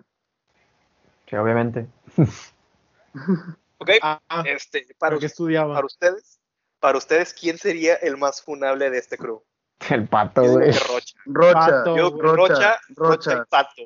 Sí, 1.28 1.36
obviamente. 1.36 1.86
¿Ok? 3.80 3.90
Ah, 4.02 4.20
ah, 4.28 4.42
Este, 4.46 4.86
para, 4.98 5.10
¿para 5.10 5.18
qué 5.20 5.26
estudiaba? 5.26 5.74
para 5.74 5.86
ustedes, 5.86 6.38
para 6.80 6.98
ustedes, 6.98 7.34
¿quién 7.34 7.58
sería 7.58 7.94
el 7.96 8.16
más 8.16 8.42
funable 8.42 8.90
de 8.90 8.98
este 8.98 9.16
crew? 9.18 9.42
El 9.88 10.06
pato, 10.08 10.42
güey. 10.42 10.70
Rocha. 10.72 11.16
Rocha. 11.24 11.52
Pato, 11.54 11.96
Yo. 11.96 12.10
Rocha, 12.10 12.36
Rocha, 12.36 12.78
Rocha, 12.96 13.32
y 13.32 13.50
Pato. 13.50 13.82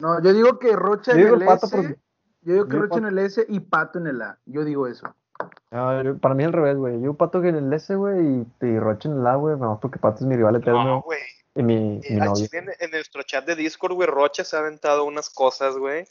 No, 0.00 0.22
yo 0.22 0.32
digo 0.32 0.58
que 0.58 0.76
Rocha 0.76 1.12
Yo 1.12 1.18
en 1.18 1.24
digo 1.24 1.36
el 1.36 1.44
pato 1.46 1.66
S. 1.66 1.76
porque- 1.76 1.96
Yo 2.42 2.52
digo 2.54 2.66
que 2.68 2.72
yo 2.76 2.78
Rocha 2.82 2.88
pato. 2.90 2.98
en 2.98 3.06
el 3.06 3.18
S 3.18 3.46
y 3.48 3.60
Pato 3.60 3.98
en 3.98 4.06
el 4.06 4.22
A. 4.22 4.38
Yo 4.46 4.64
digo 4.64 4.86
eso. 4.86 5.14
No, 5.70 6.02
yo- 6.02 6.18
para 6.18 6.34
mí 6.34 6.44
al 6.44 6.52
revés, 6.52 6.76
güey. 6.76 7.00
Yo 7.00 7.14
pato 7.14 7.42
en 7.42 7.56
el 7.56 7.72
S, 7.72 7.94
güey, 7.94 8.44
y, 8.60 8.66
y 8.66 8.78
Rocha 8.78 9.08
en 9.08 9.18
el 9.20 9.26
A, 9.26 9.36
güey. 9.36 9.56
Más 9.56 9.78
porque 9.80 9.98
pato 9.98 10.16
es 10.16 10.22
mi 10.26 10.36
rival 10.36 10.56
eterno. 10.56 10.84
No, 10.84 11.02
güey. 11.02 11.20
y 11.54 11.62
mi, 11.62 12.00
Eh, 12.04 12.14
mi 12.14 12.20
al 12.20 12.28
novio. 12.28 12.46
en, 12.52 12.68
en 12.78 12.90
nuestro 12.90 13.22
chat 13.24 13.44
de 13.46 13.56
Discord, 13.56 13.92
güey, 13.94 14.06
Rocha 14.08 14.44
se 14.44 14.56
ha 14.56 14.60
aventado 14.60 15.04
unas 15.04 15.28
cosas, 15.30 15.76
güey, 15.76 16.06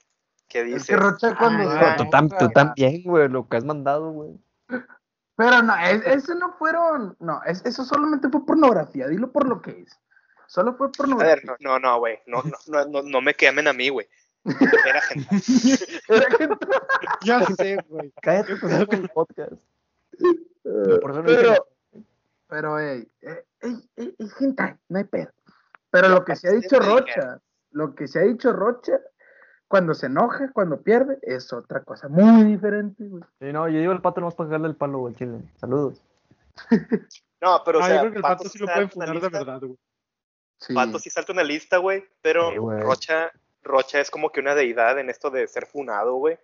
que 0.49 0.59
Es 0.61 0.65
dice... 0.73 0.87
que 0.93 0.97
Rocha 0.97 1.35
cuando 1.37 1.69
Ah, 1.69 1.77
Pero 1.79 1.95
tú, 1.95 2.03
tam- 2.17 2.27
tú 2.29 2.35
enoja- 2.45 2.53
también, 2.53 3.03
güey, 3.03 3.29
lo 3.29 3.47
que 3.47 3.57
has 3.57 3.63
mandado, 3.63 4.11
güey. 4.11 4.31
Pero 5.37 5.61
no, 5.63 5.73
es- 5.77 6.05
ese 6.05 6.35
no 6.35 6.53
fueron. 6.57 7.15
No, 7.19 7.41
es- 7.45 7.63
eso 7.65 7.85
solamente 7.85 8.27
fue 8.29 8.45
pornografía. 8.45 9.07
Dilo 9.07 9.31
por 9.31 9.47
lo 9.47 9.61
que 9.61 9.71
es. 9.81 9.97
Solo 10.47 10.75
fue 10.75 10.87
A 10.87 10.89
ver, 10.89 10.97
pornografía. 10.97 11.55
no, 11.59 11.79
no, 11.79 11.99
güey, 11.99 12.19
no, 12.27 12.41
no, 12.43 12.57
no, 12.67 12.85
no, 12.85 13.01
no 13.03 13.21
me 13.21 13.33
quemen 13.35 13.67
a 13.67 13.73
mí, 13.73 13.87
güey. 13.89 14.07
Era 14.43 15.01
gente. 15.01 15.27
Era 16.09 16.29
gente- 16.37 16.67
Ya 17.23 17.45
sé, 17.45 17.77
güey. 17.87 18.11
Cállate, 18.21 18.55
pues, 18.57 18.85
con 18.85 18.95
el 18.95 19.09
podcast. 19.09 19.53
Por 21.01 21.11
eso 21.11 21.19
no 21.21 21.25
pero, 21.25 21.67
pero, 22.47 22.79
ey, 22.79 23.07
eh, 23.21 23.45
ey, 23.61 23.89
ey, 23.95 24.15
ey, 24.19 24.27
hentai, 24.39 24.75
no 24.89 24.97
hay 24.97 25.03
pedo. 25.05 25.29
Pero 25.91 26.09
lo 26.09 26.25
que 26.25 26.35
se 26.35 26.47
ha 26.49 26.51
dicho 26.51 26.79
Rocha, 26.79 27.39
lo 27.71 27.95
que 27.95 28.07
se 28.07 28.19
ha 28.19 28.23
dicho 28.23 28.51
Rocha, 28.53 28.99
cuando 29.69 29.93
se 29.93 30.07
enoja, 30.07 30.51
cuando 30.51 30.81
pierde, 30.81 31.17
es 31.21 31.53
otra 31.53 31.81
cosa 31.83 32.09
muy 32.09 32.43
diferente, 32.43 33.05
güey. 33.05 33.23
Sí, 33.39 33.53
no, 33.53 33.69
yo 33.69 33.79
digo 33.79 33.93
el 33.93 34.01
pato 34.01 34.19
nomás 34.19 34.35
para 34.35 34.49
cagarle 34.49 34.67
el 34.67 34.75
palo, 34.75 34.97
güey, 34.99 35.15
chile. 35.15 35.39
Saludos. 35.55 36.01
No, 37.41 37.61
pero 37.63 37.79
o 37.79 37.81
Ah, 37.81 37.85
sea, 37.87 37.95
yo 37.95 38.01
creo 38.01 38.11
que 38.11 38.17
el 38.17 38.21
pato 38.21 38.37
Pato 38.43 38.49
sí 38.49 38.59
lo 38.59 38.65
pueden 38.65 38.81
una 38.83 38.89
funar 38.91 39.21
de 39.21 39.29
verdad, 39.29 39.59
güey. 39.61 39.77
Sí. 40.57 40.73
Pato 40.73 40.99
sí 40.99 41.09
salta 41.09 41.31
en 41.31 41.37
una 41.37 41.43
lista, 41.47 41.77
güey, 41.77 42.03
pero 42.21 42.51
Sí, 42.51 42.57
güey. 42.57 42.81
Rocha, 42.81 43.31
Rocha 43.63 44.01
es 44.01 44.11
como 44.11 44.29
que 44.29 44.41
una 44.41 44.55
deidad 44.55 44.99
en 44.99 45.09
esto 45.09 45.29
de 45.29 45.47
ser 45.47 45.65
funado, 45.65 46.15
güey. 46.15 46.37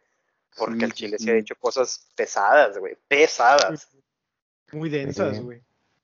Porque 0.57 0.77
Sí, 0.79 0.85
el 0.85 0.93
Chile 0.93 1.17
sí, 1.19 1.25
se 1.25 1.31
ha 1.31 1.35
hecho 1.35 1.55
cosas 1.59 2.07
pesadas, 2.15 2.77
güey. 2.77 2.97
Pesadas. 3.09 3.89
Muy 4.71 4.89
densas, 4.89 5.35
Sí. 5.35 5.43
güey. 5.43 5.61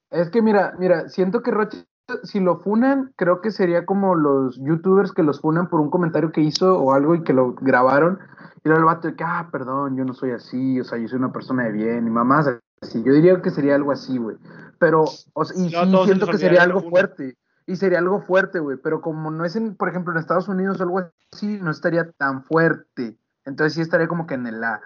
Es 0.09 0.29
que 0.29 0.41
mira, 0.41 0.73
mira, 0.77 1.07
siento 1.07 1.41
que 1.41 1.51
Rocha, 1.51 1.77
si 2.23 2.39
lo 2.39 2.59
funan, 2.59 3.13
creo 3.15 3.41
que 3.41 3.51
sería 3.51 3.85
como 3.85 4.15
los 4.15 4.57
youtubers 4.61 5.11
que 5.11 5.23
los 5.23 5.41
funan 5.41 5.69
por 5.69 5.79
un 5.79 5.89
comentario 5.89 6.31
que 6.31 6.41
hizo 6.41 6.77
o 6.77 6.93
algo 6.93 7.15
y 7.15 7.23
que 7.23 7.33
lo 7.33 7.53
grabaron. 7.53 8.19
Y 8.63 8.69
luego 8.69 8.79
el 8.79 8.85
vato 8.85 9.07
de 9.07 9.15
que, 9.15 9.23
ah, 9.23 9.49
perdón, 9.51 9.97
yo 9.97 10.05
no 10.05 10.13
soy 10.13 10.31
así, 10.31 10.79
o 10.79 10.83
sea, 10.83 10.97
yo 10.97 11.07
soy 11.07 11.17
una 11.17 11.31
persona 11.31 11.63
de 11.63 11.71
bien, 11.71 12.05
y 12.05 12.09
mamás 12.09 12.47
así. 12.81 13.03
Yo 13.03 13.13
diría 13.13 13.41
que 13.41 13.49
sería 13.49 13.75
algo 13.75 13.91
así, 13.91 14.17
güey. 14.17 14.37
Pero, 14.79 15.05
o 15.33 15.45
sea, 15.45 15.57
y 15.57 15.69
No, 15.71 15.99
sí 15.99 16.05
siento 16.05 16.27
que 16.27 16.37
sería 16.37 16.63
algo 16.63 16.81
fuerte. 16.81 17.37
Y 17.65 17.75
sería 17.75 17.99
algo 17.99 18.21
fuerte, 18.21 18.59
güey. 18.59 18.77
Pero 18.77 19.01
como 19.01 19.31
no 19.31 19.45
es 19.45 19.55
en, 19.55 19.75
por 19.75 19.89
ejemplo, 19.89 20.13
en 20.13 20.19
Estados 20.19 20.47
Unidos 20.47 20.79
o 20.79 20.83
algo 20.83 21.03
así, 21.31 21.59
no 21.61 21.71
estaría 21.71 22.11
tan 22.11 22.43
fuerte. 22.43 23.17
Entonces 23.45 23.73
sí 23.73 23.81
estaría 23.81 24.07
como 24.07 24.27
que 24.27 24.35
en 24.35 24.47
el 24.47 24.63
A. 24.63 24.81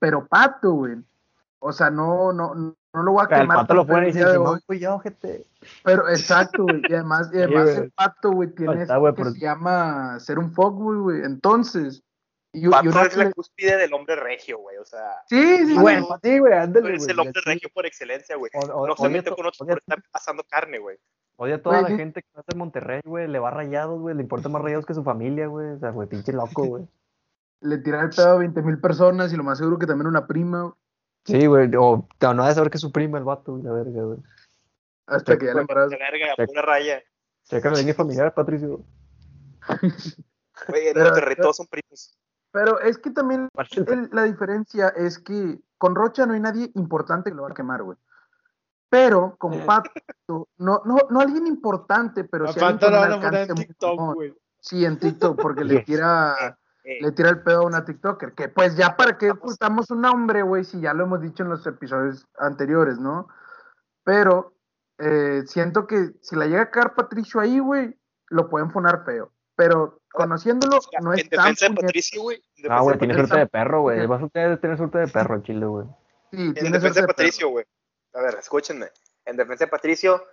Pero 0.00 0.26
Pato, 0.26 0.72
güey. 0.72 0.96
O 1.64 1.72
sea, 1.72 1.90
no, 1.90 2.32
no, 2.32 2.54
no 2.54 3.02
lo 3.04 3.12
voy 3.12 3.24
a 3.24 3.28
quemar. 3.28 3.58
pato 3.58 3.74
lo 3.74 3.84
no, 3.84 4.58
fui 4.66 4.80
yo, 4.80 4.98
gente. 4.98 5.46
Pero 5.84 6.08
exacto, 6.08 6.64
güey. 6.64 6.82
Y 6.88 6.92
además, 6.94 7.30
y 7.32 7.38
además 7.38 7.64
güey. 7.66 7.76
el 7.76 7.92
pato, 7.92 8.30
güey, 8.32 8.48
tiene 8.52 8.82
Está, 8.82 8.96
güey, 8.96 9.14
que 9.14 9.22
pero- 9.22 9.30
se 9.34 9.38
llama 9.40 10.18
ser 10.18 10.38
un 10.40 10.52
fuckboy, 10.52 10.96
güey. 10.98 11.22
Entonces, 11.24 12.02
y, 12.52 12.66
y 12.66 12.68
Pato 12.68 12.88
una 12.90 13.02
es 13.02 13.16
la 13.16 13.30
cúspide 13.30 13.76
del 13.76 13.94
hombre 13.94 14.16
regio, 14.16 14.58
güey. 14.58 14.76
O 14.78 14.84
sea, 14.84 15.22
Sí, 15.28 15.66
sí, 15.66 15.74
Güey, 15.78 16.00
sí. 16.00 16.06
sí, 16.22 16.38
güey, 16.40 16.52
ándale, 16.52 16.96
güey. 16.98 17.10
el 17.10 17.20
hombre 17.20 17.40
regio 17.46 17.68
por 17.72 17.86
excelencia, 17.86 18.36
güey. 18.36 18.50
No 18.54 18.96
se 18.96 19.08
mete 19.08 19.30
con 19.30 19.46
otro 19.46 19.64
por 19.64 19.78
estar 19.78 20.02
asando 20.12 20.42
carne, 20.50 20.78
güey. 20.78 20.98
Odia 21.36 21.54
a 21.54 21.62
toda 21.62 21.76
Güey, 21.80 21.92
la 21.92 21.96
sí. 21.96 22.02
gente 22.02 22.22
que 22.22 22.28
no 22.34 22.40
hace 22.40 22.58
Monterrey, 22.58 23.00
güey. 23.04 23.26
Le 23.28 23.38
va 23.38 23.50
rayados, 23.50 24.00
güey. 24.00 24.14
Le 24.16 24.22
importa 24.22 24.48
más 24.48 24.60
rayados 24.60 24.84
que 24.84 24.94
su 24.94 25.02
familia, 25.02 25.46
güey. 25.46 25.70
O 25.70 25.78
sea, 25.78 25.90
güey, 25.90 26.08
pinche 26.08 26.32
loco, 26.32 26.64
güey. 26.66 26.86
Le 27.62 27.78
tira 27.78 28.00
el 28.02 28.10
pedo 28.10 28.30
a 28.32 28.38
20 28.38 28.60
mil 28.62 28.78
personas 28.80 29.32
y 29.32 29.36
lo 29.36 29.44
más 29.44 29.58
seguro 29.58 29.78
que 29.78 29.86
también 29.86 30.08
una 30.08 30.26
prima, 30.26 30.62
güey, 30.62 30.74
Sí, 31.24 31.46
güey. 31.46 31.70
O 31.76 32.08
no, 32.20 32.34
no 32.34 32.42
ha 32.44 32.48
de 32.48 32.54
saber 32.54 32.70
que 32.70 32.76
es 32.78 32.80
su 32.80 32.90
prima 32.92 33.18
el 33.18 33.24
vato, 33.24 33.52
güey, 33.52 33.62
la 33.64 33.72
verga, 33.72 34.02
güey. 34.02 34.18
hasta 35.06 35.36
que 35.38 35.46
ya 35.46 35.54
le 35.54 35.60
embaraza. 35.62 35.96
La 35.96 36.10
verga, 36.10 36.26
Checa. 36.36 36.46
pura 36.46 36.62
raya. 36.62 37.02
Checa 37.44 37.70
la 37.70 37.78
línea 37.78 37.94
familiar, 37.94 38.32
Patricio. 38.34 38.80
Güey, 40.68 40.88
en 40.88 40.94
Pero- 40.94 41.06
Monterrey 41.06 41.36
todos 41.36 41.56
son 41.56 41.66
primos. 41.66 42.16
Pero 42.52 42.80
es 42.80 42.98
que 42.98 43.10
también 43.10 43.48
el- 43.86 44.08
la 44.12 44.24
diferencia 44.24 44.88
es 44.88 45.18
que 45.18 45.58
con 45.78 45.94
Rocha 45.94 46.26
no 46.26 46.34
hay 46.34 46.40
nadie 46.40 46.70
importante 46.74 47.30
que 47.30 47.36
lo 47.36 47.42
va 47.44 47.48
a 47.50 47.54
quemar, 47.54 47.82
güey. 47.82 47.96
Pero 48.90 49.36
con. 49.38 49.64
Pato, 49.64 49.90
no, 50.28 50.82
no, 50.84 50.96
no 51.08 51.20
alguien 51.20 51.46
importante, 51.46 52.24
pero 52.24 52.44
A 52.48 52.52
sí 52.52 52.60
alguien 52.60 52.78
Pato 52.78 52.90
lo 52.92 53.00
van 53.00 53.12
a 53.12 53.20
poner 53.20 53.48
en 53.50 53.54
TikTok, 53.56 54.14
güey. 54.14 54.34
Sí, 54.60 54.84
en 54.84 54.98
TikTok, 54.98 55.40
porque 55.40 55.64
le 55.64 55.80
tira, 55.80 56.58
Eh, 56.84 56.98
le 57.00 57.12
tira 57.12 57.30
el 57.30 57.42
pedo 57.42 57.62
a 57.62 57.66
una 57.66 57.84
TikToker. 57.84 58.32
Que 58.32 58.48
pues 58.48 58.76
ya 58.76 58.96
para 58.96 59.18
qué 59.18 59.30
ocultamos 59.30 59.90
un 59.90 60.00
nombre, 60.00 60.42
güey, 60.42 60.64
si 60.64 60.80
ya 60.80 60.92
lo 60.92 61.04
hemos 61.04 61.20
dicho 61.20 61.42
en 61.42 61.50
los 61.50 61.66
episodios 61.66 62.26
anteriores, 62.38 62.98
¿no? 62.98 63.28
Pero 64.04 64.54
eh, 64.98 65.42
siento 65.46 65.86
que 65.86 66.12
si 66.20 66.36
la 66.36 66.46
llega 66.46 66.62
a 66.62 66.70
caer 66.70 66.94
Patricio 66.94 67.40
ahí, 67.40 67.58
güey, 67.58 67.96
lo 68.28 68.48
pueden 68.48 68.70
fonar 68.70 69.04
feo. 69.04 69.32
Pero 69.54 70.00
conociéndolo, 70.12 70.78
no 71.02 71.12
es 71.12 71.22
en 71.22 71.28
tan 71.28 71.40
defensa 71.40 71.68
de 71.68 71.74
Patricio, 71.74 72.22
güey. 72.22 72.42
en 72.56 72.72
Ah, 72.72 72.80
güey, 72.80 72.98
tiene 72.98 73.14
suerte 73.14 73.38
de 73.38 73.46
perro, 73.46 73.82
güey. 73.82 74.06
Vato 74.06 74.30
debe 74.32 74.56
tener 74.56 74.76
suerte 74.76 74.98
de 74.98 75.08
perro, 75.08 75.36
el 75.36 75.42
chile, 75.42 75.66
güey. 75.66 75.86
Sí, 76.30 76.38
En 76.38 76.54
tiene 76.54 76.70
defensa 76.70 77.00
de 77.00 77.02
de 77.02 77.06
Patricio, 77.06 77.48
güey. 77.48 77.64
A 78.14 78.22
ver, 78.22 78.34
escúchenme. 78.40 78.88
En 79.24 79.36
defensa 79.36 79.66
de 79.66 79.70
Patricio, 79.70 80.24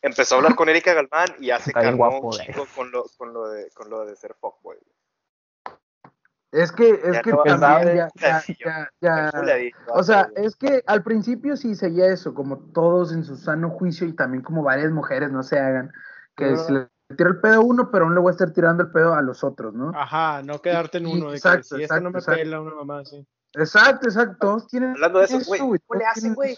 empezó 0.00 0.34
a 0.34 0.38
hablar 0.38 0.54
con 0.56 0.68
Erika 0.68 0.94
Galván 0.94 1.28
y 1.38 1.46
ya 1.46 1.58
se 1.58 1.72
guapo, 1.92 2.28
un 2.28 2.32
chico 2.32 2.66
con 2.74 2.90
lo, 2.90 3.04
con, 3.16 3.32
lo 3.32 3.48
de, 3.48 3.70
con 3.70 3.88
lo 3.88 4.04
de 4.04 4.16
ser 4.16 4.34
fuckboy. 4.34 4.78
Es 6.52 6.70
que, 6.70 6.90
es 6.90 7.12
Ya 7.14 7.22
que 7.22 7.30
no 7.30 7.42
también 7.42 7.96
ya, 7.96 8.10
ya, 8.20 8.90
ya, 9.00 9.30
ya- 9.32 9.32
O 9.88 10.02
sea, 10.02 10.28
es 10.36 10.54
que 10.54 10.82
al 10.86 11.02
principio 11.02 11.56
sí 11.56 11.74
seguía 11.74 12.06
eso, 12.08 12.34
como 12.34 12.58
todos 12.58 13.12
en 13.12 13.24
su 13.24 13.36
sano 13.36 13.70
juicio 13.70 14.06
y 14.06 14.12
también 14.12 14.42
como 14.42 14.62
varias 14.62 14.92
mujeres 14.92 15.32
no 15.32 15.42
se 15.42 15.58
hagan, 15.58 15.88
que 16.36 16.44
Pero- 16.44 16.56
se 16.58 16.72
le 16.72 16.88
tira 17.16 17.30
el 17.30 17.40
pedo 17.40 17.54
a 17.54 17.60
uno, 17.60 17.90
pero 17.90 18.04
aún 18.04 18.14
le 18.14 18.20
voy 18.20 18.30
a 18.30 18.32
estar 18.32 18.52
tirando 18.52 18.82
el 18.84 18.90
pedo 18.90 19.14
a 19.14 19.22
los 19.22 19.42
otros, 19.42 19.74
¿no? 19.74 19.92
Ajá, 19.94 20.42
no 20.42 20.60
quedarte 20.60 20.98
en 20.98 21.06
uno. 21.06 21.30
De 21.30 21.36
exacto, 21.36 21.68
que 21.70 21.76
si 21.76 21.82
esta 21.84 22.00
no 22.00 22.10
me 22.10 22.18
exacto, 22.18 22.40
pela, 22.40 22.60
una 22.60 22.74
mamá 22.74 23.00
así. 23.00 23.26
Exacto, 23.54 24.08
exacto, 24.08 24.36
todos 24.40 24.66
tienen 24.68 24.90
Hablando 24.92 25.18
de 25.20 25.24
eso, 25.26 25.38
güey, 25.46 25.60
¿cómo 25.86 25.98
le 26.00 26.06
hacen, 26.06 26.34
güey? 26.34 26.56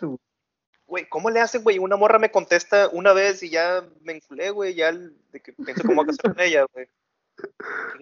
Güey, 0.86 1.08
¿cómo 1.08 1.30
le 1.30 1.40
hacen, 1.40 1.62
güey? 1.62 1.78
Una 1.78 1.96
morra 1.96 2.18
me 2.18 2.30
contesta 2.30 2.88
una 2.92 3.12
vez 3.12 3.42
y 3.42 3.50
ya 3.50 3.82
me 4.02 4.12
enculé, 4.12 4.50
güey. 4.50 4.74
Ya 4.74 4.90
el- 4.90 5.16
de 5.32 5.40
que 5.40 5.52
pienso 5.52 5.82
cómo 5.86 6.04
casar 6.04 6.34
con 6.36 6.40
ella, 6.40 6.66
güey. 6.72 6.86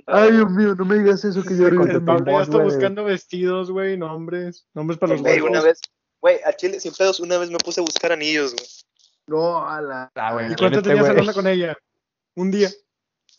Ay, 0.07 0.33
Dios 0.33 0.51
mío, 0.51 0.75
no 0.75 0.85
me 0.85 0.99
digas 0.99 1.25
eso 1.25 1.43
que 1.43 1.57
yo 1.57 1.65
con 1.71 1.79
ahorita 1.79 1.93
tu 1.93 1.99
El 1.99 2.05
Pablo 2.05 2.33
ya 2.33 2.43
está 2.43 2.59
buscando 2.59 3.05
vestidos, 3.05 3.71
güey, 3.71 3.97
nombres. 3.97 4.67
Nombres 4.75 4.99
para 4.99 5.13
los 5.13 5.23
Güey, 5.23 5.41
una 5.41 5.61
vez, 5.63 5.81
güey, 6.21 6.39
a 6.45 6.53
Chile 6.53 6.81
sin 6.81 6.93
pedos, 6.93 7.21
una 7.21 7.39
vez 7.39 7.51
me 7.51 7.59
puse 7.59 7.81
a 7.81 7.85
buscar 7.85 8.13
anillos, 8.13 8.55
güey. 8.55 8.67
No, 9.27 9.67
a 9.69 9.81
la 9.81 10.11
Ah, 10.15 10.33
güey. 10.35 10.53
¿Y 10.53 10.57
cuánto 10.57 10.79
Este, 10.79 10.91
tenías 10.91 11.09
hablando 11.09 11.33
con 11.33 11.47
ella? 11.47 11.77
Un 12.37 12.51
día. 12.51 12.71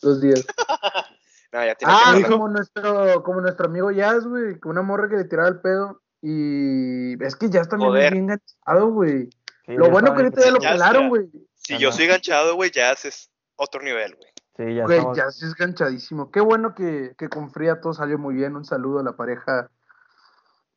dos 0.01 0.21
días. 0.21 0.45
No, 1.51 1.63
ya 1.63 1.75
tiene 1.75 1.93
Ah, 1.95 2.15
que 2.17 2.23
como 2.23 2.47
nuestro, 2.49 3.21
como 3.21 3.39
nuestro 3.39 3.67
amigo 3.67 3.91
Jazz, 3.91 4.25
güey, 4.25 4.59
que 4.59 4.67
una 4.67 4.81
morra 4.81 5.07
que 5.07 5.17
le 5.17 5.25
tiraba 5.25 5.49
el 5.49 5.61
pedo 5.61 6.01
y 6.19 7.23
es 7.23 7.35
que 7.35 7.47
ya 7.51 7.61
está 7.61 7.77
Joder. 7.77 8.11
bien 8.11 8.23
enganchado, 8.23 8.89
güey. 8.91 9.29
Sí, 9.67 9.73
Lo 9.73 9.91
bueno 9.91 10.15
que 10.15 10.23
ahorita 10.23 10.41
ya 10.45 10.49
lo 10.49 10.57
pelaron, 10.57 11.09
güey. 11.09 11.29
Si 11.53 11.77
yo 11.77 11.91
soy 11.91 12.07
ganchado, 12.07 12.55
güey, 12.55 12.71
ya 12.71 12.89
haces 12.89 13.29
otro 13.55 13.83
nivel, 13.83 14.15
güey. 14.15 14.31
Sí, 14.55 14.75
ya 14.75 14.84
Güey, 14.85 14.97
estamos- 14.99 15.17
ya 15.17 15.31
sí 15.31 15.45
es 15.45 15.55
ganchadísimo. 15.55 16.30
Qué 16.31 16.39
bueno 16.39 16.75
que, 16.75 17.15
que 17.17 17.27
con 17.30 17.51
Fría 17.51 17.81
todo 17.81 17.93
salió 17.93 18.17
muy 18.19 18.35
bien. 18.35 18.55
Un 18.55 18.65
saludo 18.65 18.99
a 18.99 19.03
la 19.03 19.13
pareja. 19.13 19.69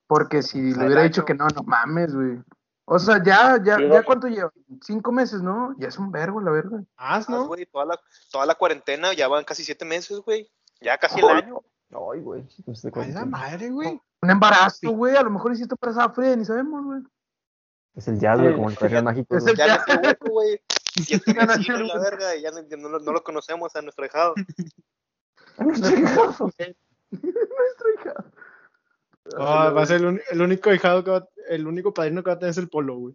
Porque 0.06 0.42
si 0.42 0.72
le 0.74 0.86
hubiera 0.86 1.02
dicho 1.02 1.24
que 1.24 1.34
no, 1.34 1.46
no 1.48 1.62
mames, 1.64 2.14
güey. 2.14 2.40
O 2.84 2.98
sea, 3.00 3.20
ya, 3.22 3.60
ya, 3.62 3.76
ya 3.80 4.04
cuánto 4.04 4.28
lleva? 4.28 4.52
Cinco 4.80 5.10
meses, 5.10 5.42
¿no? 5.42 5.74
Ya 5.78 5.88
es 5.88 5.98
un 5.98 6.12
vergo, 6.12 6.40
la 6.40 6.52
verga. 6.52 6.84
Ah, 6.96 7.20
¿no? 7.28 7.48
güey, 7.48 7.66
toda 7.66 7.84
la, 7.84 8.00
toda 8.30 8.46
la 8.46 8.54
cuarentena, 8.54 9.12
ya 9.12 9.26
van 9.26 9.44
casi 9.44 9.64
siete 9.64 9.84
meses, 9.84 10.20
güey. 10.20 10.48
Ya 10.80 10.96
casi 10.96 11.18
el 11.18 11.26
año. 11.28 11.62
Ay, 11.90 12.20
güey. 12.20 12.46
Ay, 12.94 13.12
la 13.12 13.24
madre, 13.24 13.70
güey. 13.70 14.00
Un 14.22 14.30
embarazo, 14.30 14.90
güey. 14.92 15.16
A 15.16 15.22
lo 15.22 15.30
mejor 15.30 15.52
hiciste 15.52 15.74
embarazada 15.74 16.14
Frida, 16.14 16.36
ni 16.36 16.44
sabemos, 16.44 16.84
güey. 16.84 17.02
Es 17.96 18.06
el 18.08 18.20
jazz, 18.20 18.38
güey, 18.40 18.54
como 18.54 18.70
el 18.70 18.76
perro 18.76 19.02
mágico. 19.02 19.36
Es 19.36 19.46
el- 19.46 19.56
hueco, 19.56 20.30
güey. 20.30 20.60
Ya 20.96 21.18
nació 21.44 21.74
vecinos, 21.74 21.94
la 21.94 21.98
verga, 22.00 22.36
y 22.36 22.42
ya 22.42 22.50
no, 22.50 22.62
no 22.78 22.88
lo- 22.88 23.00
no 23.00 23.12
lo 23.12 23.22
conocemos 23.22 23.74
a 23.76 23.82
nuestro 23.82 24.02
dejado. 24.04 24.34
Nuestra 25.58 25.90
hija. 27.94 28.14
Ah, 29.38 29.70
va 29.70 29.82
a 29.82 29.86
ser 29.86 30.02
el, 30.02 30.22
el 30.30 30.40
único 30.42 30.72
hijado 30.72 31.02
que 31.02 31.10
va, 31.10 31.28
el 31.48 31.66
único 31.66 31.92
padrino 31.92 32.22
que 32.22 32.30
va 32.30 32.34
a 32.34 32.38
tener 32.38 32.50
es 32.50 32.58
el 32.58 32.68
polo, 32.68 32.96
güey. 32.96 33.14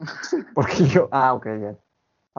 Porque 0.54 0.84
yo. 0.86 1.08
Ah, 1.12 1.34
ok, 1.34 1.46
ya. 1.60 1.76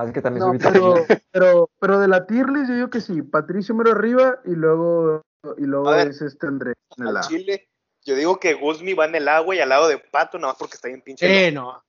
Es 0.03 0.11
que 0.11 0.21
también 0.21 0.45
No, 0.45 0.49
soy 0.49 0.59
pero, 0.59 1.05
pero, 1.31 1.69
pero 1.79 1.99
de 1.99 2.07
la 2.09 2.25
tier 2.25 2.49
list 2.49 2.67
yo 2.69 2.75
digo 2.75 2.89
que 2.89 3.01
sí. 3.01 3.21
Patricio 3.21 3.73
mero 3.75 3.91
arriba 3.91 4.39
y 4.45 4.51
luego, 4.51 5.21
y 5.57 5.61
luego 5.63 5.89
A 5.89 5.95
ver. 5.97 6.07
es 6.09 6.21
este 6.21 6.47
Andrés 6.47 6.75
en 6.97 7.07
el 7.07 7.15
A. 7.17 7.21
Chile, 7.21 7.69
yo 8.03 8.15
digo 8.15 8.37
que 8.39 8.55
Guzmi 8.55 8.93
va 8.93 9.05
en 9.05 9.15
el 9.15 9.27
agua 9.29 9.55
y 9.55 9.59
al 9.61 9.69
lado 9.69 9.87
de 9.87 9.97
Pato, 9.97 10.37
nada 10.37 10.51
más 10.53 10.59
porque 10.59 10.75
está 10.75 10.89
bien 10.89 11.01
pinche. 11.01 11.47
Eh, 11.47 11.51
no. 11.51 11.81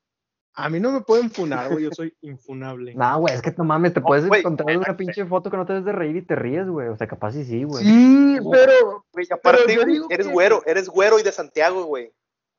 A 0.59 0.70
mí 0.70 0.81
no 0.81 0.91
me 0.91 1.03
pueden 1.03 1.31
funar, 1.31 1.70
güey. 1.70 1.85
Yo 1.85 1.91
soy 1.93 2.15
infunable. 2.23 2.95
No, 2.95 3.20
güey, 3.20 3.35
es 3.35 3.43
que 3.43 3.55
no 3.57 3.65
mames, 3.65 3.93
te 3.95 4.01
puedes 4.01 4.24
encontrar 4.24 4.77
una 4.77 4.97
pinche 4.97 5.24
foto 5.27 5.51
que 5.51 5.57
no 5.57 5.66
te 5.66 5.74
des 5.74 5.85
de 5.85 5.93
reír 5.93 6.16
y 6.16 6.23
te 6.23 6.35
ríes, 6.35 6.66
güey. 6.66 6.89
O 6.89 6.97
sea, 6.97 7.07
capaz 7.07 7.33
sí 7.33 7.45
sí, 7.45 7.65
güey. 7.65 7.85
Sí, 7.85 8.39
pero 8.51 9.05
Güey, 9.12 9.27
aparte, 9.31 9.62
Pero 9.66 9.83
eres 10.11 10.27
que- 10.27 10.33
güero, 10.33 10.62
eres 10.66 10.89
güero 10.89 11.19
y 11.19 11.23
de 11.23 11.33
Santiago, 11.33 11.85
güey. 11.85 12.12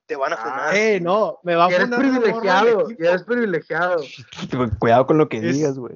Te 0.05 0.15
van 0.15 0.31
a 0.33 0.37
funar. 0.37 0.75
Eh, 0.75 0.99
no. 1.01 1.39
Me 1.43 1.55
va 1.55 1.65
a 1.65 1.69
eres 1.69 1.81
funar 1.85 1.99
del 2.01 2.09
privilegiado, 2.11 2.89
ya 2.97 3.09
eres 3.09 3.23
privilegiado. 3.23 3.97
Cuidado 4.79 5.05
con 5.05 5.17
lo 5.17 5.27
que 5.27 5.37
Es- 5.37 5.55
digas, 5.55 5.77
güey. 5.77 5.95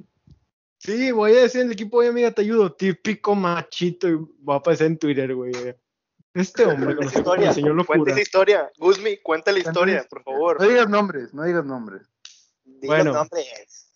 Sí, 0.80 1.12
voy 1.12 1.34
a 1.36 1.42
decir 1.42 1.62
en 1.62 1.68
el 1.68 1.74
equipo, 1.74 1.98
oye, 1.98 2.10
amiga, 2.10 2.32
te 2.32 2.42
ayudo. 2.42 2.74
Típico 2.74 3.36
machito. 3.36 4.10
Y 4.10 4.16
va 4.44 4.56
a 4.56 4.58
aparecer 4.58 4.88
en 4.88 4.98
Twitter, 4.98 5.36
güey. 5.36 5.52
Este 6.34 6.66
hombre 6.66 6.96
con 6.96 7.06
historia, 7.06 7.48
enseñó 7.50 7.74
cuenta 7.76 7.94
locura. 7.94 8.12
esa 8.14 8.22
historia. 8.22 8.72
Guzmi, 8.78 9.18
cuenta 9.18 9.52
la 9.52 9.60
historia, 9.60 10.06
por 10.10 10.24
favor. 10.24 10.62
No 10.62 10.68
digas 10.68 10.88
nombres, 10.90 11.34
no 11.34 11.44
digas 11.44 11.66
nombres. 11.66 12.10
Diga 12.64 12.96
Bueno. 12.96 13.14
nombres. 13.14 13.92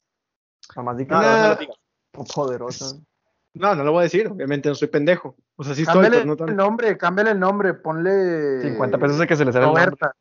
Nomás 0.76 0.98
di 0.98 1.06
que 1.06 1.14
No, 1.14 1.22
no, 1.22 1.28
no, 1.32 1.38
no 1.44 1.48
lo 1.50 1.56
digas. 1.56 1.78
poderosa. 2.34 2.96
No, 3.54 3.74
no 3.74 3.84
lo 3.86 3.92
voy 3.94 4.02
a 4.02 4.04
decir. 4.04 4.28
Obviamente 4.28 4.68
no 4.68 4.76
soy 4.76 4.90
pendejo. 4.90 5.38
O 5.56 5.64
sea, 5.64 5.74
sí 5.74 5.84
estoy, 5.84 5.94
Cámbiale 6.04 6.24
pero 6.26 6.36
no 6.36 6.46
el 6.46 6.56
nombre, 6.58 6.98
cámbiale 6.98 7.32
el 7.32 7.40
nombre, 7.40 7.74
ponle 7.74 8.62
50 8.62 8.98
pesos 8.98 9.18
de 9.20 9.28
que 9.28 9.36
se 9.38 9.46
le 9.46 9.54
sale 9.54 9.66
el. 9.66 9.72
Roberta. 9.72 10.14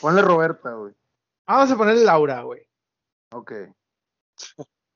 Ponle 0.00 0.20
Roberta, 0.20 0.72
güey. 0.74 0.92
Vamos 1.46 1.70
a 1.70 1.76
ponerle 1.76 2.04
Laura, 2.04 2.42
güey. 2.42 2.68
Ok. 3.32 3.52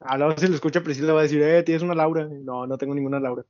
A 0.00 0.16
luego 0.16 0.36
si 0.38 0.46
lo 0.48 0.54
escucha 0.54 0.82
Priscila 0.82 1.12
va 1.12 1.20
a 1.20 1.22
decir, 1.24 1.42
eh, 1.42 1.62
tienes 1.62 1.82
una 1.82 1.94
Laura. 1.94 2.26
No, 2.26 2.66
no 2.66 2.78
tengo 2.78 2.94
ninguna 2.94 3.20
Laura. 3.20 3.44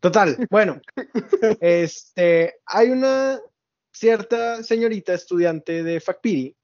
Total, 0.00 0.36
bueno. 0.50 0.80
este, 1.60 2.60
hay 2.66 2.90
una 2.90 3.40
cierta 3.92 4.62
señorita 4.62 5.14
estudiante 5.14 5.82
de 5.82 6.00
FACPIRI 6.00 6.56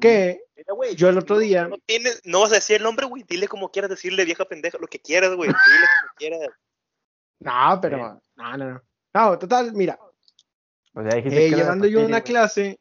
que 0.00 0.40
Mira, 0.56 0.92
yo 0.94 1.08
el 1.08 1.18
otro 1.18 1.38
día, 1.38 1.68
No, 1.68 1.76
tienes, 1.84 2.22
no 2.24 2.40
vas 2.40 2.52
a 2.52 2.56
decir 2.56 2.76
el 2.76 2.82
nombre, 2.82 3.06
güey. 3.06 3.24
Dile 3.28 3.46
como 3.46 3.70
quieras 3.70 3.90
decirle, 3.90 4.24
vieja 4.24 4.44
pendeja, 4.46 4.78
lo 4.78 4.86
que 4.86 4.98
quieras, 4.98 5.34
güey. 5.34 5.48
Dile 5.48 5.86
como 6.00 6.12
quieras. 6.16 6.40
no, 7.40 7.80
pero, 7.80 8.20
no, 8.36 8.56
no, 8.56 8.70
no. 8.70 8.82
No, 9.14 9.38
total, 9.38 9.72
mira, 9.72 9.98
eh, 10.94 11.50
llevando 11.50 11.86
yo 11.86 12.04
una 12.04 12.20
clase, 12.20 12.78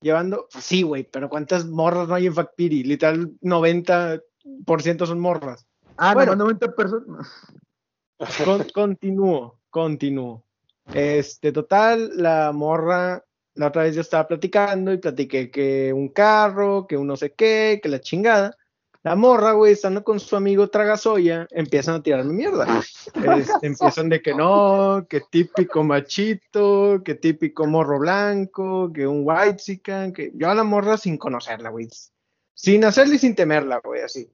llevando, 0.00 0.48
sí, 0.50 0.82
güey, 0.82 1.04
pero 1.04 1.28
¿cuántas 1.30 1.66
morras 1.66 2.08
no 2.08 2.14
hay 2.14 2.26
en 2.26 2.34
FACPIRI? 2.34 2.84
Literal, 2.84 3.30
90% 3.40 4.22
son 5.06 5.20
morras. 5.20 5.66
Ah, 5.96 6.14
Bueno. 6.14 6.34
no, 6.36 6.44
90 6.44 6.74
personas. 6.74 7.28
Con- 8.44 8.66
continúo, 8.72 9.58
continúo. 9.70 10.44
Este, 10.92 11.52
total, 11.52 12.10
la 12.16 12.52
morra, 12.52 13.24
la 13.54 13.68
otra 13.68 13.82
vez 13.82 13.94
yo 13.94 14.00
estaba 14.00 14.26
platicando 14.26 14.92
y 14.92 14.98
platiqué 14.98 15.50
que 15.50 15.92
un 15.92 16.08
carro, 16.08 16.86
que 16.86 16.96
un 16.96 17.06
no 17.06 17.16
sé 17.16 17.32
qué, 17.34 17.80
que 17.82 17.88
la 17.88 18.00
chingada. 18.00 18.56
La 19.04 19.16
morra, 19.16 19.52
güey, 19.52 19.72
estando 19.72 20.04
con 20.04 20.20
su 20.20 20.36
amigo 20.36 20.68
Tragasoya, 20.70 21.48
empiezan 21.50 21.96
a 21.96 22.02
tirarme 22.04 22.32
mierda. 22.34 22.66
Este, 22.78 23.12
empiezan 23.66 24.08
de 24.08 24.22
que 24.22 24.32
no, 24.32 25.04
que 25.08 25.22
típico 25.28 25.82
machito, 25.82 27.02
que 27.04 27.16
típico 27.16 27.66
morro 27.66 27.98
blanco, 27.98 28.92
que 28.92 29.04
un 29.06 29.22
white 29.24 29.80
que 30.14 30.30
yo 30.34 30.48
a 30.48 30.54
la 30.54 30.62
morra 30.62 30.96
sin 30.96 31.18
conocerla, 31.18 31.70
güey. 31.70 31.88
Sin 32.54 32.84
hacerle 32.84 33.16
y 33.16 33.18
sin 33.18 33.34
temerla, 33.34 33.80
güey, 33.82 34.02
así. 34.02 34.30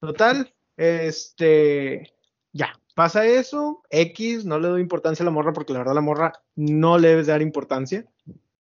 Total, 0.00 0.52
este, 0.76 2.12
ya, 2.52 2.78
pasa 2.94 3.24
eso, 3.26 3.82
X, 3.90 4.44
no 4.44 4.58
le 4.58 4.68
doy 4.68 4.80
importancia 4.80 5.22
a 5.22 5.26
la 5.26 5.30
morra 5.30 5.52
porque 5.52 5.72
la 5.72 5.80
verdad 5.80 5.94
la 5.94 6.00
morra 6.00 6.32
no 6.56 6.98
le 6.98 7.08
debes 7.08 7.26
dar 7.26 7.42
importancia. 7.42 8.04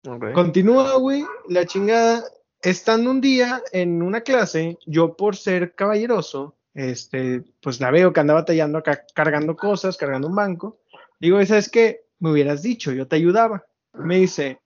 Ok. 0.06 0.32
Continúa, 0.32 0.96
güey, 0.96 1.24
la 1.48 1.66
chingada. 1.66 2.24
Estando 2.62 3.10
un 3.10 3.20
día 3.20 3.62
en 3.72 4.02
una 4.02 4.22
clase, 4.22 4.78
yo 4.86 5.16
por 5.16 5.36
ser 5.36 5.74
caballeroso, 5.74 6.56
este, 6.74 7.44
pues 7.60 7.80
la 7.80 7.90
veo 7.90 8.12
que 8.12 8.20
anda 8.20 8.34
batallando 8.34 8.78
acá, 8.78 9.04
cargando 9.14 9.56
cosas, 9.56 9.96
cargando 9.96 10.28
un 10.28 10.34
banco. 10.34 10.78
Digo, 11.20 11.44
¿sabes 11.44 11.68
qué? 11.68 12.04
Me 12.18 12.30
hubieras 12.30 12.62
dicho, 12.62 12.92
yo 12.92 13.06
te 13.06 13.16
ayudaba. 13.16 13.64
Me 13.92 14.16
dice, 14.16 14.60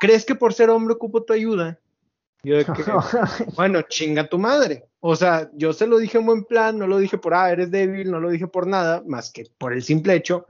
¿crees 0.00 0.24
que 0.24 0.34
por 0.34 0.54
ser 0.54 0.70
hombre 0.70 0.94
ocupo 0.94 1.22
tu 1.22 1.32
ayuda? 1.32 1.78
Yo 2.42 2.56
de 2.56 2.64
que, 2.64 2.72
bueno, 3.56 3.82
chinga 3.82 4.28
tu 4.28 4.38
madre. 4.38 4.84
O 5.00 5.16
sea, 5.16 5.50
yo 5.54 5.72
se 5.72 5.86
lo 5.86 5.98
dije 5.98 6.18
en 6.18 6.26
buen 6.26 6.44
plan, 6.44 6.78
no 6.78 6.86
lo 6.86 6.98
dije 6.98 7.18
por, 7.18 7.34
ah, 7.34 7.50
eres 7.50 7.70
débil, 7.70 8.10
no 8.10 8.20
lo 8.20 8.30
dije 8.30 8.46
por 8.46 8.66
nada, 8.66 9.02
más 9.06 9.30
que 9.32 9.44
por 9.58 9.72
el 9.72 9.82
simple 9.82 10.14
hecho, 10.14 10.46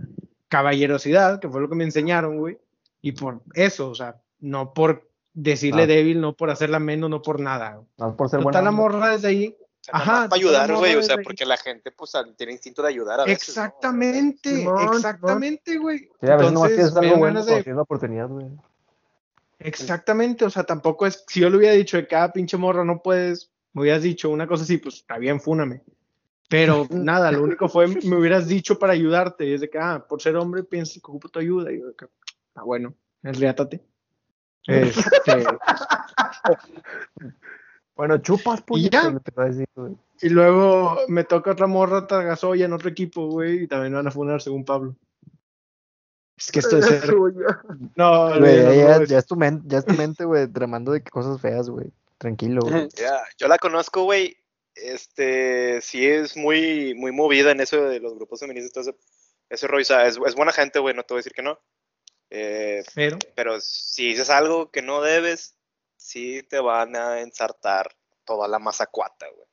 caballerosidad, 0.49 1.41
que 1.41 1.49
fue 1.49 1.61
lo 1.61 1.69
que 1.69 1.75
me 1.75 1.85
enseñaron, 1.85 2.39
güey. 2.39 2.59
Y 3.01 3.13
por 3.13 3.41
eso, 3.55 3.91
o 3.91 3.95
sea, 3.95 4.17
no 4.41 4.73
por 4.75 5.09
decirle 5.35 5.83
Ah. 5.83 5.87
débil, 5.87 6.21
no 6.21 6.35
por 6.35 6.51
hacerla 6.51 6.79
menos, 6.79 7.09
no 7.11 7.23
por 7.23 7.41
nada. 7.41 7.81
No 7.97 8.17
por 8.17 8.29
ser 8.29 8.41
buena 8.41 8.63
la 8.63 8.71
morra 8.71 9.11
desde 9.13 9.29
ahí. 9.29 9.57
O 9.61 9.65
sea, 9.81 9.95
Ajá, 9.95 10.29
para 10.29 10.35
ayudar, 10.41 10.75
güey. 10.75 10.97
O 10.97 11.03
sea, 11.03 11.17
ahí. 11.17 11.25
porque 11.25 11.47
la 11.47 11.57
gente, 11.57 11.91
pues, 11.93 12.13
tiene 12.37 12.53
instinto 12.53 12.83
de 12.83 12.89
ayudar 12.89 13.21
a 13.21 13.25
veces. 13.25 13.57
¿no? 13.57 13.65
Exactamente, 13.65 14.57
Simón. 14.57 14.89
exactamente, 14.95 15.79
güey. 15.79 15.99
Sí, 16.21 16.27
a 16.29 16.37
veces 16.37 16.59
quieres 16.59 16.95
me 16.95 17.07
algo 17.07 17.19
bueno 17.19 17.45
de- 17.45 17.63
tienes 17.63 17.81
oportunidad, 17.81 18.29
güey. 18.29 18.47
Exactamente, 19.59 20.45
o 20.45 20.51
sea, 20.51 20.65
tampoco 20.65 21.07
es, 21.07 21.25
si 21.27 21.41
yo 21.41 21.51
le 21.51 21.57
hubiera 21.57 21.75
dicho 21.75 21.97
de 21.97 22.07
cada 22.07 22.33
pinche 22.33 22.57
morra 22.57 22.85
no 22.85 23.03
puedes, 23.03 23.51
me 23.73 23.83
hubieras 23.83 24.03
dicho 24.03 24.31
una 24.31 24.47
cosa 24.47 24.63
así, 24.63 24.79
pues 24.79 24.97
está 24.97 25.19
bien, 25.19 25.41
fúname. 25.41 25.83
Pero 26.49 26.87
nada, 26.91 27.33
lo 27.33 27.43
único 27.43 27.69
fue, 27.69 27.89
me 27.89 28.17
hubieras 28.17 28.47
dicho 28.47 28.79
para 28.79 28.93
ayudarte, 28.93 29.47
y 29.47 29.55
es 29.55 29.61
de 29.61 29.71
que, 29.71 29.79
ah, 29.79 30.05
por 30.09 30.23
ser 30.23 30.37
hombre 30.37 30.65
piensas 30.65 30.95
que 30.95 31.11
ocupo 31.11 31.29
tu 31.29 31.41
ayuda, 31.41 31.73
y 31.73 31.81
yo 31.81 31.89
de 31.89 31.95
que, 31.95 32.07
ah, 32.55 32.65
bueno, 32.65 32.95
enriátate. 33.23 33.83
Este, 34.67 35.03
Bueno, 37.99 38.19
chupas, 38.19 38.63
Y 38.77 38.89
güey. 39.75 39.97
y 40.23 40.29
luego 40.29 40.99
me 41.09 41.25
toca 41.25 41.51
otra 41.51 41.67
morra 41.67 42.07
Tagasoya 42.07 42.67
en 42.67 42.73
otro 42.73 42.89
equipo, 42.89 43.27
güey, 43.27 43.65
y 43.65 43.67
también 43.67 43.93
van 43.93 44.07
a 44.07 44.13
funar 44.13 44.41
según 44.41 44.65
Pablo. 44.65 44.95
Es 46.39 46.53
que 46.53 46.61
esto 46.61 46.79
es 46.79 46.87
ser... 46.87 47.13
No, 47.97 48.39
Güey, 48.39 48.63
no, 48.63 48.73
ya, 48.73 48.99
no, 48.99 49.05
ya 49.05 49.19
es 49.19 49.27
tu 49.27 49.37
mente, 49.37 49.65
ya 49.67 49.79
es 49.79 49.85
tu 49.85 49.95
mente, 49.95 50.25
güey, 50.25 50.47
tramando 50.47 50.93
de 50.93 51.03
cosas 51.03 51.41
feas, 51.41 51.69
güey. 51.69 51.91
Tranquilo, 52.19 52.61
güey. 52.63 52.89
Yo 53.39 53.49
la 53.49 53.59
conozco, 53.59 54.05
güey. 54.05 54.37
Este, 54.75 55.81
sí 55.81 56.07
es 56.07 56.37
muy, 56.37 56.95
muy 56.95 57.11
movida 57.11 57.51
en 57.51 57.61
eso 57.61 57.83
de 57.85 57.99
los 57.99 58.15
grupos 58.15 58.41
feministas. 58.41 58.87
Ese, 58.87 58.97
ese 59.49 59.67
rollo. 59.67 59.83
O 59.83 59.85
sea, 59.85 60.07
es, 60.07 60.19
es 60.25 60.35
buena 60.37 60.53
gente, 60.53 60.79
güey, 60.79 60.95
no 60.95 61.03
te 61.03 61.15
voy 61.15 61.19
a 61.19 61.23
decir 61.23 61.33
que 61.33 61.43
no. 61.43 61.59
Eh, 62.31 62.85
pero... 62.95 63.19
pero 63.35 63.61
si 63.61 64.09
dices 64.09 64.31
algo 64.31 64.71
que 64.71 64.83
no 64.83 65.01
debes, 65.01 65.57
sí 65.97 66.43
te 66.49 66.61
van 66.61 66.95
a 66.95 67.21
ensartar 67.21 67.97
toda 68.25 68.47
la 68.47 68.59
mazacuata, 68.59 69.27
güey. 69.35 69.49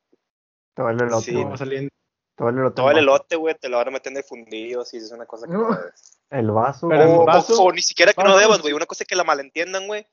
Te 0.76 0.82
vale 0.82 1.03
el 1.03 1.10
elote, 1.10 1.32
Sí. 1.32 1.90
Vale 2.38 2.56
el 2.56 2.60
elote. 2.62 2.76
Todo 2.76 2.91
el 2.91 2.98
elote, 2.98 3.36
güey, 3.38 3.56
te 3.56 3.70
lo 3.70 3.78
van 3.78 3.88
a 3.88 3.91
meter 3.91 4.12
en 4.12 4.18
el 4.18 4.24
fundido 4.24 4.84
si 4.84 4.98
es 4.98 5.12
una 5.12 5.26
cosa 5.26 5.48
que 5.48 5.53
no, 5.53 5.70
No. 5.70 5.76
debes. 5.76 6.20
El 6.30 6.52
vaso, 6.52 6.90
Pero. 6.90 7.22
O, 7.22 7.26
vaso- 7.26 7.62
o- 7.62 7.66
o 7.68 7.72
ni 7.72 7.82
siquiera 7.82 8.12
que 8.14 8.22
no 8.24 8.30
vaso- 8.32 8.40
debas, 8.40 8.62
güey. 8.62 8.74
Una 8.74 8.86
cosa 8.86 9.06
que 9.06 9.16
la 9.16 9.24
malentiendan, 9.24 9.88
güey. 9.88 10.06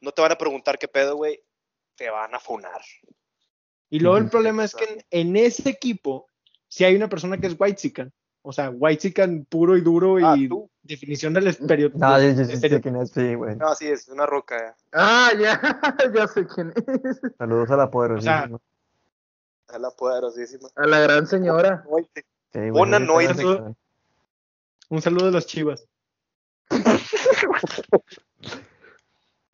No 0.00 0.12
te 0.12 0.22
van 0.22 0.32
a 0.32 0.38
preguntar 0.38 0.78
qué 0.78 0.86
pedo, 0.88 1.16
güey. 1.16 1.42
Te 1.96 2.10
van 2.10 2.34
a 2.34 2.38
funar. 2.40 2.80
Y 3.90 3.98
luego 4.00 4.18
el 4.18 4.28
problema 4.28 4.64
es 4.64 4.74
que 4.74 4.84
en, 4.84 5.04
en 5.10 5.36
ese 5.36 5.70
equipo, 5.70 6.28
si 6.68 6.84
hay 6.84 6.94
una 6.96 7.08
persona 7.08 7.38
que 7.38 7.46
es 7.46 7.56
white 7.58 8.12
o 8.42 8.52
sea, 8.52 8.68
white 8.70 9.12
puro 9.48 9.76
y 9.76 9.80
duro 9.80 10.16
Ah, 10.22 10.34
y 10.36 10.48
tú. 10.48 10.70
definición 10.82 11.32
del 11.32 11.46
estereotipo. 11.46 11.98
No, 11.98 12.20
yo, 12.20 12.30
yo 12.32 12.44
sí 12.44 12.56
sé 12.58 12.80
quién 12.80 12.96
es, 12.96 13.10
sí, 13.10 13.34
güey. 13.34 13.56
No, 13.56 13.74
sí, 13.74 13.86
es 13.86 14.06
una 14.08 14.26
roca. 14.26 14.76
Ah, 14.92 15.30
ya, 15.38 15.60
ya 16.14 16.26
sé 16.28 16.46
quién 16.46 16.72
es. 16.76 17.20
Saludos 17.38 17.70
a 17.70 17.76
la 17.76 17.90
poderosísima. 17.90 18.60
Es 19.74 19.80
la 19.80 19.90
poderosísima. 19.90 20.68
A 20.76 20.86
la 20.86 21.00
gran 21.00 21.26
señora. 21.26 21.82
Güey, 21.86 22.08
Bona 22.70 22.98
sí, 22.98 23.06
sí. 23.36 23.44
Un 24.88 25.02
saludo 25.02 25.26
de 25.26 25.32
los 25.32 25.46
chivas. 25.46 25.88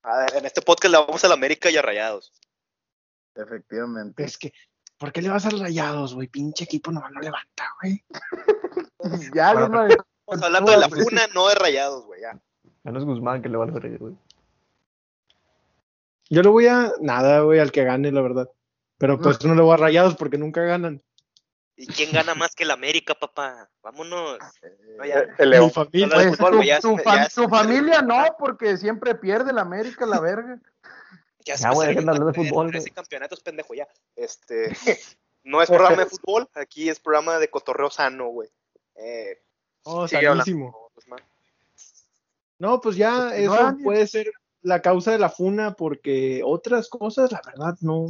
A 0.02 0.18
ver, 0.18 0.36
en 0.36 0.46
este 0.46 0.60
podcast 0.62 0.92
le 0.92 0.98
vamos 0.98 1.24
a 1.24 1.28
la 1.28 1.34
América 1.34 1.70
y 1.70 1.76
a 1.76 1.82
Rayados. 1.82 2.32
Efectivamente. 3.34 4.24
Es 4.24 4.36
que, 4.38 4.52
¿por 4.98 5.12
qué 5.12 5.22
le 5.22 5.28
vas 5.28 5.46
a 5.46 5.50
los 5.50 5.60
rayados, 5.60 6.14
güey? 6.14 6.26
Pinche 6.26 6.64
equipo 6.64 6.90
no, 6.90 7.06
no 7.10 7.20
levanta, 7.20 7.70
güey. 7.80 8.02
Ya, 9.34 9.52
una 9.54 9.84
vez. 9.84 9.96
Estamos 10.26 10.42
hablando 10.42 10.72
de 10.72 10.78
la 10.78 10.88
funa, 10.88 11.22
no 11.34 11.48
de 11.48 11.54
Rayados, 11.54 12.04
güey. 12.04 12.20
Ya. 12.20 12.38
Menos 12.82 13.04
Guzmán 13.04 13.40
que 13.40 13.48
le 13.48 13.56
vale 13.56 13.72
verga, 13.72 13.96
güey. 13.98 14.14
Yo 16.28 16.42
le 16.42 16.48
voy 16.48 16.66
a 16.66 16.92
nada, 17.00 17.40
güey, 17.40 17.60
al 17.60 17.72
que 17.72 17.84
gane, 17.84 18.12
la 18.12 18.20
verdad. 18.20 18.50
Pero 19.00 19.18
pues 19.18 19.42
no 19.46 19.54
le 19.54 19.62
voy 19.62 19.72
a 19.72 19.76
rayados 19.78 20.14
porque 20.14 20.36
nunca 20.36 20.60
ganan. 20.60 21.02
¿Y 21.74 21.86
quién 21.86 22.12
gana 22.12 22.34
más 22.34 22.54
que 22.54 22.64
el 22.64 22.70
América, 22.70 23.14
papá? 23.14 23.70
Vámonos. 23.82 24.38
No, 24.98 25.04
ya. 25.06 25.20
El 25.38 25.48
Mi 25.48 25.56
León. 25.56 25.70
familia. 25.70 26.06
No, 26.06 26.16
no, 26.16 26.22
Pues, 26.22 26.36
fútbol, 26.36 26.50
tu, 26.50 26.56
güey, 26.58 26.68
ya 26.68 26.80
tu 26.80 26.96
se- 26.98 27.02
fa- 27.02 27.16
ya 27.16 27.30
se- 27.30 27.40
tu 27.40 27.48
familia 27.48 28.02
no, 28.02 28.36
porque 28.38 28.76
siempre 28.76 29.14
pierde 29.14 29.54
la 29.54 29.62
América, 29.62 30.04
la 30.04 30.20
verga. 30.20 30.60
Ya, 31.46 31.54
Ya, 31.56 31.70
güey, 31.72 31.88
dejen 31.88 32.04
de 32.04 32.10
hablar 32.12 32.26
de 32.26 32.34
fútbol. 32.34 32.68
13 32.70 32.90
güey. 32.90 32.94
campeonatos, 32.94 33.40
pendejo, 33.40 33.72
ya. 33.72 33.88
Este, 34.14 34.76
no 35.42 35.62
es 35.62 35.70
programa 35.70 36.04
de 36.04 36.10
fútbol, 36.10 36.46
aquí 36.52 36.90
es 36.90 37.00
programa 37.00 37.38
de 37.38 37.48
cotorreo 37.48 37.88
sano, 37.90 38.26
güey. 38.28 38.50
Eh, 38.96 39.40
Oh, 39.84 40.02
hablando, 40.04 40.44
sanísimo. 40.44 40.90
No, 42.58 42.78
pues 42.82 42.96
ya 42.96 43.10
No, 43.16 43.30
eso 43.32 43.76
puede 43.82 44.06
ser 44.06 44.30
la 44.60 44.82
causa 44.82 45.12
de 45.12 45.18
la 45.18 45.30
funa 45.30 45.72
porque 45.72 46.42
otras 46.44 46.90
cosas, 46.90 47.32
la 47.32 47.40
verdad, 47.46 47.74
no 47.80 48.08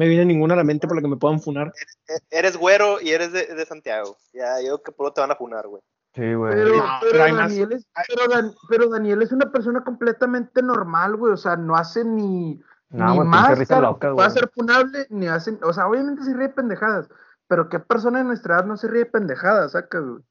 me 0.00 0.08
viene 0.08 0.24
ninguna 0.24 0.54
a 0.54 0.56
la 0.56 0.64
mente 0.64 0.88
por 0.88 0.96
la 0.96 1.02
que 1.02 1.08
me 1.08 1.16
puedan 1.18 1.40
funar. 1.42 1.72
E- 2.08 2.38
Eres 2.38 2.56
güero 2.56 3.00
y 3.02 3.10
eres 3.10 3.32
de, 3.32 3.46
de 3.46 3.66
Santiago. 3.66 4.16
Ya, 4.32 4.60
yo 4.66 4.82
que 4.82 4.92
por 4.92 5.12
te 5.12 5.20
van 5.20 5.30
a 5.30 5.36
funar, 5.36 5.66
güey. 5.68 5.82
Sí, 6.14 6.32
güey. 6.32 6.54
Pero, 6.54 6.76
No, 6.78 6.84
pero 7.02 7.12
pero 7.12 7.36
Daniel 7.36 7.72
es, 7.72 7.86
pero, 8.08 8.26
Dan- 8.28 8.54
pero 8.70 8.88
Daniel 8.88 9.20
es 9.22 9.30
una 9.32 9.52
persona 9.52 9.84
completamente 9.84 10.62
normal, 10.62 11.16
güey. 11.16 11.34
O 11.34 11.36
sea, 11.36 11.56
no 11.56 11.76
hace 11.76 12.02
ni, 12.02 12.58
No, 12.88 13.10
ni 13.10 13.16
güey, 13.16 13.28
más 13.28 13.58
risa 13.58 13.78
loca, 13.80 14.12
pueda 14.14 14.28
güey. 14.28 14.38
ser 14.40 14.50
funable, 14.54 15.06
ni 15.10 15.28
hace. 15.28 15.58
O 15.62 15.72
sea, 15.74 15.86
obviamente 15.86 16.24
se 16.24 16.32
ríe 16.32 16.48
de 16.48 16.54
pendejadas. 16.54 17.08
Pero 17.46 17.68
qué 17.68 17.78
persona 17.78 18.18
de 18.20 18.24
nuestra 18.24 18.54
edad 18.56 18.64
no 18.64 18.76
se 18.78 18.88
ríe 18.88 19.00
de 19.04 19.10
pendejadas, 19.10 19.72
sacas, 19.72 20.02
güey. 20.02 20.22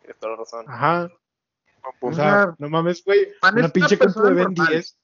Tienes 0.00 0.18
toda 0.18 0.32
la 0.32 0.38
razón. 0.38 0.64
Ajá. 0.68 1.08
O 2.00 2.08
O 2.08 2.12
sea, 2.12 2.54
no 2.58 2.68
mames, 2.68 3.04
güey. 3.04 3.28
Una 3.52 3.68
pinche 3.68 3.96
compu 3.96 4.20
de 4.22 4.34
Ben 4.34 4.44
normal. 4.54 4.66
10. 4.68 4.98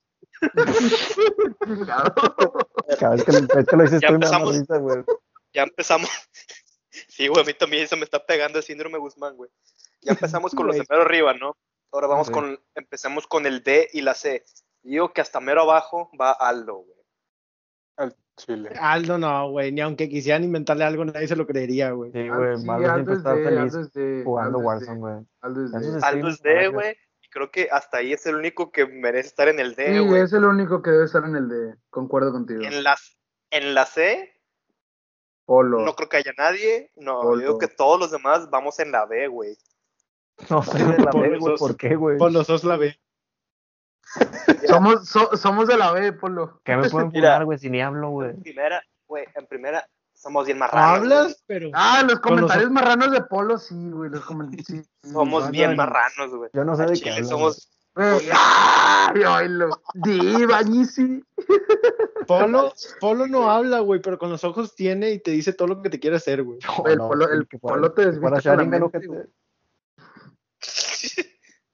Chingado. 1.64 2.14
Cada 2.98 3.14
vez 3.14 3.24
que, 3.24 3.32
lo- 3.32 3.38
es 3.60 3.66
que 3.66 3.76
lo 3.76 3.82
dices 3.84 4.00
Ya 4.00 4.08
tú, 4.08 4.14
empezamos. 4.14 4.58
risa, 4.58 4.76
güey. 4.78 5.04
Ya 5.52 5.62
empezamos. 5.62 6.08
Sí, 7.08 7.26
güey, 7.26 7.42
a 7.42 7.46
mí 7.46 7.54
también 7.54 7.88
se 7.88 7.96
me 7.96 8.04
está 8.04 8.22
pegando 8.24 8.58
el 8.58 8.64
síndrome 8.64 8.98
Guzmán, 8.98 9.34
güey. 9.34 9.50
Ya 10.02 10.12
empezamos 10.12 10.52
con 10.54 10.66
los 10.66 10.76
de 10.76 10.84
mero 10.90 11.00
arriba, 11.02 11.32
¿no? 11.32 11.56
Ahora 11.90 12.06
vamos 12.06 12.28
con, 12.30 12.60
empecemos 12.74 13.26
con 13.26 13.46
el 13.46 13.62
D 13.62 13.88
y 13.94 14.02
la 14.02 14.12
C. 14.12 14.44
Digo 14.82 15.10
que 15.14 15.22
hasta 15.22 15.40
mero 15.40 15.62
abajo 15.62 16.10
va 16.20 16.32
Aldo, 16.32 16.76
güey. 16.84 16.98
Al 17.96 18.14
chile. 18.36 18.72
Aldo 18.78 19.16
no, 19.16 19.50
güey. 19.52 19.72
Ni 19.72 19.80
aunque 19.80 20.06
quisieran 20.10 20.44
inventarle 20.44 20.84
algo, 20.84 21.02
nadie 21.06 21.26
se 21.28 21.36
lo 21.36 21.46
creería, 21.46 21.92
güey. 21.92 22.12
Sí, 22.12 22.28
güey, 22.28 22.58
sí, 22.58 22.68
Aldo 22.68 22.92
Aldo 22.92 23.12
es 23.14 23.22
feliz 23.22 23.58
Aldo 23.58 23.80
es 23.80 23.92
de- 23.94 24.22
jugando 24.24 24.58
Aldo 24.58 24.60
es 24.60 24.64
Warzone, 24.66 24.98
güey. 25.00 25.14
Aldo 25.40 25.78
Aldo 26.02 26.28
D, 26.42 26.68
güey. 26.68 26.96
Creo 27.32 27.50
que 27.50 27.68
hasta 27.72 27.98
ahí 27.98 28.12
es 28.12 28.24
el 28.26 28.36
único 28.36 28.70
que 28.70 28.86
merece 28.86 29.28
estar 29.28 29.48
en 29.48 29.58
el 29.58 29.74
D, 29.74 29.92
Sí, 29.94 29.98
güey. 30.06 30.22
es 30.22 30.32
el 30.32 30.44
único 30.44 30.82
que 30.82 30.90
debe 30.90 31.04
estar 31.06 31.24
en 31.24 31.34
el 31.34 31.48
de. 31.48 31.74
Concuerdo 31.90 32.30
contigo. 32.30 32.62
En 32.62 32.84
la, 32.84 32.96
en 33.50 33.74
la 33.74 33.86
C, 33.86 34.40
Polo. 35.44 35.80
no 35.80 35.94
creo 35.94 36.08
que 36.08 36.18
haya 36.18 36.32
nadie. 36.38 36.92
No, 36.96 37.22
yo 37.22 37.28
Polo. 37.28 37.40
digo 37.40 37.58
que 37.58 37.68
todos 37.68 37.98
los 37.98 38.10
demás 38.10 38.48
vamos 38.50 38.78
en 38.78 38.92
la 38.92 39.06
B, 39.06 39.26
güey. 39.28 39.56
No 40.48 40.62
sé 40.62 40.78
de 40.78 40.98
la 40.98 41.10
B, 41.12 41.38
güey, 41.38 41.56
¿por 41.56 41.76
qué, 41.76 41.96
güey? 41.96 42.18
Por 42.18 42.32
los 42.32 42.46
dos 42.46 42.64
la 42.64 42.76
ve. 42.76 42.98
Somos, 44.68 45.08
so- 45.08 45.36
somos 45.36 45.68
de 45.68 45.76
la 45.76 45.92
B, 45.92 46.12
Polo. 46.12 46.60
¿Qué 46.64 46.76
me 46.76 46.88
pueden 46.88 47.10
funar, 47.10 47.44
güey, 47.44 47.58
si 47.58 47.70
ni 47.70 47.80
hablo, 47.80 48.10
güey? 48.10 48.30
En 48.30 48.42
primera, 48.42 48.82
güey, 49.06 49.24
en 49.34 49.46
primera 49.46 49.88
somos 50.22 50.46
bien 50.46 50.58
marranos. 50.58 50.98
Hablas, 50.98 51.42
pero. 51.46 51.70
Ah, 51.74 52.04
los 52.08 52.20
comentarios 52.20 52.70
marranos 52.70 53.10
de 53.10 53.22
Polo, 53.22 53.58
sí, 53.58 53.74
güey. 53.90 54.10
Los 54.10 54.24
comentarios. 54.24 54.66
Sí. 54.66 54.82
Somos 55.12 55.46
no, 55.46 55.50
bien 55.50 55.70
no. 55.70 55.76
marranos, 55.76 56.34
güey. 56.34 56.50
Yo 56.52 56.64
no 56.64 56.76
sé 56.76 56.82
de 56.84 56.92
qué 56.92 57.10
Chile 57.10 57.24
somos. 57.24 57.68
Güey, 57.94 58.30
¡Ay, 58.32 59.22
oílo! 59.24 59.82
Di, 59.92 60.46
bañísimo. 60.46 61.20
Polo, 62.26 62.72
Polo 63.00 63.26
no 63.26 63.50
habla, 63.50 63.80
güey, 63.80 64.00
pero 64.00 64.18
con 64.18 64.30
los 64.30 64.44
ojos 64.44 64.74
tiene 64.74 65.10
y 65.10 65.18
te 65.18 65.32
dice 65.32 65.52
todo 65.52 65.68
lo 65.68 65.82
que 65.82 65.90
te 65.90 66.00
quiere 66.00 66.16
hacer, 66.16 66.42
güey. 66.42 66.58
El 66.86 66.98
polo- 66.98 67.30
el 67.30 67.46
que 67.48 67.58
polo 67.58 67.92
te 67.92 68.06
desviste 68.10 68.48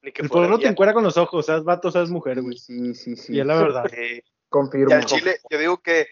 El 0.01 0.29
Polo 0.29 0.59
te 0.59 0.67
encuera 0.67 0.93
con 0.93 1.03
los 1.03 1.17
ojos, 1.17 1.45
seas 1.45 1.63
vato, 1.63 1.91
seas 1.91 2.09
mujer, 2.09 2.41
güey. 2.41 2.57
Sí, 2.57 2.95
sí, 2.95 3.15
sí. 3.15 3.35
Y 3.35 3.39
es 3.39 3.45
la 3.45 3.55
verdad. 3.55 3.85
Eh, 3.93 4.23
Confirmo. 4.49 4.89
y 4.89 4.93
al 4.93 5.05
Chile, 5.05 5.37
yo 5.49 5.59
digo 5.59 5.77
que 5.81 6.07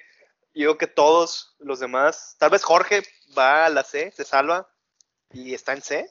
yo 0.58 0.70
digo 0.70 0.78
que 0.78 0.88
todos 0.88 1.56
los 1.60 1.80
demás, 1.80 2.36
tal 2.40 2.50
vez 2.52 2.64
Jorge 2.64 3.04
va 3.38 3.66
a 3.66 3.70
la 3.70 3.84
C, 3.84 4.12
se 4.12 4.24
salva 4.24 4.68
y 5.32 5.54
está 5.54 5.74
en 5.74 5.82
C. 5.82 6.10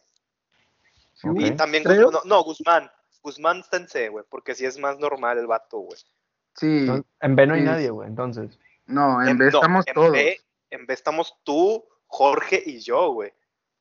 Y 1.34 1.50
también 1.52 1.82
creo. 1.84 2.06
Guzmán, 2.06 2.22
no, 2.24 2.36
no, 2.36 2.42
Guzmán. 2.44 2.90
Guzmán 3.22 3.58
está 3.60 3.78
en 3.78 3.88
C, 3.88 4.08
güey, 4.08 4.24
porque 4.28 4.54
si 4.54 4.66
es 4.66 4.78
más 4.78 4.98
normal 4.98 5.38
el 5.38 5.46
vato, 5.46 5.78
güey. 5.78 5.98
Sí. 6.54 6.78
Entonces, 6.80 7.04
En 7.20 7.34
B 7.36 7.46
no 7.46 7.54
hay 7.54 7.60
Sí. 7.60 7.66
nadie, 7.66 7.90
güey, 7.90 8.08
entonces. 8.08 8.58
No, 8.86 9.20
en 9.22 9.28
En- 9.30 9.38
B 9.38 9.50
no, 9.50 9.58
estamos 9.58 9.86
en 9.86 9.94
todos. 9.94 10.12
B, 10.12 10.40
en 10.70 10.86
B 10.86 10.94
estamos 10.94 11.36
tú, 11.42 11.84
Jorge 12.06 12.62
y 12.64 12.78
yo, 12.80 13.12
güey. 13.12 13.32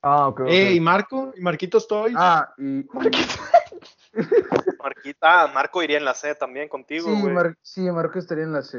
Ah, 0.02 0.28
ok, 0.28 0.42
ok. 0.42 0.48
Eh, 0.50 0.74
¿y 0.74 0.80
Marco? 0.80 1.34
¿Y 1.36 1.42
Marquito 1.42 1.78
estoy? 1.78 2.14
Ah, 2.18 2.54
y. 2.58 2.84
Marquita, 4.82 5.44
ah, 5.44 5.48
Marco 5.48 5.82
iría 5.84 5.98
en 5.98 6.06
la 6.06 6.14
C 6.14 6.34
también 6.36 6.70
contigo, 6.70 7.10
Sí, 7.14 7.22
güey. 7.22 7.34
Mar- 7.34 7.58
sí, 7.62 7.82
Marco 7.92 8.20
estaría 8.20 8.44
en 8.44 8.54
la 8.54 8.62
C. 8.62 8.78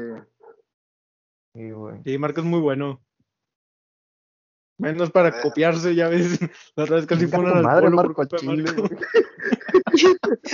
Sí, 1.57 1.71
güey. 1.71 2.01
Sí, 2.03 2.17
Marco 2.19 2.41
es 2.41 2.45
muy 2.45 2.59
bueno. 2.59 3.01
Menos 4.77 5.09
para 5.09 5.29
Eh. 5.29 5.41
copiarse, 5.41 5.95
ya 5.95 6.07
ves. 6.07 6.39
La 6.75 6.83
otra 6.83 6.97
vez 6.97 7.07
casi 7.07 7.23
al 7.33 7.63
madre, 7.63 7.89
Marco, 7.89 8.21
al 8.21 8.27
chile, 8.27 8.71
güey. 8.71 8.89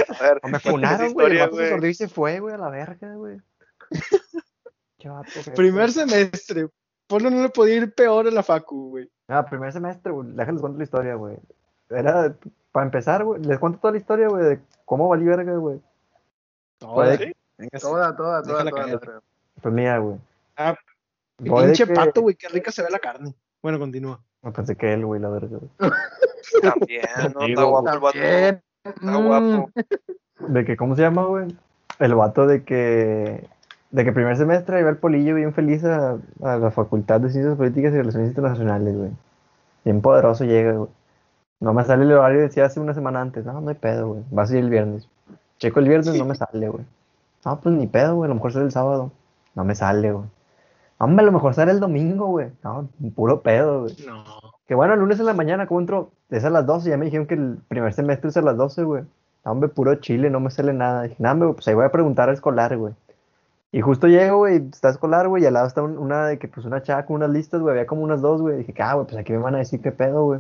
A 0.07 0.23
ver, 0.23 0.39
me 0.49 0.59
funaron, 0.59 1.13
güey. 1.13 1.37
El 1.37 1.85
y 1.85 1.93
se 1.93 2.07
fue, 2.07 2.39
güey, 2.39 2.55
a 2.55 2.57
la 2.57 2.69
verga, 2.69 3.15
güey. 3.15 3.41
Primer 5.55 5.91
semestre. 5.91 6.69
Polo 7.07 7.29
no 7.29 7.41
le 7.41 7.49
podía 7.49 7.75
ir 7.75 7.93
peor 7.93 8.27
en 8.27 8.35
la 8.35 8.43
facu, 8.43 8.91
güey. 8.91 9.11
Ah, 9.27 9.45
primer 9.45 9.73
semestre, 9.73 10.13
güey. 10.13 10.29
Déjales 10.31 10.61
cuento 10.61 10.77
la 10.77 10.83
historia, 10.85 11.15
güey. 11.15 11.37
Era, 11.89 12.33
para 12.71 12.85
empezar, 12.85 13.25
güey, 13.25 13.41
les 13.43 13.59
cuento 13.59 13.79
toda 13.79 13.91
la 13.91 13.97
historia, 13.97 14.29
güey, 14.29 14.45
de 14.45 14.59
cómo 14.85 15.09
valí 15.09 15.25
verga, 15.25 15.53
güey. 15.57 15.81
Toda, 16.79 17.17
toda, 17.81 18.15
toda, 18.15 18.43
toda. 18.43 18.71
caer. 18.71 18.99
toda. 18.99 19.21
Pues 19.61 19.75
mira, 19.75 19.97
güey. 19.97 20.17
Ah, 20.55 20.75
Pinche 21.37 21.85
que- 21.87 21.93
pato, 21.93 22.21
güey, 22.21 22.35
qué 22.35 22.47
rica 22.49 22.71
se 22.71 22.83
ve 22.83 22.89
la 22.89 22.99
carne. 22.99 23.33
Bueno, 23.61 23.79
continúa. 23.79 24.19
Me 24.41 24.51
pensé 24.51 24.75
que 24.75 24.93
él, 24.93 25.05
güey, 25.05 25.21
la 25.21 25.29
verga. 25.29 25.57
También, 26.61 27.01
¿no? 27.33 27.41
Sí, 27.41 27.51
Está 27.51 27.63
guapo 27.63 27.89
el 27.89 27.99
vato. 27.99 28.17
Está 28.19 29.15
guapo. 29.15 29.69
De 30.39 30.65
que, 30.65 30.75
¿cómo 30.77 30.95
se 30.95 31.01
llama, 31.01 31.23
güey? 31.25 31.55
El 31.99 32.15
vato 32.15 32.45
de 32.45 32.63
que, 32.63 33.47
de 33.91 34.03
que 34.03 34.11
primer 34.11 34.35
semestre 34.35 34.79
iba 34.81 34.89
el 34.89 34.97
polillo 34.97 35.35
bien 35.35 35.53
feliz 35.53 35.83
a, 35.85 36.17
a 36.43 36.57
la 36.57 36.71
Facultad 36.71 37.21
de 37.21 37.29
Ciencias 37.29 37.55
Políticas 37.55 37.93
y 37.93 37.97
Relaciones 37.97 38.29
Internacionales, 38.29 38.95
güey. 38.97 39.11
Bien 39.85 40.01
poderoso 40.01 40.43
llega, 40.43 40.73
güey. 40.73 40.89
No 41.61 41.73
me 41.73 41.85
sale 41.85 42.03
el 42.03 42.11
horario, 42.11 42.41
decía 42.41 42.65
hace 42.65 42.79
una 42.81 42.93
semana 42.93 43.21
antes. 43.21 43.45
No, 43.45 43.61
no 43.61 43.69
hay 43.69 43.75
pedo, 43.75 44.09
güey. 44.09 44.23
Va 44.37 44.43
a 44.43 44.47
ser 44.47 44.57
el 44.57 44.69
viernes. 44.69 45.07
Checo 45.59 45.79
el 45.79 45.87
viernes, 45.87 46.13
no 46.17 46.25
me 46.25 46.35
sale, 46.35 46.67
güey. 46.67 46.83
No, 47.45 47.59
pues 47.61 47.73
ni 47.75 47.87
pedo, 47.87 48.15
güey. 48.15 48.25
A 48.27 48.29
lo 48.29 48.35
mejor 48.35 48.51
sale 48.51 48.65
el 48.65 48.71
sábado. 48.71 49.11
No 49.55 49.63
me 49.63 49.75
sale, 49.75 50.11
güey. 50.11 50.25
Hombre, 50.99 51.23
a 51.23 51.25
lo 51.25 51.31
mejor 51.31 51.53
sale 51.53 51.71
el 51.71 51.79
domingo, 51.79 52.27
güey. 52.27 52.47
No, 52.63 52.87
puro 53.15 53.41
pedo, 53.41 53.81
güey. 53.83 53.95
No. 54.07 54.23
Que 54.67 54.75
bueno, 54.75 54.93
el 54.93 54.99
lunes 55.01 55.19
en 55.19 55.25
la 55.25 55.33
mañana, 55.33 55.67
¿cómo 55.67 55.81
entró? 55.81 56.11
Es 56.29 56.45
a 56.45 56.49
las 56.49 56.65
12, 56.65 56.89
ya 56.89 56.97
me 56.97 57.05
dijeron 57.05 57.27
que 57.27 57.33
el 57.35 57.57
primer 57.67 57.93
semestre 57.93 58.29
es 58.29 58.37
a 58.37 58.41
las 58.41 58.55
12, 58.57 58.83
güey. 58.83 59.03
No, 59.43 59.51
Hombre, 59.51 59.69
puro 59.69 59.95
chile, 59.95 60.29
no 60.29 60.39
me 60.39 60.49
sale 60.49 60.71
nada. 60.73 61.03
Dije, 61.03 61.15
nada, 61.19 61.51
pues 61.53 61.67
ahí 61.67 61.73
voy 61.73 61.85
a 61.85 61.91
preguntar 61.91 62.29
al 62.29 62.35
escolar, 62.35 62.77
güey. 62.77 62.93
Y 63.73 63.81
justo 63.81 64.07
llego, 64.07 64.37
güey, 64.37 64.57
está 64.71 64.89
escolar, 64.89 65.27
güey, 65.27 65.43
y 65.43 65.45
al 65.47 65.53
lado 65.53 65.67
está 65.67 65.81
un- 65.81 65.97
una 65.97 66.27
de 66.27 66.37
que, 66.39 66.47
pues, 66.47 66.65
una 66.65 66.83
chava 66.83 67.05
con 67.05 67.15
unas 67.17 67.31
listas, 67.31 67.59
güey, 67.59 67.71
había 67.73 67.87
como 67.87 68.03
unas 68.03 68.21
dos, 68.21 68.41
güey. 68.41 68.57
Dije, 68.57 68.73
ah, 68.81 68.93
güey, 68.93 69.07
pues 69.07 69.17
aquí 69.17 69.33
me 69.33 69.39
van 69.39 69.55
a 69.55 69.59
decir 69.59 69.81
qué 69.81 69.91
pedo, 69.91 70.25
güey. 70.25 70.39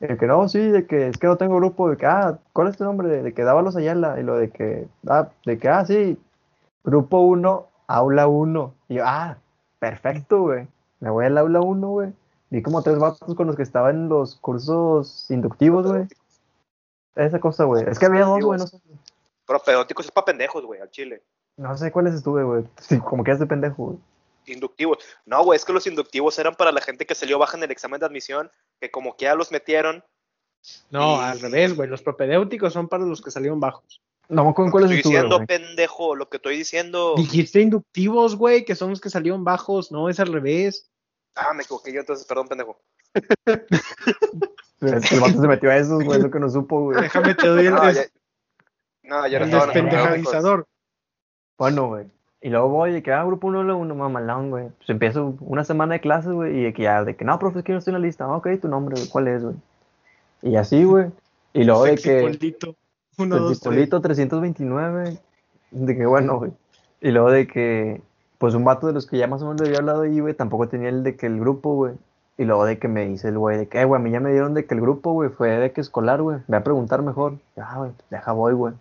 De 0.00 0.16
que 0.16 0.26
no, 0.26 0.48
sí, 0.48 0.58
de 0.70 0.86
que 0.86 1.08
es 1.08 1.16
que 1.18 1.26
no 1.26 1.36
tengo 1.36 1.56
grupo, 1.56 1.88
de 1.90 1.96
que, 1.96 2.06
ah, 2.06 2.38
¿cuál 2.52 2.68
es 2.68 2.76
tu 2.76 2.84
nombre? 2.84 3.08
De, 3.08 3.22
de 3.22 3.32
que 3.34 3.44
Dávalos 3.44 3.76
Ayala, 3.76 4.18
y 4.20 4.22
lo 4.24 4.36
de 4.36 4.50
que, 4.50 4.88
ah, 5.08 5.28
de 5.46 5.58
que, 5.58 5.68
ah, 5.68 5.84
sí, 5.86 6.18
grupo 6.84 7.20
1, 7.20 7.66
aula 7.86 8.26
1. 8.26 8.74
Y 8.88 8.94
yo, 8.96 9.04
ah, 9.06 9.36
perfecto, 9.90 10.40
güey. 10.42 10.66
Me 11.00 11.10
voy 11.10 11.26
al 11.26 11.38
aula 11.38 11.60
1, 11.60 11.88
güey. 11.88 12.12
Vi 12.50 12.62
como 12.62 12.82
tres 12.82 12.98
vatos 12.98 13.34
con 13.34 13.46
los 13.46 13.56
que 13.56 13.62
estaba 13.62 13.90
en 13.90 14.08
los 14.08 14.36
cursos 14.36 15.30
inductivos, 15.30 15.86
güey. 15.86 16.06
Esa 17.14 17.40
cosa, 17.40 17.64
güey. 17.64 17.84
Es 17.88 17.98
que 17.98 18.06
había 18.06 18.24
dos, 18.24 18.40
güey, 18.44 18.58
no 18.58 18.66
sé, 18.66 18.78
Pero 19.46 19.58
pedóticos 19.60 20.06
es 20.06 20.12
para 20.12 20.26
pendejos, 20.26 20.64
güey, 20.64 20.80
al 20.80 20.90
chile. 20.90 21.22
no 21.56 21.76
sé 21.76 21.90
cuáles 21.92 22.14
estuve, 22.14 22.44
güey. 22.44 22.64
Sí, 22.80 22.98
como 23.00 23.24
que 23.24 23.34
de 23.34 23.46
pendejo, 23.46 23.84
güey. 23.86 23.98
Inductivos. 24.46 24.98
No, 25.24 25.42
güey, 25.44 25.56
es 25.56 25.64
que 25.64 25.72
los 25.72 25.86
inductivos 25.86 26.38
eran 26.38 26.54
para 26.54 26.70
la 26.72 26.80
gente 26.80 27.04
que 27.06 27.14
salió 27.14 27.38
baja 27.38 27.56
en 27.56 27.64
el 27.64 27.70
examen 27.70 27.98
de 28.00 28.06
admisión, 28.06 28.50
que 28.80 28.90
como 28.90 29.16
que 29.16 29.24
ya 29.24 29.34
los 29.34 29.50
metieron. 29.50 30.04
No, 30.90 31.16
Y- 31.16 31.24
al 31.24 31.40
revés, 31.40 31.74
güey. 31.74 31.88
Los 31.88 32.02
propedéuticos 32.02 32.72
son 32.72 32.88
para 32.88 33.04
los 33.04 33.22
que 33.22 33.30
salieron 33.30 33.58
bajos. 33.60 34.02
No 34.28 34.44
me 34.44 34.50
acuerdo 34.50 34.64
en 34.64 34.66
Lo 34.66 34.70
que 34.70 34.70
cuáles 34.72 34.90
estoy 34.90 35.12
diciendo, 35.12 35.46
pendejo, 35.46 36.16
lo 36.16 36.28
que 36.28 36.36
estoy 36.38 36.56
diciendo. 36.56 37.14
Dijiste 37.16 37.60
inductivos, 37.60 38.36
güey, 38.36 38.64
que 38.64 38.74
son 38.74 38.90
los 38.90 39.00
que 39.00 39.10
salieron 39.10 39.44
bajos. 39.44 39.92
No, 39.92 40.08
es 40.08 40.18
al 40.18 40.32
revés. 40.32 40.90
Ah, 41.34 41.52
me 41.54 41.62
equivoqué 41.62 41.92
yo 41.92 42.00
entonces, 42.00 42.26
perdón, 42.26 42.48
pendejo. 42.48 42.80
El, 44.80 45.20
vato 45.20 45.40
se 45.40 45.48
metió 45.48 45.70
a 45.70 45.76
esos, 45.76 46.04
güey, 46.04 46.20
lo 46.20 46.30
que 46.30 46.38
no 46.38 46.50
supo, 46.50 46.82
güey. 46.82 47.00
Déjame 47.00 47.34
te 47.34 47.46
doy 47.46 47.66
el, 47.66 47.74
No, 47.74 47.86
des- 47.86 48.12
ya, 49.02 49.08
no, 49.08 49.26
ya 49.26 49.38
no 49.38 49.44
el 49.44 49.50
pedóticos. 49.50 49.74
despendejadizador. 49.74 50.66
Bueno, 51.56 51.88
güey. 51.88 52.06
Y 52.42 52.50
luego 52.50 52.68
voy 52.68 52.92
de 52.92 53.02
que, 53.02 53.12
ah, 53.12 53.24
grupo 53.24 53.46
1, 53.46 53.76
uno, 53.76 53.94
mamalón, 53.94 54.50
güey. 54.50 54.68
Pues 54.76 54.90
empiezo 54.90 55.34
una 55.40 55.64
semana 55.64 55.94
de 55.94 56.00
clases, 56.00 56.32
güey, 56.32 56.58
y 56.58 56.62
de 56.64 56.74
que 56.74 56.82
ya, 56.82 57.04
de 57.04 57.16
que, 57.16 57.24
no, 57.24 57.38
profe, 57.38 57.60
es 57.60 57.64
que 57.64 57.72
no 57.72 57.78
estoy 57.78 57.94
en 57.94 58.00
la 58.00 58.06
lista. 58.06 58.24
Ah, 58.24 58.36
ok, 58.36 58.48
tu 58.60 58.68
nombre, 58.68 58.96
güey, 58.96 59.08
¿cuál 59.08 59.28
es, 59.28 59.42
güey? 59.42 59.56
Y 60.42 60.56
así, 60.56 60.84
güey. 60.84 61.06
Y 61.54 61.64
luego 61.64 61.84
de 61.84 61.96
que... 61.96 62.64
Uno, 63.18 63.36
dos, 63.36 63.46
tres. 63.48 63.58
Sexipolito 63.58 64.00
329. 64.00 65.18
De 65.70 65.96
que 65.96 66.06
bueno, 66.06 66.38
güey. 66.38 66.52
Y 67.00 67.10
luego 67.10 67.30
de 67.30 67.46
que, 67.46 68.00
pues 68.38 68.54
un 68.54 68.64
vato 68.64 68.86
de 68.86 68.92
los 68.92 69.06
que 69.06 69.18
ya 69.18 69.26
más 69.26 69.42
o 69.42 69.46
menos 69.46 69.60
le 69.60 69.68
había 69.68 69.78
hablado 69.80 70.02
ahí, 70.02 70.20
güey, 70.20 70.34
tampoco 70.34 70.68
tenía 70.68 70.88
el 70.88 71.02
de 71.02 71.16
que 71.16 71.26
el 71.26 71.38
grupo, 71.40 71.74
güey. 71.74 71.94
Y 72.38 72.44
luego 72.44 72.64
de 72.66 72.78
que 72.78 72.88
me 72.88 73.06
dice 73.06 73.28
el 73.28 73.38
güey, 73.38 73.56
de 73.58 73.66
que, 73.68 73.80
"Eh, 73.80 73.84
güey, 73.84 74.00
a 74.00 74.04
mí 74.04 74.10
ya 74.10 74.20
me 74.20 74.30
dieron 74.30 74.52
de 74.54 74.66
que 74.66 74.74
el 74.74 74.80
grupo, 74.80 75.12
güey, 75.12 75.30
fue 75.30 75.48
de 75.50 75.72
que 75.72 75.80
escolar, 75.80 76.20
güey. 76.22 76.38
Voy 76.46 76.56
a 76.58 76.64
preguntar 76.64 77.02
mejor. 77.02 77.34
Ah, 77.56 77.78
güey, 77.78 77.90
pues 77.92 78.04
deja 78.10 78.32
voy, 78.32 78.52
güey. 78.54 78.74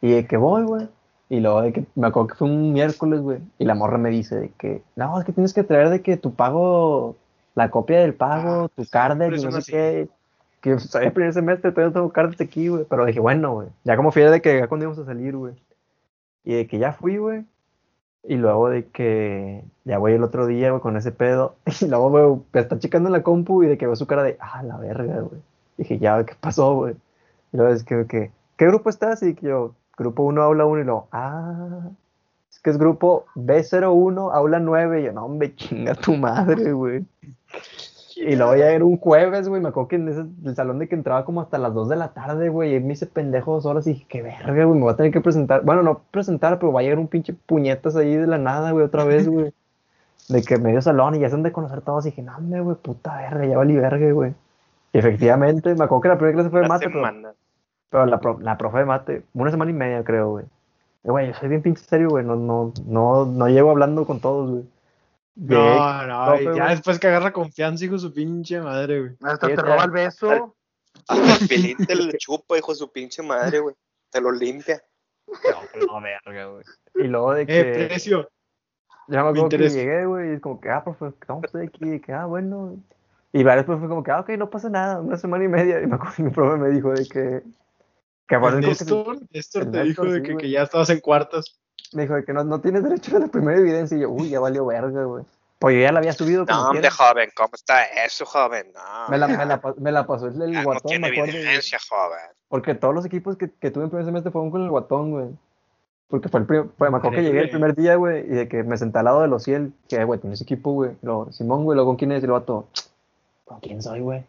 Y 0.00 0.10
de 0.12 0.26
que 0.26 0.36
voy, 0.36 0.64
güey. 0.64 0.88
Y 1.28 1.40
luego 1.40 1.62
de 1.62 1.72
que, 1.72 1.84
me 1.94 2.06
acuerdo 2.08 2.28
que 2.28 2.34
fue 2.36 2.48
un 2.48 2.72
miércoles, 2.72 3.20
güey. 3.20 3.38
Y 3.58 3.64
la 3.64 3.74
morra 3.74 3.98
me 3.98 4.10
dice 4.10 4.36
de 4.36 4.48
que, 4.50 4.82
no, 4.96 5.18
es 5.18 5.24
que 5.24 5.32
tienes 5.32 5.54
que 5.54 5.64
traer 5.64 5.88
de 5.90 6.02
que 6.02 6.16
tu 6.16 6.34
pago, 6.34 7.16
la 7.54 7.70
copia 7.70 8.00
del 8.00 8.14
pago, 8.14 8.64
Ah, 8.64 8.68
tu 8.74 8.82
y 8.82 9.44
no 9.44 9.52
sé 9.52 9.58
así. 9.58 9.72
qué. 9.72 10.08
Que 10.66 10.72
el 10.72 11.12
primer 11.12 11.32
semestre 11.32 11.70
todavía 11.70 11.90
no 11.90 11.92
tengo 11.92 12.12
cartas 12.12 12.40
aquí, 12.40 12.66
güey. 12.66 12.84
Pero 12.90 13.06
dije, 13.06 13.20
bueno, 13.20 13.54
güey. 13.54 13.68
Ya 13.84 13.96
como 13.96 14.10
fui 14.10 14.22
de 14.22 14.42
que 14.42 14.58
ya 14.58 14.66
cuando 14.66 14.86
íbamos 14.86 14.98
a 14.98 15.04
salir, 15.04 15.36
güey. 15.36 15.54
Y 16.42 16.54
de 16.54 16.66
que 16.66 16.80
ya 16.80 16.92
fui, 16.92 17.18
güey. 17.18 17.44
Y 18.24 18.34
luego 18.34 18.68
de 18.68 18.86
que 18.86 19.62
ya 19.84 19.98
voy 19.98 20.14
el 20.14 20.24
otro 20.24 20.44
día, 20.44 20.70
güey, 20.70 20.82
con 20.82 20.96
ese 20.96 21.12
pedo. 21.12 21.54
Y 21.80 21.86
luego, 21.86 22.10
güey, 22.10 22.42
me 22.52 22.60
está 22.60 22.80
checando 22.80 23.08
en 23.08 23.12
la 23.12 23.22
compu 23.22 23.62
y 23.62 23.68
de 23.68 23.78
que 23.78 23.86
veo 23.86 23.94
su 23.94 24.08
cara 24.08 24.24
de, 24.24 24.36
ah, 24.40 24.64
la 24.64 24.76
verga, 24.78 25.20
güey. 25.20 25.40
Dije, 25.76 26.00
ya, 26.00 26.24
¿qué 26.24 26.34
pasó, 26.40 26.74
güey? 26.74 26.96
Y 27.52 27.58
luego 27.58 27.72
es 27.72 27.84
que, 27.84 28.04
¿qué 28.56 28.66
grupo 28.66 28.90
estás? 28.90 29.22
Y 29.22 29.36
yo, 29.36 29.72
grupo 29.96 30.24
1, 30.24 30.42
aula 30.42 30.66
1. 30.66 30.80
Y 30.80 30.84
luego, 30.84 31.06
ah, 31.12 31.90
es 32.50 32.58
que 32.58 32.70
es 32.70 32.76
grupo 32.76 33.26
B01, 33.36 34.34
aula 34.34 34.58
9. 34.58 35.00
Y 35.00 35.04
yo, 35.04 35.12
no, 35.12 35.26
hombre, 35.26 35.54
chinga 35.54 35.94
tu 35.94 36.16
madre, 36.16 36.72
güey. 36.72 37.04
Y 38.16 38.34
luego 38.34 38.56
ya 38.56 38.70
era 38.72 38.84
un 38.84 38.96
jueves, 38.98 39.48
güey. 39.48 39.60
Me 39.62 39.68
acuerdo 39.68 39.88
que 39.88 39.96
en 39.96 40.08
ese, 40.08 40.24
el 40.44 40.56
salón 40.56 40.78
de 40.78 40.88
que 40.88 40.94
entraba 40.94 41.24
como 41.24 41.40
hasta 41.40 41.58
las 41.58 41.74
2 41.74 41.88
de 41.88 41.96
la 41.96 42.08
tarde, 42.08 42.48
güey. 42.48 42.74
Y 42.74 42.80
me 42.80 42.94
hice 42.94 43.06
pendejo 43.06 43.54
dos 43.54 43.66
horas 43.66 43.86
y 43.86 43.92
dije, 43.94 44.06
qué 44.08 44.22
verga, 44.22 44.64
güey. 44.64 44.78
Me 44.78 44.84
voy 44.84 44.92
a 44.92 44.96
tener 44.96 45.12
que 45.12 45.20
presentar. 45.20 45.62
Bueno, 45.64 45.82
no 45.82 46.00
presentar, 46.10 46.58
pero 46.58 46.72
va 46.72 46.80
a 46.80 46.82
llegar 46.82 46.98
un 46.98 47.08
pinche 47.08 47.34
puñetas 47.34 47.94
ahí 47.96 48.16
de 48.16 48.26
la 48.26 48.38
nada, 48.38 48.72
güey, 48.72 48.84
otra 48.84 49.04
vez, 49.04 49.28
güey. 49.28 49.52
de 50.28 50.42
que 50.42 50.56
medio 50.58 50.82
salón 50.82 51.14
y 51.14 51.20
ya 51.20 51.28
se 51.28 51.34
han 51.36 51.42
de 51.44 51.52
conocer 51.52 51.82
todos. 51.82 52.04
Y 52.06 52.10
dije, 52.10 52.22
no, 52.22 52.36
hombre, 52.36 52.60
güey, 52.60 52.76
puta 52.76 53.16
verga, 53.18 53.44
ya 53.46 53.56
valí 53.58 53.76
verga, 53.76 54.10
güey. 54.12 54.34
Y 54.92 54.98
efectivamente, 54.98 55.74
me 55.74 55.84
acuerdo 55.84 56.00
que 56.02 56.08
la 56.08 56.16
primera 56.18 56.34
clase 56.34 56.50
fue 56.50 56.60
de 56.60 56.68
mate, 56.68 56.86
pero, 57.90 58.06
la, 58.06 58.18
pro- 58.20 58.38
la 58.40 58.56
profe 58.58 58.78
de 58.78 58.84
mate, 58.86 59.22
una 59.34 59.50
semana 59.50 59.70
y 59.70 59.74
media, 59.74 60.02
creo, 60.04 60.30
güey. 60.30 60.44
Güey, 61.04 61.28
yo 61.28 61.34
soy 61.34 61.48
bien 61.50 61.62
pinche 61.62 61.84
serio, 61.84 62.08
güey. 62.10 62.24
No, 62.24 62.34
no, 62.34 62.72
no, 62.86 63.26
no 63.26 63.48
llego 63.48 63.70
hablando 63.70 64.04
con 64.06 64.18
todos, 64.20 64.50
güey. 64.50 64.64
No, 65.36 66.06
no, 66.06 66.26
profe, 66.26 66.56
ya 66.56 66.70
después 66.70 66.98
que 66.98 67.08
agarra 67.08 67.30
confianza, 67.30 67.84
hijo 67.84 67.94
de 67.94 68.00
su 68.00 68.12
pinche 68.12 68.58
madre, 68.58 69.00
güey. 69.00 69.12
Hasta 69.22 69.48
te 69.48 69.56
roba 69.56 69.84
el 69.84 69.90
beso. 69.90 70.56
Hasta 71.08 71.36
el 71.36 71.48
pilín 71.48 71.76
te 71.86 71.94
lo 71.94 72.10
chupa, 72.12 72.56
hijo 72.56 72.72
de 72.72 72.78
su 72.78 72.90
pinche 72.90 73.22
madre, 73.22 73.60
güey. 73.60 73.74
Te 74.10 74.20
lo 74.20 74.32
limpia. 74.32 74.82
No, 75.26 75.86
no, 75.86 76.00
verga, 76.00 76.46
güey. 76.46 76.64
Y 76.94 77.08
luego 77.08 77.34
de 77.34 77.46
que. 77.46 77.60
Eh, 77.60 77.86
precio. 77.86 78.30
Ya 79.08 79.22
me 79.22 79.28
acuerdo 79.28 79.50
que 79.50 79.68
llegué, 79.68 80.06
güey, 80.06 80.30
y 80.30 80.32
es 80.34 80.40
como 80.40 80.58
que, 80.58 80.70
ah, 80.70 80.82
profe, 80.82 81.08
estamos 81.08 81.54
aquí, 81.54 81.94
y 81.94 82.00
que, 82.00 82.12
ah, 82.12 82.24
bueno. 82.24 82.78
Y 83.32 83.44
varios 83.44 83.66
después 83.66 83.78
fue 83.78 83.88
como 83.88 84.02
que, 84.02 84.10
ah, 84.12 84.20
ok, 84.20 84.30
no 84.30 84.48
pasa 84.48 84.70
nada, 84.70 85.00
una 85.00 85.18
semana 85.18 85.44
y 85.44 85.48
media. 85.48 85.82
Y 85.82 85.86
me 85.86 85.96
acuerdo 85.96 86.14
que 86.16 86.22
mi 86.22 86.30
profe 86.30 86.56
me 86.56 86.70
dijo 86.70 86.92
de 86.92 87.06
que. 87.06 87.42
Que 88.26 88.38
Néstor, 88.38 89.20
Néstor 89.30 89.70
te 89.70 89.82
dijo 89.84 90.04
de 90.04 90.22
que, 90.22 90.36
que 90.36 90.50
ya 90.50 90.62
estabas 90.62 90.88
en 90.90 91.00
cuartas. 91.00 91.60
Me 91.96 92.02
dijo 92.02 92.14
de 92.14 92.24
que 92.24 92.32
no, 92.32 92.44
no 92.44 92.60
tienes 92.60 92.82
derecho 92.84 93.16
a 93.16 93.20
la 93.20 93.26
primera 93.28 93.58
evidencia. 93.58 93.96
Y 93.96 94.02
yo, 94.02 94.10
uy, 94.10 94.28
ya 94.28 94.38
valió 94.40 94.66
verga, 94.66 95.02
güey. 95.04 95.24
Pues 95.58 95.74
yo 95.74 95.80
ya 95.80 95.90
la 95.92 96.00
había 96.00 96.12
subido 96.12 96.44
como 96.46 96.58
No, 96.60 96.68
hombre, 96.70 96.90
joven, 96.90 97.30
¿cómo 97.34 97.50
está 97.54 97.82
eso, 98.04 98.26
joven? 98.26 98.66
No, 98.74 99.08
Me 99.08 99.16
la, 99.16 99.26
ya, 99.26 99.38
me, 99.38 99.46
la, 99.46 99.60
pa- 99.60 99.74
me 99.78 99.90
la 99.90 100.06
pasó 100.06 100.26
el, 100.26 100.40
el 100.42 100.62
guatón, 100.62 100.82
tiene 100.90 101.08
me 101.08 101.16
acuerdo. 101.16 101.32
güey. 101.32 101.44
evidencia, 101.44 101.78
joven. 101.88 102.18
Porque 102.48 102.74
todos 102.74 102.94
los 102.94 103.06
equipos 103.06 103.36
que, 103.38 103.50
que 103.50 103.70
tuve 103.70 103.84
en 103.84 103.90
primer 103.90 104.04
semestre 104.04 104.30
fueron 104.30 104.50
con 104.50 104.62
el 104.62 104.68
guatón, 104.70 105.10
güey. 105.12 105.28
Porque 106.08 106.28
fue 106.28 106.40
el 106.40 106.46
primer, 106.46 106.66
fue, 106.76 106.90
me 106.90 106.98
acuerdo 106.98 107.16
que 107.16 107.22
llegué 107.24 107.40
el 107.40 107.50
primer 107.50 107.74
día, 107.74 107.96
güey, 107.96 108.20
y 108.26 108.28
de 108.34 108.48
que 108.48 108.62
me 108.62 108.76
senté 108.76 108.98
al 108.98 109.06
lado 109.06 109.22
de 109.22 109.28
los 109.28 109.42
ciel, 109.42 109.72
que, 109.88 110.04
güey, 110.04 110.20
tienes 110.20 110.40
equipo, 110.42 110.72
güey. 110.72 110.90
Luego, 111.02 111.32
Simón, 111.32 111.64
güey, 111.64 111.74
luego, 111.74 111.90
¿con 111.90 111.96
quién 111.96 112.12
es? 112.12 112.20
Y 112.22 112.26
el 112.26 112.32
vato, 112.32 112.68
¿con 113.46 113.58
quién 113.60 113.82
soy, 113.82 114.00
güey? 114.00 114.24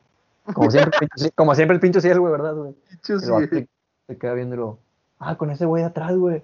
Como 0.53 0.71
siempre, 0.71 0.97
el 1.01 1.07
pinche- 1.09 1.31
como 1.35 1.53
siempre 1.55 1.75
el 1.75 1.81
pincho 1.81 1.99
ciel, 1.99 2.19
güey, 2.21 2.31
¿verdad, 2.31 2.53
güey? 2.55 2.73
Dicho 2.89 3.13
Y 3.19 3.23
el 3.25 3.31
vato 3.31 3.47
sí. 3.57 3.67
se, 4.07 4.17
queda 4.17 4.33
luego, 4.33 4.79
ah, 5.19 5.35
con 5.35 5.51
ese 5.51 5.65
güey 5.65 5.83
de 5.83 5.89
atrás, 5.89 6.15
güey. 6.15 6.41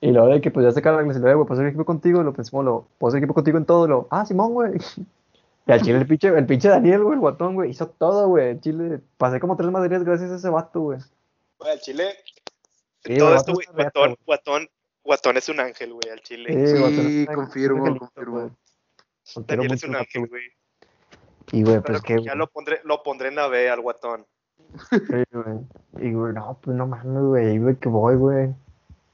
Y 0.00 0.10
luego 0.10 0.28
de 0.28 0.40
que, 0.40 0.50
pues, 0.50 0.64
ya 0.64 0.72
se 0.72 0.82
carga 0.82 0.98
la 0.98 1.04
clase, 1.04 1.20
luego, 1.20 1.40
güey, 1.40 1.48
pues, 1.48 1.60
el 1.60 1.66
equipo 1.66 1.84
contigo, 1.84 2.22
lo 2.22 2.32
pensamos, 2.32 2.64
lo, 2.64 2.86
pues, 2.98 3.14
el 3.14 3.18
equipo 3.18 3.34
contigo 3.34 3.58
en 3.58 3.64
todo, 3.64 3.86
lo, 3.86 4.08
ah, 4.10 4.26
Simón, 4.26 4.52
güey. 4.52 4.72
Y 5.68 5.72
al 5.72 5.82
chile 5.82 5.98
el 5.98 6.06
pinche, 6.06 6.28
el 6.28 6.46
pinche 6.46 6.68
Daniel, 6.68 7.02
güey, 7.02 7.14
el 7.14 7.20
guatón, 7.20 7.56
güey, 7.56 7.70
hizo 7.70 7.88
todo, 7.88 8.28
güey. 8.28 8.50
El 8.50 8.60
chile, 8.60 9.00
pasé 9.18 9.40
como 9.40 9.56
tres 9.56 9.68
materias 9.70 10.04
gracias 10.04 10.30
a 10.30 10.36
ese 10.36 10.48
vato, 10.48 10.80
güey. 10.80 11.00
Güey, 11.58 11.72
al 11.72 11.80
chile. 11.80 12.04
Sí, 13.04 13.16
todo 13.16 13.34
esto, 13.34 13.52
güey, 13.52 13.66
guatón, 13.72 14.16
guatón, 14.24 14.68
guatón 15.02 15.36
es 15.38 15.48
un 15.48 15.58
ángel, 15.58 15.92
güey, 15.92 16.08
al 16.12 16.20
chile. 16.20 16.52
Sí, 16.52 16.76
Sí, 16.76 17.26
confirmo, 17.34 17.78
angelito, 17.78 17.98
confirmo. 17.98 18.56
Daniel 19.44 19.72
es 19.72 19.82
mucho, 19.82 19.88
un 19.88 19.96
ángel, 19.96 20.28
güey. 20.28 20.42
Y, 21.50 21.62
güey, 21.64 21.80
Pero 21.80 22.00
pues 22.00 22.02
que, 22.02 22.22
ya 22.22 22.36
lo 22.36 22.46
pondré, 22.46 22.80
lo 22.84 23.02
pondré 23.02 23.28
en 23.28 23.38
AB 23.40 23.68
al 23.72 23.80
guatón. 23.80 24.24
Sí, 24.90 25.24
güey. 25.32 26.08
Y, 26.08 26.12
güey, 26.12 26.32
no, 26.32 26.58
pues 26.62 26.76
no 26.76 26.86
mames, 26.86 27.22
güey, 27.22 27.46
ahí, 27.46 27.58
güey, 27.58 27.74
que 27.74 27.88
voy, 27.88 28.14
güey. 28.14 28.54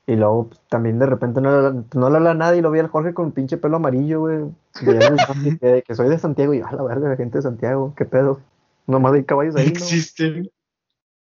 Y 0.07 0.16
luego, 0.16 0.49
pues, 0.49 0.61
también 0.69 0.99
de 0.99 1.07
repente 1.07 1.41
no, 1.41 1.70
le- 1.70 1.85
no 1.95 2.11
le 2.11 2.16
habla 2.16 2.33
a 2.33 2.35
nadie 2.35 2.59
y 2.59 2.62
lo 2.62 2.70
vi 2.70 2.81
al 2.81 2.89
Jorge 2.89 3.15
con 3.15 3.31
pinche 3.33 3.57
pelo 3.57 3.77
amarillo, 3.77 4.20
güey. 4.20 4.39
Güey, 4.83 4.99
que, 5.61 5.83
que 5.87 5.95
soy 5.95 6.09
de 6.09 6.19
Santiago. 6.19 6.55
Y 6.55 6.59
yo, 6.59 6.66
a 6.66 6.73
la 6.73 6.83
verga, 6.83 7.09
la 7.09 7.16
gente 7.16 7.39
de 7.39 7.43
Santiago, 7.43 7.95
qué 7.97 8.05
pedo. 8.05 8.41
Nomás 8.87 9.12
hay 9.15 9.24
caballos 9.24 9.55
ahí, 9.57 9.66
¿no? 9.66 9.70
Existen. 9.70 10.51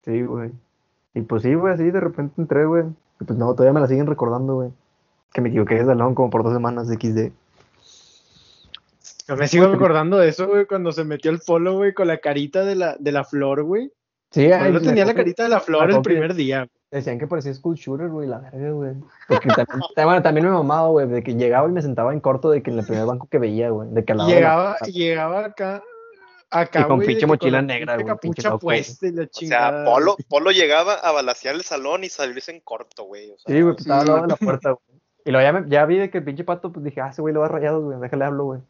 Sí, 0.04 0.22
güey. 0.22 0.52
Y 1.14 1.22
pues 1.22 1.42
sí, 1.42 1.54
güey, 1.54 1.74
así 1.74 1.90
de 1.90 1.98
repente 2.00 2.34
entré, 2.40 2.64
güey. 2.66 2.84
Y 3.20 3.24
pues 3.24 3.36
no, 3.38 3.52
todavía 3.52 3.72
me 3.72 3.80
la 3.80 3.88
siguen 3.88 4.06
recordando, 4.06 4.54
güey. 4.54 4.70
Que 5.32 5.40
me 5.40 5.48
equivoqué 5.48 5.74
de 5.74 5.84
salón 5.84 6.14
como 6.14 6.30
por 6.30 6.44
dos 6.44 6.54
semanas 6.54 6.86
de 6.88 6.94
XD. 6.94 7.32
Yo 9.26 9.36
me 9.36 9.46
sigo 9.48 9.66
acordando 9.66 10.16
de 10.18 10.28
eso, 10.28 10.46
güey, 10.46 10.64
cuando 10.66 10.90
se 10.92 11.04
metió 11.04 11.30
el 11.30 11.40
polo, 11.40 11.74
güey, 11.76 11.92
con 11.92 12.06
la 12.06 12.18
carita 12.18 12.64
de 12.64 12.76
la, 12.76 12.96
de 12.98 13.12
la 13.12 13.24
flor, 13.24 13.62
güey. 13.62 13.92
Sí, 14.30 14.48
Yo 14.48 14.70
no 14.70 14.80
tenía 14.80 15.04
la 15.04 15.14
carita 15.14 15.42
de 15.42 15.48
la 15.50 15.60
flor 15.60 15.90
el 15.90 16.00
primer 16.02 16.34
día. 16.34 16.68
Decían 16.90 17.18
que 17.18 17.26
parecía 17.26 17.52
school 17.52 17.76
shooter, 17.76 18.08
güey, 18.08 18.26
la 18.26 18.38
verga, 18.38 18.70
güey. 18.70 18.94
Porque 19.28 19.48
también, 19.48 19.80
bueno, 19.96 20.22
también 20.22 20.46
me 20.46 20.52
mamaba, 20.52 20.88
güey, 20.88 21.06
de 21.06 21.22
que 21.22 21.34
llegaba 21.34 21.68
y 21.68 21.72
me 21.72 21.82
sentaba 21.82 22.12
en 22.14 22.20
corto 22.20 22.48
de 22.50 22.62
que 22.62 22.70
en 22.70 22.78
el 22.78 22.86
primer 22.86 23.04
banco 23.04 23.28
que 23.30 23.38
veía, 23.38 23.68
güey. 23.70 23.90
De 23.90 24.04
que 24.04 24.12
al 24.12 24.18
lado 24.18 24.30
de 24.30 24.34
la- 24.36 24.40
Llegaba, 24.40 24.76
llegaba 24.86 25.44
acá, 25.44 25.82
acá, 26.50 26.80
Y 26.80 26.84
con 26.84 26.96
güey, 26.96 27.08
pinche 27.08 27.26
mochila 27.26 27.58
la 27.58 27.62
negra, 27.62 27.94
güey, 27.96 28.06
pinche 28.06 28.40
capucha 28.42 28.48
loco, 28.48 28.60
puesta 28.60 29.06
y 29.06 29.10
la 29.12 29.22
O 29.22 29.26
chingada. 29.26 29.84
sea, 29.84 29.92
Polo, 29.92 30.16
Polo 30.30 30.50
llegaba 30.50 30.94
a 30.94 31.12
balasear 31.12 31.56
el 31.56 31.62
salón 31.62 32.04
y 32.04 32.08
salirse 32.08 32.52
en 32.52 32.60
corto, 32.60 33.04
güey. 33.04 33.32
O 33.32 33.38
sea, 33.38 33.54
Sí, 33.54 33.60
güey, 33.60 33.74
pues 33.74 33.84
sí, 33.84 33.90
estaba 33.90 34.00
al 34.00 34.06
lado 34.06 34.22
de 34.22 34.28
la 34.28 34.36
puerta, 34.36 34.70
güey. 34.70 35.00
Y 35.26 35.30
luego 35.30 35.44
ya, 35.46 35.52
me- 35.60 35.68
ya 35.68 35.84
vi 35.84 35.98
de 35.98 36.08
que 36.08 36.18
el 36.18 36.24
pinche 36.24 36.44
pato, 36.44 36.72
pues 36.72 36.82
dije, 36.84 37.02
ah, 37.02 37.08
ese 37.10 37.20
güey 37.20 37.34
lo 37.34 37.40
va 37.40 37.46
a 37.46 37.50
rayados, 37.50 37.84
güey, 37.84 37.98
déjale 38.00 38.24
hablo, 38.24 38.44
güey. 38.44 38.60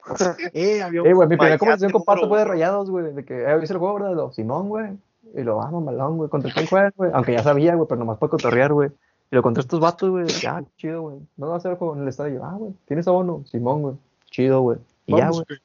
Eh, 0.52 0.82
había 0.82 1.00
Eh, 1.00 1.12
güey, 1.14 1.26
mi 1.26 1.36
primera 1.38 1.56
conversación 1.56 1.90
con 1.90 2.04
Pato 2.04 2.28
fue 2.28 2.40
de 2.40 2.44
rayados, 2.44 2.90
güey, 2.90 3.14
de 3.14 3.24
que, 3.24 3.44
eh, 3.44 3.58
¿viste 3.58 3.72
el 3.72 3.78
juego, 3.78 3.94
verdad? 3.94 4.30
Simón, 4.32 4.68
güey. 4.68 4.90
Y 5.34 5.42
lo, 5.42 5.60
ah, 5.62 5.70
mamalón, 5.70 6.16
güey, 6.16 6.28
contra 6.30 6.52
quién 6.52 6.66
juegas, 6.66 6.92
güey. 6.96 7.10
Aunque 7.14 7.32
ya 7.32 7.42
sabía, 7.42 7.74
güey, 7.74 7.88
pero 7.88 7.98
nomás 8.00 8.18
para 8.18 8.30
cotorrear, 8.30 8.72
güey. 8.72 8.90
Y 9.30 9.34
lo 9.36 9.42
contra 9.42 9.62
estos 9.62 9.80
vatos, 9.80 10.10
güey, 10.10 10.26
ya, 10.26 10.62
chido, 10.76 11.02
güey. 11.02 11.16
No 11.36 11.48
va 11.48 11.54
a 11.54 11.56
hacer 11.58 11.72
el 11.72 11.78
juego 11.78 11.96
en 11.96 12.02
el 12.02 12.08
estadio. 12.08 12.44
Ah, 12.44 12.54
güey, 12.56 12.72
¿tienes 12.86 13.08
abono? 13.08 13.42
Simón, 13.46 13.82
güey. 13.82 13.94
Chido, 14.30 14.60
güey. 14.60 14.78
Y 15.06 15.12
ya, 15.16 15.24
Vamos, 15.24 15.36
güey. 15.38 15.46
güey. 15.48 15.58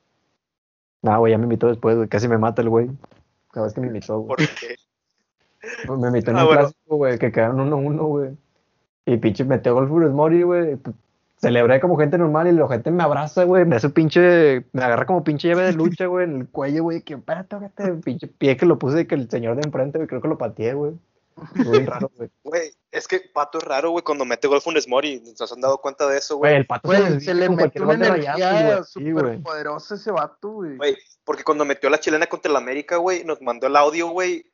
No, 1.01 1.19
güey, 1.19 1.31
ya 1.31 1.37
me 1.37 1.43
invitó 1.43 1.67
después, 1.67 1.95
güey. 1.97 2.07
Casi 2.07 2.27
me 2.27 2.37
mata 2.37 2.61
el 2.61 2.69
güey. 2.69 2.89
Cada 3.51 3.65
vez 3.65 3.73
que 3.73 3.81
me 3.81 3.87
invitó, 3.87 4.19
güey. 4.19 4.27
porque 4.27 4.75
Me 6.01 6.07
invitó 6.07 6.31
en 6.31 6.37
Ah, 6.37 6.41
un 6.41 6.47
bueno. 6.47 6.61
clásico, 6.61 6.95
güey, 6.95 7.19
que 7.19 7.31
quedaron 7.31 7.59
1-1, 7.71 8.07
güey. 8.07 8.37
Y 9.05 9.17
pinche 9.17 9.43
metió 9.45 9.73
gol 9.73 9.87
Funes 9.87 10.11
Mori, 10.11 10.41
güey. 10.43 10.77
Celebré 11.39 11.79
como 11.79 11.97
gente 11.97 12.17
normal 12.17 12.47
y 12.47 12.51
la 12.51 12.67
gente 12.67 12.91
me 12.91 13.01
abraza, 13.01 13.45
güey. 13.45 13.65
Me 13.65 13.77
hace 13.77 13.89
pinche. 13.89 14.65
Me 14.73 14.83
agarra 14.83 15.05
como 15.05 15.23
pinche 15.23 15.47
llave 15.47 15.63
de 15.63 15.73
lucha, 15.73 16.05
güey, 16.05 16.25
en 16.25 16.41
el 16.41 16.49
cuello, 16.49 16.83
güey. 16.83 17.01
Que 17.01 17.13
espérate, 17.13 17.55
este 17.65 17.93
pinche 18.03 18.27
pie 18.27 18.57
que 18.57 18.65
lo 18.65 18.77
puse 18.77 18.97
de 18.97 19.07
que 19.07 19.15
el 19.15 19.29
señor 19.29 19.55
de 19.55 19.61
enfrente, 19.63 19.97
güey, 19.97 20.07
creo 20.07 20.21
que 20.21 20.27
lo 20.27 20.37
pateé, 20.37 20.73
güey. 20.73 20.93
Bien 21.53 21.87
raro, 21.87 22.11
güey. 22.17 22.29
Güey, 22.43 22.71
es 22.91 23.07
que 23.07 23.21
Pato 23.33 23.59
es 23.59 23.63
raro, 23.63 23.91
güey, 23.91 24.03
cuando 24.03 24.25
mete 24.25 24.49
gol 24.49 24.61
Funes 24.61 24.87
Mori. 24.87 25.23
¿Nos 25.39 25.51
han 25.51 25.61
dado 25.61 25.77
cuenta 25.77 26.07
de 26.07 26.17
eso, 26.17 26.35
Güey, 26.35 26.55
el 26.55 26.65
pato 26.65 26.89
Güey, 26.89 27.01
desvía 27.01 27.19
se 27.21 27.33
le 27.33 27.49
metió 27.49 27.83
una 27.83 27.93
energía. 27.93 28.83
Sí, 28.83 28.93
súper 28.93 29.13
güey. 29.13 29.41
poderosa 29.41 29.95
ese 29.95 30.11
vato, 30.11 30.49
güey. 30.49 30.75
Güey, 30.75 30.97
porque 31.23 31.43
cuando 31.43 31.63
metió 31.63 31.89
la 31.89 31.99
chilena 31.99 32.27
contra 32.27 32.49
el 32.51 32.57
América, 32.57 32.97
güey, 32.97 33.23
nos 33.23 33.41
mandó 33.41 33.67
el 33.67 33.75
audio, 33.77 34.09
güey. 34.09 34.45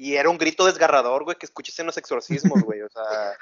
Y 0.00 0.14
era 0.14 0.30
un 0.30 0.38
grito 0.38 0.64
desgarrador, 0.64 1.24
güey, 1.24 1.36
que 1.36 1.44
escuches 1.46 1.76
en 1.80 1.86
los 1.86 1.96
exorcismos, 1.98 2.62
güey. 2.62 2.82
O 2.82 2.88
sea, 2.88 3.36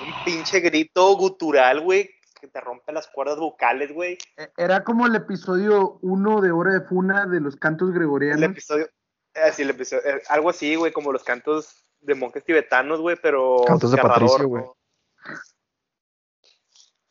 un 0.00 0.24
pinche 0.26 0.60
grito 0.60 1.16
gutural, 1.16 1.80
güey, 1.80 2.10
que 2.38 2.46
te 2.48 2.60
rompe 2.60 2.92
las 2.92 3.08
cuerdas 3.08 3.38
vocales, 3.38 3.90
güey. 3.90 4.18
E- 4.36 4.52
Era 4.58 4.84
como 4.84 5.06
el 5.06 5.14
episodio 5.16 5.98
1 6.02 6.40
de 6.42 6.50
Hora 6.52 6.74
de 6.74 6.82
Funa 6.82 7.24
de 7.26 7.40
los 7.40 7.56
cantos 7.56 7.88
El 7.88 7.94
gregorianos. 7.94 8.42
episodio, 8.42 8.86
eh, 9.32 9.50
sí, 9.52 9.62
el 9.62 9.70
episodio, 9.70 10.02
eh, 10.04 10.22
algo 10.28 10.50
así, 10.50 10.74
güey, 10.76 10.92
como 10.92 11.10
los 11.10 11.24
cantos 11.24 11.86
de 12.00 12.14
monjes 12.16 12.44
tibetanos, 12.44 13.00
güey, 13.00 13.16
pero 13.22 13.62
Cantos 13.66 13.92
de 13.92 13.96
Patricio, 13.96 14.46
güey. 14.48 14.62
¿no? 14.64 14.76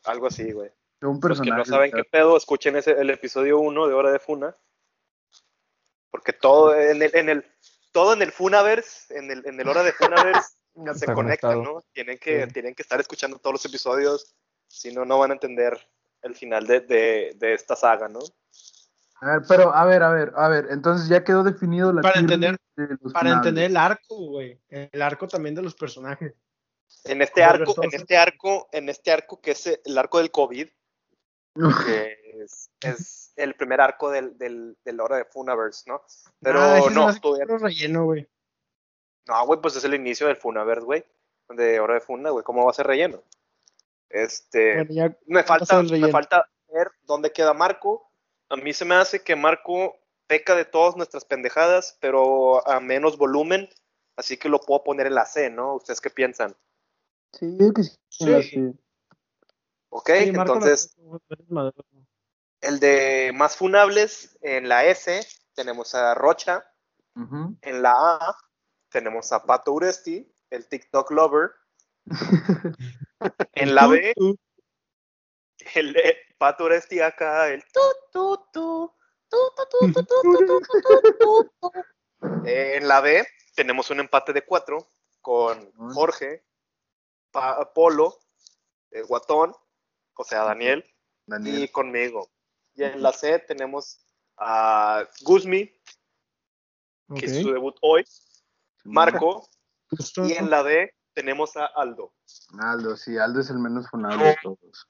Algo 0.04 0.26
así, 0.28 0.52
güey. 0.52 0.70
un 1.02 1.18
Los 1.20 1.40
que 1.40 1.50
no 1.50 1.64
saben 1.64 1.90
qué 1.90 2.04
pedo, 2.04 2.36
escuchen 2.36 2.76
ese, 2.76 2.92
el 2.92 3.10
episodio 3.10 3.58
1 3.58 3.88
de 3.88 3.94
Hora 3.94 4.12
de 4.12 4.18
Funa. 4.20 4.56
Porque 6.10 6.32
todo 6.32 6.74
en 6.76 7.02
el, 7.02 7.10
en 7.16 7.28
el, 7.28 7.46
todo 7.92 8.12
en 8.14 8.22
el 8.22 8.32
Funaverse, 8.32 9.16
en 9.16 9.30
el, 9.30 9.46
en 9.46 9.60
el 9.60 9.68
Hora 9.68 9.82
de 9.82 9.92
Funaverse, 9.92 10.50
se 10.74 11.06
conectan, 11.06 11.14
conectado. 11.14 11.62
¿no? 11.62 11.84
Tienen 11.92 12.18
que, 12.18 12.46
Sí. 12.46 12.52
tienen 12.52 12.74
que 12.74 12.82
estar 12.82 13.00
escuchando 13.00 13.38
todos 13.38 13.54
los 13.54 13.64
episodios, 13.64 14.34
si 14.68 14.92
no, 14.92 15.04
no 15.04 15.18
van 15.18 15.30
a 15.30 15.34
entender 15.34 15.78
el 16.22 16.34
final 16.34 16.66
de, 16.66 16.80
de, 16.80 17.32
de 17.36 17.54
esta 17.54 17.76
saga, 17.76 18.08
¿no? 18.08 18.20
A 19.20 19.26
ver, 19.36 19.42
pero 19.46 19.72
a 19.74 19.84
ver, 19.84 20.02
a 20.02 20.10
ver, 20.10 20.32
a 20.34 20.48
ver. 20.48 20.66
Entonces 20.70 21.08
ya 21.08 21.22
quedó 21.22 21.44
definido 21.44 21.92
la 21.92 22.00
Para 22.02 22.18
entender- 22.18 22.52
list 22.52 22.62
de 22.76 22.96
los 23.00 23.12
Para 23.12 23.26
finales. 23.26 23.36
entender 23.46 23.64
el 23.70 23.76
arco, 23.76 24.16
güey. 24.16 24.60
El 24.68 25.00
arco 25.02 25.28
también 25.28 25.54
de 25.54 25.62
los 25.62 25.74
personajes. 25.74 26.34
En 27.04 27.22
este 27.22 27.42
arco, 27.44 27.74
en 27.82 27.90
este 27.94 28.16
arco, 28.16 28.68
en 28.72 28.88
este 28.88 29.12
arco 29.12 29.40
que 29.40 29.52
es 29.52 29.66
el 29.84 29.98
arco 29.98 30.18
del 30.18 30.30
COVID, 30.32 30.68
que 31.86 32.18
es, 32.42 32.70
es 32.80 33.21
el 33.36 33.54
primer 33.54 33.80
arco 33.80 34.10
del, 34.10 34.36
del, 34.38 34.76
del 34.84 35.00
Hora 35.00 35.16
de 35.16 35.24
Funaverse, 35.24 35.88
¿no? 35.90 36.02
Pero 36.40 36.60
Ah, 36.60 36.78
ese 36.78 36.90
no, 36.90 37.14
todavía- 37.20 37.56
relleno, 37.58 38.04
güey. 38.04 38.28
No, 39.26 39.46
güey, 39.46 39.60
pues 39.60 39.76
es 39.76 39.84
el 39.84 39.94
inicio 39.94 40.26
del 40.26 40.36
Funaverse, 40.36 40.84
güey. 40.84 41.04
De 41.48 41.80
Hora 41.80 41.94
de 41.94 42.00
Funa, 42.00 42.30
güey. 42.30 42.44
¿Cómo 42.44 42.64
va 42.64 42.70
a 42.70 42.74
ser 42.74 42.86
relleno? 42.86 43.22
Este. 44.08 44.74
Bueno, 44.76 44.90
ya 44.92 45.16
me, 45.26 45.42
falta, 45.42 45.82
me 45.82 46.08
falta 46.10 46.48
ver 46.68 46.90
dónde 47.02 47.32
queda 47.32 47.54
Marco. 47.54 48.10
A 48.48 48.56
mí 48.56 48.72
se 48.72 48.84
me 48.84 48.94
hace 48.94 49.22
que 49.22 49.36
Marco 49.36 49.96
peca 50.26 50.54
de 50.54 50.64
todas 50.64 50.96
nuestras 50.96 51.24
pendejadas, 51.24 51.96
pero 52.00 52.66
a 52.68 52.80
menos 52.80 53.16
volumen. 53.16 53.68
Así 54.16 54.36
que 54.36 54.48
lo 54.50 54.60
puedo 54.60 54.84
poner 54.84 55.06
en 55.06 55.14
la 55.14 55.24
C, 55.24 55.48
¿no? 55.50 55.76
¿Ustedes 55.76 56.00
qué 56.00 56.10
piensan? 56.10 56.54
Sí, 57.32 57.56
yo 57.58 57.72
que 57.72 57.82
sí. 57.84 57.96
Sí. 58.10 58.74
¿Ok? 59.88 60.10
Sí, 60.10 60.28
Entonces. 60.28 60.96
El 62.62 62.80
de 62.80 63.32
más 63.34 63.56
funables, 63.56 64.38
en 64.40 64.68
la 64.68 64.84
S 64.86 65.26
tenemos 65.54 65.94
a 65.94 66.14
Rocha, 66.14 66.64
en 67.14 67.82
la 67.82 67.92
A 67.92 68.36
tenemos 68.88 69.32
a 69.32 69.44
Pato 69.44 69.72
Uresti, 69.72 70.32
el 70.48 70.68
TikTok 70.68 71.10
lover, 71.10 71.50
en 73.54 73.74
la 73.74 73.86
B, 73.88 74.14
el 75.74 75.96
eh, 75.96 76.18
Pato 76.38 76.64
Uresti 76.64 77.00
acá, 77.00 77.48
el 77.48 77.62
tu, 77.64 77.80
tu, 78.12 78.46
tu, 78.52 78.94
en 82.44 82.88
la 82.88 83.00
B 83.00 83.26
tenemos 83.54 83.90
un 83.90 84.00
empate 84.00 84.32
de 84.32 84.44
cuatro 84.44 84.88
con 85.20 85.72
Jorge, 85.92 86.44
Polo, 87.74 88.18
el 88.90 89.04
Guatón, 89.06 89.54
o 90.14 90.24
sea, 90.24 90.44
Daniel, 90.44 90.84
y 91.44 91.68
conmigo. 91.68 92.30
Y 92.74 92.84
en 92.84 93.02
la 93.02 93.12
C 93.12 93.38
tenemos 93.40 94.04
a 94.38 95.04
Guzmi, 95.22 95.70
que 97.16 97.26
es 97.26 97.42
su 97.42 97.52
debut 97.52 97.76
hoy, 97.82 98.04
Marco, 98.84 99.46
Justo. 99.90 100.24
y 100.26 100.32
en 100.32 100.48
la 100.50 100.62
D 100.62 100.94
tenemos 101.14 101.56
a 101.56 101.66
Aldo. 101.66 102.14
Aldo, 102.58 102.96
sí, 102.96 103.18
Aldo 103.18 103.40
es 103.40 103.50
el 103.50 103.58
menos 103.58 103.88
funable 103.90 104.24
de 104.24 104.36
todos. 104.42 104.88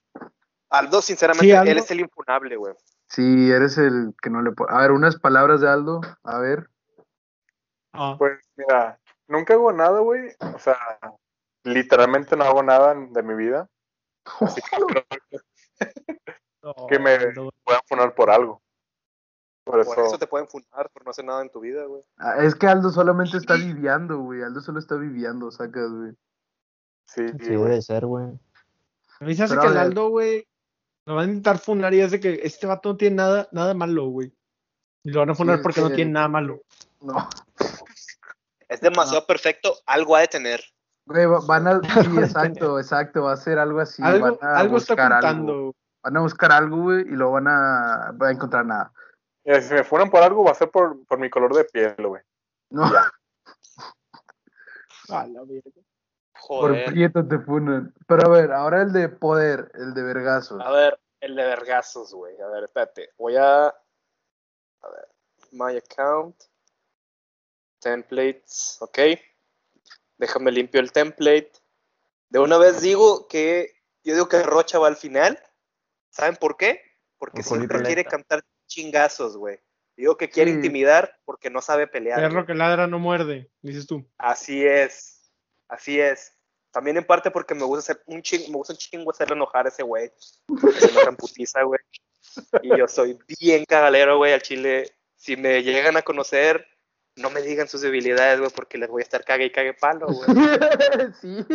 Aldo, 0.69 1.01
sinceramente, 1.01 1.45
Sí, 1.45 1.51
Aldo. 1.51 1.71
él 1.71 1.77
es 1.77 1.91
el 1.91 1.99
infunable, 1.99 2.55
güey. 2.55 2.73
Sí, 3.09 3.51
eres 3.51 3.77
el 3.77 4.13
que 4.21 4.29
no 4.29 4.41
le 4.41 4.51
puede. 4.53 4.73
A 4.73 4.79
ver, 4.79 4.91
unas 4.91 5.17
palabras 5.19 5.61
de 5.61 5.69
Aldo. 5.69 6.01
A 6.23 6.39
ver. 6.39 6.69
Ah, 7.91 8.15
Pues 8.17 8.39
mira, 8.55 8.99
nunca 9.27 9.53
hago 9.53 9.71
nada, 9.71 9.99
güey. 9.99 10.31
O 10.39 10.57
sea, 10.57 10.77
literalmente 11.63 12.35
no 12.35 12.45
hago 12.45 12.63
nada 12.63 12.95
de 12.95 13.21
mi 13.23 13.35
vida. 13.35 13.69
Así 14.39 14.61
que 14.61 15.02
que 16.87 16.99
me- 16.99 17.33
no. 17.33 17.49
puedan 17.63 17.81
poner 17.87 18.13
por 18.15 18.29
algo. 18.29 18.61
Por 19.65 19.79
eso, 19.79 19.93
Por 19.95 20.05
eso 20.05 20.17
te 20.17 20.27
pueden 20.27 20.47
fundar 20.47 20.89
por 20.89 21.05
no 21.05 21.11
hacer 21.11 21.23
nada 21.23 21.41
en 21.41 21.49
tu 21.49 21.61
vida, 21.61 21.85
güey. 21.85 22.03
Ah, 22.17 22.35
Es 22.39 22.53
que 22.53 22.67
Aldo 22.67 22.89
solamente 22.89 23.37
está 23.37 23.53
viviendo, 23.55 24.19
güey. 24.19 24.43
Aldo 24.43 24.59
solo 24.59 24.79
está 24.79 24.95
viviendo, 24.95 25.49
sacas, 25.51 25.89
güey. 25.89 26.11
sí, 27.07 27.27
Sí, 27.39 27.49
debe 27.55 27.81
ser, 27.81 28.05
güey. 28.05 28.25
A 29.19 29.25
mí 29.25 29.35
se 29.35 29.43
hace 29.43 29.53
Pero 29.55 29.61
que 29.61 29.67
el. 29.69 29.77
Aldo, 29.77 30.09
güey, 30.09 30.45
lo 31.05 31.15
van 31.15 31.25
a 31.25 31.31
intentar 31.31 31.59
funar 31.59 31.93
y 31.93 32.01
es 32.01 32.11
de 32.11 32.19
que 32.19 32.41
este 32.43 32.67
vato 32.67 32.89
no 32.89 32.97
tiene 32.97 33.15
nada, 33.17 33.47
nada 33.51 33.73
malo, 33.73 34.07
güey. 34.07 34.33
Y 35.03 35.11
lo 35.11 35.21
van 35.21 35.29
a 35.29 35.35
funar 35.35 35.61
porque 35.61 35.79
no 35.81 35.91
tiene 35.91 36.11
nada 36.11 36.27
malo. 36.27 36.61
No. 36.99 37.29
Es 38.67 38.81
demasiado 38.81 39.25
perfecto, 39.25 39.75
algo 39.85 40.15
ha 40.15 40.21
de 40.21 40.27
tener. 40.27 40.61
Güey, 41.05 41.25
va- 41.25 41.41
van 41.45 41.67
a. 41.67 41.81
Sí, 42.03 42.17
exacto, 42.19 42.79
exacto. 42.79 43.23
Va 43.23 43.33
a 43.33 43.37
ser 43.37 43.59
algo 43.59 43.79
así. 43.79 44.01
algo 44.03 44.37
van 44.37 44.49
a 44.49 44.59
algo 44.59 44.77
está 44.77 45.19
algo. 45.19 45.73
Van 46.03 46.17
a 46.17 46.21
buscar 46.21 46.51
algo, 46.51 46.81
güey, 46.83 47.01
y 47.01 47.11
lo 47.15 47.31
van 47.31 47.47
a. 47.47 48.11
Va 48.21 48.27
a 48.27 48.31
encontrar 48.31 48.65
nada. 48.65 48.91
Mira, 49.45 49.61
si 49.61 49.73
me 49.73 49.83
fueran 49.83 50.09
por 50.09 50.21
algo, 50.21 50.43
va 50.43 50.51
a 50.51 50.55
ser 50.55 50.69
por, 50.69 51.05
por 51.05 51.17
mi 51.19 51.29
color 51.29 51.53
de 51.55 51.63
piel, 51.65 51.95
güey. 51.97 52.21
No, 52.69 52.83
A 55.09 55.27
la 55.27 55.41
verga. 55.43 55.69
por 56.47 56.69
Joder. 56.71 56.85
prieto 56.85 57.27
te 57.27 57.39
funan. 57.39 57.93
Pero 58.07 58.25
a 58.27 58.29
ver, 58.29 58.51
ahora 58.51 58.81
el 58.81 58.93
de 58.93 59.09
poder, 59.09 59.69
el 59.75 59.93
de 59.93 60.03
vergazos. 60.03 60.61
A 60.61 60.71
ver, 60.71 60.99
el 61.19 61.35
de 61.35 61.43
vergazos, 61.43 62.13
güey. 62.13 62.39
A 62.41 62.47
ver, 62.47 62.63
espérate. 62.63 63.09
Voy 63.17 63.35
a. 63.37 63.67
A 63.67 64.89
ver. 64.89 65.07
My 65.51 65.77
account. 65.77 66.35
Templates. 67.79 68.77
Ok. 68.81 68.99
Déjame 70.17 70.51
limpio 70.51 70.79
el 70.79 70.91
template. 70.91 71.51
De 72.29 72.39
una 72.39 72.57
vez 72.57 72.81
digo 72.81 73.27
que. 73.27 73.71
Yo 74.03 74.13
digo 74.15 74.27
que 74.27 74.41
Rocha 74.43 74.79
va 74.79 74.87
al 74.87 74.97
final. 74.97 75.37
¿Saben 76.13 76.35
por 76.37 76.55
qué? 76.57 76.81
Porque 77.17 77.41
Por 77.41 77.57
siempre 77.57 77.81
quiere 77.81 78.05
cantar 78.05 78.43
chingazos, 78.67 79.35
güey. 79.35 79.59
Digo 79.97 80.15
que 80.17 80.29
quiere 80.29 80.51
Sí. 80.51 80.57
intimidar 80.57 81.15
porque 81.25 81.49
no 81.49 81.61
sabe 81.61 81.87
pelear. 81.87 82.19
Perro 82.19 82.33
güey. 82.33 82.45
que 82.45 82.53
ladra 82.53 82.87
no 82.87 82.99
muerde, 82.99 83.49
dices 83.61 83.87
tú. 83.87 84.05
Así 84.17 84.65
es. 84.65 85.31
Así 85.67 85.99
es. 85.99 86.37
También 86.71 86.97
en 86.97 87.03
parte 87.05 87.29
porque 87.31 87.53
me 87.55 87.63
gusta 87.63 87.91
hacer 87.93 88.03
un 88.07 88.21
chingo, 88.21 88.47
me 88.49 88.55
gusta 88.57 88.73
un 88.73 88.77
chingo 88.77 89.11
hacerle 89.11 89.35
enojar 89.35 89.65
a 89.65 89.69
ese 89.69 89.83
güey. 89.83 90.11
Porque 90.47 90.79
se 90.79 90.91
enoja 90.91 91.09
en 91.09 91.15
putiza, 91.15 91.61
güey. 91.63 91.79
Y 92.63 92.77
yo 92.77 92.87
soy 92.87 93.17
bien 93.39 93.65
cagalero, 93.65 94.17
güey, 94.17 94.33
al 94.33 94.41
chile. 94.41 94.91
Si 95.15 95.35
me 95.37 95.61
llegan 95.63 95.97
a 95.97 96.01
conocer, 96.01 96.65
no 97.15 97.29
me 97.29 97.41
digan 97.41 97.67
sus 97.67 97.81
debilidades, 97.81 98.39
güey, 98.39 98.51
porque 98.55 98.77
les 98.79 98.89
voy 98.89 99.01
a 99.01 99.03
estar 99.03 99.23
cague 99.23 99.45
y 99.45 99.51
cague 99.51 99.73
palo, 99.75 100.07
güey. 100.07 100.27
sí. 101.21 101.45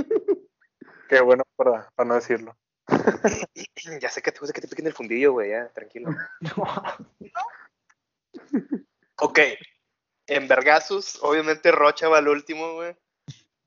Qué 1.09 1.21
bueno 1.21 1.43
para, 1.57 1.91
para 1.97 2.09
no 2.09 2.15
decirlo. 2.15 2.57
ya 4.01 4.09
sé 4.09 4.23
que 4.23 4.33
te 4.33 4.41
gusta 4.41 4.53
que 4.53 4.61
te 4.61 4.69
piquen 4.69 4.87
el 4.87 4.93
fundillo, 4.93 5.33
güey, 5.33 5.51
ya, 5.51 5.69
tranquilo. 5.69 6.11
ok. 9.21 9.39
En 10.27 10.49
Vergasus, 10.49 11.19
obviamente 11.23 11.73
Rocha 11.73 12.09
va 12.09 12.19
al 12.19 12.29
último, 12.29 12.75
güey. 12.75 12.97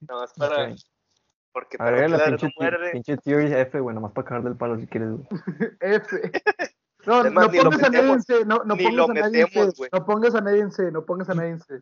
Nada 0.02 0.22
más 0.22 0.34
para. 0.34 0.70
Ok. 0.70 0.80
Porque 1.54 1.78
para 1.78 1.92
Agrega 1.92 2.18
la 2.18 2.26
pinche, 2.26 2.46
no 2.46 2.52
muerde. 2.58 2.92
pinche 2.92 3.18
Theory 3.18 3.54
F, 3.54 3.80
güey, 3.80 3.94
nomás 3.94 4.14
para 4.14 4.28
cagar 4.28 4.44
del 4.44 4.56
palo 4.56 4.80
si 4.80 4.88
quieres, 4.88 5.10
güey. 5.10 5.28
F. 5.82 6.32
No, 7.06 7.16
Además, 7.16 7.48
no 7.48 7.52
ni 7.52 7.58
lo 7.58 7.64
pongas 7.64 7.84
a 7.84 7.90
nadie 7.90 8.00
en 8.00 8.06
metemos. 8.06 8.26
C, 8.26 8.46
no, 8.46 8.64
no 8.64 8.78
pongas 8.78 9.10
a 9.10 9.14
nadie 9.14 9.42
en 9.42 9.50
C, 9.50 9.60
metemos, 9.60 9.90
no 9.92 10.06
pongas 10.06 10.36
a 10.36 10.42
nadie 10.42 10.62
en 10.62 10.72
C, 10.72 10.92
no 10.92 11.06
pongas 11.06 11.30
a 11.30 11.34
nadie 11.34 11.50
en 11.50 11.60
C. 11.60 11.82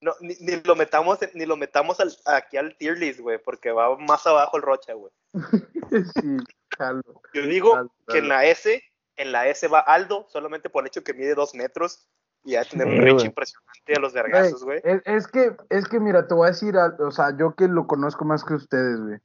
No, 0.00 0.12
ni, 0.20 0.34
ni 0.40 0.60
lo 0.62 0.76
metamos, 0.76 1.18
ni 1.34 1.46
lo 1.46 1.56
metamos 1.56 1.98
al- 2.00 2.12
aquí 2.26 2.56
al 2.56 2.76
tier 2.76 2.98
list, 2.98 3.20
güey, 3.20 3.38
porque 3.42 3.72
va 3.72 3.96
más 3.98 4.26
abajo 4.26 4.56
el 4.56 4.62
Rocha, 4.62 4.92
güey. 4.94 5.12
Sí, 6.14 6.36
jalo. 6.76 7.02
Yo 7.32 7.42
digo 7.42 7.90
que 8.08 8.18
en 8.18 8.28
la 8.28 8.44
S, 8.44 8.82
en 9.16 9.32
la 9.32 9.46
S 9.48 9.66
va 9.68 9.80
Aldo, 9.80 10.26
solamente 10.28 10.68
por 10.68 10.82
el 10.84 10.88
hecho 10.88 11.02
que 11.04 11.14
mide 11.14 11.34
dos 11.34 11.54
metros 11.54 12.08
y 12.44 12.56
a 12.56 12.64
tener 12.64 12.88
Sí, 12.88 12.94
un 12.94 13.00
reach 13.02 13.24
impresionante 13.24 13.94
a 13.96 14.00
los 14.00 14.12
vergazos, 14.12 14.64
güey. 14.64 14.80
Es, 14.84 15.02
es 15.04 15.26
que, 15.28 15.56
es 15.70 15.88
que 15.88 15.98
mira, 16.00 16.26
te 16.26 16.34
voy 16.34 16.46
a 16.46 16.50
decir, 16.50 16.76
o 16.76 17.10
sea, 17.10 17.36
yo 17.36 17.54
que 17.54 17.66
lo 17.68 17.86
conozco 17.86 18.24
más 18.24 18.44
que 18.44 18.54
ustedes, 18.54 19.00
güey. 19.00 19.18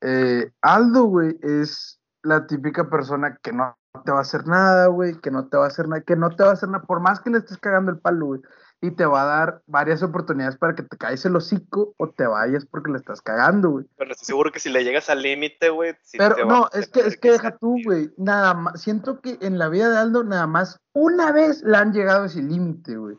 Eh, 0.00 0.50
Aldo, 0.62 1.04
güey, 1.04 1.38
es 1.42 2.00
la 2.22 2.46
típica 2.46 2.88
persona 2.88 3.38
que 3.42 3.52
no 3.52 3.76
te 4.04 4.12
va 4.12 4.18
a 4.18 4.22
hacer 4.22 4.46
nada, 4.46 4.86
güey, 4.88 5.14
que 5.20 5.30
no 5.30 5.48
te 5.48 5.56
va 5.56 5.64
a 5.64 5.68
hacer 5.68 5.88
nada, 5.88 6.02
que 6.02 6.16
no 6.16 6.30
te 6.34 6.42
va 6.42 6.50
a 6.50 6.52
hacer 6.54 6.68
nada, 6.68 6.84
por 6.84 7.00
más 7.00 7.20
que 7.20 7.30
le 7.30 7.38
estés 7.38 7.58
cagando 7.58 7.90
el 7.92 7.98
palo, 7.98 8.26
güey, 8.26 8.40
y 8.86 8.90
te 8.92 9.04
va 9.04 9.22
a 9.22 9.24
dar 9.24 9.62
varias 9.66 10.02
oportunidades 10.02 10.56
para 10.56 10.74
que 10.74 10.82
te 10.82 10.96
caes 10.96 11.24
el 11.24 11.36
hocico 11.36 11.94
o 11.96 12.10
te 12.10 12.26
vayas 12.26 12.64
porque 12.66 12.90
le 12.90 12.98
estás 12.98 13.20
cagando, 13.20 13.70
güey. 13.70 13.86
Pero 13.96 14.12
estoy 14.12 14.26
seguro 14.26 14.52
que 14.52 14.60
si 14.60 14.70
le 14.70 14.84
llegas 14.84 15.10
al 15.10 15.22
límite, 15.22 15.70
güey, 15.70 15.94
sí 16.02 16.18
Pero 16.18 16.36
va 16.36 16.44
no, 16.44 16.64
a 16.64 16.78
es 16.78 16.88
que, 16.88 17.00
es 17.00 17.16
que 17.16 17.32
deja 17.32 17.56
tú, 17.56 17.76
güey. 17.84 18.10
Nada 18.16 18.54
más, 18.54 18.80
siento 18.80 19.20
que 19.20 19.38
en 19.40 19.58
la 19.58 19.68
vida 19.68 19.90
de 19.90 19.98
Aldo, 19.98 20.24
nada 20.24 20.46
más 20.46 20.80
una 20.92 21.32
vez 21.32 21.62
le 21.62 21.76
han 21.76 21.92
llegado 21.92 22.22
a 22.22 22.26
ese 22.26 22.42
límite, 22.42 22.96
güey. 22.96 23.18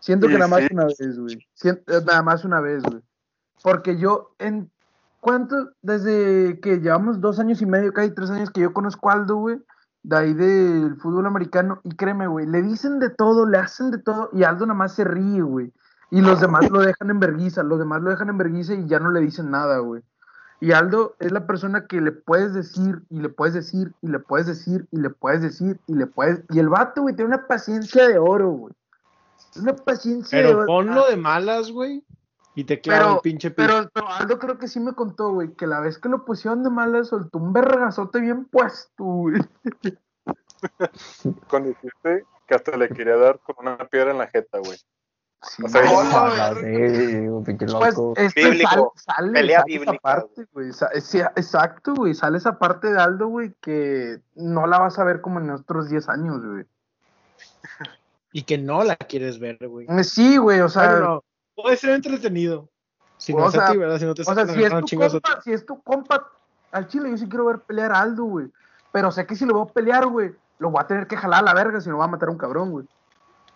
Siento 0.00 0.26
que 0.26 0.34
nada 0.34 0.48
más 0.48 0.68
una 0.70 0.86
vez, 0.86 1.18
güey. 1.18 1.38
Eh, 1.62 2.00
Nada 2.04 2.22
más 2.22 2.44
una 2.44 2.60
vez, 2.60 2.82
güey. 2.82 3.02
Porque 3.62 3.96
yo, 3.96 4.34
en 4.40 4.68
cuánto, 5.20 5.70
desde 5.80 6.58
que 6.60 6.78
llevamos 6.80 7.20
dos 7.20 7.38
años 7.38 7.62
y 7.62 7.66
medio, 7.66 7.92
casi 7.92 8.10
tres 8.10 8.30
años 8.30 8.50
que 8.50 8.62
yo 8.62 8.72
conozco 8.72 9.08
a 9.08 9.12
Aldo, 9.12 9.36
güey, 9.36 9.62
de 10.02 10.16
ahí 10.16 10.34
del 10.34 10.96
fútbol 10.96 11.26
americano, 11.26 11.80
y 11.84 11.94
créeme, 11.94 12.26
güey, 12.26 12.46
le 12.46 12.62
dicen 12.62 12.98
de 12.98 13.10
todo, 13.10 13.46
le 13.46 13.58
hacen 13.58 13.90
de 13.90 13.98
todo, 13.98 14.30
y 14.32 14.42
Aldo 14.42 14.66
nada 14.66 14.78
más 14.78 14.94
se 14.94 15.04
ríe, 15.04 15.42
güey. 15.42 15.72
Y 16.10 16.20
los 16.20 16.40
demás 16.40 16.70
lo 16.70 16.80
dejan 16.80 17.08
en 17.10 17.20
verguiza, 17.20 17.62
los 17.62 17.78
demás 17.78 18.02
lo 18.02 18.10
dejan 18.10 18.28
en 18.28 18.36
verguiza 18.36 18.74
y 18.74 18.86
ya 18.86 18.98
no 18.98 19.10
le 19.10 19.20
dicen 19.20 19.50
nada, 19.50 19.78
güey. 19.78 20.02
Y 20.60 20.72
Aldo 20.72 21.16
es 21.18 21.32
la 21.32 21.46
persona 21.46 21.86
que 21.86 22.00
le 22.00 22.12
puedes 22.12 22.52
decir, 22.52 23.02
y 23.08 23.20
le 23.20 23.28
puedes 23.30 23.54
decir, 23.54 23.92
y 24.02 24.08
le 24.08 24.18
puedes 24.18 24.46
decir, 24.46 24.86
y 24.90 24.98
le 24.98 25.10
puedes 25.10 25.40
decir, 25.42 25.80
y 25.86 25.94
le 25.94 26.06
puedes. 26.06 26.42
Y 26.50 26.58
el 26.58 26.68
vato, 26.68 27.02
güey, 27.02 27.16
tiene 27.16 27.34
una 27.34 27.46
paciencia 27.46 28.06
de 28.06 28.18
oro, 28.18 28.50
güey. 28.50 28.74
Una 29.56 29.74
paciencia 29.74 30.38
de 30.38 30.54
oro. 30.54 30.66
ponlo 30.66 31.08
de 31.08 31.16
malas, 31.16 31.72
güey, 31.72 32.04
y 32.54 32.64
te 32.64 32.80
clava 32.80 33.00
Pero- 33.04 33.14
el 33.14 33.20
pinche 33.20 33.50
pito. 33.50 33.62
Pero, 33.66 33.90
pero 33.92 34.08
Aldo 34.08 34.38
creo 34.38 34.58
que 34.58 34.68
sí 34.68 34.78
me 34.80 34.92
contó, 34.94 35.30
güey, 35.32 35.52
que 35.54 35.66
la 35.66 35.80
vez 35.80 35.98
que 35.98 36.08
lo 36.08 36.24
pusieron 36.24 36.62
de 36.62 36.70
mala 36.70 37.02
soltó 37.04 37.38
un 37.38 37.52
vergazote 37.52 38.20
bien 38.20 38.44
puesto, 38.46 39.04
güey. 39.04 39.40
Con 41.48 41.64
decirte 41.64 42.24
que 42.46 42.54
hasta 42.54 42.76
le 42.76 42.88
quería 42.88 43.16
dar 43.16 43.40
con 43.40 43.56
una 43.66 43.76
piedra 43.88 44.10
en 44.12 44.18
la 44.18 44.26
jeta, 44.28 44.58
güey. 44.58 44.78
Sí, 45.42 45.64
O 45.64 45.68
sea, 45.68 45.82
no, 45.82 46.02
la 46.04 46.52
verga, 46.54 47.44
pinche 47.44 47.66
Pues 47.66 47.96
loco. 47.96 48.12
este 48.16 48.44
Bíblico. 48.44 48.92
sale, 48.94 49.16
sale, 49.16 49.32
Pelea 49.32 49.60
sale 49.60 49.74
esa 49.74 49.80
bíblica, 49.84 50.02
parte, 50.02 50.46
güey. 50.52 50.70
Sí, 51.00 51.18
exacto, 51.18 51.94
güey. 51.96 52.14
Sale 52.14 52.38
esa 52.38 52.58
parte 52.60 52.92
de 52.92 53.00
Aldo, 53.00 53.26
güey, 53.26 53.52
que 53.60 54.20
no 54.36 54.68
la 54.68 54.78
vas 54.78 55.00
a 55.00 55.04
ver 55.04 55.20
como 55.20 55.40
en 55.40 55.50
otros 55.50 55.88
10 55.90 56.08
años, 56.08 56.44
güey. 56.46 56.64
Y 58.32 58.44
que 58.44 58.56
no 58.56 58.84
la 58.84 58.94
quieres 58.96 59.40
ver, 59.40 59.58
güey. 59.66 59.86
Eh, 59.90 60.04
Sí, 60.04 60.36
güey, 60.36 60.60
o 60.60 60.68
sea, 60.68 60.90
Bueno, 60.92 61.06
no, 61.08 61.24
puede 61.62 61.76
ser 61.76 61.90
entretenido. 61.90 62.68
Si 63.16 63.32
no 63.32 63.44
O 63.44 63.48
es 63.48 63.56
a 63.56 63.70
ti, 63.70 63.78
¿verdad? 63.78 63.98
Si 63.98 64.04
no 64.04 64.14
te 64.14 64.22
o 64.22 64.24
sea, 64.24 64.46
si 64.46 64.62
es 64.64 64.72
a 64.72 64.80
tu 64.80 64.98
compa, 64.98 65.40
si 65.42 65.52
es 65.52 65.64
tu 65.66 65.82
compa 65.82 66.28
al 66.72 66.88
chile, 66.88 67.10
yo 67.10 67.16
sí 67.16 67.28
quiero 67.28 67.44
ver 67.46 67.60
pelear 67.60 67.92
a 67.92 68.00
Aldo, 68.00 68.24
güey. 68.24 68.48
Pero 68.90 69.10
sé 69.12 69.24
que 69.26 69.36
si 69.36 69.46
lo 69.46 69.54
voy 69.54 69.68
a 69.68 69.72
pelear, 69.72 70.06
güey, 70.06 70.32
lo 70.58 70.70
voy 70.70 70.82
a 70.82 70.86
tener 70.86 71.06
que 71.06 71.16
jalar 71.16 71.40
a 71.40 71.44
la 71.44 71.54
verga 71.54 71.80
si 71.80 71.88
no 71.88 71.98
va 71.98 72.06
a 72.06 72.08
matar 72.08 72.28
a 72.28 72.32
un 72.32 72.38
cabrón, 72.38 72.70
güey. 72.72 72.86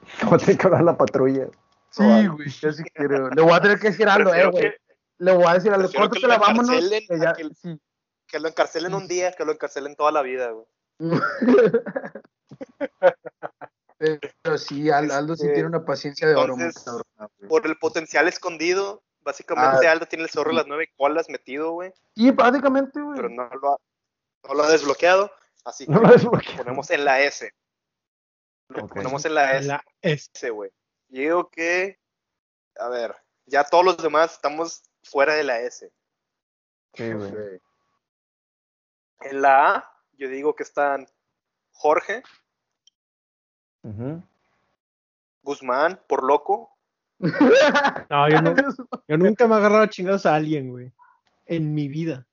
Como 0.22 0.36
tiene 0.38 0.56
que 0.56 0.66
hablar 0.66 0.84
la 0.84 0.96
patrulla. 0.96 1.48
Sí, 1.90 2.26
güey, 2.26 2.48
yo 2.48 2.72
sí 2.72 2.84
quiero. 2.94 3.30
Le 3.30 3.42
voy 3.42 3.52
a 3.52 3.60
tener 3.60 3.78
que 3.80 3.88
decir 3.90 4.08
a 4.08 4.14
Aldo, 4.14 4.32
eh, 4.34 4.46
güey. 4.50 4.72
Le 5.18 5.34
voy 5.34 5.46
a 5.46 5.54
decir 5.54 5.72
a 5.72 5.76
Aldo, 5.76 5.88
prefiero 5.88 6.10
que 6.10 6.20
córtate 6.20 6.28
la 6.28 6.34
lo 6.36 6.40
vámonos. 6.40 6.70
encarcelen 6.70 7.06
que 7.08 7.14
a 7.14 7.18
ya- 7.18 7.32
que- 7.32 7.54
sí. 7.54 7.80
que 8.28 8.40
lo 8.40 8.48
encarcelen 8.48 8.94
un 8.94 9.08
día, 9.08 9.32
que 9.32 9.44
lo 9.44 9.52
encarcelen 9.52 9.96
toda 9.96 10.12
la 10.12 10.22
vida, 10.22 10.50
güey. 10.50 10.66
Pero 13.98 14.58
sí, 14.58 14.90
Al- 14.90 15.10
Aldo 15.10 15.34
sí 15.36 15.42
Este, 15.44 15.54
tiene 15.54 15.68
una 15.68 15.84
paciencia 15.84 16.28
de 16.28 16.34
oro, 16.34 16.54
entonces. 16.54 16.84
Por 17.48 17.66
el 17.66 17.78
potencial 17.78 18.28
escondido, 18.28 19.02
básicamente 19.20 19.86
Ah. 19.86 19.92
Aldo 19.92 20.06
tiene 20.06 20.24
el 20.24 20.30
zorro 20.30 20.50
de 20.50 20.56
las 20.56 20.66
nueve 20.66 20.92
colas 20.96 21.28
metido, 21.30 21.72
güey. 21.72 21.92
Sí, 22.14 22.30
prácticamente, 22.32 23.00
güey. 23.00 23.16
pero 23.16 23.28
no 23.30 23.48
lo 23.48 23.72
ha, 23.72 23.76
no 24.48 24.54
lo 24.54 24.62
ha 24.64 24.68
desbloqueado. 24.70 25.30
Así 25.64 25.86
que 25.86 25.92
No 25.92 26.00
lo 26.00 26.08
desbloqueé. 26.10 26.56
ponemos 26.58 26.90
en 26.90 27.04
la 27.04 27.20
S. 27.22 27.50
Lo 28.68 28.86
ponemos 28.86 29.24
en 29.24 29.34
la 29.34 29.56
S, 29.56 29.66
La 29.68 29.84
S. 30.02 30.50
güey. 30.50 30.70
Yo 31.08 31.20
digo 31.22 31.50
que, 31.50 31.98
a 32.78 32.88
ver, 32.88 33.16
ya 33.46 33.64
todos 33.64 33.84
los 33.84 33.96
demás 33.96 34.32
estamos 34.32 34.82
fuera 35.04 35.34
de 35.34 35.44
la 35.44 35.60
S. 35.60 35.90
Sí, 36.94 37.12
güey. 37.12 37.60
En 39.20 39.40
la 39.42 39.74
A, 39.76 39.92
yo 40.12 40.28
digo 40.28 40.54
que 40.54 40.62
están 40.62 41.06
Jorge, 41.72 42.22
Guzmán, 45.42 46.00
por 46.08 46.24
loco, 46.24 46.76
No, 48.10 48.28
yo, 48.28 48.42
no, 48.42 48.54
yo 49.08 49.16
nunca 49.18 49.46
me 49.46 49.54
he 49.54 49.58
agarrado 49.58 49.82
a 49.82 49.88
chingados 49.88 50.26
a 50.26 50.34
alguien, 50.34 50.70
güey. 50.70 50.92
En 51.46 51.74
mi 51.74 51.88
vida. 51.88 52.26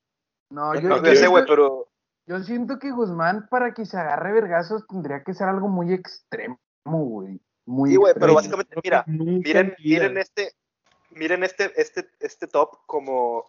No, 0.49 0.75
yo, 0.75 0.89
no 0.89 0.97
yo 0.97 1.15
sé, 1.15 1.27
güey, 1.27 1.43
siento, 1.43 1.47
pero 1.47 1.88
yo 2.25 2.39
siento 2.43 2.80
que 2.80 2.91
Guzmán, 2.91 3.47
para 3.49 3.73
que 3.73 3.85
se 3.85 3.97
agarre 3.97 4.34
vergazos, 4.34 4.85
tendría 4.88 5.23
que 5.23 5.34
ser 5.34 5.47
algo 5.47 5.67
muy 5.67 5.93
extremo, 5.93 6.59
güey. 6.85 7.39
Muy 7.65 7.91
sí, 7.91 7.95
güey, 7.95 8.13
pero 8.13 8.34
básicamente, 8.34 8.75
mira, 8.84 9.03
miren, 9.07 9.75
miren 9.80 10.17
este, 10.17 10.53
miren 11.11 11.43
este, 11.43 11.71
este, 11.80 12.09
este 12.19 12.47
top 12.47 12.77
como 12.85 13.45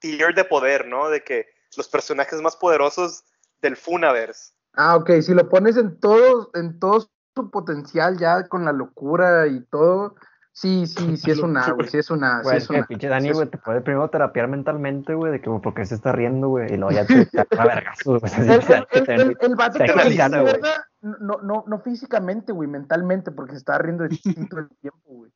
tier 0.00 0.34
de 0.34 0.44
poder, 0.44 0.88
¿no? 0.88 1.08
De 1.08 1.22
que 1.22 1.46
los 1.76 1.88
personajes 1.88 2.40
más 2.42 2.56
poderosos 2.56 3.24
del 3.62 3.76
Funaverse. 3.76 4.52
Ah, 4.74 4.96
ok, 4.96 5.10
si 5.22 5.34
lo 5.34 5.48
pones 5.48 5.76
en 5.76 5.98
todo, 5.98 6.50
en 6.54 6.78
todo 6.78 7.00
su 7.34 7.50
potencial 7.50 8.18
ya 8.18 8.44
con 8.44 8.64
la 8.64 8.72
locura 8.72 9.46
y 9.46 9.60
todo, 9.64 10.14
sí, 10.52 10.86
sí, 10.86 11.16
sí 11.16 11.30
es 11.30 11.38
una, 11.42 11.70
güey, 11.72 11.88
sí 11.88 11.98
es 11.98 12.10
una, 12.10 12.38
sí 12.38 12.44
Güey, 12.44 12.56
es 12.56 12.64
es 12.64 12.70
una. 12.70 12.86
pinche 12.86 13.08
Dani, 13.08 13.28
sí 13.28 13.34
güey, 13.34 13.48
te 13.48 13.58
puede 13.58 13.80
primero 13.80 14.08
terapiar 14.10 14.48
mentalmente, 14.48 15.14
güey, 15.14 15.32
de 15.32 15.40
que 15.40 15.50
porque 15.62 15.86
se 15.86 15.94
está 15.94 16.12
riendo, 16.12 16.48
güey, 16.48 16.72
y 16.72 16.76
luego 16.76 16.92
ya 16.92 17.06
te 17.06 17.14
agarra 17.50 17.74
vergazos, 17.74 18.20
güey. 18.20 18.32
así 18.32 18.42
El, 18.42 18.50
el, 18.50 19.20
el, 19.20 19.36
el, 19.40 19.54
vato 19.56 19.78
te 19.78 19.84
hizo 19.84 20.28
güey. 20.28 20.44
verga, 20.44 20.86
no, 21.02 21.38
no, 21.42 21.64
no 21.66 21.80
físicamente, 21.80 22.52
güey, 22.52 22.68
mentalmente, 22.68 23.30
porque 23.32 23.52
se 23.52 23.58
estaba 23.58 23.78
riendo 23.78 24.04
de 24.04 24.10
ti 24.10 24.34
todo 24.48 24.60
el 24.60 24.68
tiempo, 24.80 25.00
güey. 25.04 25.32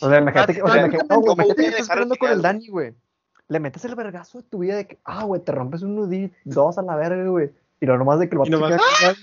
O 0.00 0.08
sea, 0.08 0.18
imagínate 0.18 0.54
que, 0.54 0.62
o 0.62 0.68
sea, 0.68 0.86
imagínate, 0.86 1.08
¿cómo 1.08 1.20
no, 1.20 1.34
güey, 1.34 1.34
imagínate 1.34 1.62
que 1.62 1.68
estás 1.68 1.90
hablando 1.90 2.16
con 2.16 2.30
el 2.30 2.42
Dani, 2.42 2.68
güey. 2.68 2.94
Le 3.48 3.60
metes 3.60 3.84
el 3.84 3.94
vergazo 3.96 4.38
de 4.38 4.44
tu 4.44 4.60
vida 4.60 4.76
de 4.76 4.86
que, 4.86 5.00
ah, 5.04 5.24
güey, 5.24 5.42
te 5.42 5.52
rompes 5.52 5.82
un 5.82 5.96
nudillo, 5.96 6.30
dos 6.44 6.78
a 6.78 6.82
la 6.82 6.96
verga, 6.96 7.28
güey. 7.28 7.52
Y 7.82 7.86
lo 7.86 7.98
nomás 7.98 8.20
de 8.20 8.28
que 8.28 8.34
el 8.36 8.38
vato 8.38 8.50
nomás- 8.52 8.80
se 8.80 9.04
queda- 9.04 9.14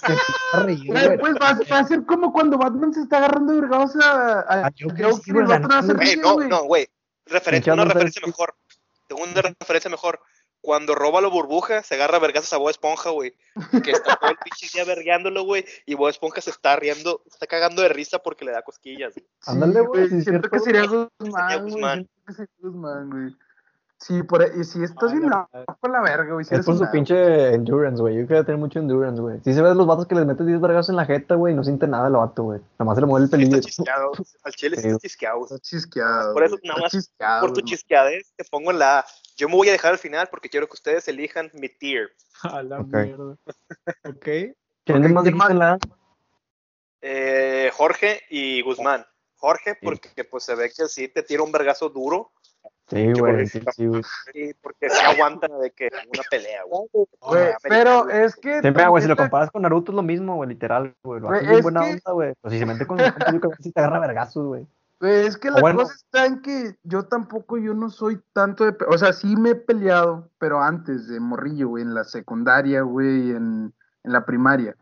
se 0.00 0.12
empieza 0.12 0.32
a 0.52 0.60
reír, 0.62 0.86
Güey, 0.86 1.18
pues 1.18 1.34
va, 1.34 1.58
va 1.70 1.78
a 1.80 1.84
ser 1.84 2.04
como 2.06 2.32
cuando 2.32 2.56
Batman 2.56 2.94
se 2.94 3.00
está 3.00 3.18
agarrando 3.18 3.52
de 3.52 3.60
vergados 3.62 3.96
a, 3.96 4.40
a, 4.40 4.66
A 4.66 4.70
Joker, 4.80 5.06
Joker, 5.10 5.14
sí, 5.24 5.30
y 5.30 5.32
güey, 5.32 5.42
el 5.42 5.48
vato 5.48 5.68
no 5.68 5.74
hace 5.74 6.16
no, 6.16 6.34
güey. 6.34 6.48
no, 6.48 6.62
güey. 6.64 6.88
Referen- 7.26 7.50
Pinche 7.54 7.72
una 7.72 7.84
referencia 7.84 8.22
mejor. 8.24 8.54
Tengo 9.08 9.22
una 9.24 9.42
referencia 9.42 9.90
mejor. 9.90 10.20
Cuando 10.60 10.94
roba 10.94 11.20
la 11.20 11.28
burbuja, 11.28 11.82
se 11.82 11.94
agarra 11.94 12.16
a 12.18 12.20
vergazos 12.20 12.52
a 12.52 12.56
Bob 12.58 12.70
Esponja, 12.70 13.10
güey. 13.10 13.32
Que 13.82 13.90
está 13.92 14.16
todo 14.16 14.30
el 14.30 14.36
pinche 14.38 14.68
día 14.72 14.84
vergueándolo, 14.84 15.42
güey. 15.44 15.64
Y 15.86 15.94
Bob 15.94 16.08
Esponja 16.08 16.40
se 16.40 16.50
está 16.50 16.76
riendo, 16.76 17.22
se 17.24 17.30
está 17.34 17.46
cagando 17.46 17.82
de 17.82 17.88
risa 17.88 18.18
porque 18.20 18.44
le 18.44 18.52
da 18.52 18.62
cosquillas. 18.62 19.14
güey. 19.14 19.24
Sí, 19.40 19.50
Ándale, 19.50 19.80
güey, 19.80 20.08
siento 20.22 20.48
que 20.48 20.58
sería 20.60 20.82
Guzmán, 20.86 21.08
güey, 21.18 21.60
Guzmán. 21.72 21.94
siento 21.98 22.12
que 22.26 22.32
sería 22.34 22.54
Guzmán, 22.60 23.10
güey. 23.10 23.36
Sí, 23.98 24.22
por 24.22 24.42
y 24.56 24.62
si 24.62 24.82
estás 24.84 25.10
bien 25.10 25.28
loco 25.28 25.88
la 25.88 26.00
verga, 26.00 26.32
güey, 26.32 26.44
si 26.44 26.54
Es 26.54 26.64
por 26.64 26.78
su 26.78 26.88
pinche 26.92 27.52
endurance, 27.52 28.00
güey. 28.00 28.16
Yo 28.16 28.26
quiero 28.28 28.44
tener 28.44 28.58
mucho 28.58 28.78
endurance, 28.78 29.20
güey. 29.20 29.40
Si 29.42 29.52
se 29.52 29.60
ve 29.60 29.74
los 29.74 29.86
vatos 29.88 30.06
que 30.06 30.14
les 30.14 30.24
metes 30.24 30.46
10 30.46 30.60
vergazos 30.60 30.90
en 30.90 30.96
la 30.96 31.04
jeta, 31.04 31.34
güey, 31.34 31.52
y 31.52 31.56
no 31.56 31.64
siente 31.64 31.88
nada 31.88 32.06
el 32.06 32.12
vato, 32.12 32.44
güey. 32.44 32.60
Nomás 32.78 32.94
se 32.94 33.00
le 33.00 33.06
mueve 33.08 33.24
el 33.24 33.30
pelillo. 33.30 33.56
Está 33.56 33.68
chisqueado. 33.68 34.12
Al 34.44 34.52
chile 34.52 34.76
sí 34.76 34.86
está 34.86 34.98
chisqueado. 35.00 35.42
Está 35.42 35.58
chisqueado. 35.58 36.32
Por 36.32 36.44
eso, 36.44 36.56
nada 36.62 36.80
más, 36.80 36.92
chisqueado, 36.92 37.40
Por 37.40 37.52
tu 37.54 37.60
chisqueadez, 37.62 38.32
te 38.36 38.44
pongo 38.44 38.70
en 38.70 38.78
la 38.78 39.00
A. 39.00 39.06
Yo 39.36 39.48
me 39.48 39.56
voy 39.56 39.68
a 39.68 39.72
dejar 39.72 39.92
al 39.92 39.98
final 39.98 40.28
porque 40.30 40.48
quiero 40.48 40.68
que 40.68 40.74
ustedes 40.74 41.08
elijan 41.08 41.50
mi 41.54 41.68
tier. 41.68 42.10
A 42.42 42.62
la 42.62 42.78
mierda. 42.84 43.36
Ok. 44.04 44.24
¿Quién 44.84 45.12
más 45.12 45.24
¿quién 45.24 45.34
difícil 45.34 45.50
en 45.50 45.58
la 45.58 45.78
Eh, 47.00 47.70
Jorge 47.74 48.20
y 48.30 48.62
Guzmán. 48.62 49.04
Jorge, 49.38 49.76
porque 49.80 50.24
pues 50.24 50.44
se 50.44 50.54
ve 50.56 50.70
que 50.76 50.88
sí 50.88 51.08
te 51.08 51.22
tira 51.22 51.42
un 51.42 51.52
vergazo 51.52 51.88
duro. 51.88 52.32
Sí, 52.88 53.12
güey. 53.12 53.46
Sí, 53.46 53.60
sí, 53.74 53.86
güey. 53.86 54.02
Porque 54.62 54.88
se 54.88 55.04
aguanta 55.04 55.46
de 55.46 55.70
que 55.72 55.88
una 55.92 56.22
pelea, 56.30 56.62
güey. 56.68 56.88
Güey, 57.20 57.52
pero 57.62 58.08
es 58.08 58.34
que. 58.36 58.60
Siempre, 58.60 58.88
güey, 58.88 59.02
si 59.02 59.08
lo 59.08 59.16
comparas 59.16 59.50
con 59.50 59.62
Naruto 59.62 59.92
es 59.92 59.96
lo 59.96 60.02
mismo, 60.02 60.36
güey, 60.36 60.48
literal, 60.48 60.94
güey. 61.02 61.20
Lo 61.20 61.28
Güey, 61.28 61.38
haces 61.40 61.48
bien 61.48 61.58
es 61.58 61.62
buena 61.64 61.80
que- 61.82 61.90
onda, 61.90 62.12
güey. 62.12 62.34
Pues 62.40 62.52
si 62.52 62.58
se 62.60 62.66
mete 62.66 62.86
con 62.86 62.98
el 63.00 63.12
público, 63.14 63.50
sí 63.60 63.72
te 63.72 63.80
agarra 63.80 63.98
vergazos, 64.00 64.46
güey. 64.46 64.66
Güey, 65.00 65.26
es 65.26 65.36
que 65.36 65.48
O 65.50 65.52
la 65.52 65.60
bueno. 65.60 65.80
cosa 65.80 65.94
está 65.94 66.26
en 66.26 66.40
que 66.42 66.74
yo 66.82 67.04
tampoco, 67.04 67.56
yo 67.58 67.72
no 67.74 67.88
soy 67.90 68.20
tanto 68.32 68.64
de... 68.64 68.74
O 68.88 68.98
sea, 68.98 69.12
sí 69.12 69.36
me 69.36 69.50
he 69.50 69.54
peleado, 69.54 70.28
pero 70.38 70.60
antes 70.60 71.06
de 71.08 71.20
morrillo, 71.20 71.68
güey, 71.68 71.84
en 71.84 71.94
la 71.94 72.02
secundaria, 72.04 72.80
güey, 72.82 73.30
en, 73.30 73.72
en 74.02 74.12
la 74.12 74.24
primaria. 74.24 74.74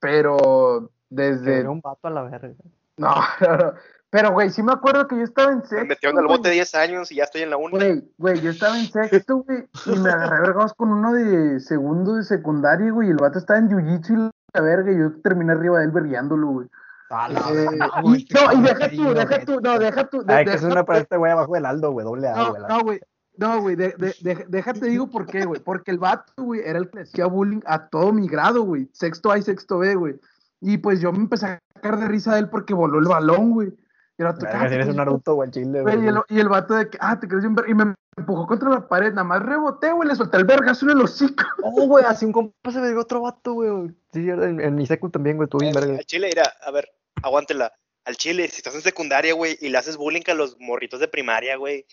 Pero 0.00 0.90
desde... 1.10 1.62
Te 1.62 1.68
un 1.68 1.80
vato 1.80 2.06
a 2.06 2.10
la 2.10 2.22
verga. 2.22 2.54
No, 2.98 3.14
no, 3.40 3.56
no. 3.56 3.72
Pero, 4.10 4.32
güey, 4.32 4.48
sí 4.50 4.62
me 4.62 4.72
acuerdo 4.72 5.06
que 5.06 5.16
yo 5.16 5.22
estaba 5.22 5.52
en 5.52 5.58
Me 5.58 5.66
sexto, 5.66 5.86
metieron 5.86 6.18
al 6.18 6.26
güey. 6.26 6.38
bote 6.38 6.50
10 6.50 6.74
años 6.76 7.12
y 7.12 7.16
ya 7.16 7.24
estoy 7.24 7.42
en 7.42 7.50
la 7.50 7.58
1. 7.58 7.76
Güey, 7.76 8.02
güey, 8.16 8.40
yo 8.40 8.50
estaba 8.50 8.78
en 8.78 8.86
sexto, 8.86 9.38
güey, 9.44 9.66
y 9.86 9.98
me 9.98 10.08
agarré 10.10 10.40
vergados 10.40 10.72
con 10.74 10.90
uno 10.92 11.12
de 11.12 11.60
segundo 11.60 12.14
de 12.14 12.22
secundaria, 12.22 12.90
güey, 12.90 13.08
y 13.08 13.10
el 13.10 13.18
vato 13.18 13.38
estaba 13.38 13.58
en 13.58 13.68
jiu-jitsu 13.68 14.30
y 14.30 14.30
la 14.54 14.60
verga, 14.62 14.90
y 14.92 14.98
yo 14.98 15.12
terminé 15.22 15.52
arriba 15.52 15.78
de 15.80 15.84
él 15.84 15.90
verguiándolo, 15.90 16.46
güey. 16.48 16.68
A 17.10 17.28
la 17.28 17.40
Eh, 17.50 17.66
y, 18.04 18.28
no, 18.34 18.52
y 18.52 18.62
deja 18.62 18.90
tú, 18.90 19.14
deja 19.14 19.44
tú, 19.44 19.60
no, 19.60 19.78
deja 19.78 20.04
tú. 20.08 20.22
de- 20.24 20.34
Ay, 20.34 20.44
que 20.46 20.54
es 20.54 20.62
una 20.62 20.84
para 20.84 21.00
este 21.00 21.16
güey 21.18 21.32
abajo 21.32 21.54
del 21.54 21.66
Aldo, 21.66 21.90
güey, 21.92 22.04
doble 22.06 22.28
A, 22.28 22.34
No, 22.36 22.50
güey. 22.50 22.62
no, 22.68 22.80
güey. 22.82 23.00
No, 23.36 23.60
güey, 23.62 23.76
de, 23.76 23.94
de- 23.98 24.14
de- 24.20 24.46
déjate 24.48 24.86
digo 24.86 25.08
por 25.08 25.24
qué, 25.26 25.44
güey. 25.44 25.60
Porque 25.62 25.90
el 25.90 25.98
vato, 25.98 26.32
güey, 26.42 26.60
era 26.64 26.78
el 26.78 26.88
que 26.90 26.96
le 26.96 27.02
hacía 27.02 27.26
bullying 27.26 27.60
a 27.66 27.86
todo 27.88 28.12
mi 28.12 28.26
grado, 28.26 28.62
güey. 28.62 28.88
Sexto 28.92 29.30
A 29.30 29.38
y 29.38 29.42
sexto 29.42 29.78
B, 29.78 29.94
güey. 29.94 30.16
Y 30.60 30.78
pues 30.78 31.00
yo 31.00 31.12
me 31.12 31.18
empecé 31.18 31.46
a 31.46 31.58
sacar 31.74 31.98
de 32.00 32.08
risa 32.08 32.32
de 32.34 32.40
él 32.40 32.48
porque 32.48 32.74
voló 32.74 32.98
el 32.98 33.06
balón, 33.06 33.52
güey. 33.52 33.72
Y 34.18 34.22
el 34.22 34.26
vato, 34.26 34.44
Verga, 34.44 34.62
"Ah, 34.62 34.68
si 34.68 34.74
eres 34.74 34.88
un 34.88 34.96
Naruto, 34.96 35.34
güey, 35.34 35.50
chile, 35.50 35.80
Güey, 35.80 36.04
y, 36.04 36.08
el, 36.08 36.20
y 36.28 36.40
el 36.40 36.48
vato 36.48 36.74
de 36.74 36.90
que, 36.90 36.98
ah, 37.00 37.20
te 37.20 37.28
crees 37.28 37.44
bien 37.44 37.54
ver-". 37.54 37.68
Y 37.70 37.74
me 37.74 37.94
empujó 38.16 38.46
contra 38.48 38.68
la 38.68 38.88
pared, 38.88 39.10
nada 39.10 39.22
más 39.22 39.40
reboté, 39.42 39.92
güey, 39.92 40.08
le 40.08 40.16
solté 40.16 40.38
el 40.38 40.44
vergazo 40.44 40.86
en 40.86 40.92
el 40.98 41.02
hocico. 41.02 41.44
Oh, 41.62 41.86
güey, 41.86 42.04
así 42.04 42.24
un 42.24 42.32
compa 42.32 42.72
se 42.72 42.80
vergó 42.80 43.02
otro 43.02 43.20
vato, 43.20 43.52
güey. 43.52 43.94
Sí, 44.12 44.28
en, 44.28 44.60
en 44.60 44.74
mi 44.74 44.86
secu 44.86 45.08
también, 45.08 45.36
güey, 45.36 45.48
tú 45.48 45.58
bien 45.58 45.72
verga. 45.72 45.94
Al 45.98 46.04
chile, 46.04 46.28
mira, 46.28 46.52
a 46.62 46.70
ver, 46.72 46.90
aguántela. 47.22 47.72
Al 48.04 48.16
chile, 48.16 48.48
si 48.48 48.56
estás 48.56 48.74
en 48.74 48.80
secundaria, 48.80 49.34
güey, 49.34 49.56
y 49.60 49.68
le 49.68 49.78
haces 49.78 49.96
bullying 49.96 50.22
a 50.28 50.34
los 50.34 50.58
morritos 50.58 50.98
de 50.98 51.08
primaria, 51.08 51.56
güey. 51.56 51.86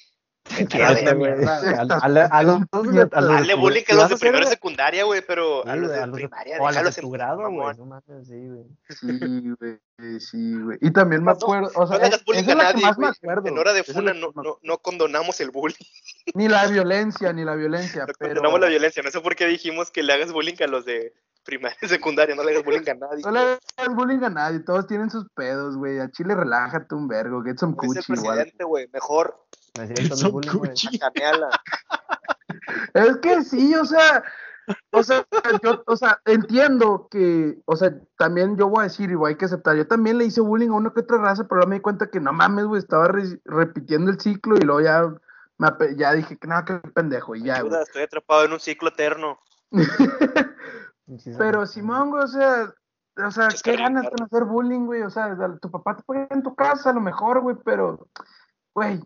Dale, 0.46 1.14
bullying 3.56 3.84
a 3.90 3.94
los 3.94 4.10
de 4.10 4.18
primero 4.18 4.46
secundaria, 4.48 5.04
güey, 5.04 5.22
pero 5.26 5.66
a 5.68 5.76
los 5.76 5.90
de 5.90 6.00
a 6.00 6.06
los 6.08 6.16
de- 6.18 6.28
primaria, 6.28 6.58
o 6.62 6.68
a 6.68 6.82
los 6.84 6.96
de 6.96 7.02
tu 7.02 7.10
grado, 7.12 7.38
güey. 7.38 7.52
mamón. 7.52 7.78
No 7.78 7.86
mames, 7.86 8.28
sí, 8.28 8.48
güey. 8.48 8.66
Sí, 8.90 9.50
güey, 9.60 10.20
sí, 10.20 10.54
güey. 10.62 10.78
Y 10.82 10.92
también 10.92 11.24
me 11.24 11.32
acuerdo, 11.32 11.72
o 11.76 11.88
sea, 11.88 11.98
no 11.98 12.02
le 12.02 12.08
hagas 12.08 12.20
es- 12.20 12.26
bullying 12.26 12.50
a 12.50 12.56
nadie, 12.56 12.84
más 12.86 12.98
me 12.98 13.08
güey. 13.08 13.18
acuerdo. 13.18 13.48
En 13.50 13.58
hora 13.58 13.74
de 13.74 13.84
funa 13.84 14.14
no, 14.14 14.32
más- 14.34 14.46
no, 14.46 14.60
no 14.62 14.78
condonamos 14.80 15.40
el 15.42 15.52
bullying, 15.52 15.76
Ni 16.36 16.48
la 16.48 16.68
violencia, 16.68 17.34
ni 17.34 17.44
la 17.44 17.56
violencia, 17.56 18.06
no 18.06 18.14
pero... 18.18 18.34
condonamos 18.36 18.60
la 18.60 18.68
violencia. 18.68 19.02
No 19.04 19.12
sé 19.12 19.20
por 19.22 19.36
qué 19.36 19.46
dijimos 19.48 19.92
que 19.92 20.04
le 20.04 20.14
hagas 20.14 20.32
bullying 20.32 20.56
a 20.64 20.68
los 20.68 20.86
de 20.86 21.14
primaria 21.44 21.78
y 21.82 21.88
secundaria, 21.88 22.36
no 22.36 22.44
le 22.44 22.52
hagas 22.52 22.64
bullying 22.66 22.88
a 22.90 22.94
nadie. 22.96 23.22
No 23.24 23.32
le 23.32 23.40
hagas 23.40 23.96
bullying 23.96 24.24
a 24.24 24.30
nadie, 24.30 24.60
todos 24.60 24.88
tienen 24.88 25.10
sus 25.10 25.28
pedos, 25.36 25.76
güey. 25.78 26.00
A 26.00 26.10
Chile 26.12 26.36
relájate 26.36 26.94
un 26.96 27.08
vergo, 27.08 27.42
get 27.44 27.58
some 27.58 27.76
cuchi 27.76 28.00
igual. 28.12 28.36
presidente, 28.38 28.64
güey, 28.64 28.88
mejor 28.94 29.45
Me 29.78 30.32
bullying, 30.32 30.58
güey. 30.58 30.72
Es 32.94 33.18
que 33.18 33.44
sí, 33.44 33.76
o 33.76 33.86
sea, 33.86 34.24
o 34.92 35.04
sea, 35.04 35.26
yo, 35.62 35.84
o 35.86 35.96
sea, 35.96 36.20
entiendo 36.26 37.08
que, 37.12 37.62
o 37.66 37.76
sea, 37.76 37.94
también 38.18 38.58
yo 38.58 38.70
voy 38.70 38.82
a 38.82 38.84
decir, 38.84 39.12
y 39.12 39.16
voy 39.16 39.32
hay 39.32 39.38
que 39.38 39.46
aceptar, 39.46 39.76
yo 39.76 39.88
también 39.88 40.18
le 40.18 40.26
hice 40.26 40.42
bullying 40.42 40.70
a 40.70 40.76
una 40.76 40.92
que 40.92 41.02
otra 41.02 41.18
raza, 41.18 41.44
pero 41.44 41.58
luego 41.58 41.70
me 41.70 41.76
di 41.76 41.82
cuenta 41.82 42.10
que 42.10 42.20
no 42.20 42.34
mames, 42.34 42.66
güey, 42.66 42.80
estaba 42.80 43.08
re- 43.08 43.40
repitiendo 43.46 44.12
el 44.12 44.20
ciclo 44.20 44.56
y 44.56 44.62
luego 44.62 44.82
ya, 44.82 45.14
me 45.58 45.70
ya 45.96 46.14
dije 46.14 46.38
que 46.38 46.48
nada, 46.48 46.66
qué 46.66 46.76
pendejo, 46.90 47.36
y 47.36 47.44
ya. 47.44 47.58
Ayuda, 47.58 47.84
estoy 47.84 48.04
atrapado 48.04 48.46
en 48.46 48.54
un 48.54 48.60
ciclo 48.60 48.90
eterno. 48.90 49.40
Pero 51.38 51.66
Simón, 51.68 52.10
güey, 52.10 52.24
o 52.24 52.28
sea, 52.28 52.74
o 53.26 53.32
sea, 53.32 53.48
Es 53.48 53.62
qué 53.62 53.72
que 53.72 53.78
ganas 53.78 54.10
con 54.10 54.26
hacer 54.26 54.46
bullying, 54.46 54.86
güey, 54.86 55.04
o 55.04 55.10
sea, 55.10 55.36
tu 55.62 55.70
papá 55.70 55.98
te 55.98 56.04
puede 56.04 56.28
en 56.32 56.44
tu 56.44 56.56
casa 56.56 56.90
a 56.90 56.94
lo 56.94 57.02
mejor, 57.02 57.42
güey, 57.42 57.56
pero, 57.64 58.08
güey, 58.74 59.00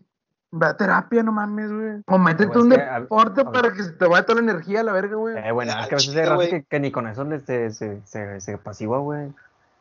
ve 0.52 0.66
a 0.66 0.76
terapia, 0.76 1.22
no 1.22 1.32
mames, 1.32 1.72
güey. 1.72 2.02
O 2.06 2.18
métete 2.18 2.58
un 2.58 2.72
a- 2.72 3.00
deporte 3.00 3.40
a 3.42 3.50
para 3.50 3.72
que 3.72 3.82
se 3.82 3.92
te 3.92 4.06
vaya 4.06 4.24
toda 4.26 4.40
la 4.42 4.50
energía 4.50 4.80
a 4.80 4.84
la 4.84 4.92
verga, 4.92 5.16
güey. 5.16 5.36
Eh, 5.38 5.52
bueno, 5.52 5.72
es 5.72 5.88
que 5.88 5.94
a 5.94 5.96
veces 5.96 6.16
hay 6.16 6.24
raza 6.24 6.48
que, 6.50 6.64
que 6.64 6.80
ni 6.80 6.90
con 6.90 7.06
eso 7.06 7.24
les 7.24 7.42
se, 7.44 7.70
se, 7.70 8.00
se, 8.04 8.40
se 8.40 8.58
pasiva, 8.58 8.98
güey. 8.98 9.32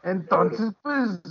Entonces, 0.04 0.72
pues, 0.82 1.22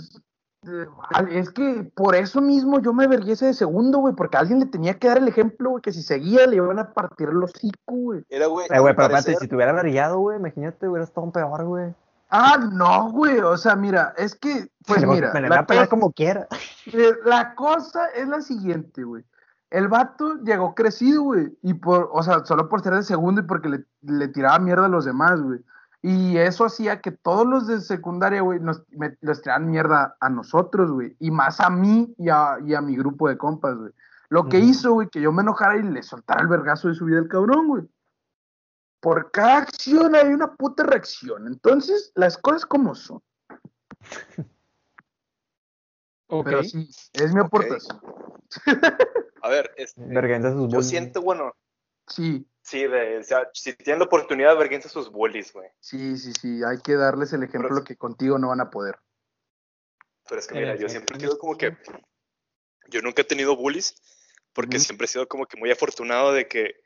eh, 0.67 0.85
es 1.31 1.49
que 1.51 1.89
por 1.95 2.15
eso 2.15 2.41
mismo 2.41 2.79
yo 2.81 2.93
me 2.93 3.07
vergué 3.07 3.31
ese 3.31 3.47
de 3.47 3.53
segundo, 3.53 3.99
güey, 3.99 4.13
porque 4.13 4.37
alguien 4.37 4.59
le 4.59 4.65
tenía 4.65 4.93
que 4.99 5.07
dar 5.07 5.17
el 5.17 5.27
ejemplo, 5.27 5.69
güey, 5.71 5.81
que 5.81 5.91
si 5.93 6.03
seguía 6.03 6.45
le 6.45 6.57
iban 6.57 6.77
a 6.79 6.91
partir 6.93 7.29
el 7.29 7.41
hocico, 7.41 7.77
güey. 7.87 8.25
Era, 8.29 8.47
güey, 8.47 8.67
Eh, 8.69 8.79
güey, 8.79 8.93
pero 8.95 9.07
espérate, 9.15 9.39
si 9.39 9.47
te 9.47 9.55
hubiera 9.55 9.71
brillado, 9.73 10.19
güey, 10.19 10.37
imagínate, 10.37 10.87
hubiera 10.87 11.05
estado 11.05 11.25
un 11.25 11.31
peor, 11.31 11.63
güey. 11.65 11.93
Ah, 12.29 12.57
no, 12.71 13.11
güey, 13.11 13.39
o 13.39 13.57
sea, 13.57 13.75
mira, 13.75 14.13
es 14.17 14.35
que, 14.35 14.69
pues 14.85 15.01
mira, 15.15 15.31
me 15.33 15.41
la 15.41 15.49
la 15.49 15.55
a 15.61 15.65
pegar 15.65 15.85
cosa, 15.85 15.89
como 15.89 16.11
quiera. 16.13 16.47
eh, 16.85 17.13
la 17.25 17.55
cosa 17.55 18.07
es 18.15 18.27
la 18.27 18.41
siguiente, 18.41 19.03
güey. 19.03 19.23
el 19.71 19.87
vato 19.87 20.35
llegó 20.43 20.73
crecido, 20.75 21.23
güey. 21.23 21.57
Y 21.63 21.73
por, 21.75 22.09
o 22.11 22.21
sea, 22.23 22.43
solo 22.45 22.69
por 22.69 22.81
ser 22.81 22.93
el 22.93 23.03
segundo 23.03 23.41
y 23.41 23.45
porque 23.45 23.69
le, 23.69 23.85
le 24.01 24.27
tiraba 24.27 24.59
mierda 24.59 24.85
a 24.85 24.89
los 24.89 25.05
demás, 25.05 25.41
güey. 25.41 25.59
Y 26.01 26.37
eso 26.37 26.65
hacía 26.65 27.01
que 27.01 27.11
todos 27.11 27.45
los 27.45 27.67
de 27.67 27.81
secundaria, 27.81 28.41
güey, 28.41 28.59
nos 28.59 28.83
me- 28.91 29.17
les 29.21 29.41
mierda 29.61 30.15
a 30.21 30.29
nosotros, 30.29 30.91
güey. 30.91 31.15
Y 31.19 31.29
más 31.29 31.59
a 31.59 31.69
mí 31.69 32.13
y 32.17 32.29
a, 32.29 32.57
y 32.65 32.73
a 32.73 32.81
mi 32.81 32.95
grupo 32.95 33.27
de 33.27 33.37
compas, 33.37 33.75
güey. 33.75 33.91
Lo 34.29 34.47
que 34.47 34.59
hizo, 34.59 34.93
güey, 34.93 35.09
que 35.09 35.19
yo 35.21 35.31
me 35.31 35.41
enojara 35.41 35.75
y 35.77 35.83
le 35.83 36.03
soltara 36.03 36.41
el 36.41 36.47
vergazo 36.47 36.87
de 36.87 36.93
su 36.93 37.05
vida 37.05 37.19
al 37.19 37.27
cabrón, 37.27 37.67
güey. 37.67 37.83
Por 38.99 39.31
cada 39.31 39.57
acción 39.59 40.15
hay 40.15 40.27
una 40.27 40.53
puta 40.55 40.83
reacción. 40.83 41.47
Entonces, 41.47 42.11
las 42.15 42.37
cosas 42.37 42.65
como 42.65 42.95
son. 42.95 43.21
Ok. 46.27 46.45
Pero 46.45 46.63
sí, 46.63 46.89
es 47.13 47.33
mi 47.33 47.39
aportación. 47.41 47.99
A 49.41 49.49
ver, 49.49 49.71
este, 49.77 50.01
Vergüenza 50.05 50.51
sus 50.51 50.71
yo 50.71 50.81
siento, 50.81 51.21
bueno, 51.21 51.53
Sí, 52.07 52.47
sí, 52.63 52.87
de, 52.87 53.19
o 53.19 53.23
sea, 53.23 53.47
si 53.53 53.73
tienen 53.73 53.99
la 53.99 54.05
oportunidad, 54.05 54.57
vergüenza 54.57 54.87
a 54.87 54.91
sus 54.91 55.11
bullies, 55.11 55.53
güey. 55.53 55.69
sí, 55.79 56.17
sí, 56.17 56.33
sí. 56.33 56.61
Hay 56.63 56.79
que 56.79 56.95
darles 56.95 57.31
el 57.33 57.43
ejemplo 57.43 57.69
Pero- 57.69 57.83
que 57.83 57.95
contigo 57.97 58.39
no 58.39 58.49
van 58.49 58.61
a 58.61 58.69
poder. 58.71 58.97
Pero 60.27 60.39
es 60.41 60.47
que 60.47 60.55
mira, 60.55 60.75
yo 60.75 60.89
siempre 60.89 61.17
he 61.17 61.19
sido 61.19 61.37
como 61.39 61.55
que. 61.57 61.75
Yo 62.89 63.01
nunca 63.01 63.21
he 63.21 63.25
tenido 63.25 63.55
bullies, 63.55 63.95
porque 64.53 64.79
siempre 64.79 65.05
he 65.05 65.07
sido 65.07 65.27
como 65.27 65.45
que 65.45 65.57
muy 65.57 65.69
afortunado 65.71 66.33
de 66.33 66.47
que 66.47 66.81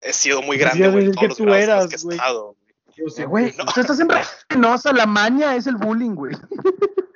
he 0.00 0.12
sido 0.12 0.42
muy 0.42 0.56
Pues 0.56 0.60
grande, 0.60 0.88
güey, 0.90 1.06
decir 1.06 1.14
todos 1.14 1.20
que 1.20 1.28
los 1.28 1.36
tú 1.36 1.54
eras, 1.54 1.88
que 1.88 1.96
he 1.96 1.98
güey. 1.98 2.16
estado. 2.16 2.56
Yo 2.96 3.08
sé, 3.08 3.24
güey, 3.24 3.54
no. 3.56 3.64
tú 3.66 3.80
estás 3.80 4.00
en 4.00 4.08
Reynosa, 4.08 4.92
la 4.92 5.06
maña 5.06 5.56
es 5.56 5.66
el 5.66 5.76
bullying, 5.76 6.14
güey. 6.14 6.36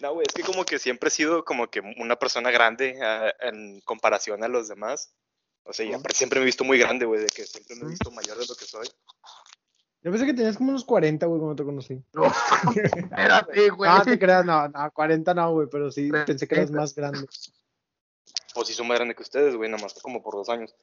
No, 0.00 0.12
güey, 0.12 0.26
es 0.26 0.34
que 0.34 0.42
como 0.42 0.66
que 0.66 0.78
siempre 0.78 1.08
he 1.08 1.10
sido 1.10 1.46
como 1.46 1.68
que 1.70 1.80
una 1.80 2.16
persona 2.16 2.50
grande 2.50 2.98
ah, 3.02 3.32
en 3.40 3.80
comparación 3.86 4.44
a 4.44 4.48
los 4.48 4.68
demás. 4.68 5.14
O 5.62 5.72
sea, 5.72 5.86
y 5.86 5.94
siempre 6.12 6.40
me 6.40 6.42
he 6.42 6.46
visto 6.46 6.62
muy 6.62 6.78
grande, 6.78 7.06
güey, 7.06 7.20
de 7.20 7.26
que 7.26 7.46
siempre 7.46 7.74
me 7.76 7.84
he 7.84 7.88
visto 7.88 8.10
mayor 8.10 8.36
de 8.36 8.44
lo 8.46 8.54
que 8.54 8.66
soy. 8.66 8.86
Yo 10.02 10.10
pensé 10.10 10.26
que 10.26 10.34
tenías 10.34 10.58
como 10.58 10.70
unos 10.70 10.84
40, 10.84 11.24
güey, 11.24 11.40
cuando 11.40 11.56
te 11.56 11.64
conocí. 11.64 12.02
No, 12.12 12.26
espérate, 12.74 13.70
güey. 13.70 13.90
No, 13.90 14.02
te 14.02 14.18
creas, 14.18 14.44
no, 14.44 14.68
no, 14.68 14.90
40 14.92 15.32
no, 15.32 15.52
güey, 15.52 15.68
pero 15.70 15.90
sí 15.90 16.10
pensé 16.26 16.46
que 16.46 16.54
eras 16.56 16.70
más 16.70 16.94
grande. 16.94 17.26
O 18.54 18.64
si 18.64 18.72
soy 18.72 18.86
más 18.86 18.96
grande 18.98 19.14
que 19.14 19.22
ustedes, 19.22 19.54
güey, 19.56 19.70
nada 19.70 19.82
más 19.82 19.94
como 20.00 20.22
por 20.22 20.34
dos 20.34 20.48
años. 20.48 20.74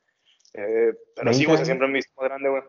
Eh, 0.53 0.93
pero 1.15 1.31
sí, 1.33 1.39
20 1.45 1.53
güey, 1.53 1.65
siempre 1.65 1.87
me 1.87 1.93
visto 1.95 2.11
más 2.17 2.29
grande, 2.29 2.49
güey. 2.49 2.63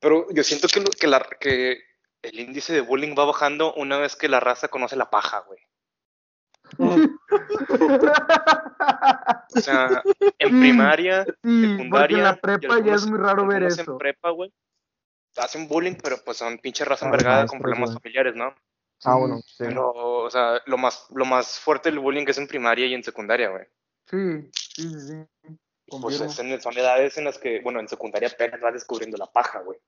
Pero 0.00 0.26
yo 0.32 0.44
siento 0.44 0.68
que, 0.68 0.80
lo- 0.80 0.90
que, 0.90 1.06
la, 1.06 1.20
que 1.40 1.78
el 2.22 2.38
índice 2.40 2.72
de 2.74 2.80
bullying 2.82 3.14
va 3.18 3.24
bajando 3.24 3.72
una 3.74 3.98
vez 3.98 4.14
que 4.16 4.28
la 4.28 4.40
raza 4.40 4.68
conoce 4.68 4.96
la 4.96 5.08
paja, 5.10 5.40
güey. 5.46 5.58
O 9.56 9.60
sea, 9.60 10.02
en 10.38 10.48
Sí, 10.50 10.60
primaria, 10.60 11.24
Sí, 11.24 11.32
secundaria. 11.76 12.18
en 12.18 12.24
la 12.24 12.36
prepa 12.36 12.80
ya 12.80 12.94
es 12.94 13.06
muy 13.06 13.18
raro 13.18 13.46
ver 13.46 13.62
eso. 13.64 13.92
En 13.92 13.98
prepa, 13.98 14.30
güey. 14.30 14.52
Hacen 15.36 15.66
bullying, 15.68 15.94
pero 16.02 16.16
pues 16.24 16.36
son 16.38 16.58
pinche 16.58 16.84
raza 16.84 17.06
Ah, 17.06 17.08
envergada 17.08 17.46
con 17.46 17.58
problemas 17.58 17.94
familiares, 17.94 18.34
¿no? 18.34 18.54
Ah, 19.04 19.16
bueno, 19.16 19.38
sí. 19.46 19.64
Pero, 19.64 19.90
o 19.90 20.30
sea, 20.30 20.60
lo 20.66 20.76
más, 20.78 21.06
lo 21.14 21.24
más 21.24 21.58
fuerte 21.58 21.90
del 21.90 21.98
bullying 21.98 22.24
es 22.28 22.38
en 22.38 22.46
primaria 22.46 22.86
y 22.86 22.94
en 22.94 23.02
secundaria, 23.02 23.48
güey. 23.48 23.64
Sí, 24.12 24.50
sí, 24.76 24.88
sí, 24.90 25.00
sí. 25.00 25.56
Pues 26.00 26.20
es 26.20 26.38
en- 26.38 26.60
son 26.60 26.76
edades 26.78 27.18
en 27.18 27.24
las 27.24 27.38
que, 27.38 27.60
bueno, 27.60 27.80
en 27.80 27.88
secundaria 27.88 28.28
apenas 28.28 28.60
vas 28.60 28.72
descubriendo 28.74 29.16
la 29.16 29.26
paja, 29.26 29.60
güey. 29.60 29.78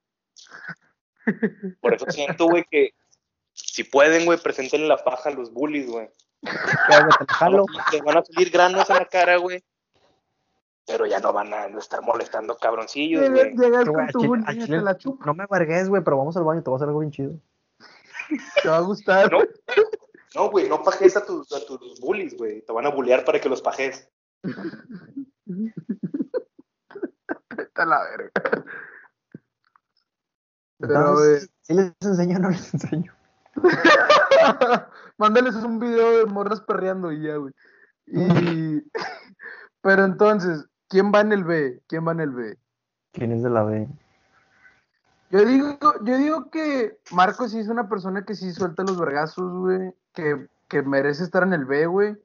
Por 1.81 1.95
eso 1.95 2.07
siento, 2.11 2.47
güey, 2.47 2.65
que 2.71 2.95
si 3.53 3.85
pueden, 3.85 4.25
güey, 4.27 4.39
presenten 4.39 4.89
la 4.89 4.97
paja 4.97 5.31
a 5.31 5.33
los 5.33 5.53
bullies, 5.53 5.87
güey. 5.89 6.09
Jalo. 7.29 7.65
Les 7.93 8.03
van 8.03 8.19
a 8.19 8.25
salir 8.25 8.51
granos 8.51 8.89
en 8.91 8.97
la 8.97 9.05
cara, 9.07 9.37
güey. 9.37 9.63
Pero 10.87 11.07
ya 11.07 11.19
no 11.21 11.33
van 11.33 11.55
a 11.55 11.67
estar 11.79 12.03
molestando 12.03 12.57
cabroncillos, 12.59 13.23
Llegas, 13.23 13.55
güey. 13.55 13.57
llegas 13.57 13.85
con 13.87 14.07
tu 14.09 14.27
bullying 14.27 14.61
y 14.61 14.67
te 14.67 14.77
la 14.79 14.99
chupa. 14.99 15.25
No 15.25 15.33
me 15.35 15.47
vergues, 15.49 15.89
güey, 15.89 16.03
pero 16.05 16.19
vamos 16.19 16.37
al 16.37 16.45
baño, 16.45 16.63
te 16.63 16.69
voy 16.69 16.75
a 16.75 16.77
hacer 16.77 16.89
algo 16.89 17.01
bien 17.01 17.13
chido. 17.13 17.33
Te 18.63 18.69
va 18.69 18.77
a 18.77 18.81
gustar. 18.81 19.33
No, 19.33 19.39
no, 20.35 20.51
güey, 20.51 20.69
no 20.69 20.83
pajes 20.83 21.17
a 21.17 21.25
tus, 21.25 21.51
a 21.53 21.65
tus 21.65 21.99
bullies, 22.01 22.37
güey. 22.37 22.61
Te 22.61 22.73
van 22.73 22.85
a 22.85 22.91
bullear 22.91 23.25
para 23.25 23.41
que 23.41 23.49
los 23.49 23.63
pajes. 23.63 24.07
A 27.75 27.85
la 27.85 28.01
verga. 28.05 28.31
Entonces, 30.81 31.51
si 31.63 31.75
les 31.75 31.93
enseño 32.01 32.37
o 32.37 32.41
no 32.41 32.51
les 32.51 32.75
enseño. 32.75 33.13
Mándales 35.19 35.55
un 35.57 35.79
video 35.79 36.19
de 36.19 36.27
morras 36.27 36.61
perreando 36.61 37.13
y 37.13 37.23
ya, 37.23 37.37
güey. 37.37 37.55
Y... 38.07 38.83
Pero 39.83 40.05
entonces, 40.05 40.67
¿quién 40.89 41.13
va 41.15 41.21
en 41.21 41.33
el 41.33 41.45
B? 41.45 41.83
¿Quién 41.89 42.07
va 42.07 42.13
en 42.13 42.21
el 42.21 42.31
B? 42.31 42.59
¿Quién 43.13 43.33
es 43.33 43.43
de 43.43 43.51
la 43.51 43.63
B? 43.65 43.89
Yo 45.31 45.45
digo, 45.45 45.79
yo 46.05 46.17
digo 46.17 46.51
que 46.51 46.99
Marco 47.11 47.49
sí 47.49 47.59
es 47.59 47.69
una 47.69 47.89
persona 47.89 48.25
que 48.25 48.35
sí 48.35 48.53
suelta 48.53 48.83
los 48.83 48.99
vergazos, 48.99 49.53
güey. 49.53 49.95
Que, 50.13 50.49
que 50.69 50.83
merece 50.83 51.23
estar 51.25 51.43
en 51.43 51.53
el 51.53 51.65
B, 51.67 51.87
güey. 51.87 52.17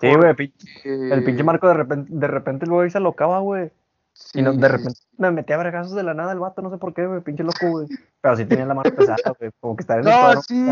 Sí, 0.00 0.14
güey, 0.16 0.52
Eh, 0.84 1.10
el 1.12 1.24
pinche 1.24 1.44
Marco 1.44 1.68
de 1.68 1.74
repente, 1.74 2.10
de 2.12 2.26
repente 2.26 2.64
el 2.64 2.70
güey 2.70 2.90
se 2.90 3.00
locaba, 3.00 3.40
güey. 3.40 3.70
sí, 4.12 4.38
Y 4.40 4.42
no, 4.42 4.52
de 4.52 4.68
repente 4.68 4.98
me 5.18 5.30
metía 5.30 5.56
a 5.56 5.58
vergazos 5.58 5.94
de 5.94 6.02
la 6.02 6.14
nada 6.14 6.32
el 6.32 6.38
vato, 6.38 6.62
no 6.62 6.70
sé 6.70 6.78
por 6.78 6.94
qué, 6.94 7.06
güey, 7.06 7.20
pinche 7.20 7.42
loco, 7.44 7.68
güey. 7.68 7.86
Pero 8.20 8.36
sí 8.36 8.44
tenía 8.46 8.64
la 8.66 8.74
mano 8.74 8.90
pesada, 8.94 9.18
güey. 9.38 9.50
Como 9.60 9.76
que 9.76 9.82
estar 9.82 9.98
en 10.00 10.06
el 10.06 10.12
No, 10.12 10.20
cuadro, 10.20 10.42
sí, 10.42 10.66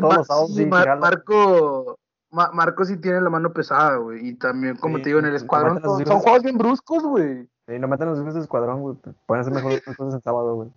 todos 0.00 0.16
los 0.16 0.26
sábados 0.26 0.48
sí, 0.50 0.56
sin 0.56 0.68
Ma- 0.70 0.80
tirarla. 0.80 1.00
Marco, 1.00 1.98
Ma- 2.30 2.50
Marco 2.52 2.84
sí 2.84 2.96
tiene 2.96 3.20
la 3.20 3.30
mano 3.30 3.52
pesada, 3.52 3.96
güey. 3.96 4.28
Y 4.28 4.34
también, 4.34 4.76
como 4.76 4.96
Sí, 4.96 5.02
te 5.04 5.08
digo, 5.10 5.18
en 5.20 5.26
el 5.26 5.34
escuadrón 5.36 5.80
son, 5.82 6.20
juegos 6.20 6.42
bien 6.42 6.56
bruscos, 6.58 7.02
güey. 7.02 7.46
Sí, 7.66 7.78
no 7.78 7.86
metan 7.88 8.08
los 8.08 8.20
hijos 8.20 8.34
de 8.34 8.40
escuadrón, 8.40 8.80
güey. 8.80 8.96
Pueden 9.26 9.40
hacer 9.42 9.54
mejor 9.54 9.72
las 9.72 9.82
cosas 9.96 10.14
en 10.14 10.20
sábado, 10.22 10.54
güey. 10.56 10.70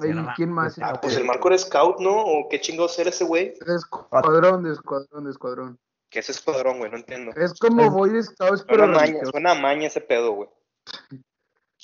Sí, 0.00 0.08
¿Y 0.08 0.10
no 0.10 0.22
mames, 0.22 0.36
quién 0.36 0.50
más? 0.50 0.78
Ah, 0.82 1.00
pues 1.00 1.16
el 1.16 1.24
Marco 1.24 1.48
era 1.48 1.58
scout, 1.58 2.00
¿no? 2.00 2.16
¿O 2.16 2.48
qué 2.48 2.60
chingados 2.60 2.98
era 2.98 3.10
ese 3.10 3.24
güey? 3.24 3.54
Escuadrón, 3.64 4.64
de 4.64 4.72
escuadrón, 4.72 5.24
de 5.24 5.30
escuadrón. 5.30 5.78
Que 6.10 6.18
es 6.18 6.30
escuadrón, 6.30 6.78
güey, 6.78 6.90
no 6.90 6.96
entiendo. 6.96 7.30
Es 7.36 7.54
como 7.60 7.90
Boy 7.90 8.20
Scouts, 8.22 8.64
pero 8.68 8.84
Suena 8.84 8.98
maña, 8.98 9.24
suena 9.24 9.50
a 9.52 9.54
maña 9.54 9.86
ese 9.86 10.00
pedo, 10.00 10.32
güey. 10.32 10.48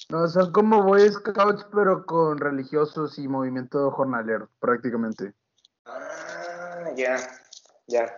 No, 0.09 0.27
son 0.27 0.53
como 0.53 0.82
Boy 0.82 1.09
Scouts, 1.09 1.66
pero 1.73 2.05
con 2.05 2.39
religiosos 2.39 3.16
y 3.19 3.28
movimiento 3.28 3.91
jornalero, 3.93 4.49
prácticamente. 4.59 5.32
Ah, 5.85 6.91
ya, 6.97 7.16
ya. 7.87 8.12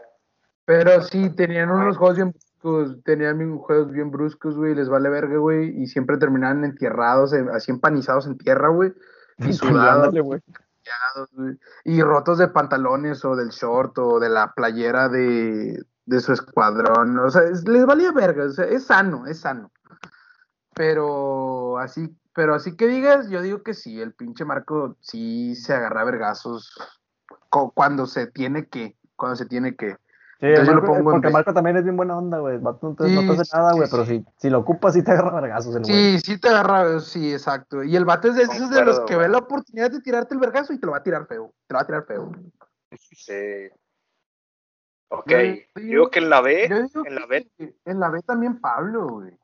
Pero 0.64 1.02
sí, 1.02 1.28
tenían 1.30 1.70
unos 1.70 1.98
juegos 1.98 2.16
bien 2.16 2.32
bruscos, 2.32 3.02
tenían 3.04 3.58
juegos 3.58 3.92
bien 3.92 4.10
bruscos, 4.10 4.56
güey, 4.56 4.74
les 4.74 4.88
vale 4.88 5.10
verga, 5.10 5.36
güey, 5.36 5.82
y 5.82 5.86
siempre 5.86 6.16
terminaban 6.16 6.64
entierrados, 6.64 7.34
eh, 7.34 7.44
así 7.52 7.70
empanizados 7.70 8.26
en 8.26 8.38
tierra, 8.38 8.68
güey, 8.68 8.92
y 9.38 9.52
sudados, 9.52 10.14
y 11.84 12.02
rotos 12.02 12.38
de 12.38 12.48
pantalones 12.48 13.24
o 13.24 13.36
del 13.36 13.50
short 13.50 13.96
o 13.98 14.18
de 14.20 14.28
la 14.28 14.52
playera 14.52 15.08
de, 15.08 15.80
de 16.06 16.20
su 16.20 16.32
escuadrón, 16.32 17.18
o 17.18 17.30
sea, 17.30 17.42
es- 17.44 17.66
les 17.68 17.86
valía 17.86 18.12
verga, 18.12 18.44
o 18.46 18.50
sea, 18.50 18.64
es 18.66 18.86
sano, 18.86 19.26
es 19.26 19.40
sano. 19.40 19.70
Pero 20.74 21.78
así, 21.78 22.08
pero 22.34 22.54
así 22.54 22.76
que 22.76 22.86
digas, 22.86 23.28
yo 23.28 23.42
digo 23.42 23.62
que 23.62 23.74
sí, 23.74 24.00
el 24.00 24.14
pinche 24.14 24.44
Marco 24.44 24.96
sí 25.00 25.54
se 25.54 25.74
agarra 25.74 26.00
a 26.00 26.04
vergazos 26.04 26.72
cu- 27.50 27.72
cuando 27.74 28.06
se 28.06 28.26
tiene 28.26 28.66
que, 28.68 28.96
cuando 29.16 29.36
se 29.36 29.46
tiene 29.46 29.76
que. 29.76 29.96
Sí, 30.42 30.48
Entonces 30.48 30.66
yo 30.66 30.74
lo 30.74 30.80
Marco- 30.80 30.86
pongo 30.96 31.10
en 31.10 31.14
porque 31.14 31.26
B. 31.28 31.32
Marco 31.32 31.54
también 31.54 31.76
es 31.76 31.84
bien 31.84 31.96
buena 31.96 32.18
onda, 32.18 32.38
güey. 32.40 32.58
No 32.58 32.74
te, 32.74 33.04
Sí, 33.08 33.16
hace 33.30 33.56
nada, 33.56 33.72
güey, 33.74 33.86
sí, 33.86 33.90
pero 33.92 34.04
si, 34.04 34.24
si 34.38 34.50
lo 34.50 34.58
ocupas, 34.58 34.92
sí 34.94 35.04
te 35.04 35.12
agarra 35.12 35.40
vergazos 35.40 35.76
el 35.76 35.82
güey. 35.82 35.94
Sí, 35.94 36.18
sí 36.18 36.40
te 36.40 36.48
agarra, 36.48 36.98
sí, 36.98 37.32
exacto. 37.32 37.84
Y 37.84 37.94
el 37.94 38.04
vato 38.04 38.26
es 38.26 38.34
de 38.34 38.42
esos 38.42 38.68
de 38.70 38.84
los 38.84 38.98
que 39.06 39.14
ve 39.14 39.28
la 39.28 39.38
oportunidad 39.38 39.92
de 39.92 40.00
tirarte 40.00 40.34
el 40.34 40.40
vergazo 40.40 40.72
y 40.72 40.80
te 40.80 40.86
lo 40.86 40.92
va 40.92 40.98
a 40.98 41.02
tirar 41.04 41.26
feo. 41.28 41.52
Te 41.68 41.74
lo 41.74 41.76
va 41.78 41.82
a 41.82 41.86
tirar 41.86 42.04
feo. 42.06 42.32
Sí. 43.12 43.68
Ok, 45.10 45.30
Yo 45.30 45.36
digo 45.38 45.60
digo- 45.76 46.10
que 46.10 46.18
en 46.18 46.28
la 46.30 46.40
B, 46.40 46.64
en 46.64 47.14
la 47.14 47.26
B, 47.26 47.48
en 47.84 48.00
la 48.00 48.08
B 48.08 48.20
también 48.22 48.60
Pablo, 48.60 49.06
güey. 49.06 49.38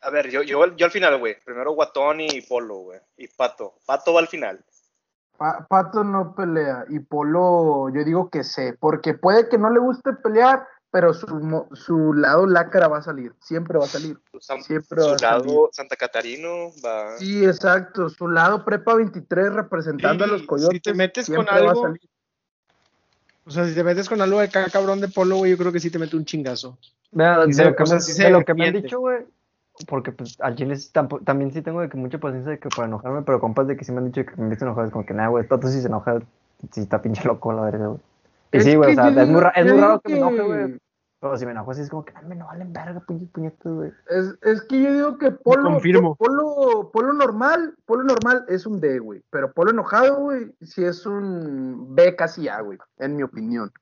a 0.00 0.08
ver, 0.10 0.30
yo, 0.30 0.40
yo, 0.42 0.74
yo 0.74 0.86
al 0.86 0.92
final, 0.92 1.18
güey. 1.18 1.36
Primero 1.44 1.72
Guatón 1.72 2.20
y 2.22 2.40
Polo, 2.42 2.76
güey. 2.76 3.00
Y 3.18 3.28
Pato. 3.28 3.74
Pato 3.84 4.14
va 4.14 4.20
al 4.20 4.28
final. 4.28 4.64
Pa- 5.36 5.66
Pato 5.68 6.04
no 6.04 6.34
pelea 6.34 6.84
y 6.88 6.98
Polo, 6.98 7.88
yo 7.94 8.04
digo 8.04 8.30
que 8.30 8.44
sé, 8.44 8.76
porque 8.78 9.14
puede 9.14 9.48
que 9.48 9.58
no 9.58 9.70
le 9.70 9.78
guste 9.78 10.12
pelear, 10.14 10.66
pero 10.90 11.12
su, 11.12 11.66
su 11.72 12.14
lado 12.14 12.46
lácara 12.46 12.88
va 12.88 12.98
a 12.98 13.02
salir, 13.02 13.34
siempre 13.40 13.78
va 13.78 13.84
a 13.84 13.88
salir. 13.88 14.18
Su, 14.32 14.40
va 14.40 15.18
salir. 15.18 15.20
lado 15.20 15.68
Santa 15.72 15.96
Catarino 15.96 16.70
va. 16.84 17.18
Sí, 17.18 17.44
exacto, 17.44 18.08
su 18.08 18.28
lado 18.28 18.64
prepa 18.64 18.94
23 18.94 19.52
representando 19.52 20.24
a 20.24 20.28
los 20.28 20.42
coyotes. 20.44 20.76
si 20.76 20.80
te 20.80 20.94
metes 20.94 21.30
con 21.30 21.48
algo. 21.48 21.94
O 23.44 23.50
sea, 23.50 23.64
si 23.66 23.74
te 23.74 23.84
metes 23.84 24.08
con 24.08 24.20
algo 24.20 24.40
de 24.40 24.48
cada 24.48 24.68
cabrón 24.70 25.00
de 25.00 25.08
polo, 25.08 25.36
güey, 25.36 25.52
yo 25.52 25.58
creo 25.58 25.70
que 25.70 25.78
sí 25.78 25.90
te 25.90 25.98
mete 25.98 26.16
un 26.16 26.24
chingazo. 26.24 26.78
Mira, 27.12 27.44
Sí 27.46 27.52
de, 27.52 27.64
lo 27.64 27.76
que, 27.76 27.84
me, 27.84 27.98
de 28.24 28.30
lo 28.30 28.44
que 28.44 28.54
me 28.54 28.66
han 28.66 28.72
dicho, 28.72 28.98
güey, 28.98 29.24
porque 29.84 30.12
pues 30.12 30.40
al 30.40 30.54
chile 30.56 30.76
también 31.24 31.52
sí 31.52 31.60
tengo 31.62 31.80
de 31.80 31.88
que 31.88 31.96
mucha 31.96 32.18
paciencia 32.18 32.52
de 32.52 32.58
que 32.58 32.68
para 32.70 32.88
enojarme, 32.88 33.22
pero 33.22 33.40
compas 33.40 33.66
de 33.66 33.76
que 33.76 33.84
sí 33.84 33.92
me 33.92 33.98
han 33.98 34.06
dicho 34.06 34.24
que 34.24 34.40
me 34.40 34.48
viste 34.48 34.64
enojado, 34.64 34.86
es 34.86 34.92
como 34.92 35.04
que 35.04 35.14
nada, 35.14 35.28
güey, 35.28 35.46
Toto 35.46 35.68
sí 35.68 35.80
se 35.80 35.88
enoja, 35.88 36.18
sí 36.72 36.80
está 36.80 37.02
pinche 37.02 37.24
loco 37.24 37.52
la 37.52 37.62
verga, 37.62 37.86
güey. 37.88 38.00
Y 38.52 38.56
Es 38.58 38.64
sí, 38.64 38.74
güey, 38.76 38.92
o 38.92 38.94
sea, 38.94 39.10
yo 39.10 39.20
es 39.20 39.28
muy, 39.28 39.42
es 39.54 39.66
muy 39.72 39.80
raro 39.80 40.00
que 40.00 40.12
me 40.12 40.18
enoje, 40.18 40.42
güey. 40.42 40.78
Pero 41.18 41.36
si 41.38 41.46
me 41.46 41.52
enojo 41.52 41.70
así 41.70 41.80
es 41.80 41.88
como 41.90 42.04
que, 42.04 42.12
"Ay, 42.14 42.26
me 42.26 42.36
no 42.36 42.46
valen 42.46 42.72
verga, 42.72 43.00
puñetas, 43.00 43.72
güey. 43.72 43.90
Es, 44.08 44.38
es 44.42 44.62
que 44.62 44.82
yo 44.82 44.92
digo 44.92 45.18
que 45.18 45.30
polo, 45.30 45.64
confirmo. 45.64 46.14
polo, 46.14 46.90
polo 46.92 47.12
normal, 47.14 47.74
polo 47.86 48.04
normal 48.04 48.44
es 48.48 48.66
un 48.66 48.80
D, 48.80 48.98
güey. 48.98 49.22
Pero 49.30 49.52
polo 49.52 49.70
enojado, 49.70 50.20
güey, 50.20 50.54
sí 50.60 50.84
es 50.84 51.06
un 51.06 51.94
B 51.94 52.14
casi 52.16 52.48
A, 52.48 52.60
güey, 52.60 52.78
en 52.98 53.16
mi 53.16 53.22
opinión. 53.22 53.72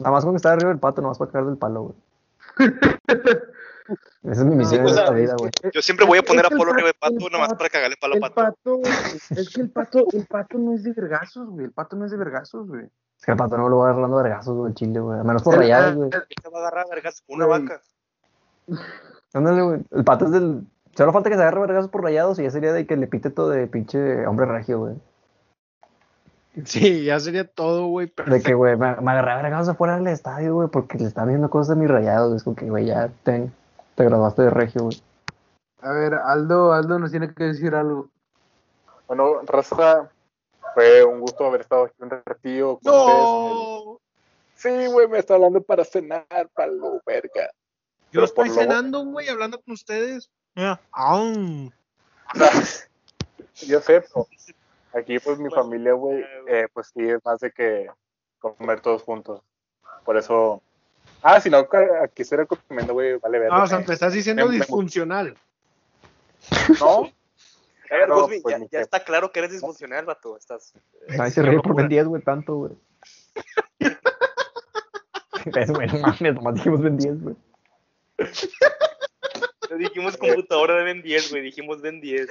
Nada 0.00 0.10
más 0.12 0.24
con 0.24 0.32
que 0.32 0.38
estar 0.38 0.52
arriba 0.54 0.70
del 0.70 0.80
pato, 0.80 1.02
nomás 1.02 1.18
para 1.18 1.30
caer 1.30 1.44
del 1.44 1.58
palo, 1.58 1.82
güey. 1.82 1.96
Esa 4.22 4.40
es 4.40 4.44
mi 4.46 4.56
misión 4.56 4.84
o 4.84 4.88
sea, 4.88 5.04
esta 5.04 5.14
vida, 5.14 5.34
güey. 5.38 5.50
Yo 5.72 5.82
siempre 5.82 6.06
voy 6.06 6.18
a 6.18 6.20
Es 6.22 6.26
poner 6.26 6.46
a 6.46 6.50
Polo 6.50 6.72
arriba 6.72 6.88
de 6.88 6.94
pato- 6.94 7.14
Pato 7.16 7.30
nomás 7.30 7.54
para 7.54 7.68
cagarle 7.68 7.96
palo 8.00 8.14
a 8.14 8.16
El 8.16 8.20
Pato. 8.22 8.34
pato, 8.34 8.80
es 9.36 9.50
que 9.54 9.60
el 9.60 9.70
pato, 9.70 10.06
el 10.12 10.26
pato 10.26 10.58
no 10.58 10.74
es 10.74 10.82
de 10.82 10.92
vergazos, 10.92 11.48
güey. 11.50 11.66
El 11.66 11.72
pato 11.72 11.96
no 11.96 12.04
es 12.06 12.10
de 12.10 12.16
vergazos, 12.16 12.66
güey. 12.68 12.84
Es 13.18 13.24
que 13.24 13.32
el 13.32 13.36
pato 13.36 13.56
no 13.58 13.68
lo 13.68 13.78
va 13.78 13.90
agarrando 13.90 14.16
vergazos, 14.16 14.56
güey, 14.56 14.70
el 14.70 14.74
chile, 14.74 15.00
güey. 15.00 15.20
A 15.20 15.24
menos 15.24 15.42
por 15.42 15.56
rayados, 15.56 15.94
güey. 15.94 16.10
¿Qué 16.10 16.18
te 16.42 16.48
va 16.48 16.58
a 16.58 16.60
agarrar, 16.62 16.86
vergas? 16.90 17.22
Una 17.28 17.46
vaca. 17.46 17.80
Ándale, 19.32 19.62
güey. 19.62 19.80
El 19.90 20.04
pato 20.04 20.26
es 20.26 20.30
del. 20.32 20.62
Solo 20.96 21.12
falta 21.12 21.28
que 21.28 21.34
se 21.36 21.42
agarre 21.42 21.60
vergazos 21.60 21.90
por 21.90 22.02
rayados 22.04 22.38
y 22.38 22.44
ya 22.44 22.50
sería 22.50 22.72
de 22.72 22.86
que 22.86 22.96
le 22.96 23.06
pite 23.08 23.28
todo 23.30 23.50
de 23.50 23.66
pinche 23.66 24.26
hombre 24.26 24.46
regio, 24.46 24.78
güey. 24.78 24.94
Sí, 26.64 27.02
ya 27.04 27.18
sería 27.18 27.44
todo, 27.44 27.88
güey. 27.88 28.12
De 28.26 28.40
que, 28.40 28.54
güey, 28.54 28.76
me, 28.76 28.94
me 29.00 29.10
agarré 29.10 29.32
a 29.32 29.36
vergazos 29.42 29.70
afuera 29.70 29.96
del 29.96 30.06
estadio, 30.06 30.54
güey, 30.54 30.68
porque 30.68 30.98
le 30.98 31.06
están 31.06 31.26
viendo 31.26 31.50
cosas 31.50 31.76
a 31.76 31.78
mis 31.80 31.90
rayados. 31.90 32.32
Es 32.36 32.44
como 32.44 32.54
que, 32.54 32.70
güey, 32.70 32.86
ya 32.86 33.10
ten, 33.24 33.52
te 33.94 34.04
graduaste 34.04 34.42
de 34.42 34.50
regio, 34.50 34.84
güey. 34.84 35.02
A 35.80 35.92
ver, 35.92 36.14
Aldo, 36.14 36.72
Aldo 36.72 36.98
nos 36.98 37.10
tiene 37.10 37.32
que 37.34 37.44
decir 37.44 37.74
algo. 37.74 38.08
Bueno, 39.06 39.40
Raza, 39.42 40.10
fue 40.74 41.04
un 41.04 41.20
gusto 41.20 41.46
haber 41.46 41.60
estado 41.60 41.84
aquí 41.84 41.94
un 42.00 42.10
ratillo 42.10 42.78
con 42.78 42.94
ustedes. 42.94 43.18
No, 43.18 44.00
Sí, 44.56 44.86
güey, 44.86 45.08
me 45.08 45.18
está 45.18 45.34
hablando 45.34 45.60
para 45.60 45.84
cenar, 45.84 46.26
palo, 46.54 47.02
verga. 47.04 47.50
yo 48.10 48.22
Pero 48.22 48.24
estoy 48.24 48.50
cenando, 48.50 49.04
güey, 49.04 49.28
hablando 49.28 49.60
con 49.60 49.74
ustedes. 49.74 50.30
Mira, 50.54 50.80
aún. 50.92 51.72
Yo 53.56 53.80
sé, 53.80 54.00
pero 54.00 54.26
aquí 54.92 55.18
pues 55.20 55.38
mi 55.38 55.48
familia, 55.50 55.92
güey, 55.92 56.24
eh, 56.48 56.66
pues 56.72 56.90
sí 56.92 57.08
es 57.08 57.24
más 57.24 57.38
de 57.40 57.52
que 57.52 57.88
comer 58.40 58.80
todos 58.80 59.02
juntos. 59.02 59.42
Por 60.04 60.16
eso... 60.16 60.60
Ah, 61.26 61.40
si 61.40 61.48
no, 61.48 61.66
ca- 61.66 62.02
aquí 62.04 62.22
se 62.22 62.36
recomienda, 62.36 62.92
güey, 62.92 63.16
vale 63.16 63.38
ver. 63.38 63.48
No, 63.50 63.62
o 63.62 63.66
sea, 63.66 63.78
me 63.78 63.94
estás 63.94 64.12
diciendo 64.12 64.44
me- 64.44 64.50
me- 64.52 64.56
disfuncional. 64.58 65.34
No, 66.78 67.04
A 67.90 67.94
ver, 67.96 68.08
No, 68.10 68.20
Guzmi, 68.22 68.40
pues, 68.40 68.52
ya, 68.52 68.58
ni 68.58 68.64
ya 68.66 68.70
qué. 68.78 68.80
está 68.82 69.02
claro 69.02 69.32
que 69.32 69.38
eres 69.40 69.52
disfuncional, 69.52 70.04
vato. 70.04 70.36
Estás. 70.36 70.74
Nadie 71.08 71.30
se 71.30 71.40
ríe 71.42 71.60
por 71.60 71.74
Ben 71.74 71.88
10, 71.88 72.06
güey, 72.08 72.22
tanto, 72.22 72.54
güey. 72.56 72.72
Es, 73.78 75.70
güey, 75.70 75.86
no 75.88 75.98
mames, 76.00 76.34
nomás 76.34 76.54
dijimos 76.56 76.82
Ben 76.82 76.96
10, 76.98 77.22
güey. 77.22 77.36
No 79.70 79.76
dijimos 79.78 80.16
computadora 80.18 80.76
de 80.76 80.84
Ben 80.84 81.02
10, 81.02 81.30
güey. 81.30 81.42
Dijimos 81.42 81.80
Ben 81.80 82.00
10. 82.02 82.28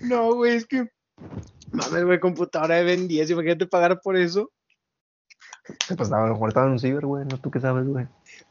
No, 0.00 0.34
güey, 0.34 0.56
es 0.56 0.66
que. 0.66 0.88
Mames, 1.76 2.04
güey, 2.04 2.20
computadora 2.20 2.76
de 2.76 2.84
Ben 2.84 3.06
10, 3.08 3.30
imagínate 3.30 3.66
pagar 3.66 4.00
por 4.00 4.16
eso. 4.16 4.50
Pues 5.96 6.12
a 6.12 6.20
lo 6.20 6.32
mejor 6.32 6.48
estaba 6.48 6.66
en 6.66 6.72
un 6.72 6.78
ciber, 6.78 7.04
güey, 7.04 7.24
no 7.26 7.38
tú 7.40 7.50
qué 7.50 7.60
sabes, 7.60 7.86
güey. 7.86 8.06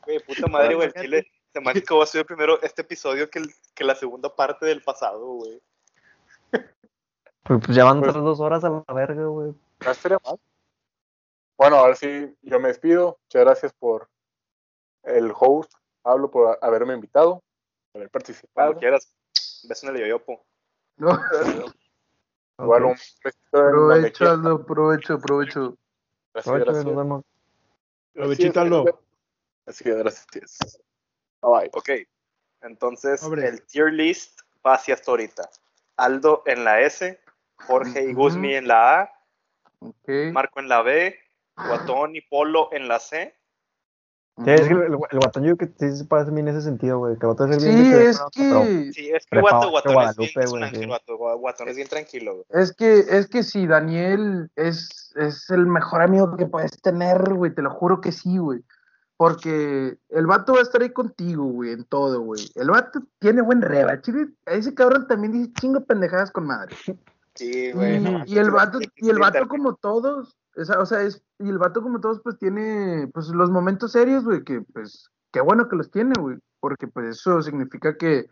Güey, 0.05 0.19
puta 0.19 0.47
madre, 0.47 0.75
güey. 0.75 0.87
El 0.93 1.01
chile. 1.01 1.27
Se 1.53 1.61
me 1.61 1.71
hace 1.71 1.83
que 1.83 1.95
va 1.95 2.03
a 2.03 2.07
ser 2.07 2.25
primero 2.25 2.61
este 2.61 2.81
episodio 2.81 3.29
que, 3.29 3.39
el- 3.39 3.53
que 3.73 3.85
la 3.85 3.95
segunda 3.95 4.35
parte 4.35 4.65
del 4.65 4.81
pasado, 4.83 5.25
güey. 5.25 5.61
Pues, 7.43 7.61
pues 7.63 7.75
ya 7.77 7.85
van 7.85 7.99
Pues- 7.99 8.09
otras 8.09 8.23
dos 8.25 8.39
horas 8.41 8.63
a 8.63 8.69
la 8.69 8.93
verga, 8.93 9.25
güey. 9.25 9.53
no 9.85 9.91
estaría 9.91 10.17
mal. 10.25 10.37
Bueno, 11.57 11.77
ahora 11.77 11.95
sí, 11.95 12.35
yo 12.41 12.59
me 12.59 12.67
despido. 12.67 13.17
Muchas 13.23 13.41
gracias 13.45 13.73
por 13.73 14.09
el 15.03 15.31
host, 15.39 15.71
Pablo, 16.01 16.29
por 16.29 16.57
haberme 16.61 16.93
invitado, 16.95 17.41
por 17.93 17.99
haber 18.01 18.09
participado. 18.09 18.51
Cuando 18.71 18.79
quieras. 18.79 19.13
Beso 19.63 19.87
en 19.87 19.95
el 19.95 20.01
yoyopo. 20.01 20.45
No, 20.97 21.17
Igual 22.59 22.85
un 22.85 22.95
la 23.51 24.57
provecho, 24.65 25.19
provecho. 25.19 25.77
Gracias, 26.33 26.55
gracias. 26.55 26.85
nos 26.85 26.95
vemos. 26.95 27.25
Así 29.65 29.89
es, 29.89 29.97
gracias. 29.97 30.81
Bye. 31.41 31.69
Ok. 31.73 31.89
Entonces, 32.61 33.21
el 33.23 33.61
tier 33.63 33.93
list 33.93 34.41
va 34.65 34.75
hacia 34.75 34.93
hasta 34.93 35.11
ahorita. 35.11 35.49
Aldo 35.97 36.43
en 36.45 36.63
la 36.63 36.81
S, 36.81 37.19
Jorge 37.55 38.09
y. 38.09 38.13
Guzmi 38.13 38.55
en 38.55 38.67
la 38.67 39.01
A. 39.01 39.11
Marco 40.31 40.59
en 40.59 40.69
la 40.69 40.81
B, 40.81 41.17
Guatón 41.55 42.15
y 42.15 42.21
Polo 42.21 42.69
en 42.71 42.87
la 42.87 42.99
C. 42.99 43.35
Sí, 44.43 44.51
es 44.51 44.61
que 44.67 44.73
el, 44.73 44.81
el, 44.81 44.97
el 45.11 45.19
guatón 45.19 45.43
yo 45.45 45.55
creo 45.55 45.69
que 45.77 45.89
sí 45.91 45.95
se 45.97 46.03
parece 46.05 46.29
a 46.29 46.33
mí 46.33 46.41
en 46.41 46.49
ese 46.49 46.61
sentido, 46.61 46.99
güey. 46.99 47.13
Que 47.17 47.25
el 47.25 47.33
guatón 47.33 47.53
es 47.53 47.63
bien 47.63 47.77
Sí, 47.85 47.91
que- 47.91 48.09
es 48.09 48.21
pero- 48.35 48.61
que, 48.63 48.91
Sí, 48.93 49.09
es 49.11 49.25
que 49.27 49.39
Guato, 49.39 49.77
es 49.77 49.93
Guadalupe, 49.93 50.31
bien, 50.35 50.43
es 50.43 50.45
un 50.51 50.51
güey, 50.59 50.63
ángel, 50.63 50.79
sí. 50.81 50.85
Guato. 50.87 51.17
Guatón 51.37 51.67
es 51.69 51.75
bien 51.77 51.87
tranquilo, 51.87 52.33
güey. 52.33 52.45
es 52.49 52.73
que, 52.73 52.99
es 52.99 53.27
que 53.27 53.43
si 53.43 53.65
Daniel 53.65 54.49
es, 54.57 55.13
es 55.15 55.49
el 55.51 55.65
mejor 55.67 56.01
amigo 56.01 56.35
que 56.35 56.47
puedes 56.47 56.81
tener, 56.81 57.33
güey, 57.33 57.53
te 57.55 57.61
lo 57.61 57.69
juro 57.71 58.01
que 58.01 58.11
sí, 58.11 58.37
güey. 58.37 58.61
Porque 59.17 59.97
el 60.09 60.27
vato 60.27 60.51
va 60.53 60.59
a 60.59 60.63
estar 60.63 60.81
ahí 60.81 60.89
contigo, 60.89 61.45
güey, 61.45 61.71
en 61.71 61.85
todo, 61.85 62.19
güey. 62.19 62.51
El 62.55 62.69
vato 62.71 62.99
tiene 63.19 63.41
buen 63.41 63.61
reba, 63.61 64.01
chile. 64.01 64.27
Ese 64.45 64.73
cabrón 64.75 65.07
también 65.07 65.31
dice 65.31 65.53
chingo 65.61 65.79
pendejadas 65.85 66.31
con 66.31 66.45
madre. 66.47 66.75
Sí, 67.35 67.65
Y, 67.67 67.71
güey. 67.73 67.99
no, 67.99 68.23
y 68.25 68.37
el 68.37 68.49
vato, 68.51 68.79
y 68.95 69.09
el 69.09 69.19
vato 69.19 69.47
como 69.47 69.75
todos, 69.75 70.35
o 70.55 70.85
sea, 70.85 71.01
es, 71.01 71.21
y 71.39 71.49
el 71.49 71.57
vato 71.57 71.81
como 71.81 71.99
todos, 71.99 72.21
pues 72.23 72.37
tiene, 72.39 73.09
pues 73.13 73.27
los 73.29 73.49
momentos 73.51 73.91
serios, 73.91 74.23
güey, 74.23 74.43
que 74.43 74.61
pues, 74.73 75.09
qué 75.31 75.41
bueno 75.41 75.67
que 75.67 75.75
los 75.75 75.91
tiene, 75.91 76.13
güey, 76.19 76.37
porque 76.61 76.87
pues 76.87 77.07
eso 77.17 77.41
significa 77.41 77.97
que 77.97 78.27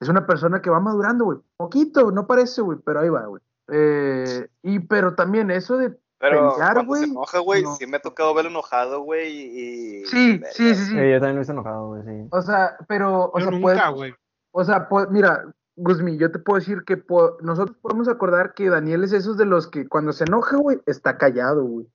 es 0.00 0.08
una 0.08 0.26
persona 0.26 0.60
que 0.60 0.68
va 0.70 0.80
madurando, 0.80 1.24
güey, 1.24 1.38
poquito, 1.56 2.10
no 2.10 2.26
parece, 2.26 2.60
güey, 2.60 2.78
pero 2.84 3.00
ahí 3.00 3.08
va, 3.08 3.24
güey. 3.26 3.42
Eh, 3.68 4.46
y 4.62 4.78
pero 4.80 5.14
también 5.14 5.50
eso 5.50 5.78
de, 5.78 5.96
Pero 6.18 6.50
pelear, 6.52 6.74
cuando 6.74 6.80
se 6.80 6.86
güey, 7.00 7.10
enoja, 7.10 7.38
güey, 7.38 7.62
no. 7.62 7.74
sí 7.76 7.86
me 7.86 7.96
ha 7.96 8.00
tocado 8.02 8.34
verlo 8.34 8.50
enojado, 8.50 9.00
güey, 9.00 9.32
y... 9.32 10.04
sí, 10.04 10.38
sí, 10.52 10.74
sí, 10.74 10.74
sí, 10.74 10.84
Sí, 10.90 10.94
yo 10.96 11.18
también 11.18 11.36
lo 11.36 11.42
hice 11.42 11.52
enojado, 11.52 11.86
güey, 11.88 12.02
sí. 12.02 12.28
o 12.30 12.42
sea, 12.42 12.76
pero, 12.86 13.30
o 13.32 13.38
Yo 13.38 13.48
sea, 13.50 13.60
puede- 13.60 13.76
nunca, 13.76 13.88
güey. 13.88 14.14
O 14.56 14.62
sea, 14.64 14.86
pues, 14.88 15.08
mira, 15.10 15.44
Guzmi, 15.76 16.16
yo 16.18 16.30
te 16.30 16.38
puedo 16.38 16.58
decir 16.60 16.84
que 16.86 16.96
po- 16.96 17.36
nosotros 17.42 17.76
podemos 17.82 18.08
acordar 18.08 18.54
que 18.54 18.68
Daniel 18.70 19.04
es 19.04 19.12
esos 19.12 19.36
de 19.36 19.44
los 19.44 19.66
que 19.68 19.88
cuando 19.88 20.12
se 20.12 20.24
enoja, 20.24 20.56
güey, 20.56 20.80
está 20.86 21.18
callado, 21.18 21.64
güey. 21.64 21.86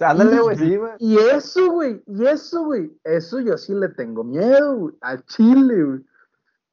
Ándale, 0.00 0.40
güey, 0.40 0.56
sí, 0.56 0.76
güey. 0.76 0.92
Y 0.98 1.16
eso, 1.18 1.70
güey, 1.70 2.02
y 2.06 2.26
eso, 2.26 2.64
güey, 2.64 2.90
eso 3.04 3.40
yo 3.40 3.56
sí 3.56 3.72
le 3.74 3.88
tengo 3.90 4.24
miedo, 4.24 4.74
güey, 4.76 4.94
al 5.00 5.24
chile, 5.24 5.82
güey. 5.84 6.00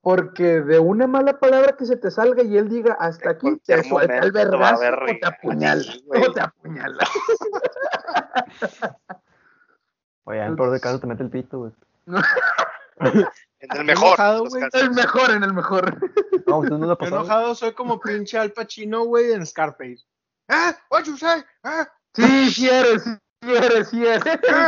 Porque 0.02 0.60
de 0.62 0.80
una 0.80 1.08
mala 1.08 1.40
palabra 1.40 1.78
que 1.78 1.86
se 1.86 1.96
te 1.96 2.12
salga 2.12 2.44
y 2.44 2.58
él 2.58 2.68
diga 2.68 2.98
hasta 3.00 3.30
aquí, 3.30 3.48
te 3.66 3.82
suelta 3.84 4.18
el 4.18 4.32
vergazo 4.34 4.76
o 4.84 5.06
te 5.06 5.26
apuñala, 5.26 5.84
o 6.08 6.34
te 6.34 6.42
apuñala. 6.42 7.08
Oye, 10.26 10.40
en 10.42 10.48
el 10.52 10.56
peor 10.56 10.72
de 10.72 10.80
caso 10.82 11.00
te 11.00 11.08
mete 11.08 11.24
el 11.24 11.30
pito, 11.30 11.60
güey. 11.60 11.72
En 13.72 13.78
el 13.78 13.86
mejor. 13.86 14.08
enojado, 14.08 14.46
güey. 14.46 14.64
El 14.74 14.92
mejor, 14.92 15.32
en 15.32 15.44
el 15.44 15.54
mejor. 15.54 15.98
No, 16.48 16.58
usted 16.58 16.76
no 16.76 16.88
lo 16.88 16.98
pasó. 16.98 17.16
enojado 17.16 17.56
soy 17.56 17.72
como 17.74 18.02
pinche 18.02 18.38
Al 18.38 18.52
Pacino, 18.52 19.06
güey, 19.06 19.32
en 19.32 19.46
Scarface. 19.46 20.04
¿Eh? 20.50 20.74
What 20.92 21.06
you 21.06 21.16
say? 21.18 21.40
¿Eh? 21.64 21.86
Sí, 22.14 22.52
sí 22.52 22.70
eres, 22.70 23.04
sí 23.04 23.54
eres, 23.56 23.88
sí 23.90 24.06
eres. 24.06 24.24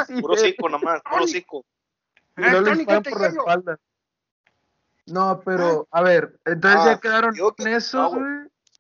sí 0.08 0.22
Puro 0.22 0.38
cico 0.38 0.70
nomás, 0.70 1.02
puro 1.10 1.28
cico. 1.28 1.66
Y 2.38 2.42
no 2.42 2.62
le 2.62 2.64
Tony, 2.64 2.78
disparan 2.78 3.04
¿qué 3.04 3.10
te 3.10 3.14
por 3.14 3.22
la 3.22 3.28
espalda. 3.28 3.80
No, 5.08 5.42
pero, 5.46 5.88
a 5.92 6.02
ver, 6.02 6.40
entonces 6.46 6.80
Ah, 6.82 6.92
ya 6.94 7.00
quedaron 7.00 7.34
digo 7.34 7.54
que- 7.54 7.64
con 7.64 7.72
no, 7.72 7.78
esos, 7.78 8.14
güey. 8.16 8.26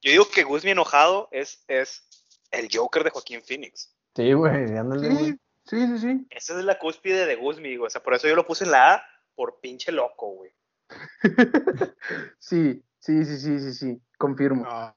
Yo 0.01 0.11
digo 0.11 0.25
que 0.33 0.43
Guzmi 0.43 0.71
enojado 0.71 1.27
es, 1.31 1.63
es 1.67 2.03
el 2.51 2.67
Joker 2.71 3.03
de 3.03 3.09
Joaquín 3.09 3.41
Phoenix. 3.43 3.93
Sí, 4.15 4.31
güey, 4.33 4.77
ándale, 4.77 5.09
güey. 5.09 5.25
Sí, 5.25 5.37
sí, 5.65 5.87
sí, 5.87 5.99
sí. 5.99 6.27
Esa 6.29 6.57
es 6.57 6.63
la 6.65 6.79
cúspide 6.79 7.25
de 7.25 7.35
Guzmi, 7.35 7.75
güey. 7.75 7.87
O 7.87 7.89
sea, 7.89 8.01
por 8.01 8.13
eso 8.13 8.27
yo 8.27 8.35
lo 8.35 8.45
puse 8.47 8.63
en 8.63 8.71
la 8.71 8.93
A 8.95 9.03
por 9.35 9.59
pinche 9.61 9.91
loco, 9.91 10.27
güey. 10.29 10.51
Sí, 12.39 12.83
sí, 12.99 13.25
sí, 13.25 13.37
sí, 13.39 13.59
sí, 13.59 13.73
sí, 13.73 14.01
confirmo. 14.17 14.63
No. 14.63 14.95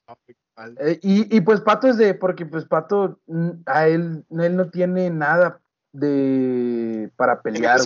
Eh, 0.80 0.98
y, 1.02 1.36
y 1.36 1.40
pues 1.40 1.60
Pato 1.60 1.86
es 1.88 1.96
de, 1.98 2.14
porque 2.14 2.44
pues 2.44 2.64
Pato, 2.64 3.20
a 3.66 3.86
él, 3.86 4.24
él 4.30 4.56
no 4.56 4.70
tiene 4.70 5.08
nada 5.10 5.60
de 5.92 7.10
para 7.16 7.40
pelear. 7.42 7.78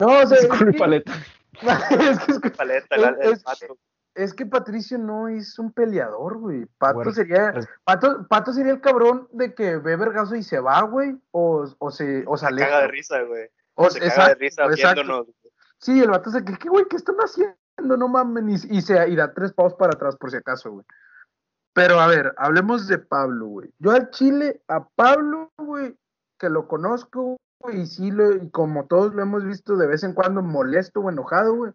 No, 0.00 0.06
o 0.20 0.26
sea, 0.26 0.38
es 0.38 0.46
que, 0.48 0.72
paleta. 0.78 1.12
es 1.62 2.18
que- 2.20 2.32
es 2.32 2.38
que- 2.40 2.50
Paleta, 2.50 2.96
Es- 3.20 3.42
pato. 3.42 3.78
es 4.14 4.34
que 4.34 4.46
Patricio 4.46 4.96
no 4.98 5.28
es 5.28 5.58
un 5.58 5.70
peleador, 5.72 6.38
güey. 6.38 6.64
Pato 6.78 6.94
Bueno, 6.94 7.12
sería, 7.12 7.52
Pato, 7.84 8.26
Pato 8.28 8.52
sería 8.52 8.72
el 8.72 8.80
cabrón 8.80 9.28
de 9.32 9.54
que 9.54 9.76
ve 9.76 9.96
vergazo 9.96 10.34
y 10.36 10.42
se 10.42 10.60
va, 10.60 10.80
güey, 10.82 11.14
o, 11.30 11.66
o 11.78 11.90
se, 11.90 12.24
o 12.26 12.36
se 12.36 12.40
Se 12.40 12.46
aleja. 12.46 12.68
caga 12.70 12.82
de 12.82 12.88
risa, 12.88 13.20
güey. 13.22 13.48
O- 13.74 13.88
Se 13.90 13.98
caga 14.00 14.34
de 14.34 14.46
exacto, 14.46 14.68
risa 14.70 14.92
exacto. 14.92 14.94
viéndonos. 15.02 15.26
Sí, 15.78 16.00
el 16.00 16.10
vato 16.10 16.30
se 16.30 16.44
que, 16.44 16.56
¿qué, 16.58 16.68
güey? 16.68 16.84
¿Qué 16.90 16.96
están 16.96 17.16
haciendo? 17.16 17.56
No 17.78 18.08
mames, 18.08 18.64
y, 18.66 18.78
y 18.78 18.82
se, 18.82 19.08
y 19.08 19.16
da 19.16 19.32
tres 19.32 19.52
paus 19.52 19.72
para 19.74 19.92
atrás 19.94 20.16
por 20.16 20.30
si 20.30 20.36
acaso, 20.36 20.70
güey. 20.70 20.84
Pero 21.72 22.00
a 22.00 22.06
ver, 22.08 22.34
hablemos 22.36 22.86
de 22.88 22.98
Pablo, 22.98 23.46
güey. 23.46 23.70
Yo 23.78 23.92
al 23.92 24.10
Chile, 24.10 24.62
a 24.68 24.86
Pablo, 24.88 25.50
güey, 25.56 25.96
que 26.38 26.50
lo 26.50 26.68
conozco, 26.68 27.36
güey, 27.60 27.80
y 27.82 27.86
sí, 27.86 28.10
lo, 28.10 28.32
y 28.36 28.50
como 28.50 28.86
todos 28.86 29.14
lo 29.14 29.22
hemos 29.22 29.44
visto 29.44 29.76
de 29.76 29.86
vez 29.86 30.02
en 30.02 30.12
cuando 30.12 30.42
molesto 30.42 31.00
o 31.00 31.08
enojado, 31.08 31.54
güey. 31.54 31.72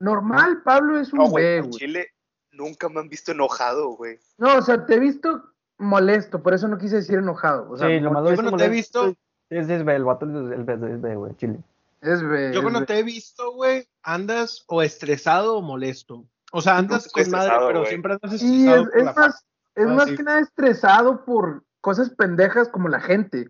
Normal, 0.00 0.62
Pablo 0.62 0.98
es 0.98 1.12
un 1.12 1.20
No, 1.20 1.28
güey, 1.28 1.60
güey. 1.60 1.70
Chile 1.72 2.08
nunca 2.52 2.88
me 2.88 3.00
han 3.00 3.08
visto 3.08 3.32
enojado, 3.32 3.90
güey. 3.96 4.18
No, 4.38 4.56
o 4.58 4.62
sea, 4.62 4.86
te 4.86 4.94
he 4.94 4.98
visto 5.00 5.52
molesto, 5.78 6.42
por 6.42 6.54
eso 6.54 6.68
no 6.68 6.78
quise 6.78 6.96
decir 6.96 7.18
enojado. 7.18 7.70
O 7.70 7.76
sea, 7.76 7.88
sí, 7.88 8.00
lo 8.00 8.10
malo 8.12 8.30
es 8.30 8.34
cuando 8.40 8.56
te 8.56 8.64
he 8.64 8.68
molesto, 8.68 9.06
visto- 9.06 9.20
Es, 9.50 9.68
es 9.68 9.84
B, 9.84 9.94
el 9.94 10.04
vato 10.04 10.26
es, 10.26 10.52
el 10.52 10.64
B, 10.64 10.72
es 10.74 11.00
B, 11.00 11.16
güey, 11.16 11.36
chile. 11.36 11.58
es 12.00 12.22
B. 12.22 12.50
Yo 12.52 12.58
es 12.58 12.62
cuando 12.62 12.84
te 12.84 12.98
he 12.98 13.02
visto, 13.02 13.52
güey, 13.52 13.86
andas 14.02 14.64
o 14.68 14.82
estresado 14.82 15.56
o 15.56 15.62
molesto. 15.62 16.24
O 16.52 16.60
sea, 16.62 16.78
andas 16.78 17.08
con 17.10 17.30
madre, 17.30 17.52
pero 17.66 17.84
siempre 17.86 18.12
andas 18.14 18.34
estresado 18.34 18.82
es, 18.82 18.88
por 18.88 18.98
es 18.98 19.04
la 19.04 19.12
más, 19.12 19.44
es 19.74 19.86
Ah, 19.86 19.88
más 19.88 20.06
que 20.06 20.22
nada 20.22 20.40
estresado 20.40 21.24
por 21.24 21.64
cosas 21.80 22.10
pendejas 22.10 22.68
como 22.68 22.88
la 22.88 23.00
gente. 23.00 23.48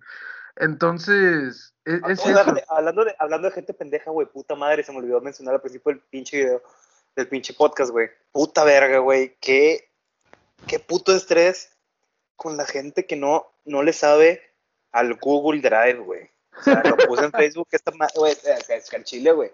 Entonces, 0.57 1.75
e- 1.85 2.01
es, 2.09 2.21
O 2.21 2.23
sea, 2.23 2.33
eso. 2.33 2.39
déjame- 2.45 2.65
hablando, 2.69 3.05
de, 3.05 3.15
hablando 3.19 3.49
de 3.49 3.55
gente 3.55 3.75
pendeja, 3.75 4.11
güey, 4.11 4.27
puta 4.27 4.55
madre, 4.55 4.83
se 4.83 4.93
me 4.93 4.99
olvidó 4.99 5.21
mencionar 5.21 5.55
al 5.55 5.61
principio 5.61 5.93
del 5.93 6.01
pinche 6.01 6.39
video, 6.39 6.63
del 7.17 7.29
pinche 7.29 7.55
podcast, 7.55 7.91
güey. 7.91 8.09
Puta 8.33 8.65
verga, 8.65 8.99
güey. 8.99 9.37
Qué, 9.41 9.91
qué 10.67 10.79
puto 10.79 11.15
estrés 11.15 11.77
con 12.37 12.57
la 12.57 12.65
gente 12.67 13.07
que 13.07 13.17
no, 13.17 13.47
no 13.65 13.83
le 13.83 13.93
sabe 13.93 14.41
al 14.95 15.15
Google 15.15 15.61
Drive, 15.61 15.99
güey. 15.99 16.31
O 16.57 16.63
sea, 16.63 16.83
lo 16.85 16.97
puse 16.97 17.25
en 17.25 17.33
Facebook 17.33 17.67
esta 17.73 17.93
güey, 18.15 18.33
es 18.69 18.89
que 18.89 18.97
en 18.97 19.05
Chile, 19.05 19.33
güey. 19.33 19.51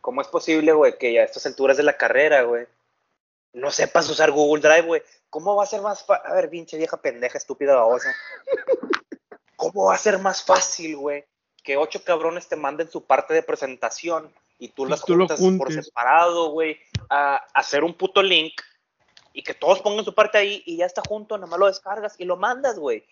¿Cómo 0.00 0.20
es 0.20 0.26
posible, 0.26 0.72
güey, 0.72 0.98
que 0.98 1.20
a 1.20 1.24
estas 1.24 1.46
alturas 1.46 1.76
de 1.76 1.84
la 1.84 1.96
carrera, 1.96 2.42
güey, 2.42 2.66
no 3.52 3.70
sepas 3.70 4.10
usar 4.10 4.32
Google 4.32 4.60
Drive, 4.60 4.86
güey? 4.86 5.02
¿Cómo 5.28 5.54
va 5.54 5.62
a 5.62 5.66
ser 5.66 5.80
más 5.80 6.04
fácil? 6.04 6.26
A 6.28 6.34
ver, 6.34 6.50
pinche 6.50 6.76
vieja 6.76 6.96
pendeja, 6.96 7.38
estúpida 7.38 7.76
babosa. 7.76 8.12
¿Cómo 9.54 9.84
va 9.84 9.94
a 9.94 9.98
ser 9.98 10.18
más 10.18 10.42
fácil, 10.42 10.96
güey, 10.96 11.24
que 11.62 11.76
ocho 11.76 12.02
cabrones 12.02 12.48
te 12.48 12.56
manden 12.56 12.90
su 12.90 13.04
parte 13.04 13.32
de 13.32 13.44
presentación 13.44 14.32
y 14.58 14.70
tú 14.70 14.86
las 14.86 15.04
tú 15.04 15.14
juntas 15.14 15.40
por 15.56 15.72
separado, 15.72 16.50
güey, 16.50 16.80
a 17.08 17.36
hacer 17.54 17.84
un 17.84 17.94
puto 17.94 18.22
link 18.22 18.54
y 19.32 19.44
que 19.44 19.54
todos 19.54 19.80
pongan 19.82 20.04
su 20.04 20.14
parte 20.14 20.38
ahí 20.38 20.64
y 20.66 20.78
ya 20.78 20.86
está 20.86 21.02
junto, 21.06 21.36
nada 21.36 21.46
más 21.46 21.60
lo 21.60 21.66
descargas 21.66 22.16
y 22.18 22.24
lo 22.24 22.36
mandas, 22.36 22.76
güey. 22.76 23.04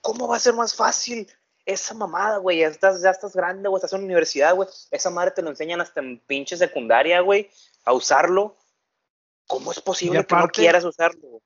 ¿Cómo 0.00 0.28
va 0.28 0.36
a 0.36 0.40
ser 0.40 0.54
más 0.54 0.74
fácil 0.74 1.30
esa 1.64 1.94
mamada, 1.94 2.38
güey? 2.38 2.58
Ya 2.58 2.68
estás, 2.68 3.02
ya 3.02 3.10
estás 3.10 3.34
grande, 3.34 3.68
güey, 3.68 3.78
estás 3.78 3.92
en 3.92 4.00
la 4.00 4.06
universidad, 4.06 4.54
güey. 4.54 4.68
Esa 4.90 5.10
madre 5.10 5.32
te 5.32 5.42
lo 5.42 5.50
enseñan 5.50 5.80
hasta 5.80 6.00
en 6.00 6.18
pinche 6.20 6.56
secundaria, 6.56 7.20
güey, 7.20 7.50
a 7.84 7.92
usarlo. 7.92 8.56
¿Cómo 9.46 9.72
es 9.72 9.80
posible 9.80 10.24
que 10.24 10.34
no 10.36 10.48
quieras 10.48 10.84
usarlo? 10.84 11.42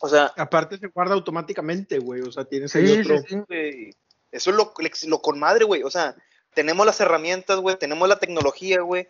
O 0.00 0.08
sea, 0.08 0.32
Aparte 0.36 0.78
se 0.78 0.88
guarda 0.88 1.14
automáticamente, 1.14 1.98
güey. 1.98 2.22
O 2.22 2.32
sea, 2.32 2.44
tienes 2.44 2.74
ahí 2.74 2.86
sí, 2.86 3.00
otro. 3.00 3.18
sí. 3.48 3.90
Eso 4.32 4.50
es 4.50 4.56
lo, 4.56 4.72
lo 5.06 5.22
con 5.22 5.38
madre, 5.38 5.64
güey. 5.64 5.82
O 5.82 5.90
sea, 5.90 6.16
tenemos 6.54 6.86
las 6.86 7.00
herramientas, 7.00 7.58
güey, 7.58 7.78
tenemos 7.78 8.08
la 8.08 8.18
tecnología, 8.18 8.80
güey. 8.80 9.08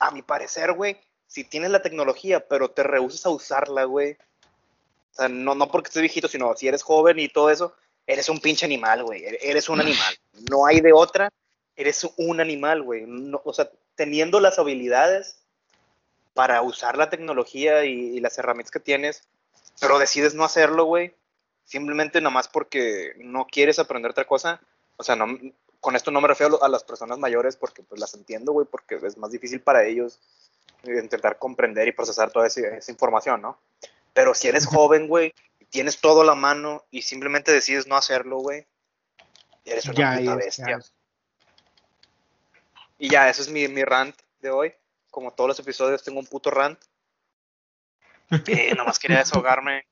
A 0.00 0.10
mi 0.10 0.22
parecer, 0.22 0.72
güey, 0.72 0.98
si 1.26 1.44
tienes 1.44 1.70
la 1.70 1.82
tecnología, 1.82 2.46
pero 2.48 2.70
te 2.70 2.82
rehusas 2.82 3.26
a 3.26 3.30
usarla, 3.30 3.84
güey. 3.84 4.16
O 5.14 5.16
sea, 5.16 5.28
no, 5.28 5.54
no 5.54 5.70
porque 5.70 5.88
estés 5.88 6.02
viejito, 6.02 6.28
sino 6.28 6.54
si 6.56 6.68
eres 6.68 6.82
joven 6.82 7.18
y 7.18 7.28
todo 7.28 7.50
eso, 7.50 7.74
eres 8.06 8.28
un 8.28 8.40
pinche 8.40 8.66
animal, 8.66 9.04
güey. 9.04 9.24
E- 9.24 9.38
Eres 9.42 9.68
un 9.68 9.80
animal. 9.80 10.14
No 10.50 10.66
hay 10.66 10.80
de 10.80 10.92
otra. 10.92 11.30
Eres 11.76 12.06
un 12.16 12.40
animal, 12.40 12.82
güey. 12.82 13.04
No- 13.06 13.40
o 13.44 13.52
sea, 13.52 13.70
teniendo 13.94 14.40
las 14.40 14.58
habilidades 14.58 15.38
para 16.34 16.62
usar 16.62 16.98
la 16.98 17.10
tecnología 17.10 17.84
y, 17.84 18.16
y 18.16 18.20
las 18.20 18.36
herramientas 18.38 18.72
que 18.72 18.80
tienes, 18.80 19.22
pero 19.80 19.98
decides 19.98 20.34
no 20.34 20.44
hacerlo, 20.44 20.84
güey 20.84 21.14
simplemente 21.64 22.20
nada 22.20 22.30
más 22.34 22.46
porque 22.48 23.14
no 23.16 23.46
quieres 23.46 23.78
aprender 23.78 24.10
otra 24.10 24.26
cosa. 24.26 24.60
O 24.96 25.02
sea, 25.02 25.16
no, 25.16 25.26
con 25.80 25.96
esto 25.96 26.10
no 26.10 26.20
me 26.20 26.28
refiero 26.28 26.62
a 26.62 26.68
las 26.68 26.84
personas 26.84 27.18
mayores 27.18 27.56
porque 27.56 27.82
pues 27.82 28.00
las 28.00 28.14
entiendo, 28.14 28.52
güey, 28.52 28.66
porque 28.70 28.96
es 29.02 29.16
más 29.16 29.30
difícil 29.30 29.60
para 29.60 29.84
ellos 29.84 30.20
eh, 30.84 31.00
intentar 31.02 31.38
comprender 31.38 31.88
y 31.88 31.92
procesar 31.92 32.30
toda 32.30 32.46
esa, 32.46 32.60
esa 32.76 32.92
información, 32.92 33.40
¿no? 33.42 33.58
Pero 34.14 34.34
si 34.34 34.48
eres 34.48 34.66
joven, 34.66 35.08
güey, 35.08 35.34
y 35.58 35.66
tienes 35.66 36.00
todo 36.00 36.22
a 36.22 36.24
la 36.24 36.34
mano 36.34 36.84
y 36.90 37.02
simplemente 37.02 37.52
decides 37.52 37.86
no 37.86 37.96
hacerlo, 37.96 38.38
güey, 38.38 38.66
eres 39.64 39.84
una 39.86 39.94
Ya, 39.94 40.10
puta 40.12 40.22
ya, 40.22 40.34
bestia. 40.36 40.66
ya. 40.66 40.78
Y 42.98 43.10
ya, 43.10 43.28
eso 43.28 43.42
es 43.42 43.50
mi, 43.50 43.68
mi 43.68 43.84
rant 43.84 44.16
de 44.40 44.50
hoy. 44.50 44.72
Como 45.10 45.32
todos 45.32 45.48
los 45.48 45.58
episodios, 45.58 46.02
tengo 46.02 46.20
un 46.20 46.26
puto 46.26 46.50
rant. 46.50 46.78
Eh, 48.46 48.70
nada 48.74 48.84
más 48.84 48.98
quería 48.98 49.18
desahogarme 49.18 49.84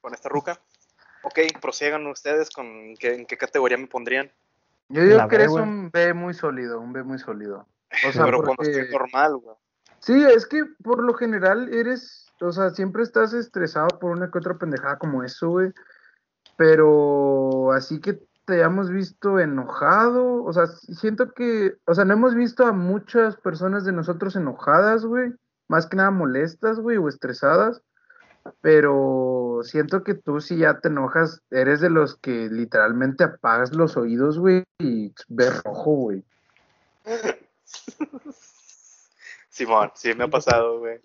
con 0.00 0.14
esta 0.14 0.28
ruca. 0.28 0.60
Ok, 1.22 1.38
prosigan 1.60 2.06
ustedes 2.06 2.50
con 2.50 2.96
qué, 2.96 3.14
en 3.14 3.26
qué 3.26 3.36
categoría 3.36 3.76
me 3.76 3.86
pondrían. 3.86 4.32
Yo 4.88 5.02
digo 5.02 5.16
La 5.16 5.28
que 5.28 5.36
B, 5.36 5.42
eres 5.42 5.54
un 5.54 5.90
B 5.90 6.14
muy 6.14 6.34
sólido, 6.34 6.80
un 6.80 6.92
B 6.92 7.02
muy 7.02 7.18
sólido. 7.18 7.66
O 8.06 8.12
sea, 8.12 8.24
Pero 8.24 8.42
cuando 8.42 8.62
estoy 8.62 8.88
normal, 8.90 9.36
güey. 9.36 9.56
Sí, 10.06 10.24
es 10.24 10.46
que 10.46 10.64
por 10.84 11.02
lo 11.02 11.14
general 11.14 11.68
eres, 11.74 12.32
o 12.40 12.52
sea, 12.52 12.70
siempre 12.70 13.02
estás 13.02 13.32
estresado 13.32 13.88
por 13.98 14.12
una 14.12 14.30
que 14.30 14.38
otra 14.38 14.56
pendejada 14.56 14.98
como 14.98 15.24
eso, 15.24 15.48
güey. 15.48 15.72
Pero 16.56 17.72
así 17.72 18.00
que 18.00 18.20
te 18.44 18.54
hayamos 18.54 18.88
visto 18.88 19.40
enojado, 19.40 20.44
o 20.44 20.52
sea, 20.52 20.68
siento 20.68 21.32
que, 21.32 21.74
o 21.86 21.94
sea, 21.94 22.04
no 22.04 22.14
hemos 22.14 22.36
visto 22.36 22.64
a 22.64 22.72
muchas 22.72 23.36
personas 23.36 23.84
de 23.84 23.90
nosotros 23.90 24.36
enojadas, 24.36 25.04
güey, 25.04 25.34
más 25.66 25.88
que 25.88 25.96
nada 25.96 26.12
molestas, 26.12 26.78
güey, 26.78 26.98
o 26.98 27.08
estresadas. 27.08 27.82
Pero 28.60 29.58
siento 29.64 30.04
que 30.04 30.14
tú 30.14 30.40
si 30.40 30.58
ya 30.58 30.78
te 30.78 30.86
enojas, 30.86 31.42
eres 31.50 31.80
de 31.80 31.90
los 31.90 32.14
que 32.16 32.48
literalmente 32.48 33.24
apagas 33.24 33.74
los 33.74 33.96
oídos, 33.96 34.38
güey, 34.38 34.62
y 34.78 35.12
ves 35.28 35.64
rojo, 35.64 35.90
güey. 35.90 36.24
Simón, 39.56 39.90
sí 39.94 40.12
me 40.14 40.24
ha 40.24 40.28
pasado, 40.28 40.80
güey. 40.80 41.00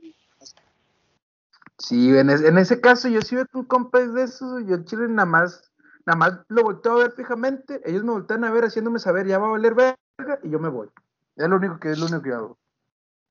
Sí, 1.77 2.15
en, 2.17 2.29
es- 2.29 2.41
en 2.41 2.57
ese 2.57 2.81
caso 2.81 3.07
yo 3.07 3.21
sí 3.21 3.35
veo 3.35 3.45
que 3.45 3.57
un 3.57 3.65
compa 3.65 3.99
es 4.01 4.13
de 4.13 4.23
esos, 4.23 4.65
yo 4.67 4.75
el 4.75 4.83
chile 4.85 5.07
nada 5.07 5.25
más, 5.25 5.71
nada 6.05 6.17
más 6.17 6.39
lo 6.49 6.63
volteo 6.63 6.91
a 6.93 7.03
ver 7.03 7.11
fijamente, 7.13 7.81
ellos 7.85 8.03
me 8.03 8.11
voltean 8.11 8.43
a 8.43 8.51
ver 8.51 8.65
haciéndome 8.65 8.99
saber, 8.99 9.25
ya 9.25 9.39
va 9.39 9.47
a 9.47 9.51
valer 9.51 9.73
verga, 9.73 10.39
y 10.43 10.49
yo 10.49 10.59
me 10.59 10.67
voy. 10.69 10.89
Es 11.37 11.47
lo 11.47 11.55
único 11.55 11.79
que 11.79 11.91
es 11.91 11.97
lo 11.97 12.05
único 12.07 12.21
que 12.21 12.33
hago. 12.33 12.57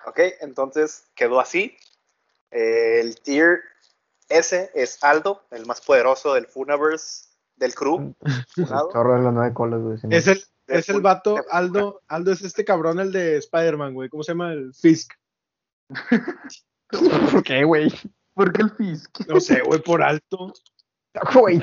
Ok, 0.07 0.19
entonces 0.41 1.05
quedó 1.15 1.39
así. 1.39 1.77
Eh, 2.51 3.01
el 3.01 3.21
tier 3.21 3.61
S 4.31 4.71
es 4.75 5.05
Aldo, 5.05 5.43
el 5.51 5.67
más 5.67 5.83
poderoso 5.83 6.33
del 6.33 6.47
Funaverse, 6.47 7.29
del 7.57 7.75
crew. 7.75 8.15
Chorro 8.93 9.17
de 9.17 9.23
las 9.23 9.35
nueve 9.35 9.53
colas, 9.53 9.81
güey. 9.83 9.99
Es 10.11 10.27
el, 10.27 10.43
es 10.71 10.89
el 10.89 11.01
vato, 11.01 11.37
Aldo, 11.51 12.01
Aldo 12.09 12.33
es 12.33 12.43
este 12.43 12.65
cabrón, 12.65 13.01
el 13.01 13.13
de 13.13 13.37
Spider-Man, 13.39 13.95
güey. 13.95 14.09
¿Cómo 14.09 14.23
se 14.23 14.33
llama? 14.33 14.53
El 14.53 14.73
Fisk. 14.75 15.13
¿Por 17.33 17.43
qué, 17.43 17.65
güey? 17.65 17.93
¿Por 18.35 18.53
qué 18.53 18.63
el 18.63 18.71
Fisk? 18.71 19.27
No 19.29 19.41
sé, 19.41 19.61
güey, 19.63 19.83
por 19.83 20.03
alto. 20.03 20.53
Güey. 21.35 21.61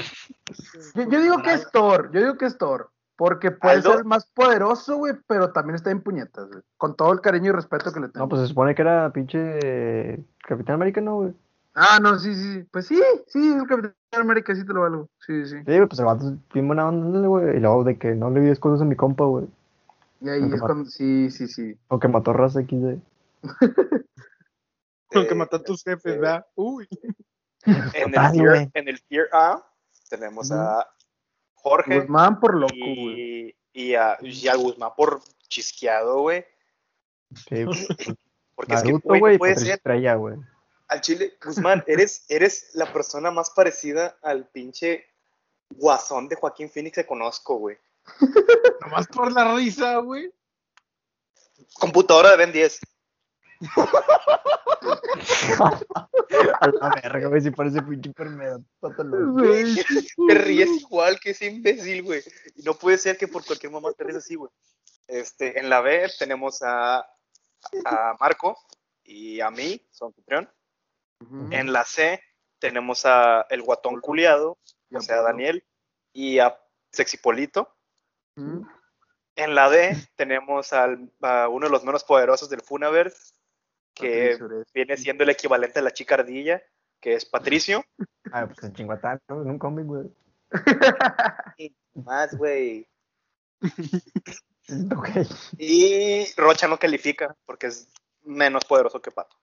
Yo, 0.93 1.09
yo 1.09 1.21
digo 1.21 1.41
que 1.41 1.53
es 1.53 1.71
Thor, 1.71 2.11
yo 2.11 2.19
digo 2.19 2.37
que 2.37 2.47
es 2.47 2.57
Thor, 2.57 2.91
porque 3.15 3.49
puede 3.49 3.75
¿Aldo? 3.75 3.91
ser 3.91 3.99
el 3.99 4.05
más 4.05 4.25
poderoso, 4.25 4.97
güey, 4.97 5.13
pero 5.25 5.53
también 5.53 5.75
está 5.75 5.89
en 5.89 6.01
puñetas, 6.01 6.49
güey, 6.49 6.61
con 6.75 6.97
todo 6.97 7.13
el 7.13 7.21
cariño 7.21 7.51
y 7.51 7.55
respeto 7.55 7.93
que 7.93 8.01
le 8.01 8.09
tengo. 8.09 8.25
No, 8.25 8.29
pues 8.29 8.41
se 8.41 8.49
supone 8.49 8.75
que 8.75 8.81
era 8.81 9.09
pinche 9.13 10.21
Capitán 10.39 10.75
América, 10.75 10.99
¿no, 10.99 11.15
güey? 11.15 11.33
Ah, 11.79 11.99
no, 12.01 12.17
sí, 12.17 12.33
sí, 12.33 12.63
pues 12.71 12.87
sí, 12.87 12.99
sí, 13.27 13.53
el 13.53 13.67
Capitán 13.67 13.93
América 14.13 14.55
sí 14.55 14.65
te 14.65 14.73
lo 14.73 14.81
valgo, 14.81 15.09
sí, 15.19 15.45
sí. 15.45 15.57
Sí, 15.57 15.63
güey, 15.63 15.85
pues 15.85 15.99
el 15.99 16.05
vato 16.05 16.29
es 16.29 16.33
bien 16.51 16.65
buena 16.65 16.87
onda, 16.87 17.19
güey. 17.27 17.55
Y 17.55 17.59
luego 17.59 17.83
de 17.83 17.99
que 17.99 18.15
no 18.15 18.31
le 18.31 18.41
di 18.41 18.55
cosas 18.55 18.81
a 18.81 18.85
mi 18.85 18.95
compa, 18.95 19.25
güey. 19.25 19.45
Y 20.21 20.29
ahí 20.29 20.41
Aunque 20.41 20.55
es 20.55 20.61
cuando, 20.63 20.89
sí, 20.89 21.29
sí, 21.29 21.47
sí. 21.47 21.77
O 21.89 21.99
que 21.99 22.07
mató 22.07 22.33
raza 22.33 22.61
XD. 22.61 22.97
Con 25.11 25.27
que 25.27 25.33
Eh, 25.33 25.35
matar 25.35 25.59
a 25.59 25.63
tus 25.63 25.83
jefes, 25.83 26.15
eh, 26.15 26.17
¿verdad? 26.17 26.47
Uy. 26.55 26.87
En 27.65 28.15
el, 28.15 28.31
tier, 28.31 28.47
güey. 28.47 28.71
en 28.75 28.87
el 28.87 29.01
tier 29.03 29.27
A 29.33 29.61
tenemos 30.09 30.51
a 30.53 30.87
Jorge 31.55 31.99
Guzmán 31.99 32.39
por 32.39 32.55
loco, 32.55 32.73
güey. 32.73 33.49
y, 33.73 33.89
y, 33.89 33.95
a, 33.95 34.17
y 34.21 34.47
a 34.47 34.55
Guzmán 34.55 34.91
por 34.95 35.19
chisqueado, 35.49 36.21
güey. 36.21 36.45
Sí, 37.49 37.65
Porque 38.55 38.73
es 38.73 38.81
que, 38.83 38.87
Naruto, 38.87 39.09
güey, 39.09 39.19
güey, 39.19 39.33
no 39.33 39.39
puede 39.39 39.55
ser. 39.57 39.75
Estrella, 39.75 40.15
güey. 40.15 40.37
Al 40.87 41.01
chile, 41.01 41.37
Guzmán, 41.43 41.83
eres, 41.87 42.25
eres 42.29 42.69
la 42.73 42.91
persona 42.91 43.29
más 43.29 43.49
parecida 43.49 44.17
al 44.21 44.47
pinche 44.47 45.05
guasón 45.69 46.29
de 46.29 46.35
Joaquín 46.35 46.69
Phoenix 46.69 46.95
que 46.95 47.05
conozco, 47.05 47.57
güey. 47.57 47.77
Nomás 48.81 49.07
por 49.07 49.31
la 49.31 49.55
risa, 49.55 49.97
güey. 49.97 50.31
Computadora 51.79 52.31
de 52.31 52.37
Ben 52.37 52.53
10. 52.53 52.79
A 56.59 56.67
la 56.67 56.89
verga, 57.01 57.27
güey, 57.27 57.41
si 57.41 57.51
parece 57.51 57.81
pinche 57.81 58.09
enfermedad. 58.09 58.59
Te 60.27 60.35
ríes 60.35 60.69
igual 60.69 61.19
que 61.19 61.31
ese 61.31 61.47
imbécil, 61.47 62.03
güey. 62.03 62.21
Y 62.55 62.63
no 62.63 62.75
puede 62.75 62.97
ser 62.97 63.17
que 63.17 63.27
por 63.27 63.45
cualquier 63.45 63.71
mamá 63.71 63.91
te 63.93 64.03
ríes 64.03 64.17
así, 64.17 64.35
güey. 64.35 64.51
Este, 65.07 65.59
en 65.59 65.69
la 65.69 65.81
B 65.81 66.07
tenemos 66.19 66.61
a, 66.61 66.99
a 67.85 68.17
Marco 68.19 68.57
y 69.03 69.41
a 69.41 69.49
mí, 69.49 69.81
su 69.91 70.05
anfitrión. 70.05 70.49
En 71.51 71.73
la 71.73 71.83
C 71.83 72.21
tenemos 72.59 73.05
a 73.05 73.45
el 73.49 73.61
guatón 73.61 73.99
culiado, 74.01 74.57
o 74.93 75.01
sea. 75.01 75.21
Daniel, 75.21 75.65
y 76.13 76.39
a 76.39 76.57
Sexipolito. 76.91 77.75
Mm. 78.35 78.61
En 79.35 79.55
la 79.55 79.69
D 79.69 79.95
tenemos 80.15 80.73
al, 80.73 81.11
a 81.21 81.47
uno 81.47 81.67
de 81.67 81.71
los 81.71 81.83
menos 81.83 82.03
poderosos 82.03 82.49
del 82.49 82.61
Funaverse, 82.61 83.33
que 83.93 84.37
Patricio 84.39 84.63
viene 84.73 84.97
siendo 84.97 85.23
el 85.23 85.29
equivalente 85.29 85.79
a 85.79 85.83
la 85.83 85.91
chica 85.91 86.15
ardilla, 86.15 86.61
que 86.99 87.13
es 87.13 87.25
Patricio. 87.25 87.83
Ah, 88.33 88.45
pues 88.45 88.61
el 88.61 88.73
chinguatán, 88.73 89.21
¿no? 89.29 89.41
En 89.41 89.51
un 89.51 89.57
cómic, 89.57 89.85
güey. 89.85 90.11
Más, 91.93 92.35
güey. 92.35 92.85
Y 95.57 96.25
Rocha 96.35 96.67
no 96.67 96.77
califica 96.77 97.37
porque 97.45 97.67
es 97.67 97.87
menos 98.23 98.65
poderoso 98.65 99.01
que 99.01 99.11
Pato. 99.11 99.37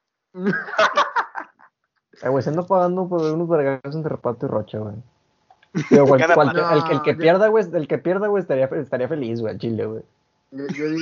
Eh, 2.25 2.29
güey, 2.31 2.43
se 2.43 2.51
anda 2.51 2.63
pagando 2.67 3.07
por 3.09 3.21
unos 3.23 3.49
vergazos 3.49 3.95
entre 3.95 4.17
Pato 4.17 4.47
y 4.47 4.49
Rocha, 4.49 4.79
güey. 4.79 4.95
Pero, 5.91 6.07
güey, 6.07 6.23
cualquier- 6.35 6.65
Pato. 6.65 6.75
el, 6.75 6.85
que, 6.85 6.93
el 6.95 7.03
que 7.03 7.13
No, 7.13 7.19
pierda, 7.19 7.49
güey, 7.49 7.65
el 7.75 7.87
que 7.89 7.99
pierda, 7.99 8.27
güey, 8.29 8.41
estaría, 8.43 8.65
estaría 8.67 9.09
feliz, 9.09 9.41
güey, 9.41 9.59
chile, 9.59 9.85
güey. 9.87 10.03
Yo, 10.53 10.67
yo 10.69 10.87
yo- 10.87 10.97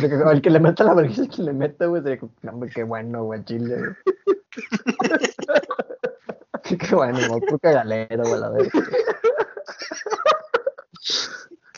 yo- 0.00 0.30
El 0.32 0.42
que- 0.42 0.50
le 0.50 0.58
meta 0.60 0.84
la 0.84 0.94
vergüenza, 0.94 1.22
el 1.22 1.28
que 1.28 1.42
le 1.42 1.52
meta, 1.52 1.86
güey, 1.86 2.02
sería 2.02 2.18
como, 2.18 2.32
"No, 2.42 2.52
hombre, 2.52 2.70
qué 2.74 2.82
bueno, 2.82 3.24
güey, 3.24 3.44
chile, 3.44 3.76
güey. 3.78 3.90
qué 6.78 6.94
bueno, 6.96 7.18
güey, 7.28 7.40
tu 7.46 7.58
cagalero, 7.58 8.22
güey, 8.24 8.40
la 8.40 8.48
verga. 8.50 8.70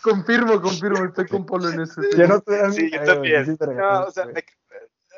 confirmo, 0.03 0.61
confirmo, 0.61 1.05
estoy 1.05 1.27
con 1.27 1.45
Polo 1.47 1.71
en 1.71 1.81
eso. 1.83 2.01
Yo 2.17 2.27
no 2.27 2.37
estoy 2.37 2.73
Sí, 2.73 2.91
yo 2.91 3.03
también. 3.05 3.57
No, 3.77 4.05
o 4.05 4.11
sea, 4.11 4.27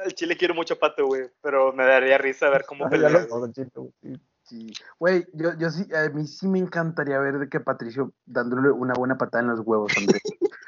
al 0.04 0.14
chile 0.14 0.36
quiero 0.36 0.54
mucho 0.54 0.74
a 0.74 0.78
Pato, 0.78 1.06
güey, 1.06 1.30
pero 1.40 1.72
me 1.72 1.84
daría 1.84 2.18
risa 2.18 2.48
ver 2.50 2.64
cómo 2.66 2.86
pelea. 2.90 3.08
los 3.10 3.28
dos, 3.28 3.44
al 3.44 3.52
chile, 3.52 3.70
güey, 3.74 4.20
sí. 4.42 4.72
Güey, 4.98 5.26
yo, 5.32 5.56
yo 5.58 5.70
sí, 5.70 5.86
a 5.94 6.08
mí 6.10 6.26
sí 6.26 6.46
me 6.46 6.58
encantaría 6.58 7.18
ver 7.18 7.38
de 7.38 7.48
que 7.48 7.60
Patricio 7.60 8.12
dándole 8.26 8.70
una 8.70 8.94
buena 8.94 9.16
patada 9.18 9.42
en 9.42 9.50
los 9.50 9.60
huevos, 9.60 9.92
hombre. 9.96 10.18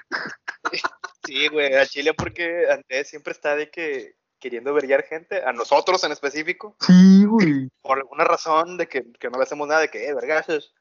Sí, 1.26 1.48
güey, 1.48 1.74
a 1.74 1.84
Chile 1.84 2.14
porque 2.16 2.70
Andrés 2.70 3.08
siempre 3.08 3.32
está 3.32 3.56
de 3.56 3.68
que 3.68 4.14
queriendo 4.38 4.72
verguiar 4.72 5.02
gente, 5.02 5.42
a 5.44 5.52
nosotros 5.52 6.04
en 6.04 6.12
específico, 6.12 6.76
Sí, 6.78 7.24
güey. 7.24 7.68
por 7.82 7.98
alguna 7.98 8.22
razón 8.22 8.76
de 8.76 8.86
que, 8.86 9.10
que 9.18 9.28
no 9.28 9.38
le 9.38 9.42
hacemos 9.42 9.66
nada, 9.66 9.80
de 9.80 9.88
que, 9.88 10.06
eh, 10.06 10.14
vergazos. 10.14 10.72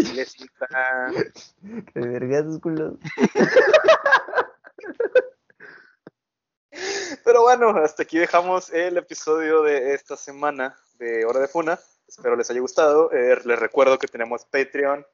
Chile 0.00 0.24
sí 0.24 0.44
está... 0.44 1.12
Qué 1.94 2.00
vergazos, 2.00 2.58
culos. 2.58 2.94
Pero 7.24 7.42
bueno, 7.42 7.70
hasta 7.70 8.02
aquí 8.02 8.18
dejamos 8.18 8.72
el 8.72 8.96
episodio 8.96 9.62
de 9.62 9.94
esta 9.94 10.16
semana 10.16 10.76
de 10.98 11.24
Hora 11.24 11.40
de 11.40 11.48
Funa. 11.48 11.78
Espero 12.06 12.36
les 12.36 12.50
haya 12.50 12.60
gustado. 12.60 13.10
Eh, 13.12 13.38
les 13.44 13.58
recuerdo 13.58 13.98
que 13.98 14.06
tenemos 14.08 14.44
Patreon. 14.44 15.04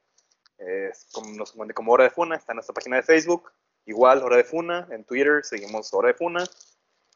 eh, 0.59 0.91
como, 1.11 1.29
nos 1.35 1.51
encuentran 1.53 1.73
como 1.75 1.91
Hora 1.93 2.05
de 2.05 2.09
Funa. 2.11 2.35
Está 2.35 2.53
en 2.53 2.57
nuestra 2.57 2.73
página 2.73 2.97
de 2.97 3.03
Facebook. 3.03 3.51
Igual, 3.85 4.21
Hora 4.23 4.37
de 4.37 4.43
Funa. 4.43 4.87
En 4.91 5.03
Twitter 5.03 5.43
seguimos 5.43 5.93
Hora 5.93 6.09
de 6.09 6.13
Funa. 6.13 6.43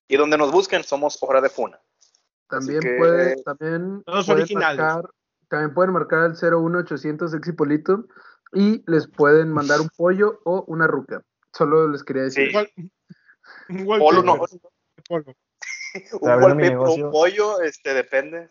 Y 0.07 0.17
donde 0.17 0.37
nos 0.37 0.51
busquen 0.51 0.83
somos 0.83 1.17
Hora 1.21 1.39
de 1.41 1.49
Funa. 1.49 1.79
También 2.49 2.79
que- 2.81 2.95
puede, 2.97 3.43
también 3.43 4.03
Todos 4.05 4.25
pueden 4.25 4.41
originales. 4.41 4.79
marcar, 4.79 5.09
también 5.49 5.73
pueden 5.73 5.93
marcar 5.93 6.19
al 6.19 6.35
01800 6.35 7.33
Exipolito 7.33 8.05
y 8.53 8.83
les 8.89 9.07
pueden 9.07 9.51
mandar 9.51 9.81
un 9.81 9.89
pollo 9.95 10.39
o 10.45 10.63
una 10.67 10.87
ruca. 10.87 11.21
Solo 11.53 11.87
les 11.89 12.03
quería 12.03 12.23
decir. 12.23 12.51
Sí. 12.51 12.91
Igual 13.69 13.99
Polo 13.99 14.23
no. 14.23 14.45
Polo. 15.07 15.35
Un 16.21 16.77
un 16.77 17.11
pollo, 17.11 17.61
este, 17.61 17.93
depende. 17.93 18.49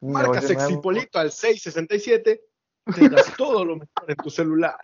Un 0.00 0.12
Marca. 0.12 0.40
Sexipolito 0.40 1.18
al 1.18 1.32
667. 1.32 2.42
Tendrás 2.94 3.34
todo 3.36 3.64
lo 3.64 3.76
mejor 3.76 4.10
en 4.10 4.16
tu 4.16 4.30
celular. 4.30 4.78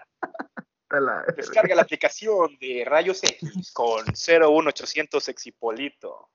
Descarga 1.36 1.74
la 1.74 1.82
aplicación 1.82 2.58
de 2.58 2.84
Rayos 2.86 3.22
X 3.24 3.72
con 3.72 4.04
01800 4.06 5.28
Exipolito. 5.28 6.28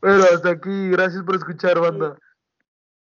Bueno, 0.00 0.24
hasta 0.32 0.50
aquí. 0.50 0.90
Gracias 0.90 1.22
por 1.22 1.36
escuchar, 1.36 1.78
banda. 1.78 2.18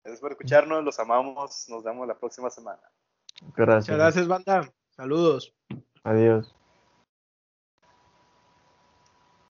Gracias 0.04 0.20
por 0.20 0.32
escucharnos, 0.32 0.84
los 0.84 1.00
amamos, 1.00 1.66
nos 1.70 1.84
vemos 1.84 2.08
la 2.08 2.18
próxima 2.18 2.50
semana. 2.50 2.82
Gracias. 3.56 3.88
Muchas 3.88 3.98
gracias, 3.98 4.28
banda. 4.28 4.74
Saludos. 4.96 5.54
Adiós. 6.04 6.54